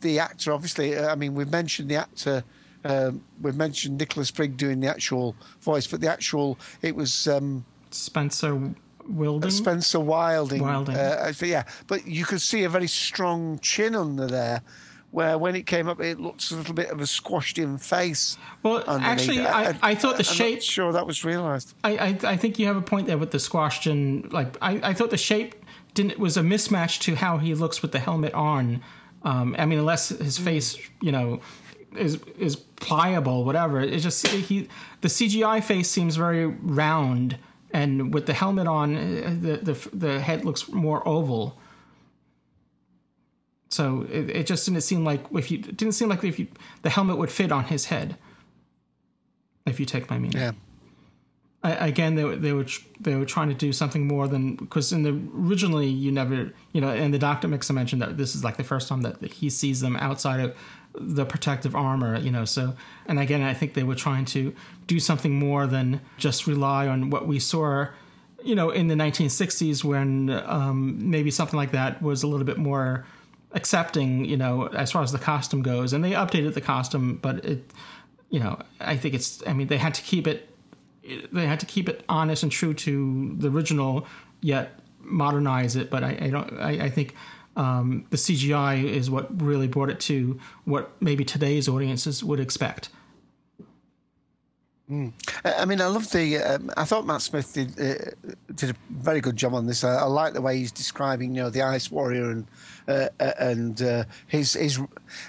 the 0.00 0.18
actor 0.18 0.52
obviously. 0.52 0.96
uh, 0.96 1.10
I 1.10 1.14
mean, 1.14 1.34
we've 1.34 1.50
mentioned 1.50 1.88
the 1.90 1.96
actor. 1.96 2.44
Um, 2.84 3.22
we've 3.40 3.56
mentioned 3.56 3.98
Nicholas 3.98 4.30
Brigg 4.30 4.56
doing 4.56 4.80
the 4.80 4.88
actual 4.88 5.36
voice, 5.60 5.86
but 5.86 6.00
the 6.00 6.10
actual 6.10 6.58
it 6.82 6.94
was. 6.96 7.26
Um, 7.28 7.64
Spencer 7.90 8.74
Wilding. 9.10 9.50
Spencer 9.50 10.00
Wilding. 10.00 10.62
Wilding. 10.62 10.96
Uh, 10.96 11.32
yeah, 11.42 11.64
but 11.86 12.06
you 12.06 12.24
could 12.24 12.40
see 12.40 12.64
a 12.64 12.68
very 12.68 12.86
strong 12.86 13.58
chin 13.60 13.94
under 13.94 14.26
there, 14.26 14.62
where 15.10 15.36
when 15.38 15.56
it 15.56 15.66
came 15.66 15.88
up, 15.88 16.00
it 16.00 16.20
looked 16.20 16.50
a 16.50 16.54
little 16.56 16.74
bit 16.74 16.90
of 16.90 17.00
a 17.00 17.06
squashed-in 17.06 17.78
face. 17.78 18.38
Well, 18.62 18.78
underneath. 18.86 19.06
actually, 19.08 19.40
I- 19.46 19.76
I 19.82 19.94
thought 19.94 20.16
the 20.16 20.26
I'm 20.28 20.34
shape- 20.36 20.54
Not 20.56 20.62
sure 20.62 20.92
that 20.92 21.06
was 21.06 21.24
realised. 21.24 21.74
I, 21.82 21.96
I 21.96 22.18
I 22.32 22.36
think 22.36 22.58
you 22.58 22.66
have 22.66 22.76
a 22.76 22.82
point 22.82 23.06
there 23.06 23.18
with 23.18 23.30
the 23.32 23.38
squashed 23.40 23.86
in. 23.86 24.28
Like 24.30 24.56
I, 24.62 24.80
I 24.90 24.94
thought 24.94 25.10
the 25.10 25.16
shape 25.16 25.54
didn't 25.94 26.18
was 26.18 26.36
a 26.36 26.42
mismatch 26.42 27.00
to 27.00 27.16
how 27.16 27.38
he 27.38 27.54
looks 27.54 27.82
with 27.82 27.90
the 27.92 27.98
helmet 27.98 28.32
on. 28.34 28.80
Um, 29.22 29.54
I 29.58 29.66
mean, 29.66 29.78
unless 29.80 30.08
his 30.10 30.38
face, 30.38 30.78
you 31.02 31.10
know, 31.12 31.40
is 31.96 32.20
is 32.38 32.54
pliable, 32.56 33.44
whatever. 33.44 33.80
It 33.80 33.98
just 33.98 34.26
he 34.28 34.68
the 35.00 35.08
CGI 35.08 35.62
face 35.62 35.90
seems 35.90 36.14
very 36.16 36.46
round, 36.46 37.36
and 37.72 38.12
with 38.12 38.26
the 38.26 38.32
helmet 38.32 38.66
on, 38.66 38.96
uh, 38.96 39.36
the 39.40 39.56
the 39.72 39.88
the 39.92 40.20
head 40.20 40.44
looks 40.44 40.68
more 40.68 41.06
oval. 41.06 41.58
So 43.68 44.06
it, 44.10 44.30
it 44.30 44.46
just 44.46 44.66
didn't 44.66 44.80
seem 44.82 45.04
like 45.04 45.24
if 45.32 45.50
you 45.50 45.58
it 45.58 45.76
didn't 45.76 45.92
seem 45.92 46.08
like 46.08 46.24
if 46.24 46.38
you 46.38 46.48
the 46.82 46.90
helmet 46.90 47.18
would 47.18 47.30
fit 47.30 47.52
on 47.52 47.64
his 47.64 47.86
head. 47.86 48.16
If 49.66 49.78
you 49.78 49.86
take 49.86 50.10
my 50.10 50.18
meaning. 50.18 50.40
Yeah. 50.40 50.52
I, 51.62 51.88
again, 51.88 52.14
they 52.14 52.24
were 52.24 52.36
they 52.36 52.52
were 52.52 52.66
they 52.98 53.16
were 53.16 53.26
trying 53.26 53.48
to 53.50 53.54
do 53.54 53.72
something 53.72 54.06
more 54.06 54.26
than 54.26 54.56
because 54.56 54.92
in 54.92 55.02
the 55.02 55.20
originally 55.34 55.86
you 55.88 56.10
never 56.10 56.52
you 56.72 56.80
know 56.80 56.88
and 56.88 57.12
the 57.12 57.18
doctor 57.18 57.48
makes 57.48 57.68
a 57.68 57.74
mention 57.74 57.98
that 57.98 58.16
this 58.16 58.34
is 58.34 58.42
like 58.42 58.56
the 58.56 58.64
first 58.64 58.88
time 58.88 59.02
that 59.02 59.22
he 59.30 59.50
sees 59.50 59.80
them 59.80 59.96
outside 59.96 60.40
of 60.40 60.56
the 60.94 61.24
protective 61.24 61.76
armor 61.76 62.18
you 62.18 62.30
know 62.30 62.44
so 62.44 62.74
and 63.06 63.18
again 63.18 63.42
I 63.42 63.54
think 63.54 63.74
they 63.74 63.82
were 63.82 63.94
trying 63.94 64.24
to 64.26 64.54
do 64.86 64.98
something 64.98 65.38
more 65.38 65.66
than 65.66 66.00
just 66.18 66.46
rely 66.46 66.88
on 66.88 67.10
what 67.10 67.26
we 67.26 67.38
saw 67.38 67.86
you 68.42 68.54
know 68.54 68.70
in 68.70 68.88
the 68.88 68.94
1960s 68.94 69.84
when 69.84 70.30
um, 70.46 71.10
maybe 71.10 71.30
something 71.30 71.56
like 71.56 71.72
that 71.72 72.02
was 72.02 72.22
a 72.22 72.26
little 72.26 72.46
bit 72.46 72.58
more 72.58 73.06
accepting 73.52 74.24
you 74.24 74.36
know 74.36 74.66
as 74.68 74.90
far 74.90 75.02
as 75.02 75.12
the 75.12 75.18
costume 75.18 75.62
goes 75.62 75.92
and 75.92 76.04
they 76.04 76.12
updated 76.12 76.54
the 76.54 76.60
costume 76.60 77.18
but 77.22 77.44
it 77.44 77.70
you 78.30 78.40
know 78.40 78.60
I 78.80 78.96
think 78.96 79.14
it's 79.14 79.42
I 79.46 79.52
mean 79.52 79.66
they 79.68 79.78
had 79.78 79.94
to 79.94 80.02
keep 80.02 80.26
it 80.26 80.50
they 81.32 81.46
had 81.46 81.60
to 81.60 81.66
keep 81.66 81.88
it 81.88 82.04
honest 82.08 82.42
and 82.42 82.52
true 82.52 82.74
to 82.74 83.34
the 83.38 83.48
original, 83.48 84.06
yet 84.40 84.78
modernize 85.00 85.76
it. 85.76 85.90
But 85.90 86.04
I, 86.04 86.18
I 86.20 86.30
don't. 86.30 86.58
I, 86.58 86.70
I 86.84 86.90
think 86.90 87.14
um, 87.60 88.06
the 88.10 88.16
CGI 88.16 88.84
is 88.84 89.10
what 89.10 89.26
really 89.42 89.68
brought 89.68 89.90
it 89.90 90.00
to 90.00 90.40
what 90.64 90.90
maybe 91.00 91.24
today's 91.24 91.68
audiences 91.68 92.24
would 92.24 92.40
expect. 92.40 92.88
Mm. 94.90 95.12
I 95.44 95.64
mean, 95.66 95.80
I 95.80 95.86
love 95.86 96.10
the. 96.10 96.38
Um, 96.38 96.70
I 96.76 96.84
thought 96.84 97.06
Matt 97.06 97.22
Smith 97.22 97.52
did 97.52 97.78
uh, 97.78 98.10
did 98.60 98.70
a 98.70 98.74
very 98.90 99.20
good 99.20 99.36
job 99.36 99.54
on 99.54 99.66
this. 99.66 99.84
I, 99.84 99.94
I 99.94 100.04
like 100.04 100.32
the 100.32 100.40
way 100.40 100.56
he's 100.56 100.72
describing, 100.72 101.34
you 101.36 101.42
know, 101.42 101.50
the 101.50 101.62
Ice 101.62 101.92
Warrior 101.92 102.30
and 102.30 102.46
uh, 102.88 103.08
uh, 103.20 103.32
and 103.38 103.80
uh, 103.82 104.04
his 104.26 104.54
his 104.54 104.80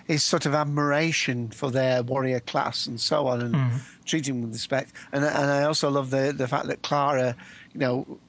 his 0.08 0.24
sort 0.24 0.48
of 0.48 0.56
admiration 0.56 1.49
for 1.49 1.70
their 1.70 2.02
warrior 2.02 2.40
class 2.40 2.88
and 2.88 2.99
so 2.99 3.28
on, 3.28 3.41
and 3.41 3.53
Mhm. 3.53 3.82
treating 4.06 4.34
them 4.36 4.44
with 4.45 4.53
respect. 4.53 4.94
And 5.12 5.24
and 5.24 5.52
I 5.52 5.64
also 5.64 5.91
love 5.91 6.10
the 6.10 6.34
the 6.36 6.48
fact 6.48 6.66
that 6.68 6.82
Clara, 6.82 7.36
you 7.74 7.80
know, 7.80 8.20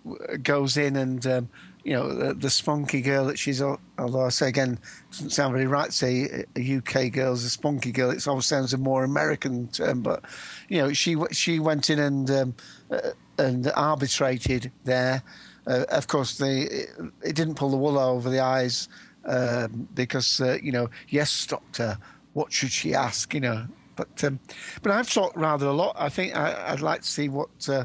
goes 0.42 0.76
in 0.76 0.96
and. 0.96 1.26
Um, 1.26 1.48
you 1.84 1.92
know 1.94 2.12
the, 2.12 2.34
the 2.34 2.50
spunky 2.50 3.00
girl 3.00 3.26
that 3.26 3.38
she's. 3.38 3.60
Although 3.62 4.26
I 4.26 4.28
say 4.28 4.48
again, 4.48 4.78
doesn't 5.10 5.30
sound 5.30 5.52
very 5.52 5.66
right. 5.66 5.86
to 5.86 5.92
Say 5.92 6.44
a 6.56 6.76
UK 6.76 7.12
girl's 7.12 7.44
a 7.44 7.50
spunky 7.50 7.92
girl. 7.92 8.10
It 8.10 8.26
always 8.26 8.46
sounds 8.46 8.72
a 8.72 8.78
more 8.78 9.04
American 9.04 9.68
term, 9.68 10.02
but 10.02 10.24
you 10.68 10.78
know 10.78 10.92
she 10.92 11.16
she 11.32 11.58
went 11.58 11.90
in 11.90 11.98
and 11.98 12.30
um, 12.30 12.54
uh, 12.90 13.10
and 13.38 13.70
arbitrated 13.74 14.70
there. 14.84 15.22
Uh, 15.66 15.84
of 15.90 16.06
course, 16.08 16.38
they 16.38 16.62
it, 16.62 16.90
it 17.22 17.36
didn't 17.36 17.54
pull 17.54 17.70
the 17.70 17.76
wool 17.76 17.98
over 17.98 18.30
the 18.30 18.40
eyes 18.40 18.88
um, 19.24 19.88
because 19.94 20.40
uh, 20.40 20.58
you 20.62 20.72
know 20.72 20.88
yes, 21.08 21.46
doctor, 21.46 21.98
what 22.32 22.52
should 22.52 22.70
she 22.70 22.94
ask? 22.94 23.34
You 23.34 23.40
know, 23.40 23.66
but 23.96 24.22
um, 24.24 24.38
but 24.82 24.92
I've 24.92 25.08
thought 25.08 25.36
rather 25.36 25.66
a 25.66 25.72
lot. 25.72 25.96
I 25.98 26.08
think 26.08 26.36
I, 26.36 26.72
I'd 26.72 26.80
like 26.80 27.02
to 27.02 27.08
see 27.08 27.28
what 27.28 27.68
uh, 27.68 27.84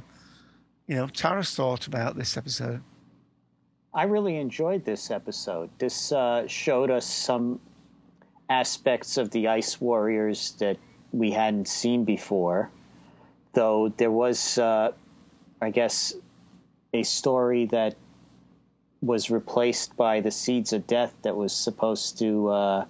you 0.87 0.95
know 0.95 1.07
Tara's 1.07 1.55
thought 1.55 1.87
about 1.87 2.15
this 2.15 2.37
episode. 2.37 2.81
I 3.93 4.03
really 4.03 4.38
enjoyed 4.38 4.85
this 4.85 5.09
episode. 5.11 5.69
This 5.77 6.11
uh, 6.11 6.47
showed 6.47 6.91
us 6.91 7.05
some 7.05 7.59
aspects 8.49 9.18
of 9.18 9.31
the 9.31 9.47
Ice 9.47 9.80
Warriors 9.81 10.51
that 10.59 10.77
we 11.11 11.31
hadn't 11.31 11.68
seen 11.68 12.03
before, 12.03 12.69
though 13.53 13.89
there 13.97 14.11
was, 14.11 14.57
uh, 14.57 14.91
I 15.61 15.69
guess, 15.72 16.14
a 16.93 17.03
story 17.03 17.65
that 17.68 17.95
was 19.01 19.30
replaced 19.30 19.95
by 19.95 20.22
the 20.22 20.31
Seeds 20.31 20.73
of 20.73 20.88
Death 20.88 21.14
that 21.22 21.35
was 21.35 21.53
supposed 21.53 22.19
to 22.19 22.49
uh, 22.49 22.85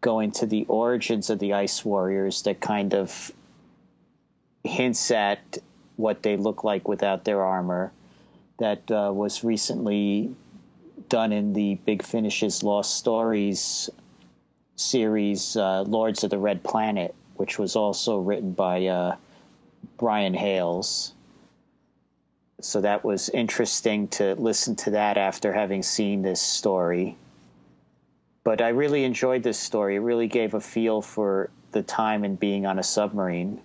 go 0.00 0.20
into 0.20 0.46
the 0.46 0.64
origins 0.68 1.30
of 1.30 1.38
the 1.38 1.52
Ice 1.52 1.84
Warriors 1.84 2.42
that 2.42 2.60
kind 2.60 2.94
of 2.94 3.32
hints 4.64 5.10
at 5.10 5.58
what 5.96 6.22
they 6.22 6.36
look 6.36 6.64
like 6.64 6.88
without 6.88 7.24
their 7.24 7.42
armor 7.42 7.92
that 8.58 8.90
uh, 8.90 9.10
was 9.12 9.44
recently 9.44 10.34
done 11.08 11.32
in 11.32 11.52
the 11.52 11.74
Big 11.86 12.02
Finish's 12.02 12.62
Lost 12.62 12.96
Stories 12.96 13.90
series, 14.76 15.56
uh, 15.56 15.82
Lords 15.82 16.24
of 16.24 16.30
the 16.30 16.38
Red 16.38 16.62
Planet, 16.62 17.14
which 17.36 17.58
was 17.58 17.76
also 17.76 18.18
written 18.18 18.52
by 18.52 18.86
uh, 18.86 19.16
Brian 19.96 20.34
Hayles. 20.34 21.12
So 22.60 22.80
that 22.80 23.04
was 23.04 23.28
interesting 23.30 24.08
to 24.08 24.34
listen 24.34 24.76
to 24.76 24.90
that 24.90 25.18
after 25.18 25.52
having 25.52 25.82
seen 25.82 26.22
this 26.22 26.40
story. 26.40 27.16
But 28.44 28.62
I 28.62 28.68
really 28.68 29.04
enjoyed 29.04 29.42
this 29.42 29.58
story. 29.58 29.96
It 29.96 30.00
really 30.00 30.28
gave 30.28 30.54
a 30.54 30.60
feel 30.60 31.02
for 31.02 31.50
the 31.72 31.82
time 31.82 32.24
and 32.24 32.38
being 32.38 32.64
on 32.64 32.78
a 32.78 32.82
submarine. 32.82 33.60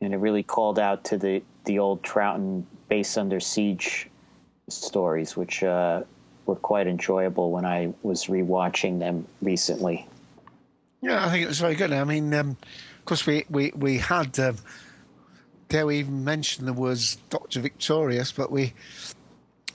And 0.00 0.12
it 0.12 0.18
really 0.18 0.42
called 0.42 0.78
out 0.78 1.04
to 1.04 1.16
the, 1.16 1.42
the 1.64 1.78
old 1.78 2.02
Troughton 2.02 2.64
base 2.88 3.16
under 3.16 3.40
siege 3.40 4.08
stories, 4.68 5.36
which 5.36 5.62
uh, 5.62 6.02
were 6.46 6.56
quite 6.56 6.86
enjoyable 6.86 7.50
when 7.50 7.64
I 7.64 7.92
was 8.02 8.26
rewatching 8.26 8.98
them 8.98 9.26
recently. 9.42 10.06
Yeah, 11.00 11.26
I 11.26 11.30
think 11.30 11.44
it 11.44 11.48
was 11.48 11.60
very 11.60 11.74
good. 11.74 11.92
I 11.92 12.04
mean, 12.04 12.32
um, 12.34 12.56
of 12.98 13.04
course, 13.04 13.26
we 13.26 13.44
we 13.48 13.72
we 13.76 13.98
had. 13.98 14.38
Um, 14.38 14.56
dare 15.68 15.86
we 15.86 15.98
even 15.98 16.22
mention 16.22 16.66
the 16.66 16.72
words 16.72 17.16
Doctor 17.30 17.60
Victorious? 17.60 18.30
But 18.32 18.52
we 18.52 18.72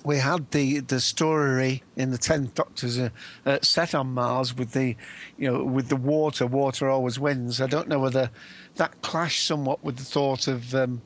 we 0.04 0.18
had 0.18 0.52
the 0.52 0.80
the 0.80 1.00
story 1.00 1.84
in 1.96 2.12
the 2.12 2.18
Tenth 2.18 2.56
Doctor's 2.56 3.00
uh, 3.00 3.10
uh, 3.46 3.60
set 3.62 3.94
on 3.94 4.14
Mars 4.14 4.56
with 4.56 4.72
the, 4.72 4.96
you 5.38 5.52
know, 5.52 5.64
with 5.64 5.90
the 5.90 5.96
water. 5.96 6.48
Water 6.48 6.90
always 6.90 7.20
wins. 7.20 7.60
I 7.62 7.68
don't 7.68 7.88
know 7.88 8.00
whether 8.00 8.30
that 8.76 9.02
clashed 9.02 9.46
somewhat 9.46 9.84
with 9.84 9.98
the 9.98 10.06
thought 10.06 10.48
of 10.48 10.74
um, 10.74 11.02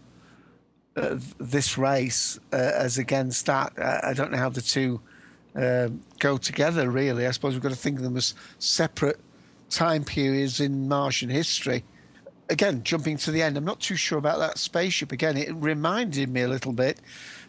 uh, 0.95 1.17
this 1.39 1.77
race 1.77 2.39
uh, 2.51 2.55
as 2.55 2.97
against 2.97 3.45
that. 3.47 3.73
I, 3.77 4.09
I 4.09 4.13
don't 4.13 4.31
know 4.31 4.37
how 4.37 4.49
the 4.49 4.61
two 4.61 5.01
um 5.55 6.01
go 6.19 6.37
together. 6.37 6.89
Really, 6.89 7.27
I 7.27 7.31
suppose 7.31 7.53
we've 7.53 7.63
got 7.63 7.69
to 7.69 7.75
think 7.75 7.97
of 7.97 8.03
them 8.03 8.17
as 8.17 8.33
separate 8.59 9.19
time 9.69 10.03
periods 10.03 10.59
in 10.59 10.87
Martian 10.87 11.29
history. 11.29 11.83
Again, 12.49 12.83
jumping 12.83 13.17
to 13.17 13.31
the 13.31 13.41
end, 13.41 13.57
I'm 13.57 13.65
not 13.65 13.79
too 13.79 13.95
sure 13.95 14.17
about 14.17 14.39
that 14.39 14.57
spaceship. 14.57 15.11
Again, 15.11 15.37
it 15.37 15.53
reminded 15.55 16.29
me 16.29 16.41
a 16.41 16.47
little 16.47 16.73
bit 16.73 16.99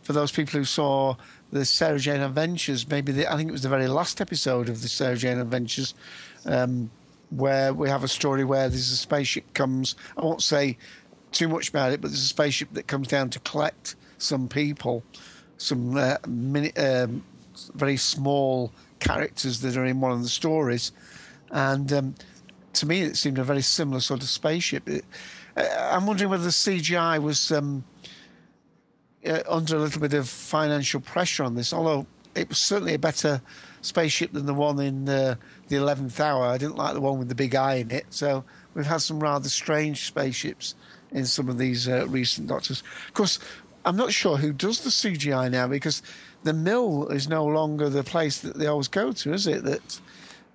for 0.02 0.12
those 0.12 0.30
people 0.30 0.58
who 0.58 0.64
saw 0.64 1.16
the 1.50 1.64
Sarah 1.64 1.98
Jane 1.98 2.20
Adventures, 2.20 2.88
maybe 2.88 3.12
the, 3.12 3.30
I 3.30 3.36
think 3.36 3.48
it 3.48 3.52
was 3.52 3.62
the 3.62 3.68
very 3.68 3.88
last 3.88 4.20
episode 4.20 4.68
of 4.68 4.82
the 4.82 4.88
Sarah 4.88 5.16
Jane 5.16 5.38
Adventures, 5.38 5.94
um, 6.46 6.90
where 7.30 7.72
we 7.72 7.88
have 7.88 8.04
a 8.04 8.08
story 8.08 8.44
where 8.44 8.68
there's 8.68 8.90
a 8.90 8.96
spaceship 8.96 9.54
comes. 9.54 9.96
I 10.16 10.22
won't 10.22 10.42
say 10.42 10.76
too 11.34 11.48
much 11.48 11.68
about 11.68 11.92
it, 11.92 12.00
but 12.00 12.08
there's 12.08 12.22
a 12.22 12.26
spaceship 12.26 12.70
that 12.72 12.86
comes 12.86 13.08
down 13.08 13.28
to 13.30 13.40
collect 13.40 13.96
some 14.18 14.48
people, 14.48 15.02
some 15.58 15.96
uh, 15.96 16.16
mini, 16.26 16.74
um, 16.76 17.22
very 17.74 17.96
small 17.96 18.72
characters 19.00 19.60
that 19.60 19.76
are 19.76 19.84
in 19.84 20.00
one 20.00 20.12
of 20.12 20.22
the 20.22 20.28
stories, 20.28 20.92
and 21.50 21.92
um, 21.92 22.14
to 22.72 22.86
me 22.86 23.02
it 23.02 23.16
seemed 23.16 23.38
a 23.38 23.44
very 23.44 23.62
similar 23.62 24.00
sort 24.00 24.22
of 24.22 24.28
spaceship. 24.28 24.88
It, 24.88 25.04
uh, 25.56 25.90
I'm 25.92 26.06
wondering 26.06 26.30
whether 26.30 26.44
the 26.44 26.50
CGI 26.50 27.20
was. 27.20 27.52
Um, 27.52 27.84
uh, 29.26 29.42
under 29.48 29.76
a 29.76 29.78
little 29.78 30.02
bit 30.02 30.12
of 30.12 30.28
financial 30.28 31.00
pressure 31.00 31.44
on 31.44 31.54
this, 31.54 31.72
although 31.72 32.06
it 32.34 32.46
was 32.48 32.58
certainly 32.58 32.92
a 32.92 32.98
better 32.98 33.40
spaceship 33.80 34.32
than 34.32 34.46
the 34.46 34.54
one 34.54 34.78
in 34.80 35.08
uh, 35.08 35.36
the 35.68 35.76
11th 35.76 36.20
hour. 36.20 36.44
I 36.44 36.58
didn't 36.58 36.76
like 36.76 36.94
the 36.94 37.00
one 37.00 37.18
with 37.18 37.28
the 37.28 37.34
big 37.34 37.54
eye 37.54 37.76
in 37.76 37.90
it. 37.90 38.06
So 38.10 38.44
we've 38.74 38.86
had 38.86 39.00
some 39.00 39.20
rather 39.20 39.48
strange 39.48 40.06
spaceships 40.06 40.74
in 41.14 41.24
some 41.24 41.48
of 41.48 41.56
these 41.56 41.88
uh, 41.88 42.06
recent 42.08 42.48
Doctors. 42.48 42.82
Of 43.08 43.14
course, 43.14 43.38
I'm 43.86 43.96
not 43.96 44.12
sure 44.12 44.36
who 44.36 44.52
does 44.52 44.80
the 44.80 44.90
CGI 44.90 45.50
now 45.50 45.66
because 45.66 46.02
the 46.42 46.52
mill 46.52 47.08
is 47.08 47.28
no 47.28 47.44
longer 47.46 47.88
the 47.88 48.02
place 48.04 48.40
that 48.40 48.58
they 48.58 48.66
always 48.66 48.88
go 48.88 49.12
to, 49.12 49.32
is 49.32 49.46
it? 49.46 49.64
That, 49.64 50.00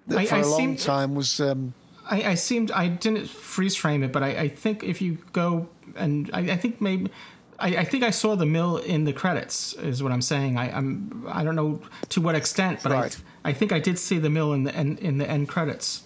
that 0.08 0.20
I- 0.20 0.26
for 0.26 0.36
I 0.36 0.40
a 0.40 0.48
long 0.48 0.76
time 0.76 1.16
was. 1.16 1.40
Um, 1.40 1.74
I, 2.12 2.24
I 2.32 2.36
seemed 2.36 2.72
I 2.72 2.88
didn't 2.88 3.28
freeze 3.30 3.76
frame 3.76 4.04
it, 4.04 4.12
but 4.12 4.24
I, 4.24 4.30
I 4.30 4.48
think 4.50 4.84
if 4.84 5.00
you 5.02 5.20
go 5.32 5.70
and 5.96 6.30
I, 6.34 6.40
I 6.40 6.58
think 6.58 6.82
maybe 6.82 7.12
I, 7.60 7.78
I 7.78 7.84
think 7.84 8.04
I 8.04 8.10
saw 8.10 8.36
the 8.36 8.48
mill 8.48 8.78
in 8.78 9.04
the 9.04 9.14
credits 9.14 9.74
is 9.74 10.02
what 10.02 10.12
I'm 10.12 10.22
saying. 10.24 10.58
I, 10.58 10.76
I'm 10.76 11.24
I 11.28 11.44
don't 11.44 11.56
know 11.56 11.80
to 12.10 12.20
what 12.22 12.34
extent, 12.34 12.80
but 12.82 12.92
Right. 12.92 13.18
I 13.46 13.50
I 13.50 13.54
think 13.54 13.72
I 13.72 13.80
did 13.80 14.00
see 14.00 14.18
the 14.18 14.30
mill 14.30 14.54
in 14.54 14.64
the 14.64 14.74
in, 14.80 14.98
in 14.98 15.18
the 15.20 15.30
end 15.30 15.50
credits. 15.50 16.04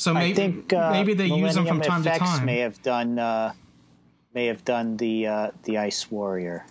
So 0.00 0.14
maybe 0.14 0.32
I 0.32 0.34
think 0.34 0.72
uh, 0.72 0.92
maybe 0.92 1.12
they 1.12 1.26
use 1.26 1.54
them 1.54 1.66
from 1.66 1.78
Millennium 1.78 2.04
time 2.04 2.18
to 2.18 2.18
time. 2.18 2.46
May 2.46 2.60
have 2.60 2.80
done 2.80 3.18
uh, 3.18 3.52
may 4.32 4.46
have 4.46 4.64
done 4.64 4.96
the 4.96 5.26
uh, 5.26 5.50
the 5.64 5.76
Ice 5.76 6.10
Warrior. 6.10 6.64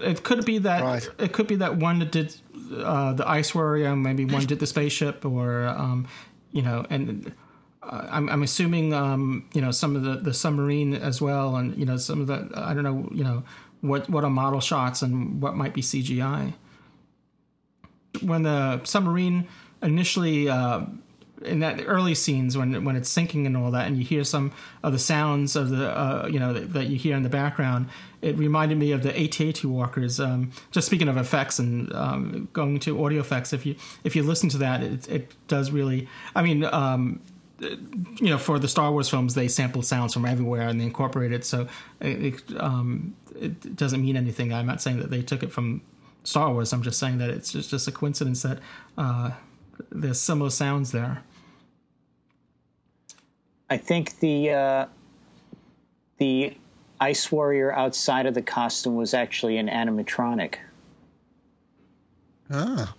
It 0.00 0.22
could 0.22 0.46
be 0.46 0.56
that 0.58 1.06
it 1.18 1.34
could 1.34 1.46
be 1.46 1.56
that 1.56 1.76
one 1.76 1.98
that 1.98 2.10
did 2.10 2.34
uh, 2.74 3.12
the 3.12 3.28
ice 3.28 3.54
warrior, 3.54 3.94
maybe 3.94 4.24
one 4.24 4.46
did 4.46 4.58
the 4.58 4.66
spaceship, 4.66 5.24
or 5.26 5.66
um, 5.66 6.08
you 6.50 6.62
know, 6.62 6.86
and 6.88 7.30
uh, 7.82 8.08
I'm, 8.10 8.30
I'm 8.30 8.42
assuming 8.42 8.94
um, 8.94 9.46
you 9.52 9.60
know 9.60 9.70
some 9.70 9.94
of 9.94 10.02
the, 10.02 10.16
the 10.16 10.32
submarine 10.32 10.94
as 10.94 11.20
well, 11.20 11.56
and 11.56 11.76
you 11.76 11.84
know 11.84 11.98
some 11.98 12.22
of 12.22 12.26
the 12.26 12.48
I 12.56 12.72
don't 12.72 12.84
know 12.84 13.06
you 13.12 13.22
know 13.22 13.44
what 13.82 14.08
what 14.08 14.24
are 14.24 14.30
model 14.30 14.60
shots 14.60 15.02
and 15.02 15.42
what 15.42 15.54
might 15.54 15.74
be 15.74 15.82
CGI. 15.82 16.54
When 18.22 18.44
the 18.44 18.82
submarine 18.84 19.46
initially. 19.82 20.48
In 21.44 21.60
that 21.60 21.82
early 21.86 22.14
scenes 22.14 22.56
when 22.56 22.84
when 22.84 22.96
it's 22.96 23.10
sinking 23.10 23.46
and 23.46 23.56
all 23.56 23.70
that, 23.70 23.86
and 23.86 23.98
you 23.98 24.04
hear 24.04 24.24
some 24.24 24.52
of 24.82 24.92
the 24.92 24.98
sounds 24.98 25.54
of 25.54 25.68
the 25.68 25.90
uh, 25.90 26.28
you 26.30 26.40
know 26.40 26.52
that, 26.54 26.72
that 26.72 26.86
you 26.86 26.96
hear 26.96 27.14
in 27.14 27.22
the 27.22 27.28
background, 27.28 27.88
it 28.22 28.38
reminded 28.38 28.78
me 28.78 28.92
of 28.92 29.02
the 29.02 29.18
AT-AT 29.18 29.64
walkers. 29.64 30.18
Um, 30.18 30.50
just 30.70 30.86
speaking 30.86 31.08
of 31.08 31.16
effects 31.16 31.58
and 31.58 31.92
um, 31.92 32.48
going 32.52 32.80
to 32.80 33.04
audio 33.04 33.20
effects, 33.20 33.52
if 33.52 33.66
you 33.66 33.76
if 34.02 34.16
you 34.16 34.22
listen 34.22 34.48
to 34.50 34.58
that, 34.58 34.82
it, 34.82 35.08
it 35.08 35.48
does 35.48 35.70
really. 35.70 36.08
I 36.34 36.42
mean. 36.42 36.64
Um, 36.64 37.20
you 37.58 38.28
know, 38.28 38.36
for 38.36 38.58
the 38.58 38.68
Star 38.68 38.92
Wars 38.92 39.08
films, 39.08 39.34
they 39.34 39.48
sample 39.48 39.80
sounds 39.80 40.12
from 40.12 40.26
everywhere 40.26 40.68
and 40.68 40.78
they 40.78 40.84
incorporate 40.84 41.32
it. 41.32 41.42
So 41.42 41.66
it, 42.00 42.34
it, 42.34 42.42
um, 42.58 43.16
it 43.34 43.74
doesn't 43.74 44.02
mean 44.02 44.14
anything. 44.14 44.52
I'm 44.52 44.66
not 44.66 44.82
saying 44.82 44.98
that 45.00 45.10
they 45.10 45.22
took 45.22 45.42
it 45.42 45.50
from 45.50 45.80
Star 46.22 46.52
Wars. 46.52 46.72
I'm 46.74 46.82
just 46.82 46.98
saying 46.98 47.16
that 47.18 47.30
it's 47.30 47.52
just, 47.52 47.70
just 47.70 47.88
a 47.88 47.92
coincidence 47.92 48.42
that 48.42 48.58
uh, 48.98 49.30
there's 49.90 50.20
similar 50.20 50.50
sounds 50.50 50.92
there. 50.92 51.22
I 53.68 53.76
think 53.76 54.18
the 54.20 54.50
uh, 54.50 54.86
the 56.18 56.56
Ice 57.00 57.30
Warrior 57.30 57.72
outside 57.72 58.26
of 58.26 58.34
the 58.34 58.42
costume 58.42 58.96
was 58.96 59.12
actually 59.14 59.58
an 59.58 59.68
animatronic, 59.68 60.56
ah. 62.50 62.94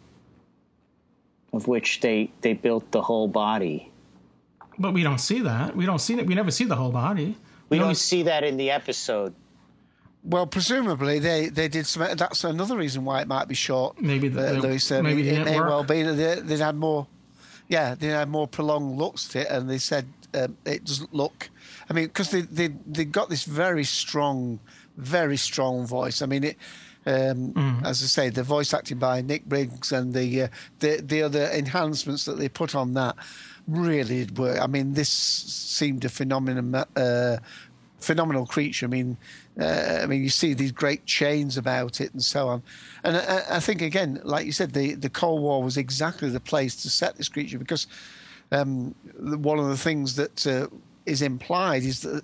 of 1.54 1.68
which 1.68 2.02
they 2.02 2.32
they 2.41 2.54
built 2.54 2.91
the 2.91 3.02
whole 3.02 3.28
body. 3.28 3.91
But 4.78 4.94
we 4.94 5.04
don't 5.04 5.20
see 5.20 5.41
that. 5.41 5.76
We 5.76 5.86
don't 5.86 5.99
see 5.99 6.16
that. 6.16 6.26
We 6.26 6.36
never 6.36 6.52
see 6.52 6.66
the 6.66 6.76
whole 6.76 6.91
body. 6.91 7.38
We 7.70 7.78
only 7.78 7.90
don't 7.90 7.95
see 7.95 8.24
that 8.24 8.44
in 8.44 8.58
the 8.58 8.72
episode. 8.72 9.34
Well, 10.23 10.45
presumably 10.48 11.19
they, 11.19 11.48
they 11.48 11.68
did 11.68 11.85
some. 11.88 12.18
That's 12.18 12.44
another 12.44 12.76
reason 12.76 13.06
why 13.06 13.22
it 13.22 13.27
might 13.27 13.48
be 13.48 13.56
short. 13.56 14.02
Maybe 14.02 14.27
the- 14.27 14.57
uh, 14.57 14.60
Louis. 14.60 14.91
Um, 14.91 15.03
maybe 15.03 15.27
it, 15.30 15.39
it 15.39 15.45
may 15.45 15.57
work. 15.60 15.69
well 15.69 15.84
be 15.84 16.03
that 16.03 16.14
they, 16.14 16.35
they'd 16.41 16.60
had 16.60 16.76
more. 16.76 17.07
Yeah, 17.69 17.95
they 17.95 18.07
had 18.07 18.30
more 18.30 18.48
prolonged 18.48 18.98
looks 18.98 19.27
to 19.30 19.41
it, 19.41 19.48
and 19.49 19.69
they 19.69 19.77
said 19.77 20.06
um, 20.34 20.57
it 20.65 20.84
doesn't 20.85 21.14
look. 21.14 21.49
I 21.89 21.94
mean, 21.94 22.06
because 22.07 22.31
they 22.31 22.41
they 22.41 22.68
they 22.85 23.06
got 23.06 23.30
this 23.30 23.44
very 23.45 23.84
strong, 23.85 24.60
very 24.98 25.38
strong 25.38 25.85
voice. 25.88 26.22
I 26.22 26.26
mean, 26.26 26.44
it. 26.44 26.57
Um, 27.06 27.53
Mm. 27.53 27.85
As 27.85 28.03
I 28.03 28.07
say, 28.07 28.30
the 28.30 28.44
voice 28.44 28.73
acting 28.73 28.98
by 28.98 29.22
Nick 29.22 29.45
Briggs 29.45 29.94
and 29.94 30.14
the 30.14 30.44
uh, 30.44 30.48
the 30.80 30.98
the 31.02 31.22
other 31.22 31.45
enhancements 31.53 32.26
that 32.26 32.38
they 32.38 32.49
put 32.49 32.76
on 32.76 32.95
that 32.95 33.15
really 33.65 34.26
did 34.26 34.38
work. 34.38 34.60
I 34.60 34.68
mean, 34.68 34.91
this 34.94 35.07
seemed 35.07 36.03
a 36.03 36.10
phenomenon, 36.10 36.76
uh, 36.98 37.38
phenomenal 37.99 38.45
creature. 38.45 38.88
I 38.88 38.89
mean, 38.89 39.15
uh, 39.60 40.00
I 40.04 40.06
mean, 40.06 40.22
you 40.24 40.30
see 40.30 40.54
these 40.54 40.72
great 40.72 41.06
chains 41.06 41.58
about 41.58 42.00
it 42.02 42.14
and 42.14 42.24
so 42.24 42.48
on. 42.48 42.64
And 43.04 43.18
I, 43.18 43.44
I 43.58 43.60
think 43.60 43.82
again, 43.82 44.20
like 44.24 44.46
you 44.46 44.52
said, 44.52 44.74
the 44.74 44.94
the 44.96 45.10
Cold 45.10 45.42
War 45.42 45.64
was 45.64 45.78
exactly 45.78 46.30
the 46.30 46.40
place 46.40 46.76
to 46.84 46.90
set 46.90 47.16
this 47.18 47.30
creature 47.30 47.58
because 47.60 47.88
um, 48.52 48.94
one 49.18 49.60
of 49.60 49.68
the 49.68 49.78
things 49.78 50.16
that 50.16 50.46
uh, 50.48 50.68
is 51.06 51.22
implied 51.22 51.84
is 51.84 52.02
that. 52.02 52.24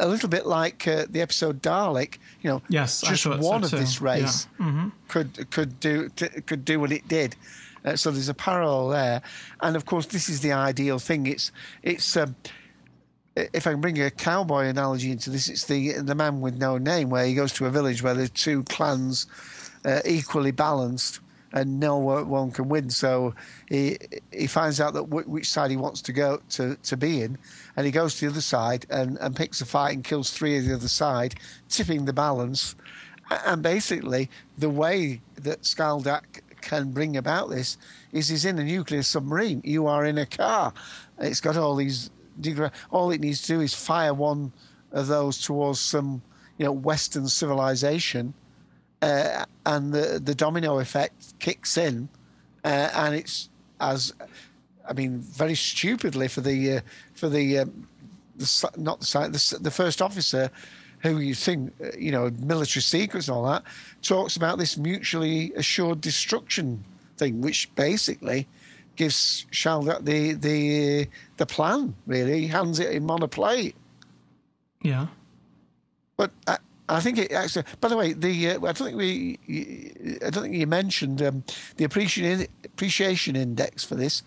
A 0.00 0.08
little 0.08 0.30
bit 0.30 0.46
like 0.46 0.88
uh, 0.88 1.04
the 1.10 1.20
episode 1.20 1.60
Dalek, 1.60 2.16
you 2.40 2.48
know, 2.48 2.62
Yes, 2.70 3.02
just 3.02 3.24
thought 3.24 3.42
so 3.42 3.46
one 3.46 3.62
of 3.64 3.70
this 3.70 4.00
race 4.00 4.46
Yeah. 4.58 4.66
Mhm. 4.66 4.92
could 5.08 5.50
could 5.50 5.78
do 5.78 6.08
t- 6.08 6.40
could 6.46 6.64
do 6.64 6.80
what 6.80 6.90
it 6.90 7.06
did. 7.06 7.36
Uh, 7.84 7.94
so 7.94 8.10
there's 8.10 8.30
a 8.30 8.34
parallel 8.34 8.88
there, 8.88 9.20
and 9.60 9.76
of 9.76 9.84
course 9.84 10.06
this 10.06 10.30
is 10.30 10.40
the 10.40 10.52
ideal 10.52 10.98
thing. 10.98 11.26
It's 11.26 11.52
it's 11.82 12.16
um, 12.16 12.34
if 13.52 13.66
I 13.66 13.72
can 13.72 13.80
bring 13.80 14.00
a 14.00 14.10
cowboy 14.10 14.66
analogy 14.66 15.10
into 15.10 15.30
this, 15.30 15.48
it's 15.48 15.64
the 15.64 15.92
the 15.92 16.14
man 16.14 16.40
with 16.40 16.56
no 16.56 16.78
name, 16.78 17.10
where 17.10 17.26
he 17.26 17.34
goes 17.34 17.52
to 17.54 17.66
a 17.66 17.70
village 17.70 18.02
where 18.02 18.14
there's 18.14 18.30
two 18.30 18.62
clans 18.64 19.26
uh, 19.84 20.00
equally 20.04 20.50
balanced, 20.50 21.20
and 21.52 21.80
no 21.80 21.96
one 21.98 22.50
can 22.50 22.68
win. 22.68 22.90
So 22.90 23.34
he 23.68 23.98
he 24.32 24.46
finds 24.46 24.80
out 24.80 24.94
that 24.94 25.08
w- 25.10 25.28
which 25.28 25.48
side 25.48 25.70
he 25.70 25.76
wants 25.76 26.02
to 26.02 26.12
go 26.12 26.40
to 26.50 26.76
to 26.76 26.96
be 26.96 27.22
in, 27.22 27.38
and 27.76 27.86
he 27.86 27.92
goes 27.92 28.16
to 28.16 28.26
the 28.26 28.32
other 28.32 28.40
side 28.40 28.86
and, 28.90 29.18
and 29.18 29.34
picks 29.36 29.60
a 29.60 29.66
fight 29.66 29.94
and 29.94 30.04
kills 30.04 30.30
three 30.30 30.58
of 30.58 30.64
the 30.64 30.74
other 30.74 30.88
side, 30.88 31.34
tipping 31.68 32.04
the 32.04 32.12
balance. 32.12 32.74
And 33.44 33.62
basically, 33.62 34.30
the 34.56 34.70
way 34.70 35.20
that 35.36 35.62
Skaldak 35.62 36.40
can 36.62 36.92
bring 36.92 37.16
about 37.16 37.50
this 37.50 37.76
is 38.12 38.28
he's 38.28 38.44
in 38.44 38.58
a 38.58 38.64
nuclear 38.64 39.02
submarine. 39.02 39.60
You 39.64 39.86
are 39.86 40.04
in 40.04 40.18
a 40.18 40.26
car. 40.26 40.72
It's 41.18 41.40
got 41.40 41.56
all 41.56 41.76
these. 41.76 42.10
Degra- 42.40 42.72
All 42.90 43.10
it 43.10 43.20
needs 43.20 43.42
to 43.42 43.54
do 43.54 43.60
is 43.60 43.74
fire 43.74 44.14
one 44.14 44.52
of 44.92 45.06
those 45.06 45.40
towards 45.40 45.80
some, 45.80 46.22
you 46.56 46.64
know, 46.64 46.72
Western 46.72 47.28
civilization, 47.28 48.34
uh, 49.02 49.44
and 49.66 49.92
the 49.92 50.20
the 50.22 50.34
domino 50.34 50.78
effect 50.78 51.38
kicks 51.38 51.76
in, 51.76 52.08
uh, 52.64 52.90
and 52.94 53.14
it's 53.14 53.48
as, 53.80 54.12
I 54.88 54.92
mean, 54.92 55.18
very 55.18 55.54
stupidly 55.54 56.28
for 56.28 56.40
the 56.40 56.78
uh, 56.78 56.80
for 57.14 57.28
the 57.28 57.58
um, 57.60 57.86
the 58.36 58.70
not 58.76 59.00
the 59.00 59.28
the, 59.28 59.58
the 59.60 59.70
first 59.70 60.00
officer 60.02 60.50
who 61.00 61.18
you 61.18 61.34
think 61.34 61.72
uh, 61.82 61.90
you 61.98 62.10
know 62.10 62.30
military 62.40 62.82
secrets 62.82 63.28
and 63.28 63.36
all 63.36 63.44
that 63.44 63.62
talks 64.02 64.36
about 64.36 64.58
this 64.58 64.76
mutually 64.76 65.52
assured 65.54 66.00
destruction 66.00 66.84
thing 67.16 67.40
which 67.40 67.72
basically 67.74 68.46
gives 68.98 69.46
Skaldak 69.52 70.04
the 70.04 70.34
the 70.34 71.06
the 71.38 71.46
plan 71.46 71.94
really 72.06 72.40
he 72.42 72.46
hands 72.48 72.78
it 72.80 72.92
him 72.92 73.10
on 73.10 73.22
a 73.22 73.28
plate 73.28 73.74
Yeah. 74.82 75.06
but 76.16 76.30
I, 76.46 76.58
I 76.90 77.00
think 77.00 77.18
it 77.18 77.32
actually. 77.32 77.64
By 77.82 77.88
the 77.88 77.96
way, 77.96 78.14
the 78.14 78.32
uh, 78.50 78.54
I 78.66 78.72
don't 78.72 78.86
think 78.88 78.96
we. 78.96 79.38
I 80.24 80.30
don't 80.30 80.42
think 80.44 80.54
you 80.56 80.66
mentioned 80.66 81.20
um, 81.20 81.44
the 81.76 81.84
appreciation 81.84 82.46
appreciation 82.64 83.36
index 83.36 83.84
for 83.84 83.94
this. 83.94 84.22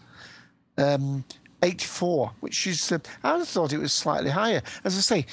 Um, 0.77 1.23
84, 1.63 2.31
which 2.39 2.67
is 2.67 2.91
uh, 2.91 2.99
I 3.23 3.43
thought 3.45 3.73
it 3.73 3.79
was 3.79 3.93
slightly 3.93 4.29
higher. 4.29 4.61
As 4.83 4.95
I 4.95 5.01
say, 5.01 5.25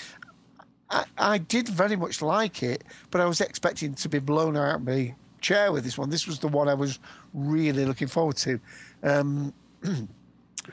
I, 0.91 1.05
I 1.19 1.39
did 1.39 1.69
very 1.69 1.97
much 1.97 2.23
like 2.23 2.63
it, 2.63 2.83
but 3.11 3.21
I 3.21 3.27
was 3.27 3.41
expecting 3.43 3.95
to 3.95 4.09
be 4.09 4.21
blown 4.21 4.57
out 4.57 4.77
of 4.77 4.83
my 4.87 5.15
chair 5.41 5.71
with 5.71 5.85
this 5.85 5.99
one. 5.99 6.09
This 6.11 6.27
was 6.27 6.39
the 6.39 6.49
one 6.49 6.67
I 6.69 6.75
was 6.75 6.99
really 7.35 7.85
looking 7.85 8.09
forward 8.09 8.37
to. 8.39 8.59
Um, 9.03 9.53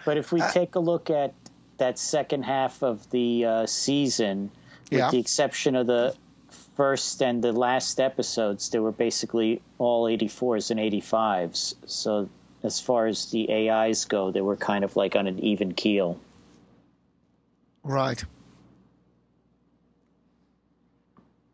But 0.04 0.18
if 0.18 0.32
we 0.32 0.42
Uh, 0.42 0.52
take 0.52 0.76
a 0.76 0.80
look 0.80 1.10
at 1.10 1.34
that 1.78 1.98
second 2.00 2.44
half 2.44 2.84
of 2.84 3.10
the 3.12 3.46
uh, 3.46 3.66
season, 3.66 4.52
with 4.92 5.00
Yeah. 5.00 5.12
the 5.12 5.20
exception 5.20 5.76
of 5.76 5.88
the 5.88 6.16
first 6.76 7.22
and 7.22 7.42
the 7.44 7.54
last 7.54 8.00
episodes, 8.00 8.70
they 8.70 8.80
were 8.80 8.92
basically 8.92 9.62
all 9.78 10.08
84s 10.10 10.70
and 10.72 10.80
85s. 10.80 11.76
So 11.86 12.28
as 12.64 12.80
far 12.80 13.08
as 13.08 13.32
the 13.32 13.50
AIs 13.50 14.04
go, 14.06 14.32
they 14.32 14.42
were 14.42 14.58
kind 14.58 14.84
of 14.84 14.96
like 14.98 15.16
on 15.16 15.28
an 15.28 15.40
even 15.40 15.74
keel. 15.74 16.20
right. 17.84 18.24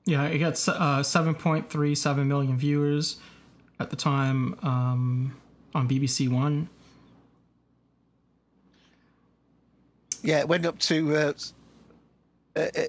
Yeah, 0.05 0.23
it 0.25 0.39
got 0.39 0.53
uh, 0.67 1.03
7.37 1.03 2.25
million 2.25 2.57
viewers 2.57 3.17
at 3.79 3.89
the 3.91 3.95
time 3.95 4.55
um, 4.63 5.35
on 5.73 5.87
BBC 5.87 6.29
One. 6.29 6.69
Yeah, 10.23 10.39
it 10.39 10.47
went 10.47 10.65
up 10.65 10.77
to. 10.79 11.15
Uh, 11.15 11.33
uh, 12.55 12.59
uh, 12.59 12.81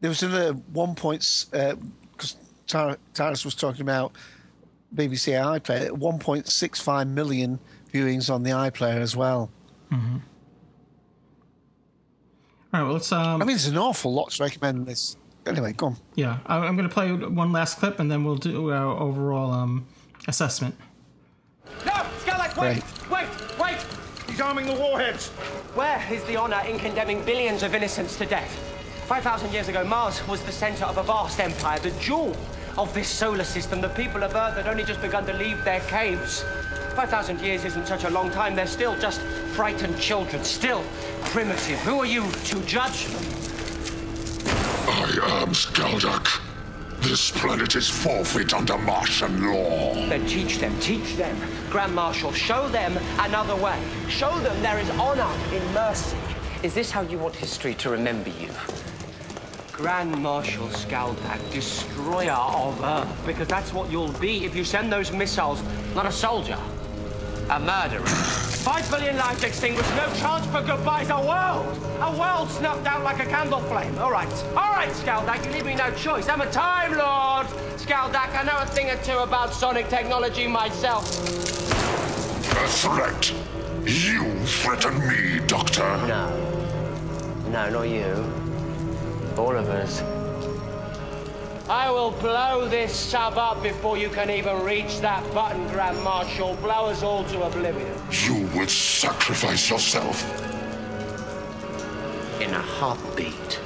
there 0.00 0.10
was 0.10 0.22
another 0.22 0.52
one 0.72 0.94
point 0.94 1.46
because 1.50 2.36
Taras 2.66 3.44
was 3.44 3.54
talking 3.54 3.82
about 3.82 4.12
BBC 4.94 5.32
iPlayer. 5.32 5.90
One 5.90 6.18
point 6.18 6.48
six 6.48 6.80
five 6.80 7.08
million 7.08 7.58
viewings 7.92 8.32
on 8.32 8.42
the 8.42 8.50
iPlayer 8.50 9.00
as 9.00 9.16
well. 9.16 9.50
Mm-hmm. 9.90 10.16
All 12.72 12.80
right, 12.80 12.82
well, 12.82 12.92
let's. 12.92 13.10
Um, 13.12 13.42
I 13.42 13.44
mean, 13.44 13.48
there's 13.48 13.66
an 13.66 13.78
awful 13.78 14.12
lot 14.12 14.30
to 14.32 14.42
recommend 14.42 14.86
this. 14.86 15.16
Anyway, 15.46 15.72
go 15.72 15.86
on. 15.86 15.96
yeah, 16.14 16.38
I, 16.44 16.58
I'm 16.58 16.76
going 16.76 16.86
to 16.88 16.92
play 16.92 17.10
one 17.10 17.52
last 17.52 17.78
clip 17.78 18.00
and 18.00 18.10
then 18.10 18.22
we'll 18.22 18.36
do 18.36 18.70
our 18.70 18.98
overall 19.00 19.50
um, 19.50 19.86
assessment. 20.26 20.76
No! 21.84 21.92
Skaldak, 22.24 22.56
wait! 22.56 22.82
Wait! 23.10 23.28
Wait! 23.58 23.86
He's 24.26 24.40
arming 24.40 24.66
the 24.66 24.74
warheads. 24.74 25.28
Where 25.74 26.04
is 26.10 26.22
the 26.24 26.36
honor 26.36 26.62
in 26.68 26.78
condemning 26.78 27.24
billions 27.24 27.62
of 27.62 27.74
innocents 27.74 28.16
to 28.18 28.26
death? 28.26 28.56
5,000 29.06 29.52
years 29.52 29.68
ago, 29.68 29.84
Mars 29.84 30.26
was 30.28 30.42
the 30.42 30.52
center 30.52 30.84
of 30.84 30.98
a 30.98 31.02
vast 31.02 31.40
empire, 31.40 31.78
the 31.78 31.90
jewel 31.92 32.36
of 32.76 32.92
this 32.94 33.08
solar 33.08 33.44
system. 33.44 33.80
The 33.80 33.88
people 33.88 34.22
of 34.22 34.34
Earth 34.34 34.54
had 34.54 34.68
only 34.68 34.84
just 34.84 35.00
begun 35.00 35.24
to 35.26 35.32
leave 35.32 35.64
their 35.64 35.80
caves. 35.80 36.44
5,000 36.94 37.40
years 37.40 37.64
isn't 37.64 37.86
such 37.86 38.04
a 38.04 38.10
long 38.10 38.30
time. 38.30 38.54
They're 38.54 38.66
still 38.66 38.98
just 38.98 39.20
frightened 39.54 39.98
children, 39.98 40.44
still 40.44 40.84
primitive. 41.26 41.78
Who 41.80 42.00
are 42.00 42.06
you 42.06 42.30
to 42.30 42.60
judge 42.62 43.06
them? 43.06 43.22
I 44.88 45.42
am 45.42 45.54
Skaldak. 45.54 46.47
This 47.00 47.30
planet 47.30 47.76
is 47.76 47.88
forfeit 47.88 48.52
under 48.52 48.76
Martian 48.76 49.46
law. 49.46 49.94
Then 49.94 50.26
teach 50.26 50.58
them, 50.58 50.78
teach 50.80 51.14
them. 51.16 51.36
Grand 51.70 51.94
Marshal, 51.94 52.32
show 52.32 52.68
them 52.68 52.98
another 53.20 53.54
way. 53.56 53.80
Show 54.08 54.36
them 54.40 54.60
there 54.62 54.78
is 54.78 54.90
honor 54.90 55.30
in 55.54 55.64
mercy. 55.72 56.16
Is 56.62 56.74
this 56.74 56.90
how 56.90 57.02
you 57.02 57.16
want 57.18 57.36
history 57.36 57.74
to 57.76 57.90
remember 57.90 58.30
you? 58.30 58.50
Grand 59.72 60.10
Marshal 60.20 60.66
Skaldak, 60.68 61.52
destroyer 61.52 62.32
of 62.32 62.82
Earth, 62.82 63.22
because 63.24 63.46
that's 63.46 63.72
what 63.72 63.90
you'll 63.92 64.12
be 64.14 64.44
if 64.44 64.56
you 64.56 64.64
send 64.64 64.92
those 64.92 65.12
missiles, 65.12 65.62
not 65.94 66.04
a 66.04 66.12
soldier, 66.12 66.58
a 67.50 67.58
murderer. 67.58 68.04
Five 68.04 68.90
billion 68.90 69.16
lives 69.16 69.42
extinguished, 69.42 69.88
no 69.96 70.06
chance 70.16 70.44
for 70.46 70.60
goodbyes, 70.60 71.08
a 71.08 71.16
world! 71.16 71.66
A 72.00 72.18
world 72.18 72.50
snuffed 72.50 72.86
out 72.86 73.02
like 73.02 73.20
a 73.20 73.26
candle 73.26 73.60
flame. 73.60 73.96
All 73.98 74.10
right, 74.10 74.30
all 74.50 74.72
right, 74.72 74.90
Skaldak, 74.90 75.44
you 75.46 75.52
leave 75.52 75.64
me 75.64 75.74
no 75.74 75.90
choice. 75.92 76.28
I'm 76.28 76.42
a 76.42 76.50
Time 76.50 76.92
Lord! 76.92 77.46
Skaldak, 77.78 78.38
I 78.38 78.42
know 78.44 78.58
a 78.58 78.66
thing 78.66 78.90
or 78.90 78.96
two 79.02 79.18
about 79.18 79.54
sonic 79.54 79.88
technology 79.88 80.46
myself. 80.46 81.08
A 82.50 82.68
threat. 82.68 83.32
You 83.86 84.34
threaten 84.44 84.98
me, 85.08 85.40
Doctor. 85.46 85.96
No. 86.06 86.28
No, 87.50 87.70
not 87.70 87.88
you. 87.88 88.32
All 89.38 89.56
of 89.56 89.68
us. 89.70 90.02
I 91.70 91.90
will 91.90 92.12
blow 92.12 92.66
this 92.66 92.96
sub 92.96 93.36
up 93.36 93.62
before 93.62 93.98
you 93.98 94.08
can 94.08 94.30
even 94.30 94.64
reach 94.64 95.00
that 95.00 95.22
button, 95.34 95.68
Grand 95.68 96.02
Marshal. 96.02 96.54
Blow 96.56 96.86
us 96.86 97.02
all 97.02 97.24
to 97.24 97.42
oblivion. 97.42 97.94
You 98.10 98.46
would 98.56 98.70
sacrifice 98.70 99.68
yourself. 99.68 100.24
In 102.40 102.54
a 102.54 102.62
heartbeat. 102.62 103.60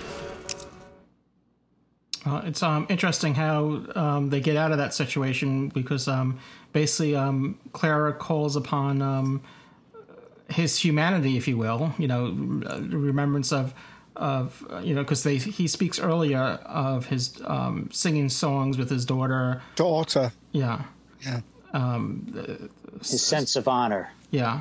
Uh, 2.26 2.42
it's 2.44 2.64
um, 2.64 2.88
interesting 2.90 3.36
how 3.36 3.84
um, 3.94 4.30
they 4.30 4.40
get 4.40 4.56
out 4.56 4.72
of 4.72 4.78
that 4.78 4.92
situation 4.92 5.68
because 5.68 6.08
um, 6.08 6.40
basically 6.72 7.14
um, 7.14 7.56
Clara 7.72 8.12
calls 8.12 8.56
upon 8.56 9.00
um, 9.00 9.42
his 10.48 10.76
humanity, 10.76 11.36
if 11.36 11.46
you 11.46 11.56
will, 11.56 11.94
you 11.98 12.08
know, 12.08 12.32
remembrance 12.90 13.52
of 13.52 13.72
of 14.16 14.64
uh, 14.70 14.78
you 14.78 14.94
know 14.94 15.02
because 15.02 15.22
they 15.22 15.36
he 15.36 15.66
speaks 15.66 15.98
earlier 16.00 16.38
of 16.66 17.06
his 17.06 17.40
um, 17.44 17.88
singing 17.92 18.28
songs 18.28 18.76
with 18.78 18.90
his 18.90 19.04
daughter. 19.04 19.62
Daughter. 19.76 20.32
Yeah. 20.52 20.82
Yeah. 21.24 21.40
Um, 21.72 22.70
His 22.98 23.22
sense 23.24 23.56
of 23.56 23.66
honor. 23.68 24.10
yeah, 24.30 24.60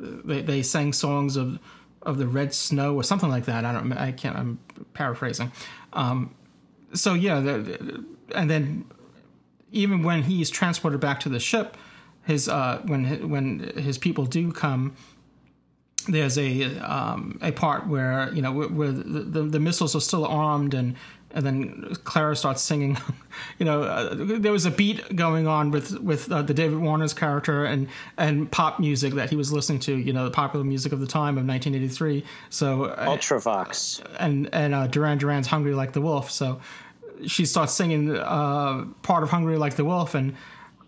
they 0.00 0.42
they 0.42 0.62
sang 0.62 0.92
songs 0.92 1.36
of 1.36 1.58
of 2.02 2.18
the 2.18 2.26
red 2.26 2.52
snow 2.54 2.94
or 2.96 3.02
something 3.04 3.28
like 3.30 3.44
that. 3.44 3.64
I 3.64 3.72
don't. 3.72 3.92
I 3.92 4.12
can't. 4.12 4.36
I'm 4.36 4.58
paraphrasing. 4.94 5.52
Um, 5.92 6.34
so 6.94 7.14
yeah, 7.14 7.40
the, 7.40 7.58
the- 7.58 8.04
and 8.34 8.50
then 8.50 8.84
even 9.70 10.02
when 10.02 10.22
he's 10.24 10.50
transported 10.50 11.00
back 11.00 11.20
to 11.20 11.28
the 11.28 11.38
ship, 11.40 11.76
his 12.24 12.48
uh, 12.48 12.80
when 12.86 13.28
when 13.30 13.60
his 13.76 13.98
people 13.98 14.26
do 14.26 14.50
come, 14.50 14.96
there's 16.06 16.38
a 16.38 16.78
um, 16.78 17.38
a 17.42 17.52
part 17.52 17.86
where 17.86 18.32
you 18.32 18.42
know 18.42 18.52
where, 18.52 18.68
where 18.68 18.92
the, 18.92 19.02
the 19.02 19.42
the 19.42 19.60
missiles 19.60 19.94
are 19.94 20.00
still 20.00 20.26
armed 20.26 20.74
and. 20.74 20.96
And 21.30 21.44
then 21.44 21.94
Clara 22.04 22.34
starts 22.34 22.62
singing. 22.62 22.96
You 23.58 23.66
know, 23.66 23.82
uh, 23.82 24.14
there 24.14 24.50
was 24.50 24.64
a 24.66 24.70
beat 24.70 25.14
going 25.14 25.46
on 25.46 25.70
with 25.70 26.00
with 26.00 26.32
uh, 26.32 26.42
the 26.42 26.54
David 26.54 26.78
Warner's 26.78 27.12
character 27.12 27.64
and 27.66 27.86
and 28.16 28.50
pop 28.50 28.80
music 28.80 29.12
that 29.14 29.28
he 29.28 29.36
was 29.36 29.52
listening 29.52 29.78
to. 29.80 29.94
You 29.94 30.12
know, 30.12 30.24
the 30.24 30.30
popular 30.30 30.64
music 30.64 30.92
of 30.92 31.00
the 31.00 31.06
time 31.06 31.36
of 31.36 31.46
1983. 31.46 32.24
So 32.48 32.84
uh, 32.84 33.06
Ultravox. 33.06 34.02
and 34.18 34.48
and 34.52 34.74
uh, 34.74 34.86
Duran 34.86 35.18
Duran's 35.18 35.46
"Hungry 35.46 35.74
Like 35.74 35.92
the 35.92 36.00
Wolf." 36.00 36.30
So 36.30 36.60
she 37.26 37.44
starts 37.44 37.74
singing 37.74 38.16
uh, 38.16 38.86
part 39.02 39.22
of 39.22 39.30
"Hungry 39.30 39.58
Like 39.58 39.76
the 39.76 39.84
Wolf," 39.84 40.14
and 40.14 40.34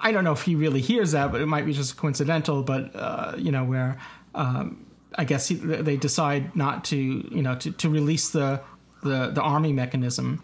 I 0.01 0.11
don't 0.11 0.25
know 0.25 0.33
if 0.33 0.43
he 0.43 0.55
really 0.55 0.81
hears 0.81 1.13
that, 1.13 1.31
but 1.31 1.41
it 1.43 1.47
might 1.47 1.67
be 1.67 1.73
just 1.73 1.99
coincidental. 1.99 2.63
But 2.63 2.97
uh, 2.97 3.35
you 3.37 3.53
know, 3.53 3.65
where 3.65 3.99
um, 4.35 4.87
I 5.17 5.25
guess 5.25 5.49
he, 5.49 5.57
they 5.57 5.97
decide 5.97 6.55
not 6.55 6.85
to, 6.87 6.97
you 6.97 7.43
know, 7.43 7.57
to, 7.57 7.73
to 7.73 7.89
release 7.89 8.31
the, 8.31 8.61
the 9.03 9.31
the 9.33 9.43
army 9.43 9.73
mechanism. 9.73 10.43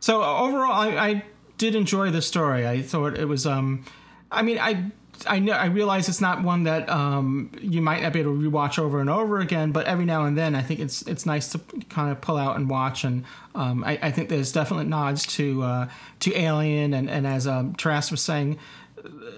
So 0.00 0.22
uh, 0.22 0.40
overall, 0.40 0.72
I, 0.72 0.88
I 0.96 1.24
did 1.58 1.74
enjoy 1.74 2.10
the 2.10 2.22
story. 2.22 2.66
I 2.66 2.82
thought 2.82 3.18
it 3.18 3.26
was. 3.26 3.46
Um, 3.46 3.84
I 4.30 4.42
mean, 4.42 4.58
I 4.58 4.90
I 5.26 5.38
know 5.38 5.52
I 5.52 5.66
realize 5.66 6.08
it's 6.08 6.20
not 6.20 6.42
one 6.42 6.64
that 6.64 6.88
um, 6.88 7.50
you 7.60 7.82
might 7.82 8.02
not 8.02 8.12
be 8.12 8.20
able 8.20 8.40
to 8.40 8.50
rewatch 8.50 8.78
over 8.78 9.00
and 9.00 9.10
over 9.10 9.40
again, 9.40 9.72
but 9.72 9.86
every 9.86 10.04
now 10.04 10.24
and 10.24 10.36
then, 10.36 10.54
I 10.54 10.62
think 10.62 10.80
it's 10.80 11.02
it's 11.02 11.26
nice 11.26 11.50
to 11.52 11.58
kind 11.88 12.10
of 12.10 12.20
pull 12.20 12.36
out 12.36 12.56
and 12.56 12.70
watch. 12.70 13.04
And 13.04 13.24
um, 13.54 13.84
I, 13.84 13.98
I 14.02 14.10
think 14.10 14.28
there's 14.28 14.52
definite 14.52 14.86
nods 14.86 15.26
to 15.36 15.62
uh, 15.62 15.88
to 16.20 16.36
Alien, 16.36 16.94
and 16.94 17.10
and 17.10 17.26
as 17.26 17.46
um, 17.46 17.74
Taras 17.74 18.10
was 18.10 18.22
saying, 18.22 18.58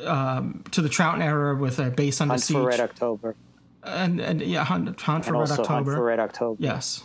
um, 0.04 0.62
to 0.70 0.80
the 0.80 0.88
Troughton 0.88 1.22
era 1.22 1.56
with 1.56 1.78
a 1.78 1.90
base 1.90 2.20
under 2.20 2.32
Hunt 2.32 2.42
siege, 2.42 2.56
for 2.56 2.66
Red 2.66 2.80
October. 2.80 3.34
And 3.82 4.20
and 4.20 4.40
yeah, 4.40 4.64
Hunt, 4.64 5.00
Hunt 5.00 5.24
for 5.24 5.32
Red 5.32 5.40
also 5.40 5.62
October. 5.62 5.74
Hunt 5.74 5.86
for 5.86 6.04
Red 6.04 6.20
October. 6.20 6.56
Yes. 6.62 7.02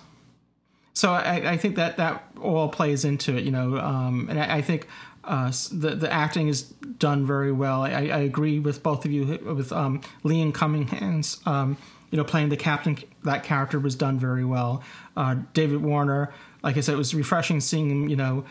So 0.94 1.12
I, 1.12 1.52
I 1.52 1.58
think 1.58 1.76
that 1.76 1.98
that 1.98 2.24
all 2.42 2.70
plays 2.70 3.06
into 3.06 3.38
it, 3.38 3.44
you 3.44 3.52
know, 3.52 3.78
um, 3.78 4.28
and 4.32 4.40
I, 4.40 4.58
I 4.58 4.62
think 4.64 4.88
uh, 5.24 5.52
the 5.72 5.96
the 5.96 6.12
acting 6.12 6.48
is 6.48 6.64
done 6.64 7.26
very 7.26 7.52
well. 7.52 7.84
I, 7.84 7.90
I 7.90 8.20
agree 8.20 8.60
with 8.60 8.82
both 8.82 9.06
of 9.06 9.12
you 9.12 9.38
with 9.46 9.72
um, 9.72 10.02
Liam 10.24 10.52
Cunningham's, 10.52 11.40
um, 11.46 11.78
you 12.10 12.18
know, 12.18 12.24
playing 12.24 12.50
the 12.50 12.58
captain. 12.58 12.98
That 13.24 13.44
character 13.44 13.80
was 13.80 13.94
done 13.96 14.18
very 14.18 14.46
well. 14.46 14.82
Uh, 15.16 15.36
David 15.54 15.84
Warner, 15.84 16.34
like 16.64 16.78
I 16.78 16.80
said, 16.80 16.96
it 16.96 16.98
was 16.98 17.14
refreshing 17.14 17.60
seeing 17.60 17.92
him, 17.92 18.10
you 18.10 18.16
know, 18.16 18.46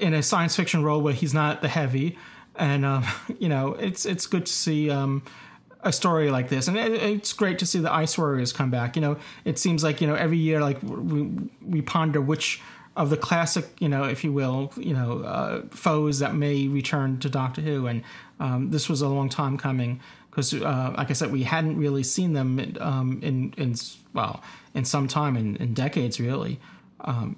in 0.00 0.14
a 0.14 0.22
science 0.22 0.56
fiction 0.56 0.82
role 0.82 1.02
where 1.02 1.12
he's 1.12 1.34
not 1.34 1.60
the 1.60 1.68
heavy, 1.68 2.16
and 2.54 2.84
um, 2.86 3.04
you 3.38 3.50
know, 3.50 3.74
it's 3.74 4.06
it's 4.06 4.26
good 4.26 4.46
to 4.46 4.52
see. 4.52 4.90
Um, 4.90 5.22
a 5.86 5.92
story 5.92 6.30
like 6.30 6.48
this, 6.48 6.68
and 6.68 6.76
it, 6.76 6.92
it's 6.92 7.32
great 7.32 7.58
to 7.60 7.66
see 7.66 7.78
the 7.78 7.92
Ice 7.92 8.18
Warriors 8.18 8.52
come 8.52 8.70
back. 8.70 8.96
You 8.96 9.02
know, 9.02 9.16
it 9.44 9.58
seems 9.58 9.84
like 9.84 10.00
you 10.00 10.06
know 10.06 10.16
every 10.16 10.36
year, 10.36 10.60
like 10.60 10.82
we 10.82 11.22
we 11.64 11.80
ponder 11.80 12.20
which 12.20 12.60
of 12.96 13.10
the 13.10 13.16
classic, 13.16 13.66
you 13.78 13.88
know, 13.88 14.04
if 14.04 14.24
you 14.24 14.32
will, 14.32 14.72
you 14.76 14.94
know, 14.94 15.20
uh, 15.20 15.62
foes 15.70 16.18
that 16.18 16.34
may 16.34 16.66
return 16.66 17.18
to 17.20 17.28
Doctor 17.28 17.60
Who, 17.60 17.86
and 17.86 18.02
um, 18.40 18.70
this 18.70 18.88
was 18.88 19.02
a 19.02 19.08
long 19.08 19.28
time 19.28 19.56
coming 19.56 20.00
because, 20.30 20.52
uh, 20.52 20.94
like 20.96 21.10
I 21.10 21.12
said, 21.12 21.30
we 21.30 21.44
hadn't 21.44 21.78
really 21.78 22.02
seen 22.02 22.32
them 22.32 22.76
um, 22.80 23.20
in 23.22 23.54
in 23.56 23.74
well 24.12 24.42
in 24.74 24.84
some 24.84 25.08
time 25.08 25.36
in, 25.36 25.56
in 25.56 25.72
decades 25.72 26.18
really. 26.18 26.58
Um, 27.00 27.36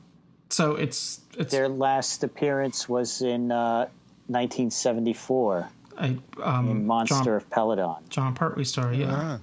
so 0.48 0.74
it's 0.74 1.20
it's 1.36 1.52
their 1.52 1.68
last 1.68 2.24
appearance 2.24 2.88
was 2.88 3.20
in 3.20 3.52
uh, 3.52 3.88
1974 4.28 5.68
I, 5.98 6.16
um, 6.42 6.86
Monster 6.86 7.24
John, 7.24 7.28
of 7.28 7.50
Peladon. 7.50 8.08
Jon 8.08 8.34
Pertwee 8.34 8.64
story, 8.64 8.98
yeah. 8.98 9.10
Ah. 9.10 9.38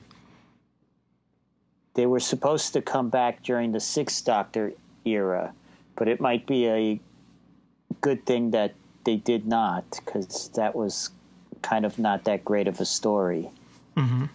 They 1.93 2.05
were 2.05 2.19
supposed 2.19 2.73
to 2.73 2.81
come 2.81 3.09
back 3.09 3.43
during 3.43 3.71
the 3.71 3.79
Sixth 3.79 4.25
Doctor 4.25 4.73
era, 5.05 5.53
but 5.95 6.07
it 6.07 6.19
might 6.19 6.45
be 6.45 6.67
a 6.67 6.99
good 8.01 8.25
thing 8.25 8.51
that 8.51 8.73
they 9.05 9.15
did 9.17 9.47
not, 9.47 9.85
because 10.03 10.49
that 10.55 10.75
was 10.75 11.09
kind 11.61 11.85
of 11.85 11.97
not 11.99 12.23
that 12.25 12.43
great 12.43 12.67
of 12.67 12.79
a 12.79 12.85
story. 12.85 13.49
Mm-hmm. 13.95 14.25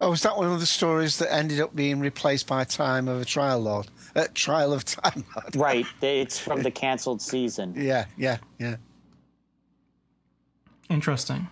Oh, 0.00 0.10
was 0.10 0.22
that 0.22 0.36
one 0.36 0.50
of 0.50 0.58
the 0.58 0.66
stories 0.66 1.18
that 1.18 1.32
ended 1.32 1.60
up 1.60 1.76
being 1.76 2.00
replaced 2.00 2.48
by 2.48 2.64
Time 2.64 3.06
of 3.06 3.20
a 3.20 3.24
Trial 3.24 3.60
Lord? 3.60 3.86
Uh, 4.16 4.26
Trial 4.34 4.72
of 4.72 4.84
Time 4.84 5.24
Lord. 5.36 5.56
right. 5.56 5.86
It's 6.02 6.38
from 6.38 6.62
the 6.62 6.72
cancelled 6.72 7.22
season. 7.22 7.74
Yeah, 7.76 8.06
yeah, 8.16 8.38
yeah. 8.58 8.76
Interesting. 10.92 11.48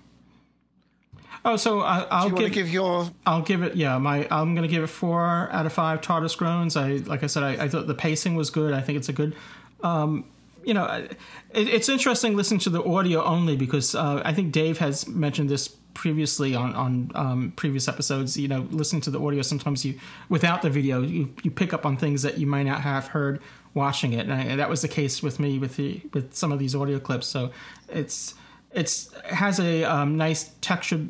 Oh, 1.45 1.57
so 1.57 1.81
I, 1.81 2.07
I'll 2.11 2.29
Do 2.29 2.43
you 2.43 2.49
give, 2.49 2.53
give 2.53 2.69
your. 2.69 3.11
I'll 3.25 3.41
give 3.41 3.63
it. 3.63 3.75
Yeah, 3.75 3.97
my 3.97 4.29
I'm 4.31 4.55
going 4.55 4.69
to 4.69 4.73
give 4.73 4.83
it 4.83 4.89
four 4.89 5.49
out 5.51 5.65
of 5.65 5.73
five 5.73 6.03
TARDIS 6.03 6.37
groans. 6.37 6.77
I 6.77 6.97
like 7.07 7.23
I 7.23 7.27
said, 7.27 7.43
I, 7.43 7.65
I 7.65 7.69
thought 7.69 7.87
the 7.87 7.95
pacing 7.95 8.35
was 8.35 8.51
good. 8.51 8.75
I 8.75 8.83
think 8.83 8.99
it's 8.99 9.09
a 9.09 9.15
good. 9.15 9.35
Um, 9.83 10.27
you 10.63 10.75
know, 10.75 10.85
it, 10.85 11.17
it's 11.55 11.89
interesting 11.89 12.37
listening 12.37 12.61
to 12.61 12.71
the 12.71 12.85
audio 12.85 13.25
only 13.25 13.57
because 13.57 13.95
uh, 13.95 14.21
I 14.23 14.35
think 14.35 14.53
Dave 14.53 14.77
has 14.79 15.09
mentioned 15.09 15.49
this 15.49 15.69
previously 15.95 16.55
on 16.55 16.75
on 16.75 17.11
um, 17.15 17.53
previous 17.57 17.89
episodes. 17.89 18.37
You 18.37 18.49
know, 18.49 18.69
listening 18.71 19.01
to 19.03 19.11
the 19.11 19.21
audio 19.21 19.41
sometimes 19.41 19.83
you 19.87 19.99
without 20.29 20.61
the 20.61 20.69
video 20.69 21.01
you 21.01 21.35
you 21.43 21.51
pick 21.51 21.73
up 21.73 21.87
on 21.87 21.97
things 21.97 22.21
that 22.23 22.37
you 22.37 22.47
might 22.47 22.65
not 22.65 22.83
have 22.83 23.09
heard 23.09 23.41
watching 23.73 24.13
it, 24.13 24.21
and, 24.21 24.33
I, 24.35 24.41
and 24.43 24.61
that 24.61 24.69
was 24.69 24.83
the 24.83 24.89
case 24.89 25.23
with 25.23 25.41
me 25.41 25.59
with 25.59 25.77
the 25.77 26.03
with 26.13 26.35
some 26.35 26.53
of 26.53 26.59
these 26.59 26.75
audio 26.75 26.99
clips. 26.99 27.27
So 27.27 27.51
it's 27.89 28.35
it's 28.73 29.13
it 29.25 29.35
has 29.35 29.59
a 29.61 29.85
um, 29.85 30.17
nice 30.17 30.51
textured 30.61 31.09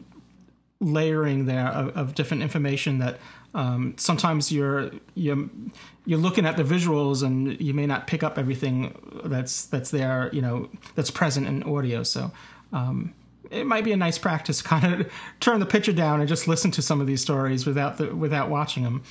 layering 0.81 1.47
there 1.47 1.69
of, 1.69 1.97
of 1.97 2.15
different 2.15 2.43
information 2.43 2.99
that 2.99 3.19
um, 3.55 3.95
sometimes 3.97 4.53
you're 4.53 4.91
you're 5.15 5.49
you're 6.07 6.19
looking 6.19 6.47
at 6.47 6.57
the 6.57 6.63
visuals 6.63 7.23
and 7.23 7.61
you 7.61 7.75
may 7.75 7.87
not 7.87 8.07
pick 8.07 8.23
up 8.23 8.39
everything 8.39 8.95
that's 9.25 9.67
that's 9.67 9.91
there 9.91 10.31
you 10.33 10.41
know 10.41 10.69
that's 10.95 11.11
present 11.11 11.47
in 11.47 11.63
audio. 11.65 12.03
So 12.03 12.31
um, 12.73 13.13
it 13.51 13.67
might 13.67 13.85
be 13.85 13.93
a 13.93 13.97
nice 13.97 14.19
practice 14.19 14.59
to 14.59 14.65
kind 14.65 15.01
of 15.01 15.13
turn 15.41 15.61
the 15.61 15.67
picture 15.67 15.93
down 15.93 16.21
and 16.21 16.29
just 16.29 16.47
listen 16.47 16.71
to 16.73 16.83
some 16.83 17.01
of 17.01 17.07
these 17.07 17.21
stories 17.21 17.67
without 17.67 17.99
the 17.99 18.15
without 18.15 18.49
watching 18.49 18.85
them 18.85 19.03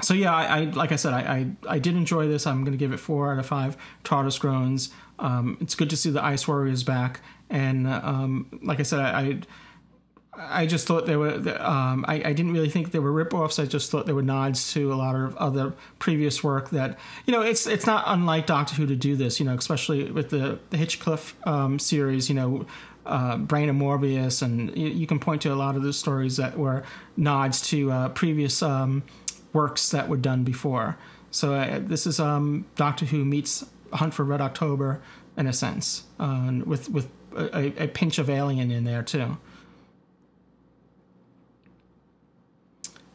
so 0.00 0.14
yeah 0.14 0.34
I, 0.34 0.44
I 0.44 0.64
like 0.64 0.92
I 0.92 0.96
said 0.96 1.12
I, 1.12 1.20
I, 1.20 1.74
I 1.74 1.78
did 1.78 1.96
enjoy 1.96 2.28
this 2.28 2.46
I'm 2.46 2.64
going 2.64 2.72
to 2.72 2.78
give 2.78 2.92
it 2.92 2.98
four 2.98 3.32
out 3.32 3.38
of 3.38 3.46
five 3.46 3.76
TARDIS 4.04 4.40
groans 4.40 4.90
um, 5.18 5.58
it's 5.60 5.74
good 5.74 5.90
to 5.90 5.96
see 5.96 6.10
the 6.10 6.24
Ice 6.24 6.48
Warriors 6.48 6.82
back 6.82 7.20
and 7.50 7.86
um, 7.86 8.60
like 8.62 8.80
I 8.80 8.84
said 8.84 9.00
I, 9.00 9.20
I 9.20 9.40
I 10.34 10.66
just 10.66 10.86
thought 10.86 11.04
they 11.04 11.16
were. 11.16 11.34
Um, 11.60 12.06
I, 12.08 12.14
I, 12.14 12.32
didn't 12.32 12.52
really 12.52 12.70
think 12.70 12.90
they 12.90 12.98
were 12.98 13.12
rip-offs. 13.12 13.58
I 13.58 13.66
just 13.66 13.90
thought 13.90 14.06
they 14.06 14.14
were 14.14 14.22
nods 14.22 14.72
to 14.72 14.90
a 14.90 14.96
lot 14.96 15.14
of 15.14 15.36
other 15.36 15.74
previous 15.98 16.42
work 16.42 16.70
that 16.70 16.98
you 17.26 17.32
know. 17.32 17.42
It's 17.42 17.66
it's 17.66 17.84
not 17.84 18.04
unlike 18.06 18.46
Doctor 18.46 18.74
Who 18.74 18.86
to 18.86 18.96
do 18.96 19.14
this. 19.14 19.38
You 19.38 19.44
know, 19.44 19.54
especially 19.54 20.10
with 20.10 20.30
the 20.30 20.58
the 20.70 20.78
Hinchcliffe 20.78 21.36
um, 21.46 21.78
series. 21.78 22.30
You 22.30 22.34
know, 22.34 22.66
uh, 23.04 23.36
Brain 23.36 23.68
of 23.68 23.76
Morbius, 23.76 24.42
and 24.42 24.74
you, 24.76 24.88
you, 24.88 25.06
can 25.06 25.18
point 25.18 25.42
to 25.42 25.52
a 25.52 25.54
lot 25.54 25.76
of 25.76 25.82
the 25.82 25.92
stories 25.92 26.38
that 26.38 26.56
were 26.56 26.82
nods 27.16 27.60
to 27.68 27.90
uh, 27.92 28.08
previous 28.10 28.62
um, 28.62 29.02
works 29.52 29.90
that 29.90 30.08
were 30.08 30.16
done 30.16 30.44
before. 30.44 30.96
So 31.30 31.54
uh, 31.54 31.80
this 31.80 32.06
is 32.06 32.20
um, 32.20 32.66
Doctor 32.76 33.06
Who 33.06 33.24
meets 33.24 33.64
Hunt 33.92 34.14
for 34.14 34.24
Red 34.24 34.40
October 34.40 35.00
in 35.36 35.46
a 35.46 35.52
sense, 35.52 36.04
uh, 36.20 36.52
with 36.64 36.90
with 36.90 37.08
a, 37.34 37.84
a 37.84 37.88
pinch 37.88 38.18
of 38.18 38.28
Alien 38.28 38.70
in 38.70 38.84
there 38.84 39.02
too. 39.02 39.36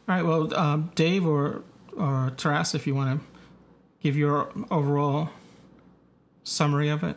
All 0.08 0.14
right. 0.14 0.24
Well, 0.24 0.54
um, 0.54 0.90
Dave 0.94 1.26
or 1.26 1.62
or 1.96 2.32
Taras, 2.36 2.74
if 2.74 2.86
you 2.86 2.94
want 2.94 3.20
to 3.20 3.26
give 4.02 4.16
your 4.16 4.50
overall 4.70 5.30
summary 6.44 6.88
of 6.88 7.04
it. 7.04 7.16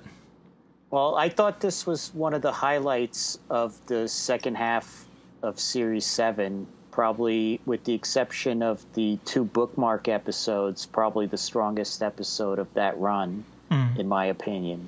Well, 0.90 1.16
I 1.16 1.30
thought 1.30 1.62
this 1.62 1.86
was 1.86 2.14
one 2.14 2.34
of 2.34 2.42
the 2.42 2.52
highlights 2.52 3.40
of 3.50 3.80
the 3.86 4.08
second 4.08 4.56
half 4.56 5.06
of 5.42 5.60
Series 5.60 6.06
Seven. 6.06 6.68
Probably, 6.92 7.62
with 7.66 7.86
the 7.86 7.94
exception 7.94 8.62
of 8.62 8.84
the 8.94 9.18
two 9.26 9.46
bookmark 9.46 10.08
episodes, 10.08 10.86
probably 10.86 11.26
the 11.26 11.38
strongest 11.38 12.04
episode 12.04 12.60
of 12.60 12.74
that 12.74 13.00
run, 13.00 13.46
mm. 13.72 13.98
in 13.98 14.08
my 14.08 14.26
opinion. 14.26 14.88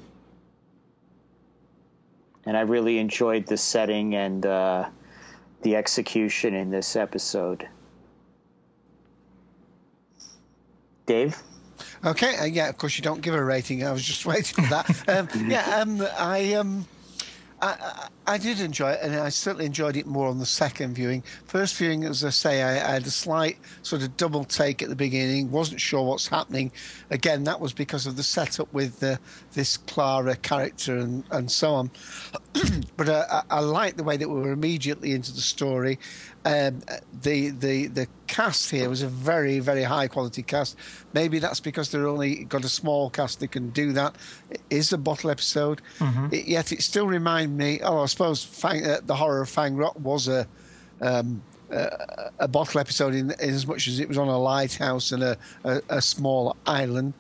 And 2.46 2.58
I 2.58 2.62
really 2.62 3.00
enjoyed 3.00 3.46
the 3.46 3.56
setting 3.56 4.16
and 4.16 4.46
uh, 4.46 4.90
the 5.62 5.78
execution 5.78 6.54
in 6.54 6.72
this 6.72 6.98
episode. 6.98 7.68
Dave? 11.06 11.42
Okay, 12.06 12.36
uh, 12.38 12.46
yeah, 12.46 12.70
of 12.70 12.78
course 12.78 12.98
you 12.98 13.02
don't 13.02 13.22
give 13.22 13.34
a 13.34 13.44
rating. 13.44 13.86
I 13.86 13.92
was 13.92 14.04
just 14.04 14.26
waiting 14.28 14.64
for 14.64 14.70
that. 14.70 15.10
um, 15.10 15.30
yeah, 15.50 15.80
um, 15.80 16.06
I, 16.18 16.54
um, 16.56 16.86
I, 17.64 18.10
I, 18.28 18.38
did 18.38 18.60
enjoy 18.60 18.92
it, 18.92 19.00
and 19.02 19.16
I 19.16 19.30
certainly 19.30 19.66
enjoyed 19.66 19.96
it 19.96 20.06
more 20.06 20.28
on 20.28 20.38
the 20.38 20.46
second 20.46 20.96
viewing. 20.96 21.24
First 21.46 21.78
viewing, 21.78 22.04
as 22.04 22.22
I 22.26 22.30
say, 22.30 22.62
I, 22.62 22.72
I 22.72 22.94
had 22.96 23.08
a 23.08 23.12
slight 23.12 23.58
sort 23.84 24.02
of 24.02 24.18
double 24.18 24.44
take 24.44 24.82
at 24.82 24.90
the 24.90 24.98
beginning. 24.98 25.50
wasn't 25.50 25.80
sure 25.80 26.04
what's 26.04 26.28
happening. 26.28 26.74
Again, 27.10 27.46
that 27.46 27.62
was 27.62 27.72
because 27.72 28.06
of 28.06 28.18
the 28.18 28.24
setup 28.24 28.72
with 28.74 29.00
the, 29.00 29.18
this 29.54 29.78
Clara 29.78 30.36
character 30.36 30.98
and, 30.98 31.24
and 31.32 31.50
so 31.50 31.74
on. 31.74 31.92
but 32.98 33.08
I, 33.08 33.44
I 33.50 33.60
liked 33.62 33.96
the 33.96 34.04
way 34.04 34.18
that 34.18 34.28
we 34.28 34.42
were 34.42 34.52
immediately 34.52 35.14
into 35.14 35.32
the 35.32 35.42
story. 35.42 36.00
Um, 36.46 36.82
the 37.22 37.52
the 37.52 37.88
the 37.88 38.08
cast 38.28 38.70
here 38.70 38.90
was 38.90 39.02
a 39.02 39.08
very 39.08 39.60
very 39.60 39.84
high 39.84 40.08
quality 40.10 40.44
cast. 40.44 40.76
Maybe 41.14 41.40
that's 41.40 41.62
because 41.62 41.90
they're 41.90 42.08
only 42.08 42.44
got 42.44 42.66
a 42.66 42.70
small 42.70 43.10
cast 43.10 43.40
that 43.40 43.52
can 43.52 43.70
do 43.70 43.94
that. 43.94 44.16
It 44.50 44.62
is 44.70 44.92
a 44.92 44.98
bottle 44.98 45.30
episode, 45.30 45.82
mm-hmm. 46.00 46.28
it, 46.34 46.46
yet 46.46 46.72
it 46.72 46.82
still 46.82 47.08
reminded 47.08 47.58
me. 47.58 47.80
Oh, 47.82 48.04
I 48.04 48.08
suppose 48.08 48.44
Fang, 48.44 48.86
uh, 48.86 49.00
the 49.06 49.16
horror 49.16 49.42
of 49.42 49.50
Fang 49.50 49.76
Rock 49.76 49.98
was 50.00 50.28
a. 50.28 50.48
Um, 51.02 51.44
uh, 51.72 52.30
a 52.38 52.48
bottle 52.48 52.80
episode 52.80 53.16
in, 53.16 53.32
in, 53.32 53.50
as 53.50 53.66
much 53.66 53.88
as 53.88 54.00
it 54.00 54.08
was 54.08 54.18
on 54.18 54.28
a 54.28 54.38
lighthouse 54.38 55.12
and 55.12 55.24
a, 55.24 55.36
a, 55.64 55.82
a 55.90 56.02
small 56.02 56.56
island. 56.68 57.14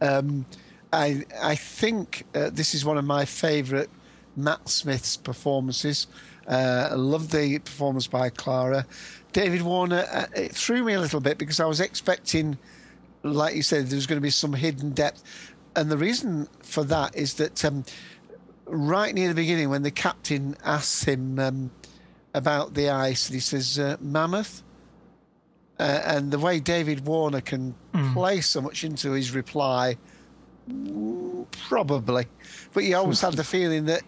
Um, 0.00 0.46
I 0.92 1.24
I 1.40 1.54
think 1.54 2.24
uh, 2.34 2.50
this 2.50 2.74
is 2.74 2.84
one 2.84 2.98
of 2.98 3.04
my 3.04 3.24
favourite 3.24 3.88
Matt 4.36 4.68
Smith's 4.68 5.16
performances. 5.16 6.06
Uh, 6.46 6.88
I 6.90 6.94
love 6.94 7.30
the 7.30 7.58
performance 7.58 8.06
by 8.06 8.30
Clara. 8.30 8.86
David 9.32 9.62
Warner, 9.62 10.06
uh, 10.10 10.26
it 10.34 10.52
threw 10.52 10.82
me 10.82 10.94
a 10.94 11.00
little 11.00 11.20
bit 11.20 11.38
because 11.38 11.60
I 11.60 11.66
was 11.66 11.80
expecting, 11.80 12.58
like 13.22 13.54
you 13.54 13.62
said, 13.62 13.86
there 13.86 13.96
was 13.96 14.06
going 14.06 14.16
to 14.16 14.22
be 14.22 14.30
some 14.30 14.52
hidden 14.52 14.90
depth. 14.90 15.22
And 15.76 15.90
the 15.90 15.96
reason 15.96 16.48
for 16.62 16.82
that 16.84 17.14
is 17.14 17.34
that 17.34 17.64
um, 17.64 17.84
right 18.66 19.14
near 19.14 19.28
the 19.28 19.34
beginning, 19.34 19.70
when 19.70 19.82
the 19.82 19.90
captain 19.90 20.56
asks 20.64 21.04
him 21.04 21.38
um, 21.38 21.70
about 22.34 22.74
the 22.74 22.90
ice, 22.90 23.28
and 23.28 23.34
he 23.34 23.40
says, 23.40 23.78
uh, 23.78 23.96
Mammoth. 24.00 24.62
Uh, 25.78 26.02
and 26.04 26.30
the 26.30 26.38
way 26.38 26.60
David 26.60 27.06
Warner 27.06 27.40
can 27.40 27.74
mm. 27.94 28.12
play 28.12 28.42
so 28.42 28.60
much 28.60 28.84
into 28.84 29.12
his 29.12 29.34
reply, 29.34 29.96
probably. 31.68 32.26
But 32.74 32.84
you 32.84 32.96
always 32.96 33.22
had 33.22 33.32
the 33.32 33.44
feeling 33.44 33.86
that 33.86 34.02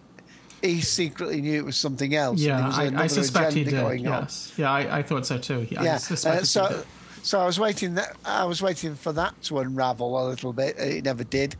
he 0.63 0.81
secretly 0.81 1.41
knew 1.41 1.57
it 1.57 1.65
was 1.65 1.77
something 1.77 2.15
else. 2.15 2.39
Yeah, 2.39 2.65
was 2.65 2.79
I, 2.79 3.03
I, 3.03 3.07
suspect 3.07 3.53
he 3.53 3.65
did. 3.65 3.73
Yes, 4.01 4.53
on. 4.57 4.61
yeah, 4.61 4.71
I, 4.71 4.99
I, 4.99 5.03
thought 5.03 5.25
so 5.25 5.37
too. 5.37 5.67
Yeah, 5.69 5.83
yeah. 5.83 5.95
Uh, 5.95 6.43
so, 6.43 6.83
so 7.21 7.39
I 7.39 7.45
was 7.45 7.59
waiting. 7.59 7.95
That, 7.95 8.15
I 8.23 8.45
was 8.45 8.61
waiting 8.61 8.95
for 8.95 9.11
that 9.13 9.39
to 9.43 9.59
unravel 9.59 10.25
a 10.25 10.27
little 10.27 10.53
bit. 10.53 10.77
It 10.77 11.03
never 11.03 11.25
did. 11.25 11.57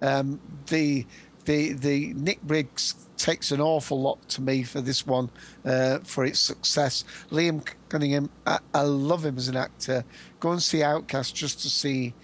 Um, 0.00 0.40
the 0.68 1.04
the 1.44 1.74
the 1.74 2.14
Nick 2.14 2.42
Briggs 2.42 2.94
takes 3.18 3.52
an 3.52 3.60
awful 3.60 4.00
lot 4.00 4.26
to 4.28 4.42
me 4.42 4.62
for 4.62 4.80
this 4.80 5.06
one 5.06 5.30
uh, 5.64 5.98
for 5.98 6.24
its 6.24 6.40
success. 6.40 7.04
Liam 7.30 7.66
Cunningham, 7.88 8.30
I, 8.46 8.58
I, 8.74 8.82
love 8.82 9.24
him 9.24 9.38
as 9.38 9.48
an 9.48 9.56
actor. 9.56 10.04
Go 10.38 10.52
and 10.52 10.62
see 10.62 10.82
Outcast 10.82 11.34
just 11.34 11.60
to 11.62 11.70
see 11.70 12.14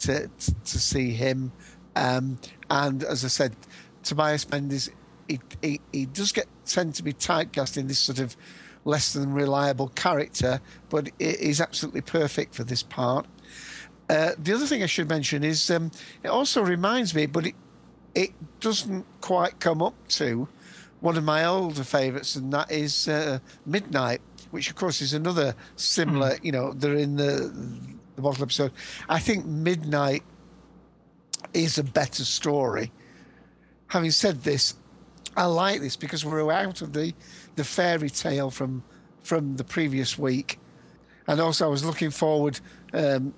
to 0.00 0.26
to, 0.28 0.54
to 0.54 0.78
see 0.78 1.10
him. 1.10 1.52
Um, 1.96 2.38
and 2.70 3.04
as 3.04 3.24
I 3.26 3.28
said, 3.28 3.54
Tobias 4.02 4.48
Menzies 4.50 4.90
he, 5.28 5.40
he, 5.60 5.80
he 5.92 6.06
does 6.06 6.32
get 6.32 6.46
tend 6.66 6.94
to 6.96 7.02
be 7.02 7.12
typecast 7.12 7.76
in 7.76 7.86
this 7.86 7.98
sort 7.98 8.18
of 8.18 8.36
less 8.84 9.12
than 9.12 9.32
reliable 9.32 9.88
character, 9.88 10.60
but 10.90 11.08
he's 11.18 11.60
absolutely 11.60 12.00
perfect 12.00 12.54
for 12.54 12.64
this 12.64 12.82
part. 12.82 13.26
Uh, 14.08 14.32
the 14.38 14.52
other 14.52 14.66
thing 14.66 14.82
I 14.82 14.86
should 14.86 15.08
mention 15.08 15.44
is 15.44 15.70
um, 15.70 15.90
it 16.22 16.28
also 16.28 16.62
reminds 16.62 17.14
me, 17.14 17.26
but 17.26 17.46
it 17.46 17.54
it 18.14 18.30
doesn't 18.60 19.06
quite 19.20 19.58
come 19.58 19.80
up 19.80 19.94
to 20.06 20.48
one 21.00 21.16
of 21.16 21.24
my 21.24 21.44
older 21.44 21.84
favourites, 21.84 22.36
and 22.36 22.52
that 22.52 22.70
is 22.70 23.08
uh, 23.08 23.38
Midnight, 23.64 24.20
which 24.50 24.68
of 24.68 24.76
course 24.76 25.00
is 25.00 25.14
another 25.14 25.54
similar. 25.76 26.36
You 26.42 26.52
know, 26.52 26.72
they're 26.72 26.94
in 26.94 27.16
the 27.16 27.52
the 28.16 28.22
bottle 28.22 28.42
episode. 28.42 28.72
I 29.08 29.18
think 29.18 29.46
Midnight 29.46 30.22
is 31.54 31.78
a 31.78 31.84
better 31.84 32.24
story. 32.24 32.92
Having 33.88 34.10
said 34.10 34.42
this, 34.42 34.74
I 35.36 35.46
like 35.46 35.80
this 35.80 35.96
because 35.96 36.24
we're 36.24 36.50
out 36.52 36.82
of 36.82 36.92
the 36.92 37.14
the 37.56 37.64
fairy 37.64 38.10
tale 38.10 38.50
from 38.50 38.82
from 39.22 39.56
the 39.56 39.64
previous 39.64 40.18
week, 40.18 40.58
and 41.26 41.40
also 41.40 41.66
I 41.66 41.68
was 41.68 41.84
looking 41.84 42.10
forward 42.10 42.60
um, 42.92 43.32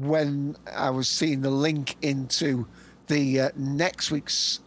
when 0.00 0.56
I 0.74 0.90
was 0.90 1.08
seeing 1.08 1.42
the 1.42 1.50
link 1.50 1.96
into 2.02 2.66
the 3.06 3.40
uh, 3.40 3.50
next 3.56 4.10
week's 4.10 4.60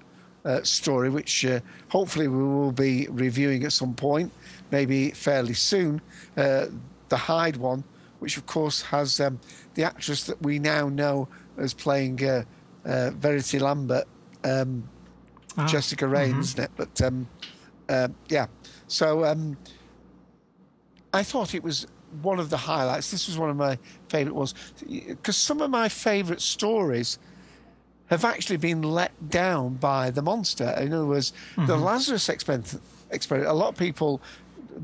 uh, 0.46 0.62
story, 0.64 1.10
which 1.10 1.46
uh, 1.46 1.60
hopefully 1.90 2.28
we 2.28 2.44
will 2.44 2.72
be 2.72 3.08
reviewing 3.10 3.64
at 3.66 3.74
some 3.74 3.94
point, 3.94 4.32
maybe 4.72 5.12
fairly 5.12 5.54
soon. 5.54 6.02
Uh, 6.38 6.68
the 7.10 7.18
Hyde 7.18 7.58
one, 7.58 7.84
which 8.20 8.38
of 8.38 8.46
course 8.46 8.82
has 8.82 9.20
um, 9.20 9.40
the 9.74 9.84
actress 9.84 10.24
that 10.26 10.42
we 10.42 10.60
now 10.60 10.88
know 10.88 11.28
as 11.58 11.74
playing 11.74 12.24
uh, 12.24 12.44
uh, 12.86 13.12
Verity 13.12 13.60
Lambert, 13.60 14.06
um, 14.44 14.88
Jessica 15.66 16.08
Raine, 16.08 16.36
mhm. 16.36 16.40
isn't 16.42 16.64
it? 16.66 16.72
But 16.78 17.02
um, 17.02 17.28
uh, 17.90 18.10
yeah, 18.30 18.48
so 18.88 19.26
um, 19.26 19.58
I 21.14 21.24
thought 21.24 21.56
it 21.56 21.64
was 21.64 21.88
one 22.22 22.40
of 22.40 22.50
the 22.50 22.58
highlights. 22.58 23.12
This 23.12 23.28
was 23.28 23.38
one 23.38 23.50
of 23.50 23.56
my 23.58 23.78
favourite 24.10 24.36
ones 24.36 24.54
because 24.88 25.36
some 25.38 25.62
of 25.62 25.70
my 25.70 25.90
favourite 25.90 26.42
stories 26.42 27.18
have 28.08 28.24
actually 28.24 28.58
been 28.58 28.82
let 28.82 29.30
down 29.30 29.74
by 29.76 30.10
the 30.12 30.22
monster. 30.22 30.74
In 30.80 30.94
other 30.94 31.06
words, 31.06 31.34
the 31.56 31.76
Mhm. 31.76 31.84
Lazarus 31.84 32.30
experiment, 32.30 32.80
experiment. 33.10 33.50
A 33.50 33.54
lot 33.54 33.70
of 33.70 33.78
people 33.78 34.22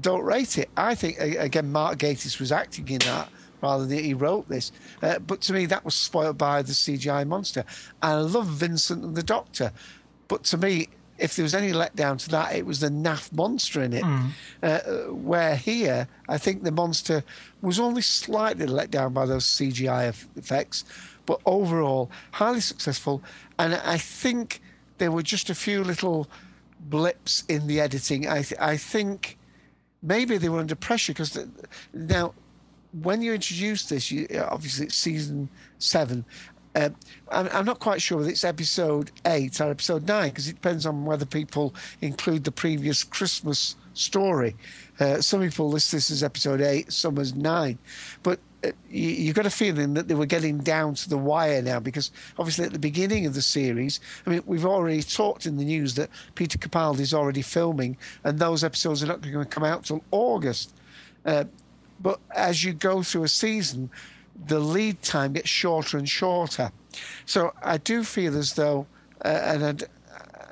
don't 0.02 0.24
rate 0.24 0.58
it. 0.58 0.70
I 0.76 0.95
think 0.95 1.20
again, 1.20 1.72
Mark 1.72 2.00
Gatiss 2.00 2.40
was 2.40 2.52
acting 2.52 2.88
in 2.90 3.00
that 3.00 3.30
rather 3.62 3.86
than 3.86 4.00
he 4.04 4.14
wrote 4.14 4.50
this. 4.50 4.74
Uh, 5.02 5.20
but 5.20 5.40
to 5.41 5.54
me, 5.54 5.66
that 5.68 5.86
was 5.86 5.95
spoiled 5.95 6.38
by 6.38 6.62
the 6.62 6.74
CGI 6.74 7.24
monster. 7.26 7.64
I 8.02 8.16
love 8.16 8.48
Vincent 8.48 9.04
and 9.06 9.16
the 9.16 9.24
Doctor, 9.24 9.72
but 10.34 10.43
to 10.45 10.57
me. 10.57 10.88
If 11.19 11.35
there 11.35 11.43
was 11.43 11.53
any 11.53 11.72
letdown 11.72 12.18
to 12.23 12.30
that, 12.30 12.55
it 12.55 12.65
was 12.65 12.80
the 12.80 12.89
naff 12.89 13.31
monster 13.31 13.84
in 13.84 13.93
it. 13.93 14.03
Mm. 14.03 14.30
Uh, 14.64 14.80
where 15.14 15.55
here, 15.55 16.07
I 16.27 16.39
think 16.39 16.64
the 16.64 16.72
monster 16.72 17.23
was 17.61 17.80
only 17.80 18.01
slightly 18.01 18.65
let 18.65 18.89
down 18.89 19.14
by 19.14 19.27
those 19.27 19.45
CGI 19.45 20.07
eff- 20.07 20.27
effects, 20.35 20.84
but 21.27 21.39
overall 21.45 22.10
highly 22.31 22.61
successful. 22.61 23.22
And 23.60 23.76
I 23.76 23.99
think 23.99 24.60
there 24.97 25.11
were 25.11 25.22
just 25.22 25.51
a 25.51 25.55
few 25.55 25.84
little 25.84 26.27
blips 26.80 27.43
in 27.47 27.68
the 27.68 27.80
editing. 27.80 28.27
I 28.27 28.41
th- 28.41 28.60
I 28.60 28.76
think 28.76 29.38
maybe 30.01 30.39
they 30.39 30.49
were 30.49 30.60
under 30.60 30.76
pressure 30.76 31.14
because 31.14 31.38
now 31.93 32.34
when 33.01 33.22
you 33.22 33.34
introduce 33.34 33.85
this, 33.85 34.11
you, 34.11 34.27
obviously 34.49 34.88
it's 34.88 34.95
season 34.95 35.49
seven. 35.77 36.26
Uh, 36.76 36.90
I'm, 37.32 37.48
I'm 37.52 37.66
not 37.66 37.80
quite 37.80 38.02
sure 38.02 38.18
whether 38.18 38.30
it's 38.30 38.44
episode 38.44 39.12
eight 39.26 39.60
or 39.62 39.70
episode 39.70 40.08
nine 40.08 40.30
because 40.30 40.48
it 40.48 40.54
depends 40.54 40.86
on 40.86 41.06
whether 41.06 41.26
people 41.26 41.74
include 42.02 42.44
the 42.44 42.52
previous 42.52 43.04
Christmas 43.04 43.76
story. 43.94 44.56
Uh, 45.00 45.22
some 45.22 45.41
people 45.41 45.70
list 45.70 45.91
this 45.91 46.10
as 46.10 46.24
episode 46.24 46.62
eight, 46.62 46.91
some 46.91 47.18
as 47.20 47.36
nine. 47.36 47.78
But 48.24 48.40
uh, 48.64 48.72
you, 48.90 49.10
you 49.10 49.34
got 49.34 49.45
a 49.45 49.52
feeling 49.52 49.94
that 49.94 50.08
they 50.08 50.16
were 50.16 50.26
getting 50.26 50.60
down 50.60 50.95
to 50.95 51.10
the 51.10 51.18
wire 51.18 51.62
now 51.62 51.80
because 51.80 52.12
obviously 52.40 52.66
at 52.66 52.74
the 52.74 52.80
beginning 52.80 53.26
of 53.26 53.34
the 53.34 53.41
series, 53.41 54.00
I 54.26 54.32
mean, 54.32 54.44
we've 54.45 54.66
already 54.66 55.04
talked 55.04 55.45
in 55.45 55.58
the 55.58 55.66
news 55.66 55.95
that 55.95 56.10
Peter 56.36 56.58
Capaldi 56.58 57.02
is 57.02 57.14
already 57.14 57.41
filming 57.41 57.98
and 58.24 58.40
those 58.40 58.64
episodes 58.64 59.04
are 59.04 59.08
not 59.08 59.22
going 59.22 59.34
to 59.34 59.45
come 59.45 59.64
out 59.64 59.86
till 59.86 60.04
August. 60.12 60.74
Uh, 61.26 61.45
but 62.02 62.20
as 62.36 62.64
you 62.64 62.74
go 62.74 63.02
through 63.02 63.24
a 63.24 63.30
season, 63.30 63.90
the 64.47 64.60
lead 64.60 65.01
time 65.01 65.34
gets 65.34 65.49
shorter 65.49 65.97
and 65.97 66.07
shorter. 66.07 66.72
So 67.26 67.53
I 67.64 67.77
do 67.77 68.03
feel 68.03 68.38
as 68.38 68.53
though, 68.53 68.88
uh, 69.23 69.27
and 69.27 69.65
I'd, 69.65 69.84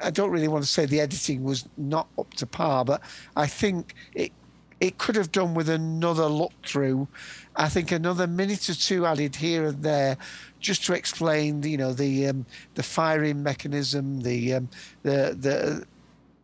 I 0.03 0.09
don't 0.09 0.31
really 0.31 0.47
want 0.47 0.63
to 0.63 0.69
say 0.69 0.85
the 0.85 0.99
editing 0.99 1.43
was 1.43 1.67
not 1.77 2.07
up 2.17 2.33
to 2.35 2.45
par, 2.45 2.85
but 2.85 3.01
I 3.35 3.47
think 3.47 3.93
it 4.13 4.31
it 4.79 4.97
could 4.97 5.15
have 5.15 5.31
done 5.31 5.53
with 5.53 5.69
another 5.69 6.25
look 6.25 6.53
through. 6.65 7.07
I 7.55 7.69
think 7.69 7.91
another 7.91 8.25
minute 8.25 8.67
or 8.67 8.73
two 8.73 9.05
added 9.05 9.35
here 9.35 9.67
and 9.67 9.83
there, 9.83 10.17
just 10.59 10.83
to 10.85 10.93
explain, 10.93 11.61
you 11.61 11.77
know, 11.77 11.93
the 11.93 12.27
um, 12.27 12.47
the 12.73 12.81
firing 12.81 13.43
mechanism, 13.43 14.21
the 14.21 14.55
um, 14.55 14.69
the 15.03 15.37
the 15.39 15.85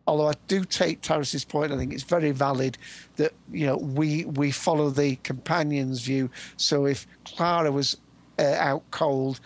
although 0.08 0.28
I 0.28 0.34
do 0.48 0.64
take 0.64 1.02
Taras's 1.02 1.44
point, 1.44 1.70
I 1.70 1.76
think 1.76 1.92
it's 1.92 2.02
very 2.02 2.30
valid 2.30 2.78
that 3.16 3.34
you 3.52 3.66
know 3.66 3.76
we 3.76 4.24
we 4.24 4.50
follow 4.50 4.90
the 4.90 5.16
companion's 5.16 6.00
view. 6.00 6.30
So 6.56 6.86
if 6.86 7.06
Clara 7.24 7.70
was 7.70 7.98
uh, 8.38 8.56
out 8.58 8.82
cold, 8.90 9.38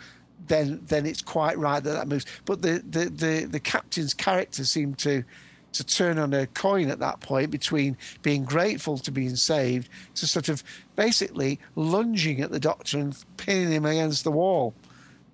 then 0.47 0.80
then 0.86 1.05
it's 1.05 1.20
quite 1.20 1.59
right 1.59 1.82
that 1.82 1.93
that 1.93 2.09
moves. 2.09 2.26
But 2.44 2.62
the 2.62 2.82
the 2.89 3.06
the, 3.10 3.44
the 3.44 3.60
captain's 3.60 4.14
character 4.14 4.64
seemed 4.64 4.98
to 5.01 5.24
to 5.72 5.84
turn 5.84 6.18
on 6.18 6.32
a 6.32 6.47
coin 6.48 6.89
at 6.90 6.98
that 7.01 7.20
point 7.20 7.51
between 7.51 7.97
being 8.20 8.44
grateful 8.44 8.98
to 8.98 9.10
being 9.10 9.36
saved 9.36 9.89
to 10.14 10.26
sort 10.26 10.48
of 10.48 10.62
basically 10.97 11.59
lunging 11.76 12.43
at 12.43 12.51
the 12.51 12.60
doctor 12.60 12.98
and 12.98 13.16
pinning 13.39 13.72
him 13.72 13.86
against 13.86 14.22
the 14.22 14.30
wall. 14.30 14.74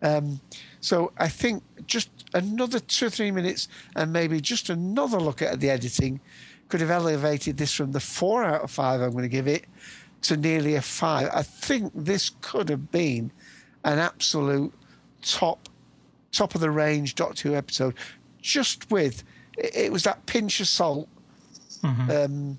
Um, 0.00 0.40
so 0.80 1.12
I 1.18 1.28
think 1.28 1.62
just 1.86 2.10
another 2.34 2.78
two 2.78 3.06
or 3.06 3.10
three 3.10 3.30
minutes 3.30 3.68
and 3.96 4.12
maybe 4.12 4.40
just 4.40 4.70
another 4.70 5.18
look 5.18 5.42
at 5.42 5.60
the 5.60 5.70
editing 5.70 6.20
could 6.68 6.80
have 6.80 6.90
elevated 6.90 7.56
this 7.56 7.72
from 7.72 7.92
the 7.92 8.00
four 8.00 8.44
out 8.44 8.62
of 8.62 8.70
five 8.70 9.00
I'm 9.00 9.12
going 9.12 9.22
to 9.22 9.28
give 9.28 9.48
it 9.48 9.64
to 10.22 10.36
nearly 10.36 10.74
a 10.74 10.82
five. 10.82 11.30
I 11.32 11.42
think 11.42 11.92
this 11.94 12.30
could 12.40 12.68
have 12.68 12.90
been 12.90 13.32
an 13.84 13.98
absolute 13.98 14.72
top 15.22 15.68
top 16.32 16.54
of 16.54 16.60
the 16.60 16.70
range 16.70 17.14
Doctor 17.14 17.48
Who 17.48 17.54
episode, 17.54 17.94
just 18.40 18.90
with 18.90 19.24
it 19.56 19.74
it 19.74 19.92
was 19.92 20.02
that 20.04 20.26
pinch 20.26 20.60
of 20.60 20.68
salt 20.68 21.08
um, 22.10 22.58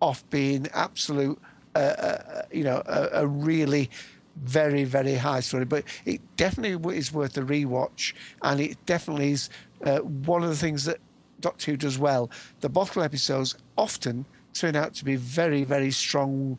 off 0.00 0.28
being 0.30 0.66
absolute, 0.72 1.38
uh, 1.74 1.78
uh, 1.78 2.42
you 2.50 2.64
know, 2.64 2.82
a, 2.86 3.08
a 3.22 3.26
really 3.26 3.90
very, 4.36 4.84
very 4.84 5.14
high 5.14 5.40
story. 5.40 5.64
But 5.64 5.84
it 6.04 6.20
definitely 6.36 6.96
is 6.96 7.12
worth 7.12 7.36
a 7.36 7.42
rewatch, 7.42 8.12
and 8.42 8.60
it 8.60 8.84
definitely 8.86 9.32
is 9.32 9.50
uh, 9.84 9.98
one 9.98 10.42
of 10.42 10.48
the 10.48 10.56
things 10.56 10.84
that 10.84 10.98
Doctor 11.40 11.72
Who 11.72 11.76
does 11.76 11.98
well. 11.98 12.30
The 12.60 12.68
bottle 12.68 13.02
episodes 13.02 13.56
often 13.76 14.24
turn 14.54 14.76
out 14.76 14.94
to 14.94 15.04
be 15.04 15.16
very, 15.16 15.64
very 15.64 15.90
strong 15.90 16.58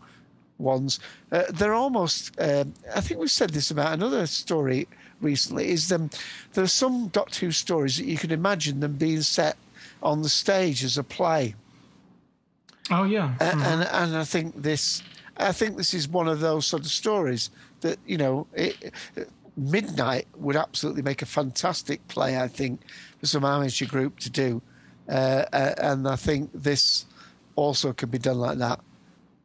ones. 0.58 1.00
Uh, 1.32 1.44
they're 1.50 1.74
almost, 1.74 2.32
um, 2.40 2.74
I 2.96 3.02
think 3.02 3.20
we've 3.20 3.32
said 3.32 3.52
this 3.52 3.72
about 3.72 3.94
another 3.94 4.26
story 4.28 4.88
recently, 5.22 5.70
is 5.70 5.92
um, 5.92 6.10
there 6.54 6.64
are 6.64 6.68
some 6.68 7.08
Doctor 7.08 7.46
Who 7.46 7.52
stories 7.52 7.98
that 7.98 8.06
you 8.06 8.18
can 8.18 8.32
imagine 8.32 8.80
them 8.80 8.94
being 8.94 9.22
set 9.22 9.58
on 10.02 10.22
the 10.22 10.30
stage 10.30 10.84
as 10.84 10.98
a 10.98 11.04
play. 11.04 11.56
Oh 12.92 13.06
yeah, 13.06 13.36
A- 13.40 13.52
Mhm. 13.52 13.62
and 13.66 13.84
and 13.84 14.18
I 14.18 14.24
think 14.26 14.62
this, 14.62 15.02
I 15.38 15.52
think 15.52 15.78
this 15.78 15.94
is 15.94 16.08
one 16.08 16.28
of 16.28 16.40
those 16.40 16.68
sort 16.68 16.84
of 16.84 16.92
stories 16.92 17.50
that 17.82 17.98
you 18.06 18.18
know, 18.18 18.48
it, 18.54 18.94
Midnight 19.56 20.28
would 20.36 20.56
absolutely 20.56 21.04
make 21.04 21.22
a 21.22 21.28
fantastic 21.28 22.08
play. 22.08 22.40
I 22.40 22.48
think 22.48 22.82
for 23.20 23.28
some 23.28 23.46
amateur 23.46 23.86
group 23.86 24.20
to 24.20 24.30
do, 24.30 24.62
uh, 25.08 25.46
uh, 25.54 25.76
and 25.78 26.08
I 26.08 26.16
think 26.16 26.50
this 26.54 27.06
also 27.56 27.94
could 27.94 28.10
be 28.10 28.18
done 28.18 28.40
like 28.40 28.58
that. 28.58 28.80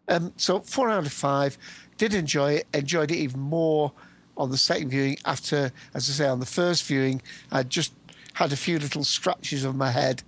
Um, 0.09 0.33
so 0.37 0.61
four 0.61 0.89
out 0.89 1.05
of 1.05 1.13
five. 1.13 1.59
Did 1.99 2.15
enjoy 2.15 2.53
it. 2.55 2.67
Enjoyed 2.73 3.11
it 3.11 3.17
even 3.17 3.41
more 3.41 3.93
on 4.37 4.51
the 4.51 4.57
second 4.57 4.91
viewing. 4.91 5.19
After, 5.25 5.73
as 5.95 6.09
I 6.09 6.13
say, 6.13 6.27
on 6.27 6.41
the 6.41 6.47
first 6.47 6.85
viewing, 6.85 7.21
I 7.51 7.65
just 7.65 7.93
had 8.35 8.53
a 8.53 8.57
few 8.57 8.79
little 8.79 9.05
scratches 9.05 9.65
of 9.65 9.77
my 9.77 9.91
head. 9.91 10.23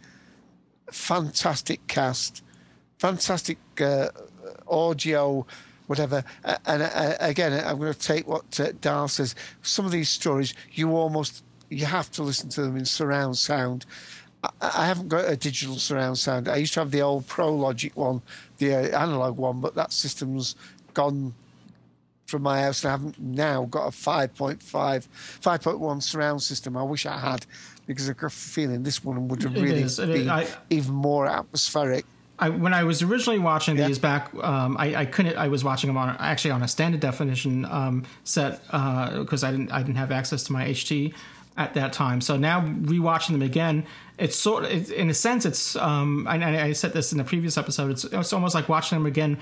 Fantastic 0.91 1.87
cast, 1.87 2.43
fantastic 2.99 3.59
uh, 3.81 4.09
audio, 4.71 5.47
whatever. 5.87 6.25
Uh, 6.45 6.57
and 6.67 6.83
uh, 6.83 7.15
again, 7.21 7.53
I'm 7.67 7.79
going 7.79 7.93
to 7.93 7.99
take 7.99 8.27
what 8.27 8.59
uh, 8.61 8.73
Dal 8.81 9.09
says. 9.09 9.35
Some 9.63 9.85
of 9.85 9.93
these 9.93 10.09
stories, 10.09 10.55
you 10.73 10.93
almost 10.97 11.43
you 11.69 11.87
have 11.87 12.11
to 12.13 12.23
listen 12.23 12.49
to 12.51 12.63
them 12.63 12.77
in 12.77 12.85
surround 12.85 13.39
sound. 13.39 13.87
I, 14.43 14.51
I 14.61 14.87
haven't 14.87 15.09
got 15.09 15.29
a 15.29 15.37
digital 15.37 15.77
surround 15.77 16.19
sound. 16.19 16.49
I 16.49 16.57
used 16.57 16.75
to 16.75 16.81
have 16.81 16.91
the 16.91 17.03
old 17.03 17.27
Pro 17.27 17.55
Logic 17.55 17.97
one, 17.97 18.23
the 18.59 18.75
uh, 18.75 19.03
analog 19.03 19.37
one, 19.37 19.61
but 19.61 19.75
that 19.75 19.93
system's 19.93 20.57
gone 20.95 21.35
from 22.27 22.43
my 22.43 22.63
house 22.63 22.85
and 22.85 22.89
I 22.89 22.93
haven't 22.93 23.19
now 23.19 23.65
got 23.65 23.89
a 23.89 23.91
5.5, 23.91 24.59
5.1 24.61 26.03
surround 26.03 26.43
system. 26.43 26.77
I 26.77 26.83
wish 26.85 27.05
I 27.05 27.19
had 27.19 27.45
because 27.87 28.09
I've 28.09 28.17
got 28.17 28.29
a 28.29 28.31
feeling 28.31 28.85
this 28.85 29.05
one 29.05 29.27
would 29.29 29.43
have 29.43 29.55
really 29.55 29.83
is. 29.83 29.97
Been 29.97 30.31
I- 30.31 30.47
even 30.71 30.95
more 30.95 31.27
atmospheric. 31.27 32.07
I, 32.41 32.49
when 32.49 32.73
I 32.73 32.85
was 32.85 33.03
originally 33.03 33.39
watching 33.39 33.77
these 33.77 33.99
back, 33.99 34.33
um, 34.43 34.77
I, 34.79 34.95
I 34.97 35.05
couldn't. 35.05 35.37
I 35.37 35.49
was 35.49 35.62
watching 35.62 35.89
them 35.89 35.97
on 35.99 36.17
actually 36.19 36.53
on 36.53 36.62
a 36.62 36.69
standard 36.69 37.01
definition 37.01 37.67
um, 37.67 38.05
set 38.25 38.62
because 38.65 39.45
I 39.45 39.51
didn't 39.51 39.71
I 39.71 39.83
didn't 39.83 39.99
have 39.99 40.11
access 40.11 40.43
to 40.45 40.53
my 40.53 40.67
HT 40.67 41.12
at 41.57 41.75
that 41.75 41.93
time. 41.93 42.21
So 42.21 42.37
now 42.37 42.62
rewatching 42.62 43.33
them 43.33 43.43
again, 43.43 43.85
it's 44.19 44.37
sort 44.37 44.65
of, 44.65 44.91
in 44.93 45.11
a 45.11 45.15
sense, 45.15 45.45
it's. 45.45 45.77
Um, 45.77 46.27
I, 46.27 46.69
I 46.69 46.73
said 46.73 46.95
this 46.95 47.12
in 47.12 47.19
the 47.19 47.25
previous 47.25 47.59
episode. 47.59 47.91
It's 47.91 48.05
it's 48.05 48.33
almost 48.33 48.55
like 48.55 48.69
watching 48.69 48.97
them 48.97 49.07
again 49.07 49.39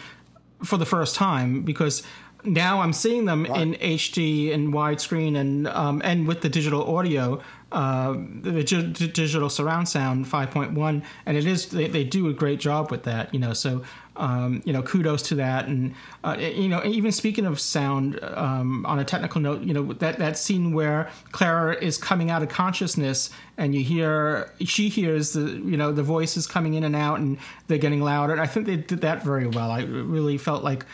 for 0.65 0.77
the 0.77 0.87
first 0.87 1.15
time 1.15 1.62
because 1.62 2.03
now 2.45 2.81
I'm 2.81 2.93
seeing 2.93 3.25
them 3.25 3.47
in 3.47 3.75
HD 3.75 4.53
and 4.53 4.73
widescreen 4.73 5.37
and 5.37 5.69
um, 5.69 6.01
and 6.05 6.27
with 6.27 6.41
the 6.41 6.49
digital 6.49 6.97
audio, 6.97 7.41
uh, 7.70 8.12
the 8.12 8.65
dig- 8.65 8.95
digital 8.95 9.51
surround 9.51 9.89
sound 9.89 10.27
5.1, 10.27 11.03
and 11.27 11.36
it 11.36 11.47
is 11.47 11.66
they, 11.66 11.86
they 11.86 12.05
do 12.05 12.28
a 12.28 12.32
great 12.32 12.61
job 12.61 12.90
with 12.90 13.03
that. 13.05 13.32
You 13.35 13.40
know, 13.40 13.53
so 13.53 13.82
um, 14.19 14.62
you 14.65 14.73
know, 14.73 14.82
kudos 14.82 15.23
to 15.23 15.36
that. 15.36 15.66
And 15.66 15.95
uh, 16.24 16.36
you 16.39 16.69
know, 16.69 16.85
even 16.85 17.12
speaking 17.12 17.47
of 17.47 17.61
sound, 17.61 18.19
um, 18.23 18.85
on 18.86 18.99
a 18.99 19.05
technical 19.05 19.40
note, 19.40 19.62
you 19.62 19.73
know 19.73 19.93
that 19.95 20.19
that 20.19 20.36
scene 20.36 20.73
where 20.73 21.11
Clara 21.32 21.77
is 21.77 21.97
coming 21.97 22.31
out 22.31 22.43
of 22.43 22.49
consciousness, 22.49 23.31
and 23.57 23.74
you 23.74 23.82
hear 23.82 24.53
she 24.65 24.89
hears 24.89 25.32
the 25.32 25.43
you 25.43 25.77
know 25.77 25.93
the 25.93 26.03
voices 26.03 26.47
coming 26.47 26.74
in 26.74 26.85
and 26.85 26.97
out, 26.97 27.19
and 27.20 27.39
they're 27.69 27.78
getting 27.78 28.03
louder. 28.03 28.40
I 28.40 28.47
think 28.47 28.66
they 28.66 28.77
did 28.77 29.01
that 29.03 29.23
very 29.23 29.47
well. 29.47 29.70
I 29.70 29.82
really 29.82 30.39
felt 30.39 30.65
like 30.65 30.85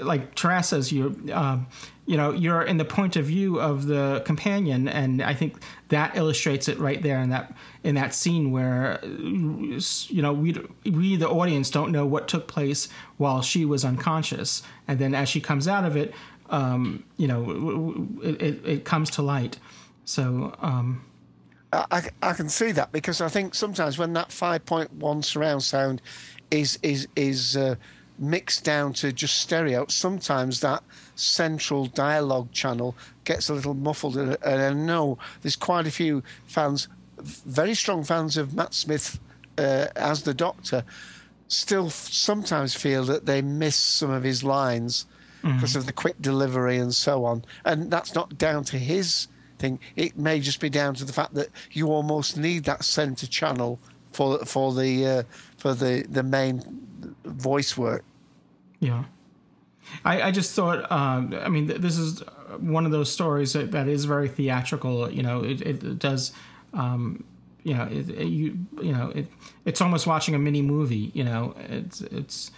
like 0.00 0.34
Taras 0.34 0.68
says, 0.68 0.92
you 0.92 1.16
um, 1.32 1.66
you 2.06 2.16
know 2.16 2.32
you're 2.32 2.62
in 2.62 2.78
the 2.78 2.84
point 2.84 3.16
of 3.16 3.26
view 3.26 3.60
of 3.60 3.86
the 3.86 4.22
companion, 4.24 4.88
and 4.88 5.22
I 5.22 5.34
think 5.34 5.62
that 5.88 6.16
illustrates 6.16 6.68
it 6.68 6.78
right 6.78 7.02
there 7.02 7.20
in 7.20 7.30
that 7.30 7.54
in 7.84 7.94
that 7.94 8.14
scene 8.14 8.50
where 8.50 9.00
you 9.04 10.22
know 10.22 10.32
we 10.32 10.56
we 10.84 11.16
the 11.16 11.28
audience 11.28 11.70
don't 11.70 11.92
know 11.92 12.06
what 12.06 12.28
took 12.28 12.48
place 12.48 12.88
while 13.18 13.42
she 13.42 13.64
was 13.64 13.84
unconscious, 13.84 14.62
and 14.88 14.98
then 14.98 15.14
as 15.14 15.28
she 15.28 15.40
comes 15.40 15.68
out 15.68 15.84
of 15.84 15.96
it, 15.96 16.12
um, 16.50 17.04
you 17.16 17.28
know 17.28 18.08
it, 18.22 18.42
it, 18.42 18.66
it 18.66 18.84
comes 18.84 19.10
to 19.10 19.22
light. 19.22 19.58
So. 20.04 20.54
Um, 20.60 21.04
I, 21.70 22.08
I 22.22 22.32
can 22.32 22.48
see 22.48 22.72
that 22.72 22.92
because 22.92 23.20
I 23.20 23.28
think 23.28 23.54
sometimes 23.54 23.98
when 23.98 24.14
that 24.14 24.30
5.1 24.30 25.22
surround 25.22 25.62
sound 25.62 26.00
is 26.50 26.78
is 26.82 27.06
is 27.14 27.58
uh, 27.58 27.74
mixed 28.18 28.64
down 28.64 28.92
to 28.94 29.12
just 29.12 29.36
stereo, 29.40 29.86
sometimes 29.88 30.60
that 30.60 30.82
central 31.14 31.86
dialogue 31.86 32.50
channel 32.52 32.96
gets 33.24 33.48
a 33.48 33.54
little 33.54 33.74
muffled. 33.74 34.16
And 34.16 34.36
I 34.44 34.72
know 34.72 35.18
there's 35.42 35.56
quite 35.56 35.86
a 35.86 35.90
few 35.90 36.22
fans, 36.46 36.88
very 37.20 37.74
strong 37.74 38.04
fans 38.04 38.36
of 38.36 38.54
Matt 38.54 38.74
Smith 38.74 39.18
uh, 39.56 39.86
as 39.96 40.22
the 40.22 40.34
Doctor, 40.34 40.84
still 41.48 41.90
sometimes 41.90 42.74
feel 42.74 43.04
that 43.04 43.26
they 43.26 43.42
miss 43.42 43.76
some 43.76 44.10
of 44.10 44.22
his 44.22 44.44
lines 44.44 45.06
Mm-hmm. 45.42 45.54
because 45.54 45.76
of 45.76 45.86
the 45.86 45.92
quick 45.92 46.20
delivery 46.20 46.78
and 46.78 46.92
so 46.92 47.24
on. 47.24 47.44
And 47.64 47.92
that's 47.92 48.12
not 48.12 48.36
down 48.38 48.64
to 48.64 48.76
his 48.76 49.28
thing. 49.60 49.78
It 49.94 50.18
may 50.18 50.40
just 50.40 50.58
be 50.58 50.68
down 50.68 50.94
to 50.96 51.04
the 51.04 51.12
fact 51.12 51.34
that 51.34 51.50
you 51.70 51.92
almost 51.92 52.36
need 52.36 52.64
that 52.64 52.82
centre 52.82 53.28
channel 53.28 53.78
for 54.10 54.44
for 54.44 54.74
the 54.74 55.06
uh, 55.06 55.22
for 55.56 55.74
the 55.74 56.04
the 56.08 56.24
main 56.24 56.60
voice 57.24 57.78
work. 57.78 58.04
Yeah. 58.80 59.04
I, 60.04 60.22
I 60.22 60.30
just 60.30 60.54
thought, 60.54 60.90
um, 60.92 61.34
I 61.40 61.48
mean, 61.48 61.68
th- 61.68 61.80
this 61.80 61.96
is 61.98 62.20
one 62.58 62.84
of 62.84 62.92
those 62.92 63.10
stories 63.10 63.54
that, 63.54 63.72
that 63.72 63.88
is 63.88 64.04
very 64.04 64.28
theatrical. 64.28 65.10
You 65.10 65.22
know, 65.22 65.42
it, 65.42 65.62
it 65.62 65.98
does, 65.98 66.32
um, 66.74 67.24
you 67.62 67.74
know, 67.74 67.84
it, 67.84 68.10
it- 68.10 68.26
you 68.28 68.58
you 68.82 68.92
know, 68.92 69.10
it 69.14 69.26
it's 69.64 69.80
almost 69.80 70.06
watching 70.06 70.34
a 70.34 70.38
mini 70.38 70.62
movie. 70.62 71.10
You 71.14 71.24
know, 71.24 71.54
it's 71.68 72.00
it's. 72.02 72.50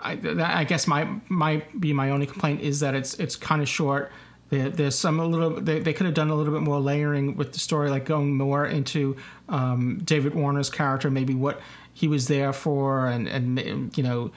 I, 0.00 0.18
I 0.60 0.64
guess 0.64 0.86
my 0.86 1.08
might 1.28 1.80
be 1.80 1.92
my 1.92 2.10
only 2.10 2.26
complaint 2.26 2.60
is 2.60 2.80
that 2.80 2.94
it's 2.94 3.14
it's 3.14 3.34
kind 3.34 3.60
of 3.62 3.68
short. 3.68 4.12
There, 4.50 4.68
there's 4.68 4.94
some 4.94 5.18
a 5.18 5.24
little. 5.26 5.50
They, 5.60 5.80
they 5.80 5.92
could 5.92 6.06
have 6.06 6.14
done 6.14 6.28
a 6.30 6.34
little 6.34 6.52
bit 6.52 6.62
more 6.62 6.78
layering 6.78 7.36
with 7.36 7.52
the 7.54 7.58
story, 7.58 7.90
like 7.90 8.04
going 8.04 8.36
more 8.36 8.66
into 8.66 9.16
um, 9.48 9.98
David 10.04 10.34
Warner's 10.34 10.70
character, 10.70 11.10
maybe 11.10 11.34
what 11.34 11.60
he 11.92 12.06
was 12.08 12.28
there 12.28 12.52
for, 12.52 13.06
and 13.08 13.26
and 13.26 13.96
you 13.96 14.04
know, 14.04 14.30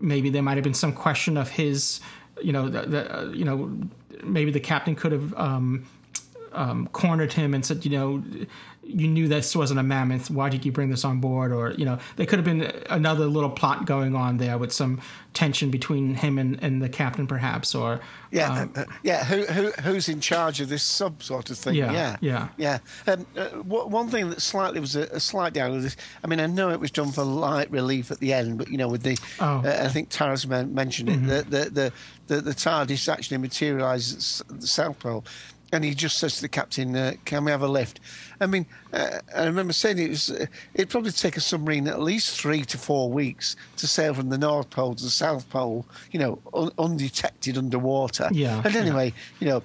maybe 0.00 0.30
there 0.30 0.42
might 0.42 0.56
have 0.56 0.64
been 0.64 0.74
some 0.74 0.92
question 0.92 1.36
of 1.36 1.48
his, 1.48 2.00
you 2.42 2.52
know, 2.52 2.68
the, 2.68 2.82
the 2.82 3.18
uh, 3.18 3.24
you 3.30 3.44
know, 3.44 3.78
maybe 4.22 4.50
the 4.50 4.60
captain 4.60 4.94
could 4.94 5.12
have 5.12 5.34
um, 5.34 5.86
um, 6.52 6.88
cornered 6.88 7.32
him 7.32 7.54
and 7.54 7.64
said, 7.64 7.84
you 7.84 7.90
know, 7.90 8.22
you 8.88 9.06
knew 9.06 9.28
this 9.28 9.54
wasn't 9.54 9.78
a 9.78 9.82
mammoth. 9.82 10.30
Why 10.30 10.48
did 10.48 10.64
you 10.64 10.72
bring 10.72 10.88
this 10.90 11.04
on 11.04 11.20
board? 11.20 11.52
Or 11.52 11.72
you 11.72 11.84
know, 11.84 11.98
there 12.16 12.26
could 12.26 12.38
have 12.38 12.44
been 12.46 12.72
another 12.90 13.26
little 13.26 13.50
plot 13.50 13.84
going 13.86 14.16
on 14.16 14.38
there 14.38 14.56
with 14.58 14.72
some 14.72 15.00
tension 15.34 15.70
between 15.70 16.14
him 16.14 16.38
and, 16.38 16.58
and 16.62 16.82
the 16.82 16.88
captain, 16.88 17.26
perhaps. 17.26 17.74
Or 17.74 18.00
Yeah, 18.30 18.62
um, 18.62 18.72
uh, 18.74 18.84
yeah. 19.02 19.24
Who 19.24 19.44
who 19.44 19.70
who's 19.82 20.08
in 20.08 20.20
charge 20.20 20.60
of 20.60 20.68
this 20.70 20.82
sub 20.82 21.22
sort 21.22 21.50
of 21.50 21.58
thing? 21.58 21.74
Yeah, 21.74 21.92
yeah, 21.92 22.16
yeah. 22.20 22.48
yeah. 22.56 23.12
Um, 23.12 23.26
uh, 23.36 23.48
wha- 23.64 23.84
one 23.86 24.08
thing 24.08 24.30
that 24.30 24.40
slightly 24.42 24.80
was 24.80 24.96
a, 24.96 25.02
a 25.02 25.20
slight 25.20 25.52
down 25.52 25.72
with 25.72 25.82
this. 25.82 25.96
I 26.24 26.26
mean, 26.26 26.40
I 26.40 26.46
know 26.46 26.70
it 26.70 26.80
was 26.80 26.90
done 26.90 27.12
for 27.12 27.22
light 27.24 27.70
relief 27.70 28.10
at 28.10 28.18
the 28.20 28.32
end, 28.32 28.56
but 28.58 28.68
you 28.68 28.78
know, 28.78 28.88
with 28.88 29.02
the, 29.02 29.18
Oh. 29.38 29.62
uh, 29.64 29.82
I 29.84 29.88
think 29.88 30.08
Taras 30.08 30.46
mentioned 30.46 31.08
it. 31.10 31.18
Mhm. 31.20 31.26
The, 31.28 31.42
the 31.42 31.70
the 31.70 31.92
the 32.26 32.40
the 32.40 32.54
TARDIS 32.54 33.08
actually 33.12 33.38
materialises 33.38 34.42
at 34.48 34.60
the 34.60 34.66
South 34.66 34.98
Pole. 34.98 35.24
And 35.70 35.84
he 35.84 35.94
just 35.94 36.16
says 36.18 36.36
to 36.36 36.40
the 36.42 36.48
captain, 36.48 36.96
uh, 36.96 37.12
"Can 37.26 37.44
we 37.44 37.50
have 37.50 37.60
a 37.60 37.68
lift?" 37.68 38.00
I 38.40 38.46
mean, 38.46 38.64
uh, 38.92 39.18
I 39.36 39.44
remember 39.44 39.74
saying 39.74 39.98
it 39.98 40.08
was. 40.08 40.30
Uh, 40.30 40.46
it'd 40.72 40.88
probably 40.88 41.10
take 41.12 41.36
a 41.36 41.42
submarine 41.42 41.86
at 41.88 42.00
least 42.00 42.40
three 42.40 42.64
to 42.64 42.78
four 42.78 43.10
weeks 43.10 43.54
to 43.76 43.86
sail 43.86 44.14
from 44.14 44.30
the 44.30 44.38
North 44.38 44.70
Pole 44.70 44.94
to 44.94 45.04
the 45.04 45.10
South 45.10 45.48
Pole. 45.50 45.84
You 46.10 46.20
know, 46.20 46.38
un- 46.54 46.72
undetected 46.78 47.58
underwater. 47.58 48.28
Yeah, 48.32 48.62
And 48.64 48.74
yeah. 48.74 48.80
anyway, 48.80 49.12
you 49.40 49.48
know, 49.48 49.62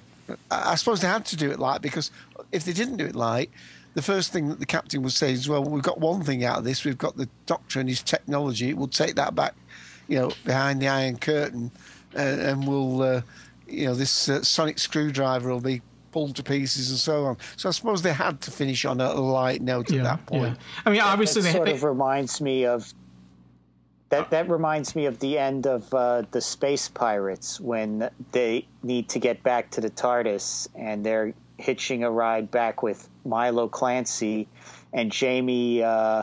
I 0.50 0.72
I 0.72 0.74
suppose 0.74 1.00
they 1.00 1.08
had 1.08 1.24
to 1.26 1.36
do 1.36 1.50
it 1.50 1.58
light 1.58 1.80
because 1.80 2.10
if 2.52 2.64
they 2.66 2.74
didn't 2.74 2.98
do 2.98 3.06
it 3.06 3.16
light, 3.16 3.50
the 3.94 4.02
first 4.02 4.30
thing 4.30 4.48
that 4.50 4.58
the 4.60 4.66
captain 4.66 5.02
would 5.04 5.12
say 5.12 5.32
is, 5.32 5.48
"Well, 5.48 5.64
we've 5.64 5.82
got 5.82 6.00
one 6.00 6.22
thing 6.22 6.44
out 6.44 6.58
of 6.58 6.64
this. 6.64 6.84
We've 6.84 6.98
got 6.98 7.16
the 7.16 7.30
Doctor 7.46 7.80
and 7.80 7.88
his 7.88 8.02
technology. 8.02 8.74
We'll 8.74 8.88
take 8.88 9.14
that 9.14 9.34
back, 9.34 9.54
you 10.06 10.18
know, 10.18 10.32
behind 10.44 10.82
the 10.82 10.88
Iron 10.88 11.16
Curtain, 11.16 11.70
uh, 12.14 12.18
and 12.18 12.68
we'll, 12.68 13.00
uh, 13.00 13.22
you 13.66 13.86
know, 13.86 13.94
this 13.94 14.28
uh, 14.28 14.42
sonic 14.42 14.78
screwdriver 14.78 15.48
will 15.48 15.60
be." 15.60 15.80
Pulled 16.14 16.36
to 16.36 16.44
pieces 16.44 16.90
and 16.90 16.98
so 17.00 17.24
on. 17.24 17.36
So 17.56 17.68
I 17.68 17.72
suppose 17.72 18.00
they 18.00 18.12
had 18.12 18.40
to 18.42 18.52
finish 18.52 18.84
on 18.84 19.00
a 19.00 19.12
light 19.14 19.60
note 19.60 19.92
at 19.92 20.04
that 20.04 20.24
point. 20.26 20.56
I 20.86 20.90
mean, 20.92 21.00
obviously 21.00 21.42
that 21.42 21.48
they- 21.48 21.54
sort 21.54 21.66
they- 21.66 21.72
of 21.74 21.82
reminds 21.82 22.40
me 22.40 22.64
of 22.66 22.94
that. 24.10 24.30
That 24.30 24.48
reminds 24.48 24.94
me 24.94 25.06
of 25.06 25.18
the 25.18 25.36
end 25.36 25.66
of 25.66 25.92
uh, 25.92 26.22
the 26.30 26.40
Space 26.40 26.88
Pirates 26.88 27.60
when 27.60 28.08
they 28.30 28.64
need 28.84 29.08
to 29.08 29.18
get 29.18 29.42
back 29.42 29.72
to 29.72 29.80
the 29.80 29.90
TARDIS 29.90 30.68
and 30.76 31.04
they're 31.04 31.34
hitching 31.58 32.04
a 32.04 32.10
ride 32.12 32.48
back 32.52 32.84
with 32.84 33.08
Milo 33.24 33.66
Clancy, 33.66 34.46
and 34.92 35.10
Jamie 35.10 35.82
uh, 35.82 36.22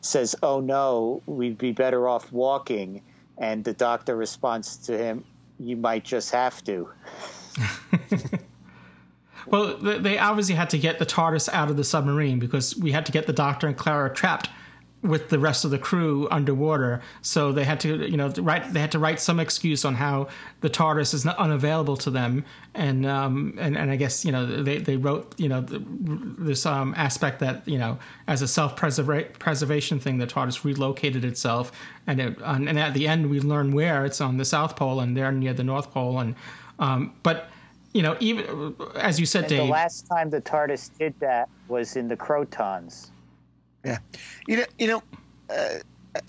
says, 0.00 0.34
"Oh 0.42 0.60
no, 0.60 1.20
we'd 1.26 1.58
be 1.58 1.72
better 1.72 2.08
off 2.08 2.32
walking," 2.32 3.02
and 3.36 3.64
the 3.64 3.74
Doctor 3.74 4.16
responds 4.16 4.78
to 4.86 4.96
him, 4.96 5.24
"You 5.58 5.76
might 5.76 6.04
just 6.04 6.30
have 6.30 6.64
to." 6.64 6.88
Well, 9.46 9.76
they 9.76 10.18
obviously 10.18 10.54
had 10.54 10.70
to 10.70 10.78
get 10.78 10.98
the 10.98 11.06
TARDIS 11.06 11.48
out 11.52 11.70
of 11.70 11.76
the 11.76 11.84
submarine 11.84 12.38
because 12.38 12.76
we 12.76 12.92
had 12.92 13.06
to 13.06 13.12
get 13.12 13.26
the 13.26 13.32
Doctor 13.32 13.66
and 13.66 13.76
Clara 13.76 14.12
trapped 14.12 14.48
with 15.02 15.28
the 15.28 15.38
rest 15.38 15.64
of 15.64 15.70
the 15.70 15.78
crew 15.78 16.26
underwater. 16.30 17.00
So 17.22 17.52
they 17.52 17.64
had 17.64 17.80
to, 17.80 18.08
you 18.08 18.16
know, 18.16 18.28
write. 18.38 18.72
They 18.72 18.80
had 18.80 18.92
to 18.92 18.98
write 18.98 19.20
some 19.20 19.38
excuse 19.38 19.84
on 19.84 19.94
how 19.94 20.28
the 20.60 20.70
TARDIS 20.70 21.14
is 21.14 21.24
not 21.24 21.36
unavailable 21.38 21.96
to 21.98 22.10
them, 22.10 22.44
and 22.74 23.06
um, 23.06 23.54
and 23.58 23.76
and 23.76 23.90
I 23.90 23.96
guess 23.96 24.24
you 24.24 24.32
know 24.32 24.62
they 24.62 24.78
they 24.78 24.96
wrote 24.96 25.38
you 25.38 25.48
know 25.48 25.60
this 25.60 26.66
um 26.66 26.94
aspect 26.96 27.40
that 27.40 27.66
you 27.68 27.78
know 27.78 27.98
as 28.26 28.42
a 28.42 28.48
self 28.48 28.76
preservation 28.76 30.00
thing, 30.00 30.18
the 30.18 30.26
TARDIS 30.26 30.64
relocated 30.64 31.24
itself, 31.24 31.72
and 32.06 32.20
it 32.20 32.38
and 32.42 32.78
at 32.78 32.94
the 32.94 33.06
end 33.06 33.30
we 33.30 33.40
learn 33.40 33.72
where 33.72 34.04
it's 34.04 34.20
on 34.20 34.38
the 34.38 34.44
South 34.44 34.76
Pole 34.76 35.00
and 35.00 35.16
they're 35.16 35.32
near 35.32 35.52
the 35.52 35.64
North 35.64 35.90
Pole, 35.92 36.18
and 36.18 36.34
um, 36.78 37.14
but 37.22 37.50
you 37.96 38.02
know 38.02 38.16
even 38.20 38.74
as 38.96 39.18
you 39.20 39.26
said, 39.26 39.44
And 39.44 39.50
Dave. 39.50 39.58
the 39.66 39.72
last 39.72 40.06
time 40.12 40.30
the 40.30 40.40
TARDIS 40.40 40.90
did 40.98 41.14
that 41.20 41.48
was 41.68 41.96
in 41.96 42.08
the 42.08 42.16
Krotons. 42.16 43.08
Yeah, 43.84 43.98
you 44.46 44.56
know, 44.58 44.64
you 44.78 44.86
know, 44.88 45.02
uh, 45.48 45.78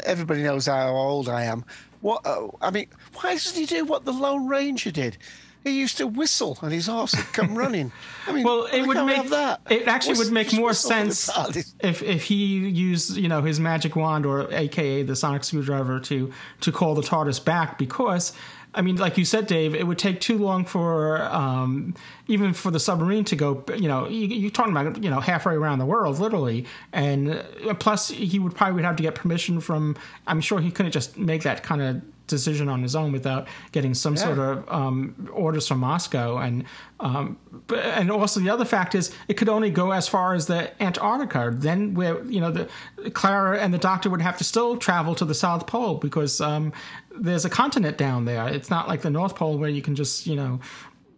everybody 0.05 0.43
knows 0.43 0.65
how 0.67 0.89
old 0.95 1.27
I 1.29 1.43
am. 1.45 1.65
What 2.01 2.25
uh, 2.25 2.47
I 2.61 2.69
mean, 2.71 2.87
why 3.15 3.33
doesn't 3.33 3.55
he 3.59 3.65
do 3.65 3.83
what 3.85 4.05
the 4.05 4.13
Lone 4.13 4.47
Ranger 4.47 4.91
did? 4.91 5.17
He 5.63 5.77
used 5.81 5.97
to 5.97 6.07
whistle, 6.07 6.57
and 6.61 6.71
his 6.71 6.85
horse 6.87 7.13
would 7.17 7.33
come 7.33 7.57
running. 7.63 7.91
I 8.27 8.31
mean, 8.31 8.43
well, 8.45 8.65
it 8.67 8.81
why 8.81 8.87
would 8.87 9.05
make 9.05 9.29
that. 9.31 9.59
it 9.69 9.87
actually 9.87 10.11
Whistle- 10.11 10.25
would 10.25 10.33
make 10.33 10.53
more 10.53 10.67
whistle 10.69 10.91
for 10.91 11.07
the 11.07 11.13
sense 11.13 11.75
if 11.81 12.01
if 12.03 12.23
he 12.23 12.69
used 12.69 13.17
you 13.17 13.27
know 13.27 13.41
his 13.41 13.59
magic 13.59 13.95
wand 13.95 14.25
or 14.25 14.47
AKA 14.53 15.03
the 15.03 15.15
sonic 15.15 15.43
screwdriver 15.43 15.99
to 16.01 16.31
to 16.61 16.71
call 16.71 16.95
the 16.95 17.01
TARDIS 17.01 17.43
back 17.43 17.77
because. 17.77 18.33
I 18.77 18.81
mean, 18.81 18.97
like 18.97 19.17
you 19.17 19.25
said, 19.25 19.47
Dave, 19.47 19.73
it 19.73 19.87
would 19.87 19.97
take 19.97 20.21
too 20.21 20.37
long 20.37 20.63
for 20.63 21.23
um, 21.23 21.95
even 22.27 22.53
for 22.53 22.69
the 22.69 22.79
submarine 22.79 23.25
to 23.25 23.35
go. 23.35 23.63
You 23.75 23.87
know, 23.87 24.07
you, 24.07 24.27
you're 24.27 24.51
talking 24.51 24.71
about 24.71 25.03
you 25.03 25.09
know 25.09 25.19
halfway 25.19 25.55
around 25.55 25.79
the 25.79 25.85
world, 25.85 26.19
literally, 26.19 26.65
and 26.93 27.43
uh, 27.67 27.73
plus 27.73 28.09
he 28.09 28.37
would 28.37 28.53
probably 28.55 28.75
would 28.75 28.85
have 28.85 28.95
to 28.97 29.03
get 29.03 29.15
permission 29.15 29.61
from. 29.61 29.97
I'm 30.27 30.41
sure 30.41 30.59
he 30.61 30.69
couldn't 30.69 30.91
just 30.91 31.17
make 31.17 31.41
that 31.41 31.63
kind 31.63 31.81
of 31.81 32.01
decision 32.27 32.69
on 32.69 32.81
his 32.83 32.95
own 32.95 33.11
without 33.11 33.47
getting 33.71 33.93
some 33.93 34.15
Yeah. 34.15 34.23
sort 34.23 34.39
of 34.39 34.69
um, 34.71 35.29
orders 35.33 35.67
from 35.67 35.79
Moscow. 35.79 36.37
And 36.37 36.65
um, 36.99 37.37
but, 37.67 37.79
and 37.79 38.11
also 38.11 38.39
the 38.39 38.49
other 38.49 38.65
fact 38.65 38.95
is 38.95 39.11
it 39.27 39.35
could 39.35 39.49
only 39.49 39.69
go 39.69 39.91
as 39.91 40.07
far 40.07 40.33
as 40.33 40.47
the 40.47 40.71
Antarctica. 40.81 41.51
Then 41.53 41.93
where 41.93 42.23
you 42.25 42.39
know 42.41 42.51
the 42.51 42.69
Clara 43.11 43.59
and 43.59 43.73
the 43.73 43.77
Doctor 43.77 44.09
would 44.09 44.21
have 44.21 44.37
to 44.37 44.43
still 44.43 44.77
travel 44.77 45.15
to 45.15 45.25
the 45.25 45.35
South 45.35 45.65
Pole 45.67 45.95
because 45.95 46.41
um, 46.41 46.73
there's 47.15 47.45
a 47.45 47.49
continent 47.49 47.97
down 47.97 48.25
there. 48.25 48.47
It's 48.47 48.69
not 48.69 48.87
like 48.87 49.01
the 49.01 49.09
North 49.09 49.35
Pole 49.35 49.57
where 49.57 49.69
you 49.69 49.81
can 49.81 49.95
just 49.95 50.27
you 50.27 50.35
know 50.35 50.59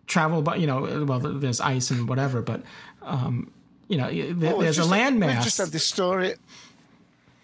travel, 0.07 0.41
but 0.41 0.59
you 0.59 0.67
know 0.67 1.05
well 1.07 1.19
there's 1.19 1.59
ice 1.61 1.91
and 1.91 2.07
whatever, 2.07 2.41
but. 2.41 2.63
Um, 3.01 3.51
you 3.87 3.97
know, 3.97 4.07
there, 4.07 4.55
we've 4.55 4.59
there's 4.65 4.77
a 4.77 4.83
landmass. 4.83 5.33
We've 5.33 5.43
just 5.43 5.57
had 5.57 5.69
this 5.69 5.87
story. 5.87 6.35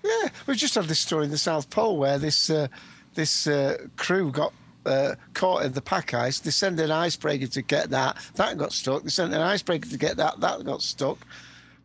Yeah, 0.03 0.29
we've 0.45 0.57
just 0.57 0.75
had 0.75 0.85
this 0.85 0.99
story 0.99 1.25
in 1.25 1.31
the 1.31 1.39
South 1.39 1.71
Pole 1.71 1.97
where 1.97 2.19
this 2.19 2.51
uh, 2.51 2.67
this 3.15 3.47
uh, 3.47 3.77
crew 3.97 4.31
got 4.31 4.53
uh, 4.85 5.15
caught 5.33 5.63
in 5.65 5.71
the 5.73 5.81
pack 5.81 6.13
ice. 6.13 6.39
They 6.39 6.51
sent 6.51 6.79
an 6.79 6.91
icebreaker 6.91 7.47
to 7.47 7.61
get 7.61 7.89
that. 7.89 8.17
That 8.35 8.57
got 8.57 8.71
stuck. 8.71 9.03
They 9.03 9.09
sent 9.09 9.33
an 9.33 9.41
icebreaker 9.41 9.89
to 9.89 9.97
get 9.97 10.17
that. 10.17 10.39
That 10.41 10.63
got 10.63 10.81
stuck. 10.81 11.17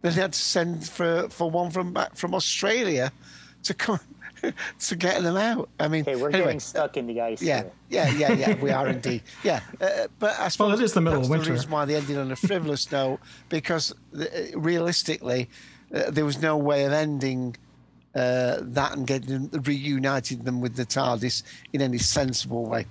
Then 0.02 0.14
they 0.14 0.20
had 0.20 0.32
to 0.34 0.38
send 0.38 0.86
for 0.88 1.28
for 1.30 1.50
one 1.50 1.70
from 1.70 1.92
back 1.92 2.16
from 2.16 2.34
Australia 2.34 3.12
to 3.64 3.74
come 3.74 4.00
to 4.80 4.96
get 4.96 5.22
them 5.22 5.36
out. 5.36 5.68
I 5.78 5.88
mean, 5.88 6.02
Okay, 6.02 6.16
we're 6.16 6.28
anyway, 6.28 6.44
getting 6.44 6.60
stuck 6.60 6.96
in 6.96 7.06
the 7.06 7.20
ice. 7.20 7.42
yeah, 7.42 7.62
here. 7.62 7.72
yeah, 7.90 8.10
yeah, 8.10 8.32
yeah. 8.32 8.54
We 8.62 8.70
are 8.70 8.88
indeed. 8.88 9.22
Yeah, 9.44 9.60
uh, 9.80 10.06
but 10.18 10.38
I 10.38 10.48
suppose 10.48 10.72
well, 10.72 10.80
it 10.80 10.84
is 10.84 10.92
the 10.94 11.00
middle 11.00 11.20
of 11.20 11.28
winter. 11.28 11.46
The 11.46 11.52
reason 11.52 11.70
why 11.70 11.84
they 11.84 11.96
ended 11.96 12.16
on 12.18 12.32
a 12.32 12.36
frivolous 12.36 12.90
note 12.90 13.20
because 13.50 13.92
uh, 14.18 14.24
realistically, 14.54 15.48
uh, 15.94 16.10
there 16.10 16.24
was 16.24 16.40
no 16.40 16.56
way 16.56 16.84
of 16.84 16.92
ending 16.92 17.56
uh, 18.14 18.58
that 18.60 18.96
and 18.96 19.06
getting 19.06 19.48
them, 19.48 19.62
reunited 19.62 20.44
them 20.44 20.60
with 20.60 20.76
the 20.76 20.84
TARDIS 20.84 21.42
in 21.72 21.80
any 21.82 21.98
sensible 21.98 22.66
way. 22.66 22.86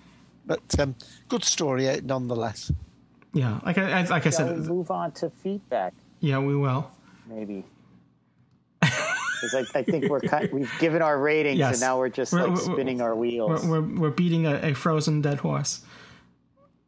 But 0.45 0.79
um, 0.79 0.95
good 1.27 1.43
story 1.43 1.87
uh, 1.89 1.99
nonetheless. 2.03 2.71
yeah, 3.33 3.59
like 3.65 3.77
I, 3.77 4.03
like 4.05 4.25
I 4.25 4.29
Shall 4.31 4.47
we 4.49 4.55
said, 4.61 4.65
move 4.69 4.89
on 4.91 5.11
to 5.13 5.29
feedback, 5.29 5.93
yeah, 6.19 6.39
we 6.39 6.55
will. 6.55 6.89
maybe? 7.27 7.63
Because 9.41 9.67
I, 9.73 9.79
I 9.79 9.83
think 9.83 10.09
we're 10.09 10.19
kind, 10.19 10.51
we've 10.51 10.71
given 10.79 11.01
our 11.01 11.17
ratings, 11.17 11.57
Yes. 11.59 11.75
and 11.75 11.81
now 11.81 11.97
we're 11.97 12.09
just 12.09 12.33
We're- 12.33 12.47
like 12.47 12.55
we're- 12.59 12.73
spinning 12.73 12.99
our 13.01 13.15
wheels. 13.15 13.65
We're, 13.65 13.79
we're, 13.81 13.99
we're 13.99 14.09
beating 14.09 14.45
a, 14.45 14.55
a 14.71 14.73
frozen 14.73 15.21
dead 15.21 15.37
horse. 15.39 15.81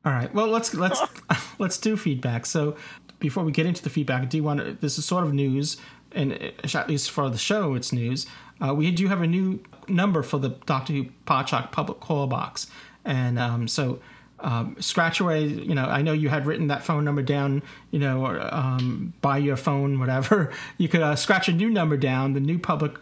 All 0.04 0.12
right. 0.12 0.34
Well, 0.34 0.48
let's 0.48 0.74
let's 0.74 1.00
let's 1.60 1.78
do 1.78 1.96
feedback. 1.96 2.46
So 2.46 2.76
before 3.20 3.44
we 3.46 3.52
get 3.54 3.66
into 3.68 3.82
the 3.84 3.90
feedback, 3.90 4.30
do 4.30 4.36
you 4.36 4.44
want 4.44 4.60
to. 4.60 4.74
This 4.74 4.98
is 4.98 5.06
sort 5.06 5.24
of 5.24 5.34
news, 5.34 5.78
and 6.14 6.34
uh, 6.34 6.78
at 6.78 6.90
least 6.90 7.12
for 7.12 7.30
the 7.30 7.38
show, 7.38 7.76
it's 7.76 7.92
news. 7.92 8.26
Uh, 8.60 8.74
we 8.74 8.92
do 8.92 9.08
have 9.08 9.22
a 9.22 9.28
new 9.28 9.60
number 9.88 10.24
for 10.24 10.38
the 10.38 10.50
Doctor 10.50 10.94
Who 10.94 11.06
Podshock 11.26 11.72
public 11.72 12.00
call 12.00 12.28
box, 12.28 12.68
and 13.06 13.40
um, 13.40 13.68
so. 13.68 14.00
Um, 14.44 14.76
scratch 14.80 15.20
away. 15.20 15.44
You 15.44 15.76
know, 15.76 15.86
I 15.86 16.02
know 16.02 16.14
you 16.14 16.30
had 16.30 16.48
written 16.48 16.66
that 16.70 16.84
phone 16.84 17.06
number 17.06 17.22
down. 17.22 17.62
You 17.92 18.00
know, 18.00 18.26
or, 18.26 18.40
um, 18.52 19.14
by 19.22 19.38
your 19.38 19.56
phone, 19.56 20.00
whatever. 20.00 20.52
You 20.80 20.90
could 20.90 21.04
uh, 21.04 21.16
scratch 21.16 21.48
a 21.48 21.52
new 21.52 21.70
number 21.70 21.96
down. 21.96 22.34
The 22.34 22.40
new 22.40 22.58
public 22.58 22.98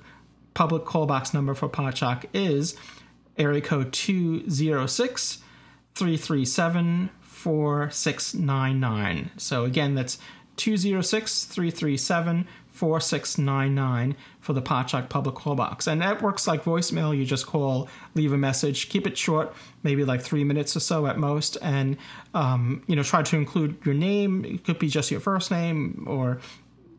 public 0.53 0.83
call 0.83 1.05
box 1.05 1.33
number 1.33 1.53
for 1.53 1.69
Podshock 1.69 2.25
is 2.33 2.75
area 3.37 3.61
code 3.61 3.93
206 3.93 5.37
337 5.95 7.09
4699. 7.21 9.31
So 9.37 9.63
again, 9.63 9.95
that's 9.95 10.17
206 10.57 11.45
337 11.45 12.47
4699 12.79 14.15
for 14.39 14.53
the 14.53 14.61
Podshock 14.61 15.09
public 15.09 15.35
call 15.35 15.53
box. 15.53 15.85
And 15.85 16.01
that 16.01 16.21
works 16.21 16.47
like 16.47 16.63
voicemail. 16.63 17.15
You 17.15 17.25
just 17.25 17.45
call, 17.45 17.89
leave 18.15 18.31
a 18.31 18.37
message, 18.37 18.87
keep 18.87 19.05
it 19.05 19.17
short, 19.17 19.53
maybe 19.83 20.05
like 20.05 20.21
three 20.21 20.45
minutes 20.45 20.77
or 20.77 20.79
so 20.79 21.05
at 21.05 21.17
most, 21.17 21.57
and 21.61 21.97
um, 22.33 22.81
you 22.87 22.95
know 22.95 23.03
try 23.03 23.21
to 23.21 23.35
include 23.35 23.77
your 23.83 23.95
name. 23.95 24.45
It 24.45 24.63
could 24.63 24.79
be 24.79 24.87
just 24.87 25.11
your 25.11 25.19
first 25.19 25.51
name, 25.51 26.05
or 26.07 26.39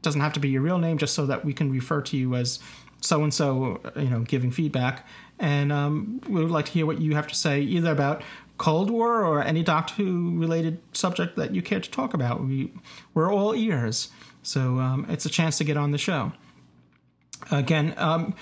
doesn't 0.02 0.20
have 0.20 0.34
to 0.34 0.40
be 0.40 0.50
your 0.50 0.60
real 0.60 0.76
name, 0.76 0.98
just 0.98 1.14
so 1.14 1.24
that 1.26 1.46
we 1.46 1.54
can 1.54 1.72
refer 1.72 2.02
to 2.02 2.16
you 2.16 2.34
as 2.34 2.58
so 3.00 3.22
and 3.22 3.32
so. 3.32 3.80
You 3.96 4.10
know, 4.10 4.20
giving 4.20 4.50
feedback, 4.50 5.08
and 5.38 5.72
um, 5.72 6.20
we 6.28 6.42
would 6.42 6.50
like 6.50 6.66
to 6.66 6.72
hear 6.72 6.84
what 6.84 7.00
you 7.00 7.14
have 7.14 7.26
to 7.28 7.34
say 7.34 7.62
either 7.62 7.90
about 7.90 8.22
Cold 8.58 8.90
War 8.90 9.24
or 9.24 9.42
any 9.42 9.62
Doctor 9.62 9.94
Who 9.94 10.38
related 10.38 10.82
subject 10.92 11.36
that 11.36 11.54
you 11.54 11.62
care 11.62 11.80
to 11.80 11.90
talk 11.90 12.12
about. 12.12 12.44
We 12.44 12.70
we're 13.14 13.32
all 13.32 13.54
ears, 13.54 14.10
so 14.42 14.78
um, 14.78 15.06
it's 15.08 15.26
a 15.26 15.30
chance 15.30 15.58
to 15.58 15.64
get 15.64 15.76
on 15.76 15.90
the 15.90 15.98
show. 15.98 16.32
Again, 17.50 17.94
um, 17.96 18.34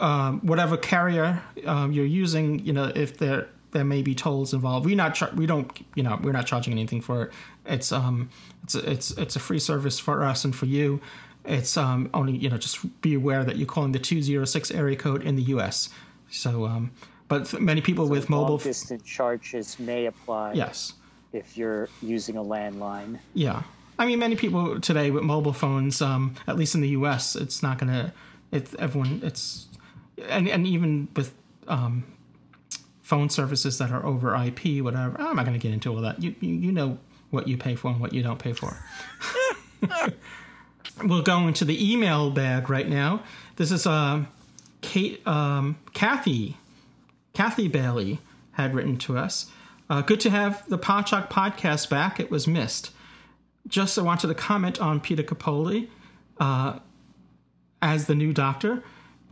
um, 0.00 0.40
whatever 0.40 0.76
carrier 0.76 1.42
um, 1.64 1.92
you're 1.92 2.06
using, 2.06 2.58
you 2.64 2.72
know, 2.72 2.92
if 2.94 3.18
there 3.18 3.48
there 3.76 3.84
may 3.84 4.02
be 4.02 4.14
tolls 4.14 4.54
involved. 4.54 4.86
We 4.86 4.94
not 4.94 5.14
char- 5.14 5.32
we 5.34 5.46
don't 5.46 5.70
you 5.94 6.02
know 6.02 6.18
we're 6.22 6.32
not 6.32 6.46
charging 6.46 6.72
anything 6.72 7.00
for 7.00 7.24
it. 7.24 7.32
It's 7.66 7.92
um 7.92 8.30
it's 8.64 8.74
a, 8.74 8.90
it's 8.90 9.10
it's 9.12 9.36
a 9.36 9.38
free 9.38 9.58
service 9.58 9.98
for 9.98 10.24
us 10.24 10.44
and 10.44 10.54
for 10.54 10.66
you. 10.66 11.00
It's 11.44 11.76
um 11.76 12.08
only 12.14 12.36
you 12.36 12.48
know 12.48 12.56
just 12.58 13.00
be 13.02 13.14
aware 13.14 13.44
that 13.44 13.56
you're 13.56 13.66
calling 13.66 13.92
the 13.92 13.98
two 13.98 14.22
zero 14.22 14.44
six 14.44 14.70
area 14.70 14.96
code 14.96 15.22
in 15.22 15.36
the 15.36 15.42
U.S. 15.42 15.90
So 16.30 16.64
um 16.64 16.90
but 17.28 17.60
many 17.60 17.80
people 17.80 18.08
with 18.08 18.30
mobile 18.30 18.58
distance 18.58 19.02
charges 19.02 19.78
may 19.78 20.06
apply. 20.06 20.54
Yes. 20.54 20.94
If 21.32 21.56
you're 21.56 21.88
using 22.00 22.36
a 22.36 22.42
landline. 22.42 23.18
Yeah. 23.34 23.62
I 23.98 24.06
mean, 24.06 24.18
many 24.18 24.36
people 24.36 24.80
today 24.80 25.10
with 25.10 25.22
mobile 25.22 25.52
phones, 25.52 26.02
um, 26.02 26.34
at 26.46 26.56
least 26.56 26.74
in 26.74 26.80
the 26.80 26.88
U.S., 26.90 27.34
it's 27.36 27.62
not 27.62 27.78
going 27.78 27.92
to. 27.92 28.12
It's 28.52 28.74
everyone. 28.78 29.20
It's 29.24 29.66
and 30.28 30.48
and 30.48 30.66
even 30.66 31.08
with 31.16 31.34
um, 31.66 32.04
phone 33.02 33.30
services 33.30 33.78
that 33.78 33.90
are 33.90 34.04
over 34.04 34.34
IP, 34.34 34.82
whatever. 34.82 35.16
I'm 35.20 35.36
not 35.36 35.46
going 35.46 35.58
to 35.58 35.62
get 35.62 35.72
into 35.72 35.94
all 35.94 36.02
that. 36.02 36.22
You, 36.22 36.34
you 36.40 36.54
you 36.54 36.72
know 36.72 36.98
what 37.30 37.48
you 37.48 37.56
pay 37.56 37.74
for 37.74 37.90
and 37.90 38.00
what 38.00 38.12
you 38.12 38.22
don't 38.22 38.38
pay 38.38 38.52
for. 38.52 38.76
we'll 41.04 41.22
go 41.22 41.46
into 41.46 41.64
the 41.64 41.92
email 41.92 42.30
bag 42.30 42.68
right 42.70 42.88
now. 42.88 43.22
This 43.56 43.72
is 43.72 43.86
uh, 43.86 44.24
Kate, 44.80 45.26
um, 45.26 45.78
Kathy, 45.92 46.56
Kathy 47.32 47.68
Bailey 47.68 48.20
had 48.52 48.74
written 48.74 48.96
to 48.98 49.18
us. 49.18 49.50
Uh, 49.88 50.02
good 50.02 50.20
to 50.20 50.30
have 50.30 50.68
the 50.68 50.78
Podshock 50.78 51.30
podcast 51.30 51.88
back. 51.88 52.18
It 52.18 52.30
was 52.30 52.46
missed. 52.46 52.90
Just 53.66 53.98
I 53.98 54.02
wanted 54.02 54.28
to 54.28 54.34
comment 54.34 54.80
on 54.80 55.00
Peter 55.00 55.22
Capaldi 55.22 55.88
uh, 56.38 56.78
as 57.82 58.06
the 58.06 58.14
new 58.14 58.32
Doctor. 58.32 58.82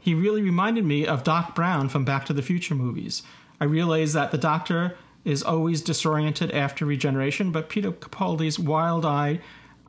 He 0.00 0.14
really 0.14 0.42
reminded 0.42 0.84
me 0.84 1.06
of 1.06 1.24
Doc 1.24 1.54
Brown 1.54 1.88
from 1.88 2.04
Back 2.04 2.26
to 2.26 2.32
the 2.32 2.42
Future 2.42 2.74
movies. 2.74 3.22
I 3.60 3.64
realize 3.64 4.12
that 4.12 4.32
the 4.32 4.38
Doctor 4.38 4.96
is 5.24 5.42
always 5.42 5.80
disoriented 5.80 6.50
after 6.50 6.84
regeneration, 6.84 7.50
but 7.50 7.68
Peter 7.68 7.92
Capaldi's 7.92 8.58
wild-eyed 8.58 9.40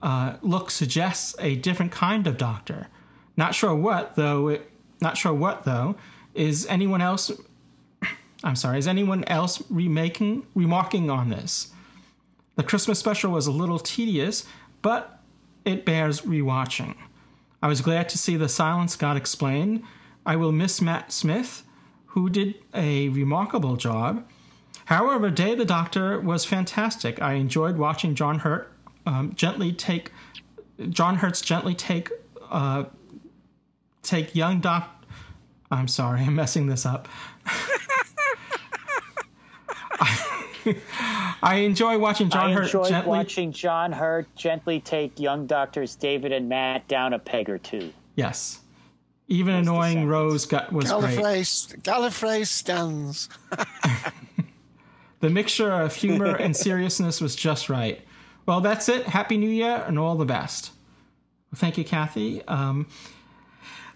uh, 0.01 0.37
look 0.41 0.71
suggests 0.71 1.35
a 1.39 1.55
different 1.55 1.91
kind 1.91 2.27
of 2.27 2.37
Doctor. 2.37 2.87
Not 3.35 3.53
sure 3.53 3.75
what 3.75 4.15
though. 4.15 4.49
It, 4.49 4.69
not 5.01 5.17
sure 5.17 5.33
what 5.33 5.63
though. 5.63 5.95
Is 6.33 6.65
anyone 6.67 7.01
else? 7.01 7.31
I'm 8.43 8.55
sorry. 8.55 8.79
Is 8.79 8.87
anyone 8.87 9.23
else 9.25 9.61
remaking 9.69 10.45
remarking 10.53 11.09
on 11.09 11.29
this? 11.29 11.73
The 12.55 12.63
Christmas 12.63 12.99
special 12.99 13.31
was 13.31 13.47
a 13.47 13.51
little 13.51 13.79
tedious, 13.79 14.45
but 14.81 15.19
it 15.65 15.85
bears 15.85 16.21
rewatching. 16.21 16.95
I 17.61 17.67
was 17.67 17.81
glad 17.81 18.09
to 18.09 18.17
see 18.17 18.37
the 18.37 18.47
silence 18.49 18.95
got 18.95 19.17
explained. 19.17 19.83
I 20.25 20.35
will 20.35 20.51
miss 20.51 20.81
Matt 20.81 21.11
Smith, 21.11 21.63
who 22.07 22.29
did 22.29 22.55
a 22.73 23.09
remarkable 23.09 23.75
job. 23.75 24.25
However, 24.85 25.29
Day 25.29 25.53
of 25.53 25.57
the 25.57 25.65
Doctor 25.65 26.19
was 26.19 26.45
fantastic. 26.45 27.21
I 27.21 27.33
enjoyed 27.33 27.77
watching 27.77 28.15
John 28.15 28.39
Hurt 28.39 28.71
um, 29.05 29.33
gently 29.35 29.71
take 29.71 30.11
John 30.89 31.17
Hurt's 31.17 31.41
gently 31.41 31.75
take 31.75 32.09
uh, 32.49 32.85
take 34.03 34.35
young 34.35 34.59
Doc. 34.59 35.03
I'm 35.71 35.87
sorry, 35.87 36.21
I'm 36.21 36.35
messing 36.35 36.67
this 36.67 36.85
up. 36.85 37.07
I 39.99 40.34
enjoy 41.43 41.97
watching 41.97 42.29
John 42.29 42.51
I 42.51 42.53
Hurt 42.53 42.65
enjoyed 42.65 42.89
gently. 42.89 43.09
watching 43.09 43.51
John 43.51 43.91
Hurt 43.91 44.33
gently 44.35 44.79
take 44.79 45.19
young 45.19 45.45
doctors 45.45 45.95
David 45.95 46.31
and 46.31 46.49
Matt 46.49 46.87
down 46.87 47.13
a 47.13 47.19
peg 47.19 47.49
or 47.49 47.57
two. 47.57 47.93
Yes, 48.15 48.59
even 49.27 49.55
annoying 49.55 50.07
Rose 50.07 50.45
got 50.45 50.71
was 50.71 50.91
great. 50.91 51.17
Gallifrey, 51.19 51.81
Gallifrey 51.81 52.47
stands. 52.47 53.29
The 55.25 55.31
mixture 55.31 55.71
of 55.71 55.95
humor 55.95 56.35
and 56.35 56.55
seriousness 56.55 57.19
was 57.19 57.35
just 57.35 57.67
right. 57.67 57.99
Well, 58.45 58.61
that's 58.61 58.89
it. 58.89 59.07
Happy 59.07 59.37
New 59.37 59.49
Year 59.49 59.83
and 59.87 59.97
all 59.97 60.15
the 60.15 60.25
best. 60.25 60.71
Thank 61.55 61.79
you, 61.79 61.83
Kathy. 61.83 62.43
Um, 62.47 62.85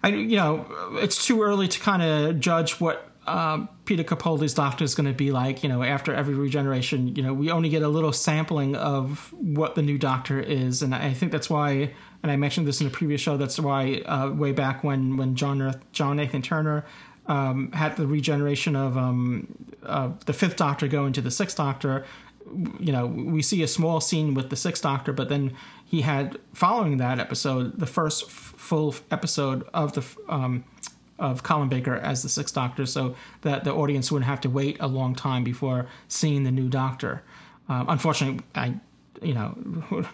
I, 0.02 0.08
you 0.08 0.38
know, 0.38 0.66
it's 0.94 1.24
too 1.24 1.44
early 1.44 1.68
to 1.68 1.80
kind 1.80 2.02
of 2.02 2.40
judge 2.40 2.80
what 2.80 3.12
uh, 3.28 3.68
Peter 3.90 4.04
Capaldi's 4.04 4.54
Doctor 4.54 4.84
is 4.84 4.94
going 4.94 5.08
to 5.08 5.18
be 5.18 5.32
like. 5.32 5.64
You 5.64 5.70
know, 5.70 5.82
after 5.82 6.14
every 6.14 6.36
regeneration, 6.36 7.16
you 7.16 7.24
know, 7.24 7.34
we 7.34 7.50
only 7.50 7.70
get 7.70 7.82
a 7.82 7.88
little 7.88 8.14
sampling 8.14 8.76
of 8.76 9.34
what 9.34 9.74
the 9.74 9.82
new 9.82 9.98
Doctor 9.98 10.40
is, 10.40 10.84
and 10.84 10.94
I 10.94 11.12
think 11.12 11.32
that's 11.32 11.50
why. 11.50 11.92
And 12.22 12.32
I 12.32 12.36
mentioned 12.36 12.68
this 12.68 12.82
in 12.82 12.86
a 12.86 12.92
previous 12.92 13.20
show. 13.20 13.36
That's 13.36 13.60
why 13.60 14.04
uh, 14.06 14.30
way 14.30 14.52
back 14.52 14.84
when 14.84 15.18
when 15.18 15.34
John 15.34 15.82
John 15.92 16.18
Nathan 16.18 16.44
Turner 16.44 16.86
um, 17.26 17.72
had 17.72 17.98
the 17.98 18.06
regeneration 18.06 18.76
of 18.76 18.96
um, 18.96 19.56
uh, 19.82 20.12
the 20.28 20.34
Fifth 20.34 20.58
Doctor 20.58 20.88
go 20.88 21.08
into 21.08 21.22
the 21.22 21.32
Sixth 21.32 21.58
Doctor. 21.58 22.06
You 22.80 22.92
know, 22.92 23.08
we 23.08 23.42
see 23.42 23.64
a 23.64 23.68
small 23.68 24.02
scene 24.02 24.36
with 24.36 24.52
the 24.52 24.56
Sixth 24.56 24.84
Doctor, 24.84 25.14
but 25.14 25.30
then 25.30 25.56
he 25.84 26.02
had 26.02 26.38
following 26.54 26.98
that 26.98 27.18
episode 27.18 27.80
the 27.80 27.88
first 27.88 28.26
f- 28.26 28.54
full 28.56 28.94
episode 29.10 29.68
of 29.74 29.94
the 29.94 30.06
um, 30.28 30.64
of 31.20 31.44
Colin 31.44 31.70
Baker 31.70 31.96
as 31.96 32.24
the 32.24 32.30
Sixth 32.30 32.56
Doctor, 32.56 32.86
so 32.86 33.16
that 33.42 33.64
the 33.64 33.74
audience 33.74 34.12
wouldn't 34.12 34.28
have 34.28 34.42
to 34.42 34.50
wait 34.50 34.78
a 34.80 34.88
long 34.88 35.16
time 35.16 35.44
before 35.44 35.88
seeing 36.08 36.44
the 36.44 36.52
new 36.52 36.70
Doctor. 36.70 37.24
Um, 37.68 37.86
unfortunately, 37.90 38.44
I 38.56 38.76
you 39.22 39.34
know 39.34 40.06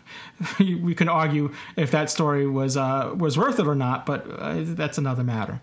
we 0.59 0.95
can 0.95 1.09
argue 1.09 1.53
if 1.75 1.91
that 1.91 2.09
story 2.09 2.47
was 2.47 2.77
uh, 2.77 3.13
was 3.15 3.37
worth 3.37 3.59
it 3.59 3.67
or 3.67 3.75
not, 3.75 4.05
but 4.05 4.25
uh, 4.29 4.55
that's 4.59 4.97
another 4.97 5.23
matter. 5.23 5.61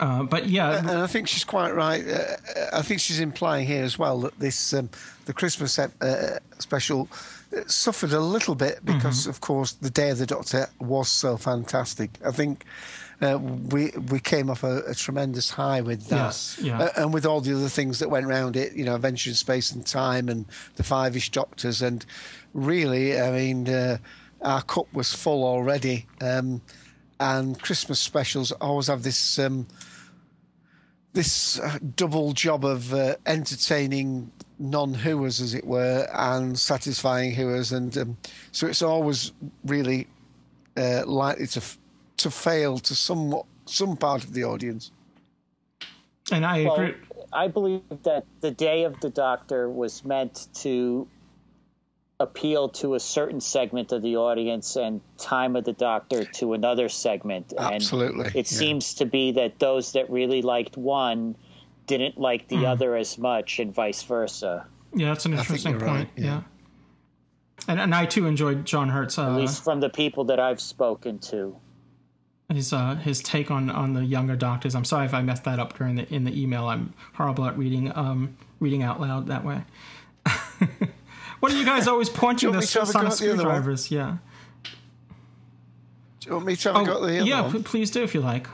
Uh, 0.00 0.22
but 0.24 0.48
yeah, 0.48 0.78
and 0.78 0.90
I 0.90 1.06
think 1.06 1.28
she's 1.28 1.44
quite 1.44 1.74
right. 1.74 2.06
Uh, 2.06 2.36
I 2.72 2.82
think 2.82 3.00
she's 3.00 3.20
implying 3.20 3.66
here 3.66 3.84
as 3.84 3.98
well 3.98 4.20
that 4.20 4.38
this 4.38 4.72
um, 4.74 4.90
the 5.26 5.32
Christmas 5.32 5.78
uh, 5.78 6.38
special 6.58 7.08
suffered 7.66 8.12
a 8.12 8.20
little 8.20 8.54
bit 8.54 8.84
because, 8.84 9.22
mm-hmm. 9.22 9.30
of 9.30 9.40
course, 9.40 9.72
the 9.72 9.90
Day 9.90 10.10
of 10.10 10.18
the 10.18 10.26
Doctor 10.26 10.68
was 10.80 11.08
so 11.08 11.36
fantastic. 11.36 12.10
I 12.24 12.30
think 12.30 12.64
uh, 13.22 13.38
we 13.38 13.90
we 14.10 14.18
came 14.18 14.50
off 14.50 14.64
a, 14.64 14.82
a, 14.88 14.94
tremendous 14.94 15.50
high 15.50 15.80
with 15.80 16.08
that, 16.08 16.16
yes, 16.16 16.58
yeah. 16.60 16.82
uh, 16.82 16.88
and 16.96 17.14
with 17.14 17.24
all 17.24 17.40
the 17.40 17.54
other 17.54 17.68
things 17.68 18.00
that 18.00 18.10
went 18.10 18.26
around 18.26 18.56
it. 18.56 18.74
You 18.74 18.84
know, 18.84 18.96
Adventure 18.96 19.30
in 19.30 19.36
Space 19.36 19.70
and 19.70 19.86
Time, 19.86 20.28
and 20.28 20.44
the 20.74 20.82
Five-ish 20.82 21.30
Doctors, 21.30 21.82
and 21.82 22.04
really, 22.52 23.20
I 23.20 23.30
mean, 23.30 23.68
uh, 23.68 23.98
our 24.40 24.62
cup 24.62 24.92
was 24.92 25.12
full 25.12 25.44
already. 25.44 26.06
Um, 26.20 26.62
and 27.20 27.60
Christmas 27.62 28.00
specials 28.00 28.50
always 28.52 28.88
have 28.88 29.04
this. 29.04 29.38
Um, 29.38 29.66
this 31.14 31.60
uh, 31.60 31.78
double 31.94 32.32
job 32.32 32.64
of 32.64 32.94
uh, 32.94 33.16
entertaining 33.26 34.32
non-hooers, 34.58 35.42
as 35.42 35.52
it 35.52 35.66
were, 35.66 36.08
and 36.14 36.58
satisfying 36.58 37.34
hooers, 37.34 37.70
and 37.70 37.96
um, 37.98 38.16
so 38.50 38.66
it's 38.66 38.80
always 38.80 39.32
really 39.64 40.06
uh, 40.78 41.04
likely 41.04 41.46
to 41.48 41.60
f- 41.60 41.78
to 42.18 42.30
fail 42.30 42.78
to 42.78 42.94
some 42.94 43.34
some 43.66 43.96
part 43.96 44.24
of 44.24 44.32
the 44.32 44.44
audience. 44.44 44.90
And 46.30 46.46
I 46.46 46.64
well, 46.64 46.74
agree. 46.74 46.94
I 47.32 47.48
believe 47.48 47.82
that 48.04 48.26
the 48.40 48.50
Day 48.50 48.84
of 48.84 49.00
the 49.00 49.10
Doctor 49.10 49.68
was 49.68 50.04
meant 50.04 50.48
to 50.54 51.08
appeal 52.20 52.68
to 52.68 52.94
a 52.94 53.00
certain 53.00 53.40
segment 53.40 53.90
of 53.90 54.02
the 54.02 54.16
audience 54.16 54.76
and 54.76 55.00
Time 55.18 55.56
of 55.56 55.64
the 55.64 55.72
Doctor 55.72 56.24
to 56.24 56.52
another 56.52 56.88
segment. 56.88 57.52
Absolutely. 57.58 58.26
And 58.26 58.36
it 58.36 58.52
yeah. 58.52 58.58
seems 58.58 58.94
to 58.94 59.06
be 59.06 59.32
that 59.32 59.58
those 59.58 59.92
that 59.92 60.08
really 60.08 60.42
liked 60.42 60.76
one 60.76 61.34
didn't 61.86 62.18
like 62.18 62.46
the 62.48 62.56
mm. 62.56 62.66
other 62.66 62.96
as 62.96 63.18
much, 63.18 63.58
and 63.58 63.74
vice 63.74 64.02
versa. 64.04 64.66
Yeah, 64.94 65.08
that's 65.08 65.24
an 65.24 65.32
interesting 65.32 65.72
point. 65.72 65.82
Right, 65.82 66.10
yeah. 66.16 66.24
yeah. 66.24 66.42
And, 67.68 67.80
and 67.80 67.94
I 67.94 68.06
too 68.06 68.26
enjoyed 68.26 68.64
John 68.64 68.88
Hurt's. 68.88 69.18
Uh, 69.18 69.30
At 69.30 69.36
least 69.36 69.64
from 69.64 69.80
the 69.80 69.90
people 69.90 70.24
that 70.24 70.38
I've 70.38 70.60
spoken 70.60 71.18
to. 71.30 71.56
His 72.52 72.72
uh, 72.72 72.96
his 72.96 73.20
take 73.22 73.50
on, 73.50 73.70
on 73.70 73.94
the 73.94 74.04
younger 74.04 74.36
doctors. 74.36 74.74
I'm 74.74 74.84
sorry 74.84 75.06
if 75.06 75.14
I 75.14 75.22
messed 75.22 75.44
that 75.44 75.58
up 75.58 75.76
during 75.76 75.96
the 75.96 76.12
in 76.12 76.24
the 76.24 76.40
email. 76.40 76.66
I'm 76.66 76.92
horrible 77.14 77.44
at 77.46 77.56
reading 77.56 77.96
um, 77.96 78.36
reading 78.60 78.82
out 78.82 79.00
loud 79.00 79.28
that 79.28 79.44
way. 79.44 79.62
what 81.40 81.52
are 81.52 81.56
you 81.56 81.64
guys 81.64 81.88
always 81.88 82.08
pointing 82.08 82.52
the 82.52 82.62
sonic 82.62 83.12
screwdrivers? 83.12 83.90
Yeah. 83.90 84.18
Do 86.20 86.28
you 86.28 86.34
want 86.34 86.46
me 86.46 86.56
to 86.56 86.72
have 86.72 86.76
oh, 86.76 86.82
a 86.82 86.86
go 86.86 86.92
at 86.94 87.00
the 87.00 87.18
other 87.18 87.28
Yeah, 87.28 87.40
one? 87.42 87.64
please 87.64 87.90
do 87.90 88.02
if 88.04 88.14
you 88.14 88.20
like. 88.20 88.46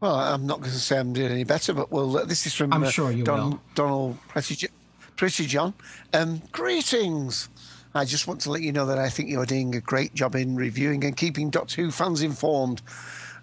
Well, 0.00 0.14
I'm 0.14 0.46
not 0.46 0.60
going 0.60 0.70
to 0.70 0.78
say 0.78 0.98
I'm 0.98 1.12
doing 1.12 1.32
any 1.32 1.42
better, 1.42 1.72
but 1.72 1.90
well, 1.90 2.24
this 2.24 2.46
is 2.46 2.54
from 2.54 2.72
I'm 2.72 2.84
uh, 2.84 2.90
sure 2.90 3.10
you 3.10 3.24
Don, 3.24 3.50
will. 3.50 3.60
Donald 3.74 4.18
Pretty, 4.28 4.68
Pretty 5.16 5.46
John. 5.46 5.74
Um, 6.12 6.42
greetings. 6.52 7.48
I 7.94 8.04
just 8.04 8.26
want 8.26 8.42
to 8.42 8.50
let 8.50 8.60
you 8.60 8.70
know 8.70 8.84
that 8.86 8.98
I 8.98 9.08
think 9.08 9.30
you're 9.30 9.46
doing 9.46 9.74
a 9.74 9.80
great 9.80 10.12
job 10.14 10.34
in 10.34 10.56
reviewing 10.56 11.04
and 11.04 11.16
keeping 11.16 11.48
Doctor 11.48 11.82
Who 11.82 11.90
fans 11.90 12.20
informed. 12.20 12.82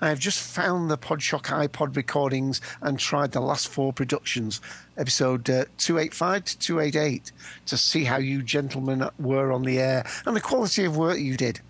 I 0.01 0.09
have 0.09 0.19
just 0.19 0.39
found 0.39 0.91
the 0.91 0.99
Podshock 0.99 1.45
iPod 1.45 1.95
recordings 1.95 2.61
and 2.81 2.99
tried 2.99 3.31
the 3.31 3.39
last 3.39 3.67
four 3.67 3.91
productions, 3.91 4.61
episode 4.97 5.49
uh, 5.49 5.65
285 5.77 6.45
to 6.45 6.59
288, 6.59 7.31
to 7.65 7.77
see 7.77 8.03
how 8.03 8.17
you 8.17 8.43
gentlemen 8.43 9.09
were 9.17 9.51
on 9.51 9.63
the 9.63 9.79
air 9.79 10.05
and 10.27 10.35
the 10.35 10.41
quality 10.41 10.85
of 10.85 10.95
work 10.95 11.17
you 11.17 11.37
did. 11.37 11.61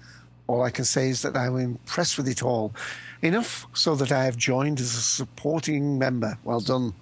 All 0.47 0.61
I 0.61 0.69
can 0.69 0.85
say 0.85 1.09
is 1.09 1.21
that 1.21 1.37
I 1.37 1.49
was 1.49 1.63
impressed 1.63 2.17
with 2.17 2.27
it 2.27 2.43
all. 2.43 2.73
Enough 3.21 3.67
so 3.73 3.95
that 3.95 4.11
I 4.11 4.25
have 4.25 4.37
joined 4.37 4.81
as 4.81 4.95
a 4.95 5.01
supporting 5.01 5.97
member. 5.97 6.37
Well 6.43 6.59
done. 6.59 6.93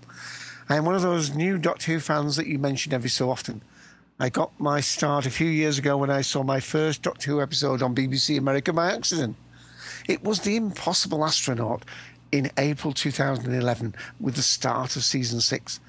I 0.70 0.76
am 0.76 0.86
one 0.86 0.96
of 0.96 1.02
those 1.02 1.36
new 1.36 1.58
Doctor 1.58 1.94
Who 1.94 2.00
fans 2.00 2.36
that 2.36 2.48
you 2.48 2.60
mention 2.60 2.94
every 2.94 3.10
so 3.10 3.32
often. 3.32 3.64
I 4.20 4.30
got 4.30 4.58
my 4.60 4.80
start 4.80 5.26
a 5.26 5.32
few 5.32 5.48
years 5.48 5.80
ago 5.80 5.98
when 5.98 6.12
I 6.12 6.22
saw 6.22 6.44
my 6.44 6.60
first 6.60 7.02
Doctor 7.02 7.32
Who 7.32 7.42
episode 7.42 7.82
on 7.82 7.96
BBC 7.96 8.38
America 8.38 8.72
by 8.72 8.94
accident. 8.94 9.36
It 10.08 10.24
was 10.24 10.42
The 10.42 10.56
Impossible 10.56 11.26
Astronaut 11.26 11.84
in 12.32 12.52
April 12.60 12.94
2011 12.94 13.96
with 14.20 14.36
the 14.36 14.44
start 14.44 14.96
of 14.96 15.04
season 15.04 15.42
six. 15.42 15.80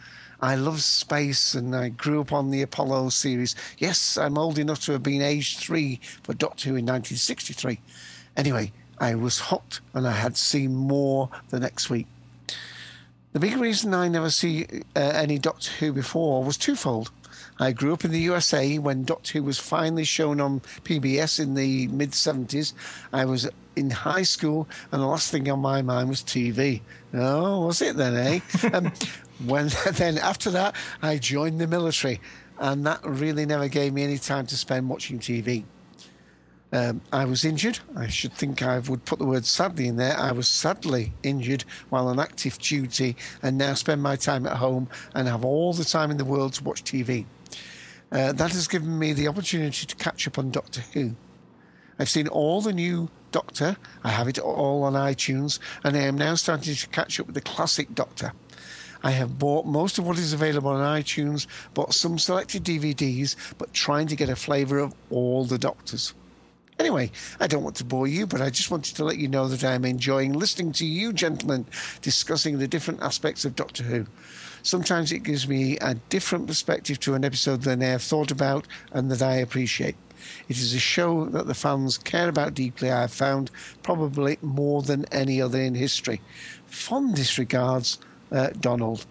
I 0.41 0.55
love 0.55 0.83
space 0.83 1.53
and 1.55 1.77
I 1.77 1.91
grew 1.91 2.23
up 2.23 2.33
on 2.33 2.51
the 2.51 2.63
Apollo 2.63 3.11
series. 3.11 3.55
Yes, 3.77 4.17
I'm 4.17 4.39
old 4.39 4.59
enough 4.59 4.81
to 4.87 4.93
have 4.93 5.03
been 5.03 5.21
age 5.21 5.59
three 5.59 6.01
for 6.23 6.33
Doctor 6.33 6.71
Who 6.71 6.77
in 6.77 6.87
1963. 6.87 7.79
Anyway, 8.39 8.73
I 8.99 9.17
was 9.17 9.39
hooked 9.39 9.83
and 9.93 10.09
I 10.09 10.13
had 10.13 10.39
seen 10.39 10.75
more 10.75 11.29
the 11.51 11.61
next 11.61 11.91
week. 11.91 12.07
The 13.35 13.41
big 13.41 13.59
reason 13.59 13.93
I 13.93 14.09
never 14.09 14.31
see 14.31 14.65
uh, 14.97 15.01
any 15.01 15.39
Doctor 15.39 15.71
Who 15.73 15.93
before 15.93 16.43
was 16.43 16.57
twofold. 16.57 17.11
I 17.59 17.72
grew 17.72 17.93
up 17.93 18.05
in 18.05 18.10
the 18.10 18.20
USA 18.20 18.78
when 18.78 19.05
Doctor 19.05 19.39
Who 19.39 19.44
was 19.44 19.59
finally 19.59 20.05
shown 20.05 20.40
on 20.40 20.60
PBS 20.60 21.39
in 21.39 21.55
the 21.55 21.86
mid 21.89 22.10
70s. 22.10 22.72
I 23.12 23.24
was 23.24 23.48
in 23.76 23.90
high 23.90 24.22
school, 24.22 24.68
and 24.90 25.01
the 25.01 25.06
last 25.06 25.31
thing 25.31 25.48
on 25.48 25.60
my 25.60 25.82
mind 25.82 26.09
was 26.09 26.22
TV. 26.22 26.81
Oh, 27.12 27.66
was 27.66 27.81
it 27.81 27.97
then, 27.97 28.16
eh? 28.16 28.40
um, 28.72 28.93
when 29.47 29.70
then 29.93 30.18
after 30.18 30.51
that, 30.51 30.74
I 31.02 31.18
joined 31.18 31.60
the 31.60 31.66
military, 31.66 32.20
and 32.59 32.85
that 32.86 33.05
really 33.05 33.47
never 33.47 33.68
gave 33.68 33.93
me 33.93 34.02
any 34.02 34.18
time 34.18 34.47
to 34.47 34.56
spend 34.56 34.89
watching 34.89 35.18
TV. 35.18 35.64
Um, 36.72 37.02
I 37.12 37.24
was 37.24 37.44
injured. 37.44 37.78
I 37.94 38.09
should 38.09 38.32
think 38.32 38.60
I 38.60 38.81
would 38.81 39.05
put 39.05 39.20
the 39.20 39.24
word 39.24 39.47
sadly 39.47 39.86
in 39.86 39.94
there. 39.94 40.18
I 40.18 40.32
was 40.32 40.48
sadly 40.48 41.12
injured 41.22 41.64
while 41.89 42.09
on 42.09 42.18
active 42.18 42.59
duty 42.59 43.14
and 43.44 43.56
now 43.56 43.74
spend 43.74 44.02
my 44.02 44.16
time 44.16 44.44
at 44.44 44.56
home 44.56 44.89
and 45.14 45.28
have 45.28 45.44
all 45.44 45.72
the 45.72 45.85
time 45.85 46.10
in 46.10 46.16
the 46.16 46.24
world 46.24 46.55
to 46.55 46.64
watch 46.64 46.82
TV. 46.82 47.26
Uh, 48.15 48.31
that 48.31 48.53
has 48.53 48.69
given 48.69 48.97
me 48.97 49.12
the 49.12 49.27
opportunity 49.27 49.85
to 49.85 49.97
catch 49.97 50.28
up 50.28 50.39
on 50.39 50.53
Doctor 50.53 50.82
Who. 50.93 51.16
I've 51.99 52.09
seen 52.09 52.28
all 52.28 52.61
the 52.61 52.73
new 52.73 53.11
Doctor, 53.32 53.77
I 54.05 54.11
have 54.11 54.28
it 54.28 54.39
all 54.39 54.85
on 54.85 54.93
iTunes, 54.93 55.59
and 55.82 55.97
I 55.97 56.03
am 56.03 56.16
now 56.16 56.36
starting 56.36 56.77
to 56.77 56.89
catch 56.91 57.19
up 57.19 57.27
with 57.27 57.35
the 57.35 57.41
classic 57.41 57.93
Doctor. 57.93 58.32
I 59.03 59.11
have 59.11 59.41
bought 59.41 59.66
most 59.66 59.99
of 59.99 60.07
what 60.07 60.16
is 60.16 60.32
available 60.32 60.70
on 60.70 61.03
iTunes, 61.03 61.49
bought 61.74 61.93
some 61.93 62.16
selected 62.16 62.62
DVDs, 62.62 63.35
but 63.59 63.73
trying 63.73 64.07
to 64.07 64.16
get 64.16 64.28
a 64.28 64.36
flavour 64.36 64.78
of 64.78 64.95
all 65.11 65.45
the 65.45 65.59
Doctors. 65.59 66.15
Anyway, 66.78 67.11
I 67.41 67.49
don't 67.49 67.65
want 67.65 67.77
to 67.77 67.85
bore 67.85 68.07
you, 68.07 68.28
but 68.28 68.41
I 68.41 68.49
just 68.49 68.70
wanted 68.70 68.95
to 68.95 69.05
let 69.05 69.19
you 69.19 69.27
know 69.27 69.49
that 69.49 69.65
I'm 69.65 69.85
enjoying 69.85 70.35
listening 70.35 70.70
to 70.74 70.86
you 70.86 71.12
gentlemen 71.12 71.66
discussing 72.01 72.59
the 72.59 72.69
different 72.69 73.03
aspects 73.03 73.45
of 73.45 73.57
Doctor 73.57 73.82
Who. 73.82 74.07
Sometimes 74.65 75.12
it 75.12 75.23
gives 75.23 75.47
me 75.47 75.77
a 75.78 75.95
different 76.09 76.47
perspective 76.47 76.99
to 77.01 77.12
an 77.12 77.23
episode 77.23 77.62
than 77.62 77.82
I 77.82 77.89
have 77.89 78.03
thought 78.03 78.31
about 78.31 78.66
and 78.93 79.11
that 79.11 79.20
I 79.20 79.36
appreciate. 79.36 79.95
It 80.49 80.57
is 80.57 80.73
a 80.73 80.78
show 80.78 81.27
that 81.27 81.47
the 81.47 81.55
fans 81.55 81.99
care 81.99 82.31
about 82.31 82.55
deeply, 82.55 82.91
I 82.91 83.03
have 83.03 83.12
found, 83.12 83.51
probably 83.82 84.39
more 84.41 84.81
than 84.81 85.05
any 85.12 85.41
other 85.41 85.61
in 85.61 85.74
history. 85.74 86.23
Fondest 86.66 87.36
regards, 87.36 87.99
uh, 88.32 88.49
Donald. 88.59 89.05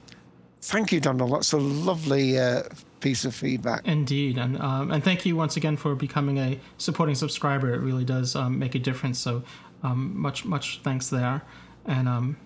Thank 0.59 0.91
you, 0.91 0.99
Donald. 0.99 1.31
That's 1.31 1.53
a 1.53 1.57
lovely 1.57 2.39
uh, 2.39 2.63
piece 2.99 3.23
of 3.23 3.35
feedback. 3.35 3.85
Indeed, 3.85 4.39
and 4.39 4.59
um, 4.59 4.89
and 4.91 5.03
thank 5.03 5.23
you 5.23 5.35
once 5.35 5.55
again 5.55 5.77
for 5.77 5.93
becoming 5.93 6.39
a 6.39 6.59
supporting 6.79 7.15
subscriber. 7.15 7.75
It 7.75 7.79
really 7.81 8.05
does 8.05 8.35
um, 8.35 8.57
make 8.57 8.73
a 8.73 8.79
difference. 8.79 9.19
So 9.19 9.43
um, 9.83 10.19
much 10.19 10.45
much 10.45 10.79
thanks 10.81 11.09
there, 11.09 11.43
and 11.85 12.09
um, 12.09 12.37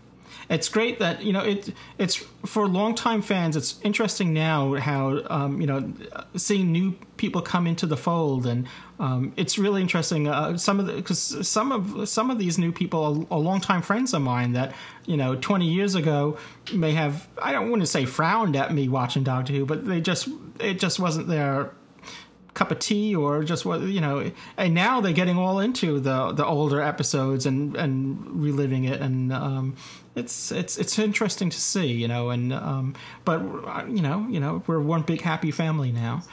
it's 0.49 0.69
great 0.69 0.99
that 0.99 1.23
you 1.23 1.33
know 1.33 1.41
it. 1.41 1.73
It's 1.97 2.15
for 2.45 2.67
longtime 2.67 3.21
fans. 3.21 3.55
It's 3.57 3.79
interesting 3.83 4.33
now 4.33 4.75
how 4.75 5.21
um, 5.29 5.59
you 5.59 5.67
know 5.67 5.91
seeing 6.35 6.71
new 6.71 6.93
people 7.17 7.41
come 7.41 7.67
into 7.67 7.85
the 7.85 7.97
fold, 7.97 8.45
and 8.45 8.65
um, 8.99 9.33
it's 9.35 9.57
really 9.57 9.81
interesting. 9.81 10.27
Uh, 10.27 10.57
some 10.57 10.79
of 10.79 10.87
because 10.87 11.47
some 11.47 11.71
of 11.71 12.07
some 12.07 12.31
of 12.31 12.39
these 12.39 12.57
new 12.57 12.71
people 12.71 13.27
are, 13.31 13.35
are 13.35 13.39
longtime 13.39 13.81
friends 13.81 14.13
of 14.13 14.21
mine 14.21 14.53
that 14.53 14.73
you 15.05 15.17
know 15.17 15.35
20 15.35 15.67
years 15.67 15.95
ago 15.95 16.37
may 16.73 16.93
have 16.93 17.27
I 17.41 17.51
don't 17.51 17.69
want 17.69 17.81
to 17.81 17.87
say 17.87 18.05
frowned 18.05 18.55
at 18.55 18.73
me 18.73 18.87
watching 18.87 19.23
Doctor 19.23 19.51
Who, 19.51 19.65
but 19.65 19.85
they 19.85 19.99
just 19.99 20.29
it 20.59 20.79
just 20.79 20.99
wasn't 20.99 21.27
their 21.27 21.71
cup 22.53 22.71
of 22.71 22.79
tea 22.79 23.15
or 23.15 23.43
just 23.43 23.65
what 23.65 23.81
you 23.81 24.01
know 24.01 24.31
and 24.57 24.73
now 24.73 24.99
they're 24.99 25.13
getting 25.13 25.37
all 25.37 25.59
into 25.59 25.99
the 25.99 26.31
the 26.31 26.43
older 26.43 26.81
episodes 26.81 27.45
and 27.45 27.75
and 27.75 28.41
reliving 28.41 28.85
it 28.85 28.99
and 28.99 29.31
um 29.31 29.75
it's 30.17 30.51
it's 30.51 30.77
it's 30.77 30.97
interesting 30.99 31.49
to 31.49 31.59
see 31.59 31.87
you 31.87 32.07
know 32.07 32.29
and 32.29 32.51
um 32.53 32.95
but 33.25 33.39
uh, 33.39 33.85
you 33.87 34.01
know 34.01 34.25
you 34.29 34.39
know 34.39 34.63
we're 34.67 34.79
one 34.79 35.01
big 35.03 35.21
happy 35.21 35.51
family 35.51 35.91
now 35.91 36.23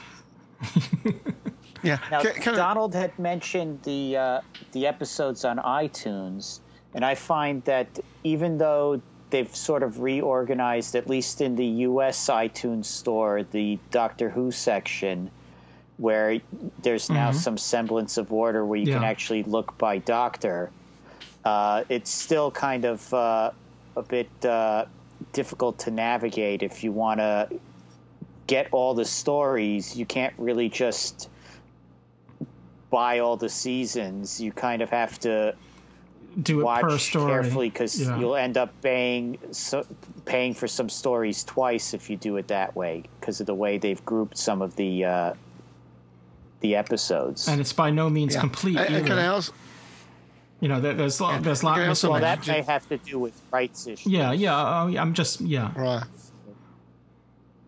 yeah 1.82 1.98
now 2.10 2.22
donald 2.54 2.94
had 2.94 3.16
mentioned 3.18 3.82
the 3.82 4.16
uh 4.16 4.40
the 4.72 4.86
episodes 4.86 5.44
on 5.44 5.58
itunes 5.58 6.60
and 6.94 7.04
i 7.04 7.14
find 7.14 7.62
that 7.64 7.86
even 8.22 8.58
though 8.58 9.00
they've 9.30 9.54
sort 9.54 9.82
of 9.82 10.00
reorganized 10.00 10.94
at 10.94 11.08
least 11.08 11.40
in 11.40 11.56
the 11.56 11.66
us 11.66 12.28
itunes 12.28 12.86
store 12.86 13.42
the 13.42 13.78
doctor 13.90 14.30
who 14.30 14.50
section 14.50 15.30
where 15.96 16.40
there's 16.82 17.08
now 17.10 17.30
Mhm. 17.30 17.34
some 17.34 17.58
semblance 17.58 18.16
of 18.16 18.32
order 18.32 18.64
where 18.64 18.78
you 18.80 18.86
can 18.92 19.04
actually 19.04 19.44
look 19.44 19.78
by 19.78 19.98
doctor. 19.98 20.72
Uh, 21.44 21.84
it's 21.88 22.10
still 22.10 22.50
kind 22.50 22.84
of 22.84 23.14
uh, 23.14 23.52
a 23.96 24.02
bit 24.02 24.28
uh, 24.44 24.84
difficult 25.32 25.78
to 25.80 25.90
navigate 25.90 26.62
if 26.62 26.82
you 26.84 26.92
want 26.92 27.20
to 27.20 27.48
get 28.46 28.68
all 28.72 28.94
the 28.94 29.04
stories. 29.04 29.96
You 29.96 30.06
can't 30.06 30.34
really 30.38 30.68
just 30.68 31.28
buy 32.90 33.18
all 33.20 33.36
the 33.36 33.48
seasons. 33.48 34.40
You 34.40 34.52
kind 34.52 34.82
of 34.82 34.90
have 34.90 35.18
to 35.20 35.54
do 36.42 36.60
it 36.60 36.64
watch 36.64 36.82
per 36.82 36.98
story 36.98 37.30
carefully 37.32 37.70
because 37.70 38.00
Yeah. 38.00 38.18
you'll 38.18 38.34
end 38.36 38.56
up 38.56 38.72
paying 38.82 39.38
so, 39.52 39.86
paying 40.24 40.52
for 40.52 40.66
some 40.66 40.88
stories 40.88 41.44
twice 41.44 41.94
if 41.94 42.10
you 42.10 42.16
do 42.16 42.36
it 42.38 42.48
that 42.48 42.74
way 42.74 43.04
because 43.20 43.40
of 43.40 43.46
the 43.46 43.54
way 43.54 43.78
they've 43.78 44.04
grouped 44.04 44.36
some 44.36 44.60
of 44.60 44.74
the 44.76 45.04
uh, 45.04 45.34
the 46.60 46.74
episodes. 46.74 47.46
and 47.46 47.60
it's 47.60 47.72
by 47.72 47.90
no 47.90 48.08
means 48.10 48.34
complete 48.36 48.76
Uh, 48.76 48.80
uh, 48.80 48.84
either. 48.84 49.06
can 49.06 49.18
I 49.18 49.26
also? 49.28 49.52
You 50.60 50.68
know 50.68 50.80
there, 50.80 50.94
there's 50.94 51.20
lo- 51.20 51.38
there's 51.40 51.62
lot 51.62 51.78
well, 51.78 52.20
that 52.20 52.46
may 52.46 52.62
have 52.62 52.88
to 52.88 52.96
do 52.98 53.18
with 53.18 53.40
rights 53.50 53.86
issues. 53.86 54.06
yeah 54.06 54.32
yeah 54.32 54.56
uh, 54.56 54.86
I'm 54.98 55.14
just 55.14 55.40
yeah. 55.40 55.72
Right 55.76 56.04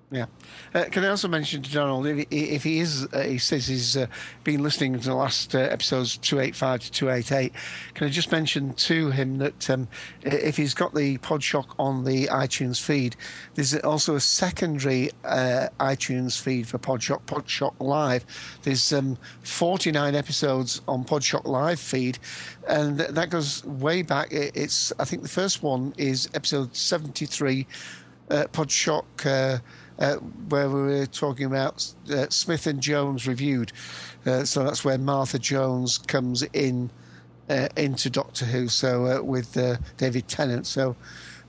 Yeah. 0.09 0.27
Uh, 0.73 0.85
can 0.85 1.05
I 1.05 1.09
also 1.09 1.27
mention 1.27 1.63
to 1.63 1.73
Donald, 1.73 2.07
if 2.07 2.29
he, 2.31 2.37
if 2.51 2.63
he 2.63 2.79
is, 2.79 3.09
uh, 3.13 3.23
he 3.23 3.39
says 3.39 3.67
he's 3.67 3.97
uh, 3.97 4.07
been 4.45 4.63
listening 4.63 4.93
to 5.01 5.05
the 5.05 5.15
last 5.17 5.53
uh, 5.53 5.59
episodes 5.59 6.17
285 6.19 6.81
to 6.83 6.91
288, 6.93 7.53
can 7.95 8.07
I 8.07 8.11
just 8.11 8.31
mention 8.31 8.73
to 8.75 9.11
him 9.11 9.39
that 9.39 9.69
um, 9.69 9.89
if 10.23 10.57
he's 10.59 10.75
got 10.75 10.95
the 10.95 11.19
Podshock 11.19 11.75
on 11.77 12.05
the 12.05 12.29
iTunes 12.29 12.81
feed, 12.81 13.17
there's 13.57 13.75
also 13.79 14.15
a 14.15 14.21
secondary 14.21 15.11
uh, 15.25 15.71
iTunes 15.81 16.41
feed 16.41 16.69
for 16.69 16.79
Podshock, 16.79 17.23
Podshock 17.23 17.75
Live. 17.81 18.25
There's 18.63 18.93
um, 18.93 19.19
49 19.43 20.15
episodes 20.15 20.83
on 20.87 21.05
Podshock 21.05 21.47
Live 21.47 21.81
feed, 21.81 22.21
and 22.69 22.97
th- 22.99 23.11
that 23.11 23.31
goes 23.31 23.65
way 23.65 24.03
back. 24.03 24.33
It- 24.33 24.53
It's, 24.55 24.93
I 25.01 25.05
think 25.05 25.23
the 25.25 25.29
first 25.29 25.65
one 25.65 25.95
is 25.99 26.29
episode 26.33 26.77
73 26.77 27.67
uh, 28.31 28.45
Podshock, 28.53 29.05
uh, 29.99 30.17
where 30.49 30.69
we 30.69 30.83
were 30.83 31.07
talking 31.07 31.47
about 31.47 31.93
uh, 32.11 32.27
Smith 32.29 32.67
and 32.67 32.81
Jones 32.81 33.27
reviewed. 33.27 33.73
Uh, 34.25 34.45
so 34.45 34.65
that's 34.65 34.85
where 34.85 34.99
Martha 34.99 35.39
Jones 35.39 35.99
comes 35.99 36.43
in 36.53 36.91
uh, 37.49 37.69
into 37.77 38.11
Doctor 38.11 38.45
Who. 38.45 38.69
So 38.69 39.07
uh, 39.07 39.23
with 39.23 39.57
uh, 39.57 39.77
David 39.97 40.29
Tennant. 40.29 40.67
So 40.67 40.97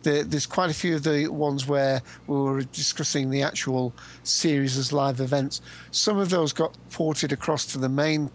the, 0.03 0.23
there's 0.23 0.45
quite 0.45 0.69
a 0.69 0.73
few 0.73 0.95
of 0.95 1.03
the 1.03 1.27
ones 1.27 1.67
where 1.67 2.01
we 2.27 2.37
were 2.37 2.63
discussing 2.63 3.29
the 3.29 3.41
actual 3.41 3.93
series 4.23 4.77
as 4.77 4.93
live 4.93 5.19
events. 5.19 5.61
Some 5.91 6.17
of 6.17 6.29
those 6.29 6.53
got 6.53 6.77
ported 6.91 7.31
across 7.31 7.65
to 7.67 7.77
the 7.77 7.89
main 7.89 8.31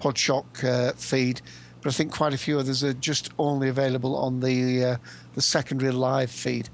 Podshock 0.00 0.96
feed. 0.96 1.40
But 1.80 1.90
I 1.90 1.92
think 1.92 2.12
quite 2.12 2.34
a 2.34 2.38
few 2.38 2.58
others 2.58 2.84
are 2.84 2.92
just 2.92 3.30
only 3.38 3.68
available 3.68 4.16
on 4.16 4.40
the 4.40 4.98
the 5.34 5.42
secondary 5.42 5.92
live 5.92 6.30
feed. 6.30 6.68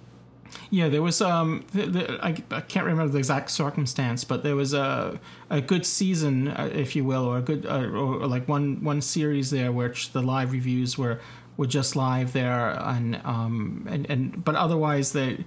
Yeah, 0.70 0.88
there 0.88 1.02
was 1.02 1.20
um, 1.20 1.64
the, 1.72 1.86
the, 1.86 2.24
I, 2.24 2.34
I 2.50 2.60
can't 2.60 2.86
remember 2.86 3.12
the 3.12 3.18
exact 3.18 3.50
circumstance, 3.50 4.24
but 4.24 4.42
there 4.42 4.56
was 4.56 4.74
a 4.74 5.18
a 5.50 5.60
good 5.60 5.86
season, 5.86 6.48
uh, 6.48 6.70
if 6.72 6.96
you 6.96 7.04
will, 7.04 7.24
or 7.24 7.38
a 7.38 7.42
good 7.42 7.66
uh, 7.66 7.86
or, 7.88 8.26
like 8.26 8.48
one 8.48 8.82
one 8.82 9.00
series 9.00 9.50
there, 9.50 9.72
which 9.72 10.12
the 10.12 10.22
live 10.22 10.52
reviews 10.52 10.98
were 10.98 11.20
were 11.56 11.66
just 11.66 11.96
live 11.96 12.32
there, 12.32 12.70
and 12.80 13.20
um 13.24 13.86
and 13.90 14.08
and 14.10 14.44
but 14.44 14.54
otherwise 14.54 15.12
they. 15.12 15.44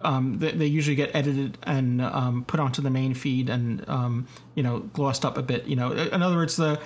Um, 0.00 0.38
they, 0.38 0.52
they 0.52 0.66
usually 0.66 0.94
get 0.94 1.12
edited 1.12 1.58
and 1.64 2.00
um, 2.00 2.44
put 2.44 2.60
onto 2.60 2.80
the 2.80 2.88
main 2.88 3.14
feed 3.14 3.50
and 3.50 3.84
um, 3.88 4.28
you 4.54 4.62
know 4.62 4.78
glossed 4.92 5.24
up 5.24 5.36
a 5.36 5.42
bit. 5.42 5.66
You 5.66 5.74
know, 5.74 5.90
in 5.90 6.22
other 6.22 6.36
words, 6.36 6.54
the 6.54 6.80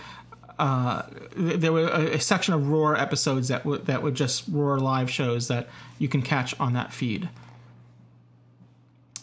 uh, 0.59 1.03
there 1.37 1.73
were 1.73 1.89
a, 1.89 2.15
a 2.15 2.21
section 2.21 2.55
of 2.55 2.69
Roar 2.69 2.97
episodes 2.97 3.49
that 3.49 3.65
were 3.65 3.79
that 3.79 4.03
were 4.03 4.11
just 4.11 4.45
Roar 4.51 4.79
live 4.79 5.11
shows 5.11 5.49
that 5.49 5.69
you 5.99 6.09
can 6.09 6.23
catch 6.23 6.59
on 6.61 6.73
that 6.75 6.93
feed, 6.93 7.29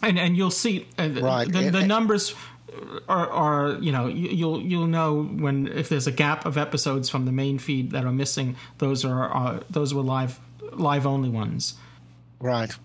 and 0.01 0.17
and 0.19 0.35
you'll 0.37 0.51
see 0.51 0.87
uh, 0.97 1.09
Right. 1.09 1.51
the, 1.51 1.69
the 1.69 1.85
numbers 1.85 2.33
are, 3.07 3.29
are 3.29 3.71
you 3.81 3.91
know 3.91 4.07
you, 4.07 4.29
you'll 4.29 4.61
you'll 4.61 4.87
know 4.87 5.23
when 5.23 5.67
if 5.67 5.89
there's 5.89 6.07
a 6.07 6.11
gap 6.11 6.45
of 6.45 6.57
episodes 6.57 7.09
from 7.09 7.25
the 7.25 7.31
main 7.31 7.59
feed 7.59 7.91
that 7.91 8.05
are 8.05 8.11
missing. 8.11 8.55
Those 8.77 9.03
are 9.05 9.35
uh, 9.35 9.59
those 9.69 9.93
were 9.93 10.03
live 10.03 10.39
live 10.73 11.05
only 11.05 11.29
ones. 11.29 11.75
Right. 12.39 12.75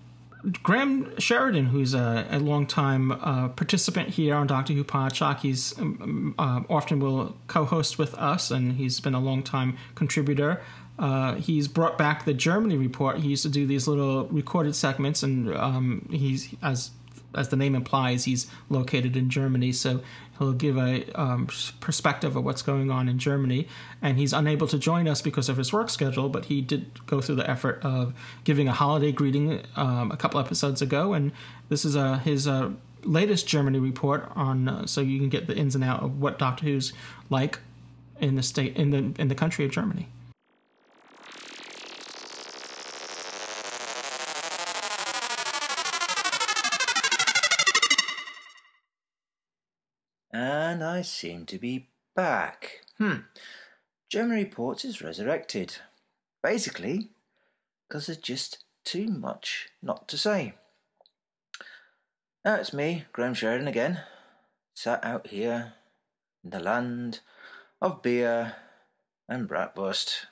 Graham 0.62 1.18
Sheridan, 1.18 1.66
who's 1.66 1.94
a, 1.94 2.26
a 2.30 2.38
longtime 2.38 3.12
uh, 3.12 3.48
participant 3.48 4.10
here 4.10 4.34
on 4.34 4.46
Doctor 4.46 4.74
Who 4.74 4.84
Podshock, 4.84 5.40
he's 5.40 5.78
um, 5.78 6.34
uh, 6.38 6.60
often 6.68 7.00
will 7.00 7.36
co-host 7.46 7.98
with 7.98 8.14
us, 8.14 8.50
and 8.50 8.72
he's 8.72 9.00
been 9.00 9.14
a 9.14 9.20
longtime 9.20 9.76
contributor. 9.94 10.62
Uh, 10.98 11.34
he's 11.36 11.66
brought 11.66 11.96
back 11.96 12.24
the 12.24 12.34
Germany 12.34 12.76
report. 12.76 13.18
He 13.18 13.28
used 13.28 13.42
to 13.44 13.48
do 13.48 13.66
these 13.66 13.88
little 13.88 14.26
recorded 14.26 14.76
segments, 14.76 15.22
and 15.22 15.54
um, 15.54 16.08
he's 16.10 16.54
as 16.62 16.90
as 17.36 17.48
the 17.48 17.56
name 17.56 17.74
implies, 17.74 18.24
he's 18.24 18.46
located 18.68 19.16
in 19.16 19.30
Germany, 19.30 19.72
so 19.72 20.02
he'll 20.38 20.52
give 20.52 20.76
a 20.76 21.04
um, 21.14 21.48
perspective 21.80 22.36
of 22.36 22.44
what's 22.44 22.62
going 22.62 22.90
on 22.90 23.08
in 23.08 23.18
Germany. 23.18 23.68
And 24.02 24.18
he's 24.18 24.32
unable 24.32 24.66
to 24.68 24.78
join 24.78 25.08
us 25.08 25.22
because 25.22 25.48
of 25.48 25.56
his 25.56 25.72
work 25.72 25.90
schedule, 25.90 26.28
but 26.28 26.46
he 26.46 26.60
did 26.60 27.06
go 27.06 27.20
through 27.20 27.36
the 27.36 27.48
effort 27.48 27.80
of 27.82 28.14
giving 28.44 28.68
a 28.68 28.72
holiday 28.72 29.12
greeting 29.12 29.62
um, 29.76 30.10
a 30.10 30.16
couple 30.16 30.40
episodes 30.40 30.82
ago. 30.82 31.12
And 31.12 31.32
this 31.68 31.84
is 31.84 31.96
uh, 31.96 32.18
his 32.18 32.46
uh, 32.48 32.70
latest 33.02 33.46
Germany 33.46 33.78
report 33.78 34.30
on, 34.34 34.68
uh, 34.68 34.86
so 34.86 35.00
you 35.00 35.18
can 35.18 35.28
get 35.28 35.46
the 35.46 35.56
ins 35.56 35.74
and 35.74 35.84
out 35.84 36.02
of 36.02 36.20
what 36.20 36.38
Doctor 36.38 36.64
Who's 36.64 36.92
like 37.30 37.58
in 38.20 38.36
the 38.36 38.42
state 38.42 38.76
in 38.76 38.90
the 38.90 39.20
in 39.20 39.28
the 39.28 39.34
country 39.34 39.64
of 39.64 39.70
Germany. 39.70 40.08
And 50.74 50.82
I 50.82 51.02
seem 51.02 51.46
to 51.46 51.56
be 51.56 51.86
back. 52.16 52.80
Hmm. 52.98 53.18
Germany 54.10 54.42
reports 54.42 54.84
is 54.84 55.00
resurrected. 55.00 55.76
Basically, 56.42 57.10
because 57.86 58.06
there's 58.06 58.18
just 58.18 58.64
too 58.84 59.06
much 59.06 59.68
not 59.80 60.08
to 60.08 60.18
say. 60.18 60.54
Now 62.44 62.56
it's 62.56 62.72
me, 62.72 63.04
Graham 63.12 63.34
Sheridan 63.34 63.68
again, 63.68 64.00
sat 64.74 65.04
out 65.04 65.28
here 65.28 65.74
in 66.42 66.50
the 66.50 66.58
land 66.58 67.20
of 67.80 68.02
beer 68.02 68.56
and 69.28 69.48
bratwurst. 69.48 70.26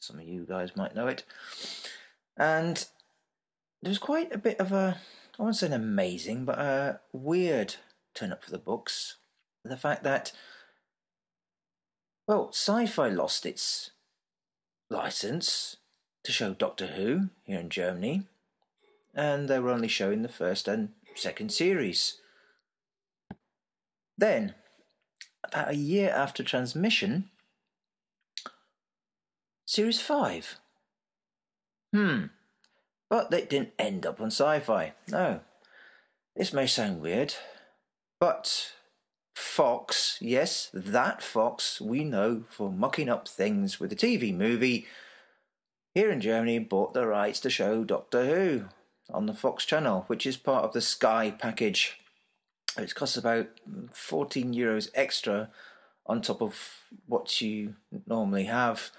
Some 0.00 0.18
of 0.18 0.26
you 0.26 0.44
guys 0.44 0.74
might 0.74 0.96
know 0.96 1.06
it. 1.06 1.22
And 2.36 2.84
there 3.80 3.90
was 3.90 3.98
quite 3.98 4.34
a 4.34 4.38
bit 4.38 4.58
of 4.58 4.72
a, 4.72 4.98
I 5.38 5.42
won't 5.44 5.54
say 5.54 5.66
an 5.66 5.72
amazing, 5.72 6.46
but 6.46 6.58
a 6.58 6.98
weird 7.12 7.76
turn 8.12 8.32
up 8.32 8.42
for 8.42 8.50
the 8.50 8.58
books. 8.58 9.18
The 9.64 9.76
fact 9.76 10.02
that, 10.04 10.32
well, 12.26 12.50
sci 12.52 12.86
fi 12.86 13.08
lost 13.08 13.46
its 13.46 13.90
license 14.90 15.76
to 16.22 16.32
show 16.32 16.54
Doctor 16.54 16.88
Who 16.88 17.30
here 17.44 17.58
in 17.58 17.70
Germany, 17.70 18.24
and 19.14 19.48
they 19.48 19.58
were 19.58 19.70
only 19.70 19.88
showing 19.88 20.22
the 20.22 20.28
first 20.28 20.68
and 20.68 20.90
second 21.14 21.52
series. 21.52 22.20
Then, 24.18 24.54
about 25.42 25.70
a 25.70 25.76
year 25.76 26.10
after 26.10 26.42
transmission, 26.42 27.30
Series 29.66 30.00
5. 30.00 30.58
Hmm. 31.92 32.24
But 33.08 33.30
they 33.30 33.44
didn't 33.44 33.72
end 33.78 34.04
up 34.04 34.20
on 34.20 34.28
sci 34.28 34.60
fi. 34.60 34.92
No. 35.08 35.40
This 36.36 36.52
may 36.52 36.66
sound 36.66 37.00
weird, 37.00 37.34
but 38.20 38.72
Fox, 39.34 40.16
yes, 40.20 40.70
that 40.72 41.22
Fox 41.22 41.80
we 41.80 42.04
know 42.04 42.44
for 42.48 42.70
mucking 42.70 43.08
up 43.08 43.26
things 43.26 43.80
with 43.80 43.90
the 43.90 43.96
TV 43.96 44.34
movie, 44.34 44.86
here 45.92 46.10
in 46.10 46.20
Germany 46.20 46.58
bought 46.60 46.94
the 46.94 47.06
rights 47.06 47.40
to 47.40 47.50
show 47.50 47.84
Doctor 47.84 48.24
Who 48.24 48.64
on 49.12 49.26
the 49.26 49.34
Fox 49.34 49.64
channel, 49.64 50.04
which 50.06 50.24
is 50.26 50.36
part 50.36 50.64
of 50.64 50.72
the 50.72 50.80
Sky 50.80 51.34
package. 51.36 51.98
It 52.78 52.94
costs 52.94 53.16
about 53.16 53.48
14 53.92 54.54
euros 54.54 54.88
extra 54.94 55.50
on 56.06 56.20
top 56.20 56.42
of 56.42 56.82
what 57.06 57.40
you 57.40 57.74
normally 58.06 58.44
have. 58.44 58.90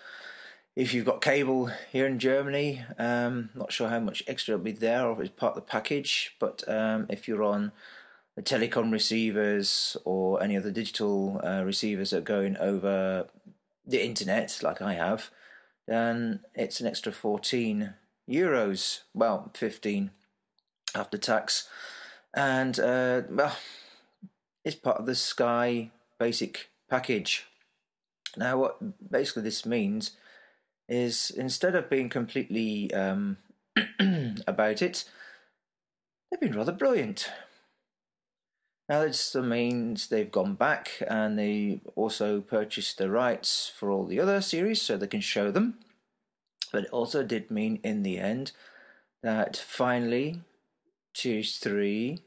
If 0.75 0.93
you've 0.93 1.05
got 1.05 1.21
cable 1.21 1.69
here 1.91 2.05
in 2.05 2.19
Germany, 2.19 2.83
um, 2.97 3.49
not 3.55 3.71
sure 3.71 3.87
how 3.87 3.99
much 3.99 4.23
extra 4.27 4.57
will 4.57 4.63
be 4.63 4.73
there 4.73 5.05
or 5.05 5.13
if 5.13 5.19
it's 5.19 5.39
part 5.39 5.55
of 5.55 5.63
the 5.63 5.69
package, 5.69 6.35
but 6.39 6.63
um, 6.67 7.05
if 7.09 7.27
you're 7.27 7.43
on 7.43 7.71
the 8.35 8.43
telecom 8.43 8.91
receivers 8.91 9.95
or 10.03 10.43
any 10.43 10.57
other 10.57 10.71
digital 10.71 11.39
uh, 11.43 11.63
receivers 11.63 12.09
that 12.09 12.17
are 12.17 12.21
going 12.21 12.57
over 12.57 13.27
the 13.85 14.03
internet, 14.03 14.59
like 14.61 14.81
I 14.81 14.93
have, 14.93 15.29
then 15.87 16.41
it's 16.53 16.79
an 16.79 16.87
extra 16.87 17.11
14 17.11 17.93
euros. 18.29 19.01
Well, 19.13 19.51
15 19.53 20.11
after 20.93 21.17
tax. 21.17 21.69
And, 22.33 22.79
uh, 22.79 23.21
well, 23.29 23.55
it's 24.63 24.75
part 24.75 24.97
of 24.97 25.05
the 25.05 25.15
Sky 25.15 25.91
basic 26.19 26.69
package. 26.89 27.45
Now, 28.35 28.57
what 28.57 29.11
basically 29.11 29.43
this 29.43 29.65
means 29.65 30.11
is 30.89 31.31
instead 31.31 31.75
of 31.75 31.89
being 31.89 32.09
completely 32.09 32.93
um, 32.93 33.37
about 34.47 34.81
it, 34.81 35.05
they've 36.29 36.39
been 36.39 36.57
rather 36.57 36.71
brilliant. 36.71 37.29
Now, 38.87 39.01
this 39.01 39.33
means 39.33 40.07
they've 40.07 40.31
gone 40.31 40.53
back 40.53 41.01
and 41.07 41.39
they 41.39 41.81
also 41.95 42.41
purchased 42.41 42.97
the 42.97 43.09
rights 43.09 43.71
for 43.75 43.89
all 43.89 44.05
the 44.05 44.19
other 44.19 44.41
series 44.41 44.81
so 44.81 44.95
they 44.95 45.07
can 45.07 45.21
show 45.21 45.49
them. 45.49 45.79
But 46.71 46.85
it 46.85 46.91
also 46.91 47.23
did 47.23 47.49
mean 47.49 47.79
in 47.83 48.03
the 48.03 48.19
end 48.19 48.51
that 49.23 49.57
finally 49.57 50.41
Series 51.15 51.57
3 51.57 52.21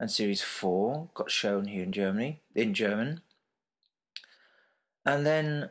and 0.00 0.10
Series 0.10 0.42
4 0.42 1.10
got 1.14 1.30
shown 1.30 1.66
here 1.66 1.84
in 1.84 1.92
Germany, 1.92 2.40
in 2.54 2.74
German. 2.74 3.20
And 5.06 5.24
then 5.24 5.70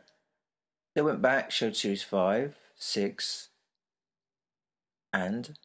they 0.94 1.02
went 1.02 1.20
back, 1.20 1.50
showed 1.50 1.76
Series 1.76 2.02
5, 2.02 2.56
6, 2.76 3.48
and 5.12 5.58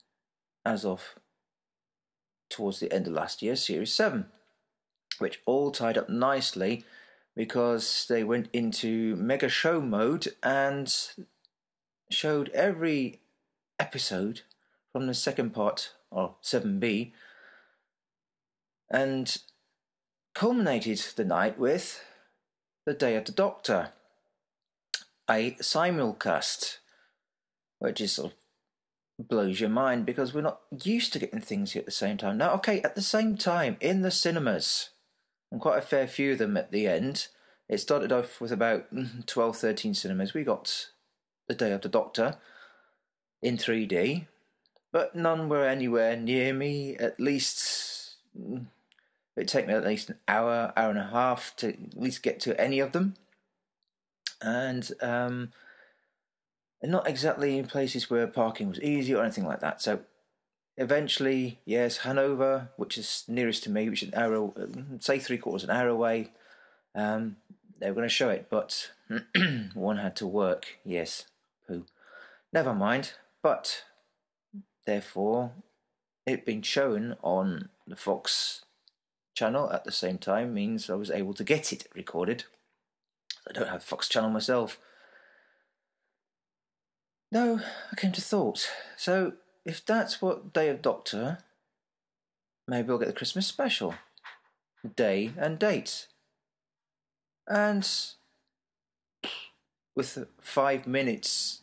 as 0.66 0.84
of 0.84 1.16
towards 2.50 2.80
the 2.80 2.92
end 2.92 3.08
of 3.08 3.14
last 3.14 3.42
year, 3.42 3.56
Series 3.56 3.94
7, 3.94 4.26
which 5.20 5.42
all 5.46 5.72
tied 5.72 5.98
up 5.98 6.10
nicely 6.10 6.84
because 7.36 8.06
they 8.08 8.24
went 8.24 8.48
into 8.54 9.16
mega 9.18 9.50
show 9.50 9.82
mode 9.82 10.28
and 10.42 10.94
showed 12.10 12.50
every 12.50 13.20
episode 13.80 14.42
from 14.92 15.08
the 15.08 15.14
second 15.14 15.52
part, 15.52 15.94
or 16.10 16.36
7b, 16.42 17.12
and 18.90 19.38
culminated 20.34 21.00
the 21.16 21.26
night 21.26 21.60
with 21.60 22.04
The 22.86 22.94
Day 22.94 23.16
of 23.16 23.26
the 23.26 23.34
Doctor, 23.34 23.90
a 25.30 25.52
simulcast, 25.60 26.78
which 27.80 28.00
is 28.00 28.14
sort 28.14 28.32
of 28.32 28.38
blows 29.18 29.60
your 29.60 29.70
mind 29.70 30.06
because 30.06 30.34
we're 30.34 30.42
not 30.42 30.62
used 30.84 31.14
to 31.14 31.20
getting 31.20 31.42
things 31.42 31.72
here 31.72 31.82
at 31.82 31.86
the 31.86 31.92
same 31.92 32.18
time. 32.18 32.38
Now, 32.38 32.54
okay, 32.56 32.82
at 32.82 32.96
the 32.96 33.02
same 33.02 33.38
time, 33.38 33.78
in 33.80 34.02
the 34.02 34.12
cinemas, 34.12 34.90
and 35.52 35.62
quite 35.62 35.78
a 35.78 35.82
fair 35.82 36.08
few 36.08 36.34
of 36.34 36.38
them 36.38 36.58
at 36.58 36.72
the 36.72 36.88
end, 36.88 37.28
it 37.70 37.80
started 37.80 38.12
off 38.12 38.42
with 38.42 38.52
about 38.52 38.94
mm, 38.94 39.26
12, 39.26 39.58
13 39.58 39.94
cinemas. 39.94 40.34
We 40.34 40.44
got 40.44 40.90
The 41.48 41.56
Day 41.56 41.72
of 41.72 41.82
the 41.82 41.90
Doctor 41.90 42.36
in 43.42 43.58
3D, 43.58 44.28
but 44.92 45.16
none 45.16 45.50
were 45.50 45.66
anywhere 45.66 46.16
near 46.18 46.54
me. 46.54 46.96
At 46.98 47.20
least 47.20 48.18
mm, 48.38 48.66
it'd 49.36 49.68
me 49.68 49.74
at 49.74 49.86
least 49.86 50.10
an 50.10 50.20
hour, 50.28 50.74
hour 50.76 50.90
and 50.90 51.00
a 51.00 51.08
half 51.08 51.56
to 51.58 51.70
at 51.70 51.98
least 51.98 52.24
get 52.24 52.40
to 52.42 52.60
any 52.60 52.80
of 52.80 52.92
them. 52.92 53.16
And 54.42 54.92
um, 55.02 55.52
not 56.84 57.08
exactly 57.08 57.58
in 57.58 57.66
places 57.68 58.10
where 58.10 58.28
parking 58.28 58.70
was 58.70 58.82
easy 58.82 59.14
or 59.16 59.24
anything 59.24 59.46
like 59.46 59.62
that. 59.62 59.82
So 59.82 60.02
eventually, 60.78 61.60
yes, 61.66 61.98
Hanover, 61.98 62.70
which 62.78 62.98
is 62.98 63.24
nearest 63.28 63.64
to 63.64 63.72
me, 63.72 63.90
which 63.90 64.04
is 64.04 64.10
an 64.10 64.20
hour, 64.20 64.52
say 65.00 65.20
three 65.20 65.38
quarters 65.38 65.64
an 65.64 65.72
hour 65.72 65.88
away, 65.88 66.32
um, 66.94 67.38
they 67.80 67.90
were 67.90 67.96
going 67.96 68.08
to 68.08 68.14
show 68.14 68.30
it, 68.30 68.48
but 68.50 68.92
one 69.74 69.98
had 69.98 70.16
to 70.18 70.28
work. 70.28 70.78
Yes, 70.84 71.26
poo. 71.68 71.86
Never 72.54 72.74
mind. 72.74 73.14
But 73.42 73.84
therefore, 74.86 75.52
it 76.26 76.46
being 76.46 76.62
shown 76.62 77.16
on 77.22 77.70
the 77.86 77.96
Fox 77.96 78.66
channel 79.36 79.72
at 79.72 79.84
the 79.84 79.92
same 79.92 80.18
time 80.18 80.54
means 80.54 80.90
I 80.90 80.96
was 80.96 81.12
able 81.12 81.34
to 81.36 81.44
get 81.44 81.72
it 81.74 81.88
recorded. 81.94 82.46
I 83.48 83.52
don't 83.52 83.70
have 83.70 83.84
Fox 83.84 84.08
channel 84.08 84.30
myself. 84.30 84.80
No, 87.32 87.60
I 87.92 87.96
came 87.96 88.12
to 88.14 88.22
thought. 88.22 88.70
So, 88.98 89.34
if 89.66 89.86
that's 89.86 90.22
what 90.22 90.54
Day 90.54 90.70
of 90.70 90.82
Doctor, 90.82 91.40
maybe 92.68 92.90
I'll 92.90 92.98
get 92.98 93.08
the 93.08 93.14
Christmas 93.14 93.48
special. 93.48 93.96
Day 94.96 95.32
and 95.38 95.58
date. 95.58 96.08
And 97.48 97.88
with 99.96 100.28
five 100.42 100.86
minutes 100.86 101.62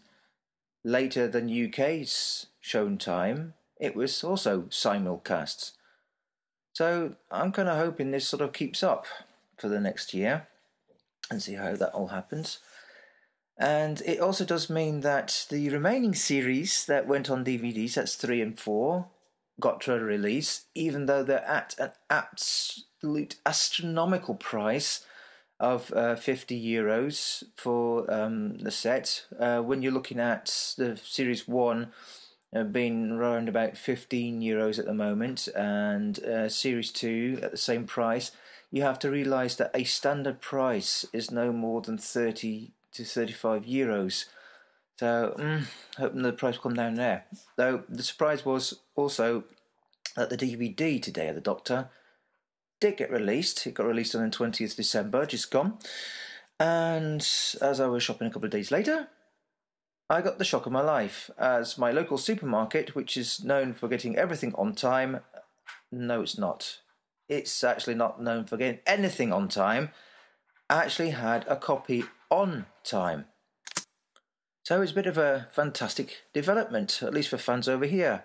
later 0.84 1.28
than 1.28 1.66
UK's 1.66 2.47
shown 2.60 2.98
time, 2.98 3.55
it 3.80 3.94
was 3.94 4.24
also 4.24 4.62
simulcast. 4.62 5.72
So 6.72 7.16
I'm 7.30 7.52
kind 7.52 7.68
of 7.68 7.76
hoping 7.76 8.10
this 8.10 8.26
sort 8.26 8.43
of 8.43 8.52
keeps 8.52 8.82
up 8.82 9.06
for 9.59 9.68
the 9.68 9.80
next 9.80 10.14
year 10.14 10.48
and 11.30 11.43
see 11.43 11.55
how 11.55 11.74
that 11.76 11.93
all 11.93 12.09
happens. 12.09 12.59
And 13.62 14.02
it 14.05 14.18
also 14.18 14.44
does 14.44 14.68
mean 14.68 15.02
that 15.02 15.47
the 15.48 15.68
remaining 15.68 16.16
series 16.16 16.84
that 16.86 17.06
went 17.06 17.30
on 17.30 17.44
DVDs, 17.44 17.94
that's 17.94 18.16
three 18.16 18.43
and 18.43 18.59
four, 18.59 19.06
got 19.60 19.82
to 19.82 19.94
a 19.94 20.01
release, 20.01 20.64
even 20.74 21.06
though 21.06 21.22
they're 21.22 21.44
at 21.47 21.76
an 21.78 21.93
absolute 22.10 23.36
astronomical 23.47 24.34
price 24.34 25.06
of 25.60 25.93
uh, 25.93 26.16
50 26.16 26.60
euros 26.60 27.44
for 27.55 28.12
um, 28.12 28.59
the 28.59 28.72
set. 28.72 29.26
Uh, 29.39 29.60
when 29.60 29.80
you're 29.80 29.93
looking 29.93 30.18
at 30.18 30.74
the 30.76 30.97
series 31.01 31.47
one, 31.47 31.93
uh, 32.52 32.64
being 32.64 33.12
around 33.12 33.48
about 33.48 33.76
15 33.76 34.40
euros 34.40 34.80
at 34.80 34.86
the 34.86 34.93
moment, 34.93 35.47
and 35.55 36.18
uh, 36.24 36.48
series 36.48 36.90
two 36.90 37.39
at 37.40 37.52
the 37.52 37.56
same 37.56 37.86
price, 37.86 38.32
you 38.72 38.82
have 38.82 38.98
to 38.98 39.09
realise 39.09 39.55
that 39.55 39.70
a 39.72 39.84
standard 39.84 40.40
price 40.40 41.06
is 41.12 41.30
no 41.30 41.52
more 41.52 41.80
than 41.80 41.97
30 41.97 42.72
to 42.94 43.05
35 43.05 43.64
euros. 43.64 44.27
So, 44.98 45.35
mm, 45.39 45.64
hoping 45.98 46.23
the 46.23 46.32
price 46.32 46.56
will 46.56 46.62
come 46.62 46.74
down 46.74 46.94
there. 46.94 47.24
Though 47.56 47.85
the 47.89 48.02
surprise 48.02 48.44
was 48.44 48.81
also 48.94 49.44
that 50.16 50.31
the 50.31 50.36
DVD 50.36 51.02
today 51.02 51.28
of 51.28 51.35
the 51.35 51.40
Doctor 51.40 51.89
did 52.81 52.97
get 52.97 53.10
released. 53.10 53.66
It 53.66 53.74
got 53.74 53.86
released 53.86 54.14
on 54.14 54.23
the 54.23 54.36
20th 54.36 54.77
December, 54.77 55.24
just 55.27 55.51
gone. 55.51 55.78
And 56.60 57.20
as 57.60 57.81
I 57.81 57.86
was 57.86 58.02
shopping 58.02 58.28
a 58.28 58.31
couple 58.31 58.47
of 58.47 58.52
days 58.52 58.70
later, 58.70 59.09
I 60.10 60.20
got 60.20 60.39
the 60.39 60.44
shock 60.44 60.66
of 60.66 60.73
my 60.73 60.82
life 60.82 61.31
as 61.39 61.78
my 61.78 61.90
local 61.90 62.19
supermarket, 62.19 62.94
which 62.94 63.16
is 63.16 63.43
known 63.43 63.73
for 63.73 63.89
getting 63.89 64.16
everything 64.16 64.55
on 64.56 64.74
time, 64.74 65.20
no, 65.90 66.23
it's 66.23 66.36
not. 66.36 66.78
It's 67.28 67.64
actually 67.64 67.94
not 67.94 68.20
known 68.20 68.44
for 68.44 68.56
getting 68.56 68.81
anything 68.86 69.32
on 69.32 69.48
time, 69.48 69.90
actually 70.69 71.10
had 71.10 71.47
a 71.48 71.56
copy 71.56 72.05
on 72.33 72.65
time. 72.83 73.27
So 74.65 74.81
it's 74.81 74.93
a 74.93 74.95
bit 74.95 75.07
of 75.07 75.19
a 75.19 75.49
fantastic 75.53 76.23
development, 76.33 77.03
at 77.03 77.13
least 77.13 77.29
for 77.29 77.37
fans 77.37 77.69
over 77.69 77.85
here. 77.85 78.23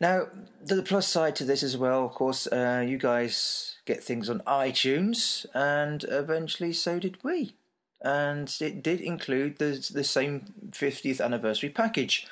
Now, 0.00 0.28
the 0.64 0.82
plus 0.82 1.06
side 1.06 1.36
to 1.36 1.44
this 1.44 1.62
as 1.62 1.76
well, 1.76 2.06
of 2.06 2.12
course, 2.12 2.46
uh, 2.46 2.84
you 2.86 2.96
guys 2.96 3.76
get 3.84 4.02
things 4.02 4.30
on 4.30 4.40
iTunes, 4.40 5.44
and 5.54 6.04
eventually 6.08 6.72
so 6.72 6.98
did 6.98 7.22
we. 7.22 7.54
And 8.00 8.50
it 8.60 8.82
did 8.82 9.02
include 9.02 9.58
the, 9.58 9.86
the 9.92 10.04
same 10.04 10.54
50th 10.70 11.22
anniversary 11.22 11.68
package, 11.68 12.26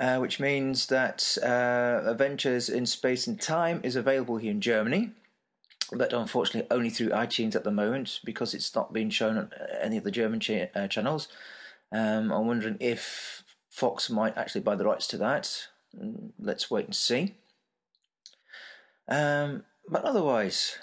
uh, 0.00 0.16
which 0.16 0.40
means 0.40 0.86
that 0.86 1.38
uh, 1.40 2.10
Adventures 2.10 2.68
in 2.68 2.86
Space 2.86 3.28
and 3.28 3.40
Time 3.40 3.80
is 3.84 3.94
available 3.94 4.38
here 4.38 4.50
in 4.50 4.60
Germany 4.60 5.12
but 5.96 6.12
unfortunately 6.12 6.68
only 6.70 6.90
through 6.90 7.10
iTunes 7.10 7.54
at 7.54 7.64
the 7.64 7.70
moment 7.70 8.20
because 8.24 8.54
it's 8.54 8.74
not 8.74 8.92
being 8.92 9.10
shown 9.10 9.36
on 9.38 9.50
any 9.80 9.96
of 9.96 10.04
the 10.04 10.10
German 10.10 10.40
uh, 10.74 10.88
channels. 10.88 11.28
Um, 11.92 12.32
I'm 12.32 12.46
wondering 12.46 12.76
if 12.80 13.44
Fox 13.70 14.10
might 14.10 14.36
actually 14.36 14.62
buy 14.62 14.74
the 14.74 14.84
rights 14.84 15.06
to 15.08 15.16
that. 15.18 15.68
Mm, 15.98 16.30
Let's 16.38 16.70
wait 16.70 16.86
and 16.86 16.94
see. 16.94 17.34
Um, 19.08 19.64
but 19.88 20.04
otherwise, 20.04 20.78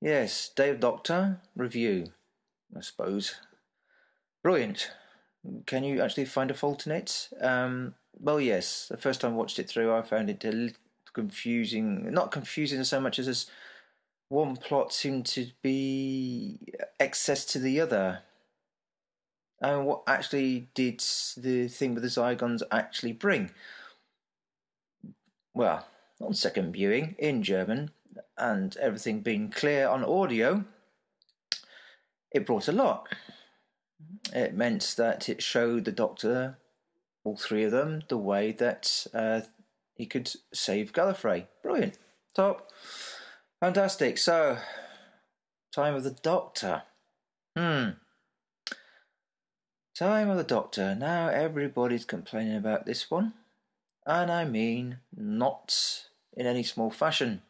yes, 0.00 0.48
Day 0.48 0.70
of 0.70 0.80
Doctor 0.80 1.40
review, 1.56 2.12
I 2.76 2.80
suppose. 2.80 3.36
Brilliant. 4.42 4.90
Can 5.66 5.84
you 5.84 6.02
actually 6.02 6.26
find 6.26 6.50
a 6.50 6.54
fault 6.54 6.86
in 6.86 6.92
it? 6.92 7.28
Um, 7.40 7.94
well, 8.18 8.40
yes. 8.40 8.88
The 8.88 8.96
first 8.96 9.20
time 9.20 9.32
I 9.32 9.36
watched 9.36 9.58
it 9.58 9.68
through, 9.68 9.94
I 9.94 10.02
found 10.02 10.28
it 10.28 10.44
a 10.44 10.52
little 10.52 10.76
confusing. 11.12 12.10
Not 12.12 12.30
confusing 12.30 12.82
so 12.84 13.00
much 13.00 13.18
as 13.18 13.46
one 14.30 14.56
plot 14.56 14.92
seemed 14.92 15.26
to 15.26 15.48
be 15.60 16.60
excess 17.00 17.44
to 17.44 17.58
the 17.58 17.80
other. 17.80 18.20
And 19.60 19.84
what 19.84 20.04
actually 20.06 20.70
did 20.72 21.02
the 21.36 21.66
thing 21.68 21.94
with 21.94 22.04
the 22.04 22.08
Zygons 22.08 22.62
actually 22.70 23.12
bring? 23.12 23.50
Well, 25.52 25.84
on 26.20 26.32
second 26.32 26.72
viewing 26.72 27.16
in 27.18 27.42
German 27.42 27.90
and 28.38 28.76
everything 28.76 29.20
being 29.20 29.50
clear 29.50 29.88
on 29.88 30.04
audio, 30.04 30.64
it 32.30 32.46
brought 32.46 32.68
a 32.68 32.72
lot. 32.72 33.08
It 34.32 34.54
meant 34.54 34.94
that 34.96 35.28
it 35.28 35.42
showed 35.42 35.84
the 35.84 35.92
Doctor, 35.92 36.56
all 37.24 37.36
three 37.36 37.64
of 37.64 37.72
them, 37.72 38.02
the 38.08 38.16
way 38.16 38.52
that 38.52 39.08
uh, 39.12 39.40
he 39.94 40.06
could 40.06 40.30
save 40.54 40.92
Gallifrey. 40.92 41.48
Brilliant. 41.64 41.98
Top. 42.32 42.70
Fantastic. 43.60 44.16
So, 44.16 44.56
time 45.72 45.94
of 45.94 46.02
the 46.02 46.16
Doctor. 46.22 46.82
Hmm. 47.54 47.90
Time 49.94 50.30
of 50.30 50.38
the 50.38 50.44
Doctor. 50.44 50.94
Now 50.94 51.28
everybody's 51.28 52.06
complaining 52.06 52.56
about 52.56 52.86
this 52.86 53.10
one. 53.10 53.34
And 54.06 54.32
I 54.32 54.46
mean, 54.46 54.98
not 55.14 56.06
in 56.32 56.46
any 56.46 56.62
small 56.62 56.90
fashion. 56.90 57.42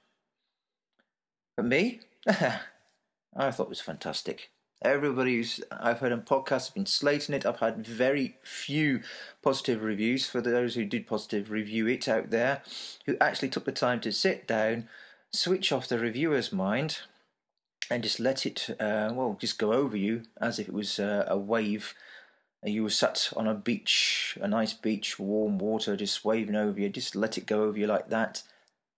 But 1.57 1.67
me? 1.67 2.01
I 2.27 3.51
thought 3.53 3.65
it 3.65 3.69
was 3.69 3.81
fantastic. 3.81 4.51
Everybody 4.83 5.37
who's 5.37 5.61
I've 5.71 6.01
heard 6.01 6.11
on 6.11 6.23
podcasts 6.23 6.67
have 6.67 6.75
been 6.75 6.87
slating 6.87 7.37
it. 7.37 7.47
I've 7.47 7.61
had 7.61 7.87
very 7.87 8.37
few 8.43 9.03
positive 9.43 9.83
reviews 9.83 10.27
for 10.27 10.41
those 10.41 10.75
who 10.75 10.85
did 10.85 11.07
positive 11.07 11.53
review 11.53 11.87
it 11.87 12.09
out 12.09 12.31
there, 12.31 12.63
who 13.07 13.17
actually 13.21 13.51
took 13.51 13.67
the 13.67 13.73
time 13.73 14.01
to 14.01 14.11
sit 14.11 14.49
down, 14.49 14.89
switch 15.33 15.73
off 15.73 15.89
the 15.89 15.99
reviewer's 15.99 16.53
mind, 16.53 17.01
and 17.91 18.03
just 18.03 18.21
let 18.21 18.47
it, 18.47 18.71
uh, 18.79 19.11
well, 19.13 19.37
just 19.41 19.59
go 19.59 19.73
over 19.73 19.97
you 19.97 20.23
as 20.41 20.59
if 20.59 20.69
it 20.69 20.75
was 20.75 20.99
uh, 20.99 21.25
a 21.29 21.37
wave. 21.37 21.95
You 22.63 22.85
were 22.85 22.91
sat 22.91 23.33
on 23.37 23.49
a 23.49 23.55
beach, 23.55 24.39
a 24.41 24.47
nice 24.47 24.73
beach, 24.73 25.19
warm 25.19 25.59
water 25.59 25.97
just 25.97 26.25
waving 26.25 26.55
over 26.55 26.79
you. 26.79 26.89
Just 26.89 27.17
let 27.17 27.39
it 27.39 27.47
go 27.47 27.65
over 27.65 27.79
you 27.79 27.87
like 27.87 28.11
that. 28.11 28.43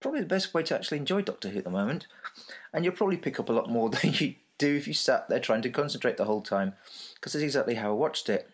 Probably 0.01 0.21
the 0.21 0.27
best 0.27 0.53
way 0.53 0.65
to 0.65 0.75
actually 0.75 0.99
enjoy 0.99 1.23
Doctor 1.23 1.49
Who 1.49 1.59
at 1.59 1.65
the 1.65 1.71
moment. 1.71 2.07
And 2.73 2.85
you'll 2.85 2.95
probably 2.95 3.17
pick 3.17 3.39
up 3.39 3.49
a 3.49 3.53
lot 3.53 3.71
more 3.71 3.89
than 4.03 4.13
you 4.15 4.35
do 4.59 4.77
if 4.77 4.87
you 4.87 4.95
sat 4.95 5.29
there 5.29 5.41
trying 5.41 5.63
to 5.63 5.71
concentrate 5.71 6.17
the 6.17 6.25
whole 6.25 6.43
time, 6.43 6.75
because 7.15 7.33
that's 7.33 7.45
exactly 7.45 7.77
how 7.77 7.91
I 7.91 7.95
watched 7.95 8.29
it. 8.29 8.51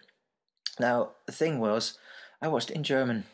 Now, 0.78 1.10
the 1.26 1.32
thing 1.32 1.58
was, 1.58 1.98
I 2.40 2.48
watched 2.48 2.70
it 2.70 2.76
in 2.76 2.84
German, 2.84 3.24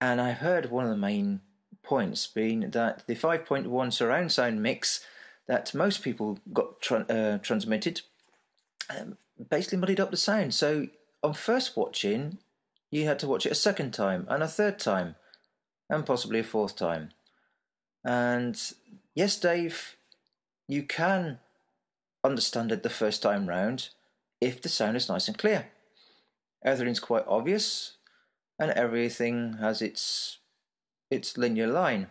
and 0.00 0.20
I 0.20 0.32
heard 0.32 0.70
one 0.70 0.84
of 0.84 0.90
the 0.90 0.96
main 0.96 1.40
points 1.86 2.26
being 2.26 2.70
that 2.70 3.06
the 3.06 3.14
5.1 3.14 3.92
surround 3.92 4.32
sound 4.32 4.62
mix 4.62 5.04
that 5.46 5.74
most 5.74 6.02
people 6.02 6.38
got 6.52 6.80
tra- 6.80 7.06
uh, 7.08 7.38
transmitted 7.38 8.02
um, 8.90 9.16
basically 9.50 9.78
muddied 9.78 10.00
up 10.00 10.10
the 10.10 10.16
sound. 10.16 10.54
So, 10.54 10.88
on 11.22 11.34
first 11.34 11.76
watching, 11.76 12.38
you 12.90 13.04
had 13.04 13.18
to 13.20 13.26
watch 13.26 13.46
it 13.46 13.52
a 13.52 13.56
second 13.56 13.92
time, 13.92 14.26
and 14.28 14.42
a 14.42 14.48
third 14.48 14.78
time, 14.78 15.16
and 15.88 16.06
possibly 16.06 16.40
a 16.40 16.44
fourth 16.44 16.76
time. 16.76 17.10
And 18.04 18.60
yes, 19.14 19.38
Dave, 19.38 19.96
you 20.68 20.82
can 20.82 21.38
understand 22.22 22.72
it 22.72 22.82
the 22.82 22.90
first 22.90 23.22
time 23.22 23.48
round 23.48 23.88
if 24.40 24.62
the 24.62 24.68
sound 24.68 24.96
is 24.96 25.08
nice 25.08 25.28
and 25.28 25.38
clear. 25.38 25.68
Everything's 26.64 27.00
quite 27.00 27.24
obvious, 27.26 27.96
and 28.58 28.70
everything 28.72 29.54
has 29.54 29.82
its 29.82 30.38
its 31.10 31.36
linear 31.36 31.66
line. 31.66 32.08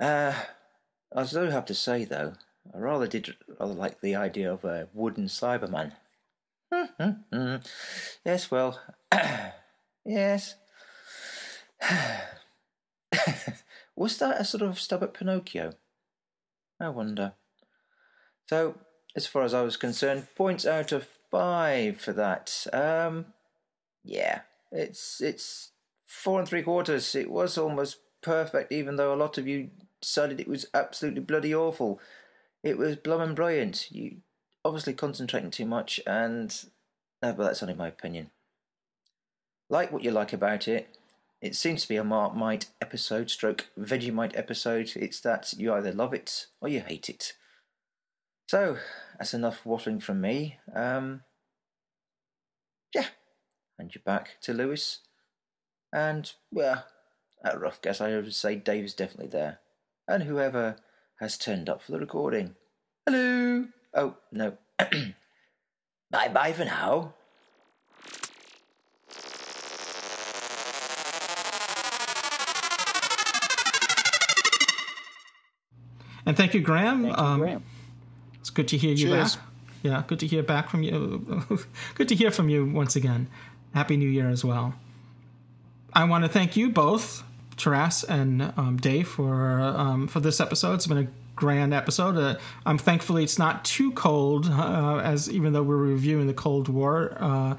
Uh, 0.00 0.34
I 1.14 1.24
do 1.24 1.38
have 1.44 1.66
to 1.66 1.74
say 1.74 2.04
though, 2.04 2.34
I 2.74 2.78
rather 2.78 3.06
did 3.06 3.36
rather 3.60 3.74
like 3.74 4.00
the 4.00 4.16
idea 4.16 4.52
of 4.52 4.64
a 4.64 4.88
wooden 4.92 5.26
Cyberman. 5.26 5.92
yes, 8.24 8.50
well, 8.50 8.80
yes. 10.04 10.56
Was 13.96 14.18
that 14.18 14.40
a 14.40 14.44
sort 14.44 14.62
of 14.62 14.80
stab 14.80 15.04
at 15.04 15.14
Pinocchio? 15.14 15.74
I 16.80 16.88
wonder. 16.88 17.34
So, 18.48 18.74
as 19.14 19.26
far 19.26 19.42
as 19.42 19.54
I 19.54 19.62
was 19.62 19.76
concerned, 19.76 20.26
points 20.34 20.66
out 20.66 20.90
of 20.90 21.06
five 21.30 22.00
for 22.00 22.12
that. 22.12 22.66
Um, 22.72 23.26
yeah, 24.02 24.40
it's 24.72 25.20
it's 25.20 25.70
four 26.14 26.38
and 26.38 26.48
three 26.48 26.62
quarters. 26.62 27.14
It 27.14 27.30
was 27.30 27.58
almost 27.58 27.98
perfect, 28.22 28.72
even 28.72 28.96
though 28.96 29.12
a 29.12 29.16
lot 29.16 29.36
of 29.36 29.46
you 29.46 29.70
decided 30.00 30.40
it 30.40 30.48
was 30.48 30.66
absolutely 30.72 31.20
bloody 31.20 31.54
awful. 31.54 32.00
It 32.62 32.78
was 32.78 32.96
blooming 32.96 33.34
brilliant. 33.34 33.90
You 33.90 34.18
obviously 34.64 34.94
concentrating 34.94 35.50
too 35.50 35.66
much, 35.66 36.00
and 36.06 36.64
uh, 37.22 37.32
but 37.32 37.44
that's 37.44 37.62
only 37.62 37.74
my 37.74 37.88
opinion. 37.88 38.30
Like 39.68 39.92
what 39.92 40.02
you 40.02 40.10
like 40.10 40.32
about 40.32 40.68
it. 40.68 40.96
It 41.40 41.54
seems 41.54 41.82
to 41.82 41.88
be 41.88 41.96
a 41.96 42.04
Marmite 42.04 42.66
episode, 42.80 43.28
stroke 43.28 43.66
Vegemite 43.78 44.36
episode. 44.36 44.92
It's 44.96 45.20
that 45.20 45.52
you 45.58 45.74
either 45.74 45.92
love 45.92 46.14
it 46.14 46.46
or 46.62 46.68
you 46.70 46.80
hate 46.80 47.10
it. 47.10 47.34
So, 48.48 48.78
that's 49.18 49.34
enough 49.34 49.64
waffling 49.64 50.02
from 50.02 50.22
me. 50.22 50.58
Um, 50.74 51.22
yeah, 52.94 53.08
hand 53.78 53.94
you 53.94 54.00
back 54.04 54.40
to 54.42 54.54
Louis. 54.54 55.00
And, 55.94 56.32
well, 56.50 56.84
at 57.44 57.54
a 57.54 57.58
rough 57.58 57.80
guess, 57.80 58.00
I 58.00 58.16
would 58.16 58.34
say 58.34 58.56
Dave 58.56 58.84
is 58.84 58.94
definitely 58.94 59.28
there. 59.28 59.60
And 60.08 60.24
whoever 60.24 60.74
has 61.20 61.38
turned 61.38 61.68
up 61.68 61.80
for 61.80 61.92
the 61.92 62.00
recording. 62.00 62.56
Hello! 63.06 63.66
Oh, 63.94 64.16
no. 64.32 64.58
bye 66.10 66.28
bye 66.28 66.52
for 66.52 66.64
now. 66.64 67.14
And 76.26 76.36
thank 76.36 76.54
you, 76.54 76.60
Graham. 76.60 77.04
Thank 77.04 77.16
you, 77.16 77.22
um, 77.22 77.38
Graham. 77.38 77.62
It's 78.40 78.50
good 78.50 78.66
to 78.68 78.76
hear 78.76 78.94
you 78.94 79.06
Cheers. 79.06 79.36
back. 79.36 79.44
Yeah, 79.84 80.02
good 80.08 80.18
to 80.20 80.26
hear 80.26 80.42
back 80.42 80.70
from 80.70 80.82
you. 80.82 81.46
good 81.94 82.08
to 82.08 82.16
hear 82.16 82.32
from 82.32 82.48
you 82.48 82.66
once 82.66 82.96
again. 82.96 83.28
Happy 83.74 83.96
New 83.96 84.08
Year 84.08 84.28
as 84.28 84.44
well. 84.44 84.74
I 85.94 86.04
want 86.04 86.24
to 86.24 86.28
thank 86.28 86.56
you 86.56 86.70
both, 86.70 87.22
Taras 87.56 88.02
and 88.02 88.52
um, 88.56 88.78
Dave, 88.78 89.06
for 89.06 89.60
um, 89.60 90.08
for 90.08 90.18
this 90.18 90.40
episode. 90.40 90.74
It's 90.74 90.88
been 90.88 90.98
a 90.98 91.06
grand 91.36 91.72
episode. 91.72 92.16
Uh, 92.16 92.38
I'm 92.66 92.78
thankfully 92.78 93.22
it's 93.22 93.38
not 93.38 93.64
too 93.64 93.92
cold, 93.92 94.48
uh, 94.50 95.00
as 95.04 95.30
even 95.30 95.52
though 95.52 95.62
we're 95.62 95.76
reviewing 95.76 96.26
the 96.26 96.34
Cold 96.34 96.68
War. 96.68 97.16
Uh, 97.20 97.54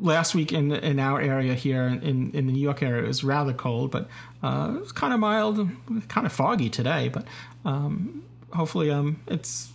last 0.00 0.34
week 0.34 0.52
in 0.52 0.72
in 0.72 0.98
our 0.98 1.20
area 1.20 1.54
here 1.54 1.84
in 1.84 2.30
in 2.32 2.46
the 2.46 2.52
New 2.52 2.60
York 2.60 2.82
area 2.82 3.04
it 3.04 3.06
was 3.06 3.22
rather 3.22 3.52
cold, 3.52 3.90
but 3.90 4.08
uh, 4.42 4.72
it 4.76 4.80
was 4.80 4.92
kind 4.92 5.12
of 5.12 5.20
mild, 5.20 5.68
kind 6.08 6.26
of 6.26 6.32
foggy 6.32 6.70
today. 6.70 7.08
But 7.10 7.26
um, 7.66 8.24
hopefully, 8.54 8.90
um, 8.90 9.20
it's 9.26 9.70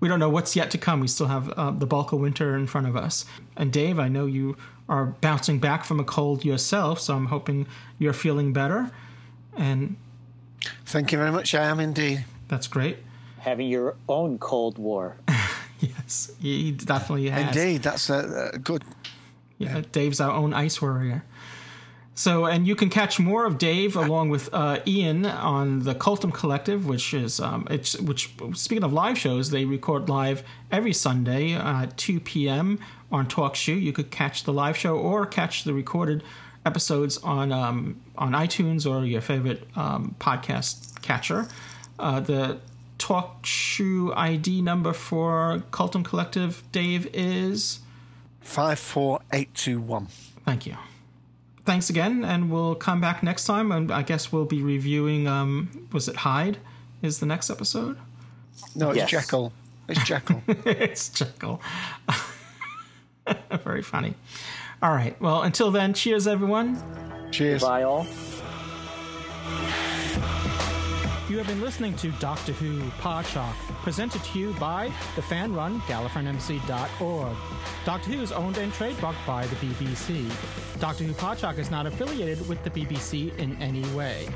we 0.00 0.08
don't 0.08 0.18
know 0.18 0.28
what's 0.28 0.56
yet 0.56 0.70
to 0.72 0.78
come. 0.78 1.00
We 1.00 1.08
still 1.08 1.28
have 1.28 1.50
uh, 1.50 1.70
the 1.70 1.86
bulk 1.86 2.12
of 2.12 2.20
winter 2.20 2.56
in 2.56 2.66
front 2.66 2.86
of 2.88 2.96
us. 2.96 3.24
And 3.56 3.72
Dave, 3.72 3.98
I 3.98 4.08
know 4.08 4.26
you 4.26 4.56
are 4.88 5.06
bouncing 5.06 5.60
back 5.60 5.84
from 5.84 6.00
a 6.00 6.04
cold 6.04 6.44
yourself, 6.44 7.00
so 7.00 7.14
I'm 7.14 7.26
hoping 7.26 7.66
you're 7.98 8.12
feeling 8.12 8.52
better. 8.52 8.90
And 9.56 9.96
Thank 10.84 11.12
you 11.12 11.18
very 11.18 11.30
much. 11.30 11.54
I 11.54 11.64
am 11.66 11.80
indeed. 11.80 12.24
that's 12.48 12.66
great. 12.66 12.98
Having 13.38 13.68
your 13.68 13.96
own 14.08 14.38
Cold 14.38 14.78
War. 14.78 15.16
Yes, 15.80 16.30
he 16.38 16.72
definitely 16.72 17.30
has. 17.30 17.56
Indeed, 17.56 17.82
that's 17.82 18.10
a, 18.10 18.50
a 18.52 18.58
good. 18.58 18.84
Yeah, 19.56 19.80
Dave's 19.92 20.20
our 20.20 20.30
own 20.30 20.52
ice 20.52 20.82
warrior. 20.82 21.24
So, 22.20 22.44
and 22.44 22.66
you 22.66 22.76
can 22.76 22.90
catch 22.90 23.18
more 23.18 23.46
of 23.46 23.56
Dave 23.56 23.96
along 23.96 24.28
with 24.28 24.50
uh, 24.52 24.80
Ian 24.86 25.24
on 25.24 25.84
the 25.84 25.94
Cultum 25.94 26.34
Collective, 26.34 26.84
which 26.86 27.14
is 27.14 27.40
um, 27.40 27.66
it's 27.70 27.98
which. 27.98 28.34
Speaking 28.52 28.84
of 28.84 28.92
live 28.92 29.16
shows, 29.16 29.48
they 29.48 29.64
record 29.64 30.10
live 30.10 30.42
every 30.70 30.92
Sunday 30.92 31.54
at 31.54 31.96
2 31.96 32.20
p.m. 32.20 32.78
on 33.10 33.26
TalkShoe. 33.26 33.80
You 33.80 33.94
could 33.94 34.10
catch 34.10 34.44
the 34.44 34.52
live 34.52 34.76
show 34.76 34.98
or 34.98 35.24
catch 35.24 35.64
the 35.64 35.72
recorded 35.72 36.22
episodes 36.66 37.16
on 37.16 37.52
um, 37.52 37.98
on 38.18 38.32
iTunes 38.32 38.84
or 38.84 39.06
your 39.06 39.22
favorite 39.22 39.66
um, 39.74 40.14
podcast 40.20 41.00
catcher. 41.00 41.48
Uh, 41.98 42.20
the 42.20 42.60
TalkShoe 42.98 44.14
ID 44.14 44.60
number 44.60 44.92
for 44.92 45.62
Cultum 45.70 46.04
Collective, 46.04 46.62
Dave, 46.70 47.08
is 47.14 47.80
54821. 48.42 50.08
Thank 50.44 50.66
you. 50.66 50.76
Thanks 51.70 51.88
again, 51.88 52.24
and 52.24 52.50
we'll 52.50 52.74
come 52.74 53.00
back 53.00 53.22
next 53.22 53.44
time. 53.44 53.70
And 53.70 53.92
I 53.92 54.02
guess 54.02 54.32
we'll 54.32 54.44
be 54.44 54.60
reviewing. 54.60 55.28
Um, 55.28 55.86
was 55.92 56.08
it 56.08 56.16
Hide? 56.16 56.58
Is 57.00 57.20
the 57.20 57.26
next 57.26 57.48
episode? 57.48 57.96
No, 58.74 58.90
it's 58.90 58.96
Yes. 58.96 59.08
Jekyll. 59.08 59.52
It's 59.88 60.02
Jekyll. 60.02 60.42
it's 60.48 61.10
Jekyll. 61.10 61.62
Very 63.62 63.82
funny. 63.82 64.14
All 64.82 64.90
right. 64.90 65.14
Well, 65.20 65.42
until 65.42 65.70
then, 65.70 65.94
cheers, 65.94 66.26
everyone. 66.26 66.82
Cheers. 67.30 67.62
Bye, 67.62 67.84
all. 67.84 68.04
Been 71.50 71.62
listening 71.62 71.96
to 71.96 72.12
Doctor 72.20 72.52
Who 72.52 72.78
Podshock, 73.00 73.54
presented 73.82 74.22
to 74.22 74.38
you 74.38 74.52
by 74.60 74.92
the 75.16 75.22
fan-run 75.22 75.80
GallifreyanEmbassy.org. 75.80 77.36
Doctor 77.84 78.10
Who 78.12 78.22
is 78.22 78.30
owned 78.30 78.56
and 78.58 78.72
trademarked 78.72 79.26
by 79.26 79.48
the 79.48 79.56
BBC. 79.56 80.30
Doctor 80.78 81.02
Who 81.02 81.12
Podshock 81.12 81.58
is 81.58 81.68
not 81.68 81.86
affiliated 81.86 82.48
with 82.48 82.62
the 82.62 82.70
BBC 82.70 83.36
in 83.38 83.60
any 83.60 83.82
way. 83.96 84.28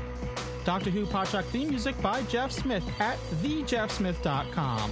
Doctor 0.65 0.89
Who 0.89 1.05
Podshock 1.05 1.45
theme 1.45 1.69
music 1.69 1.99
by 2.01 2.21
Jeff 2.23 2.51
Smith 2.51 2.83
at 2.99 3.17
thejeffsmith.com. 3.41 4.91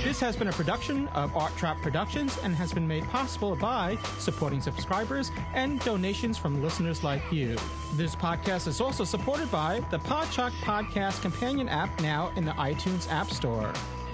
This 0.00 0.18
has 0.18 0.34
been 0.34 0.48
a 0.48 0.52
production 0.52 1.06
of 1.08 1.36
Art 1.36 1.56
Trap 1.56 1.80
Productions 1.80 2.36
and 2.42 2.56
has 2.56 2.72
been 2.72 2.88
made 2.88 3.04
possible 3.04 3.54
by 3.54 3.96
supporting 4.18 4.60
subscribers 4.60 5.30
and 5.54 5.78
donations 5.80 6.36
from 6.36 6.60
listeners 6.60 7.04
like 7.04 7.22
you. 7.30 7.56
This 7.94 8.16
podcast 8.16 8.66
is 8.66 8.80
also 8.80 9.04
supported 9.04 9.48
by 9.52 9.80
the 9.92 9.98
Podshock 10.00 10.50
Podcast 10.62 11.22
Companion 11.22 11.68
app 11.68 12.00
now 12.00 12.32
in 12.36 12.44
the 12.44 12.50
iTunes 12.52 13.08
App 13.12 13.30
Store. 13.30 13.72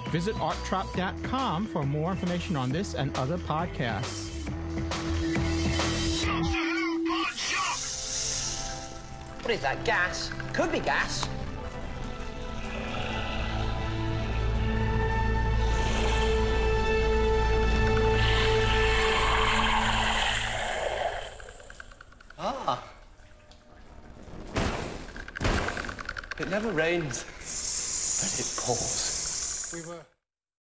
Visit 0.09 0.35
arttrap.com 0.35 1.65
for 1.65 1.83
more 1.83 2.11
information 2.11 2.55
on 2.55 2.69
this 2.69 2.93
and 2.93 3.15
other 3.17 3.39
podcasts. 3.39 4.27
What 9.41 9.53
is 9.53 9.61
that, 9.61 9.83
gas? 9.85 10.31
Could 10.53 10.71
be 10.71 10.79
gas. 10.79 11.27
Ah. 22.41 22.81
It 26.39 26.49
never 26.49 26.71
rains, 26.71 27.25
but 27.25 28.31
it 28.39 28.47
pours. 28.55 29.71
We 29.73 29.81
were 29.81 29.99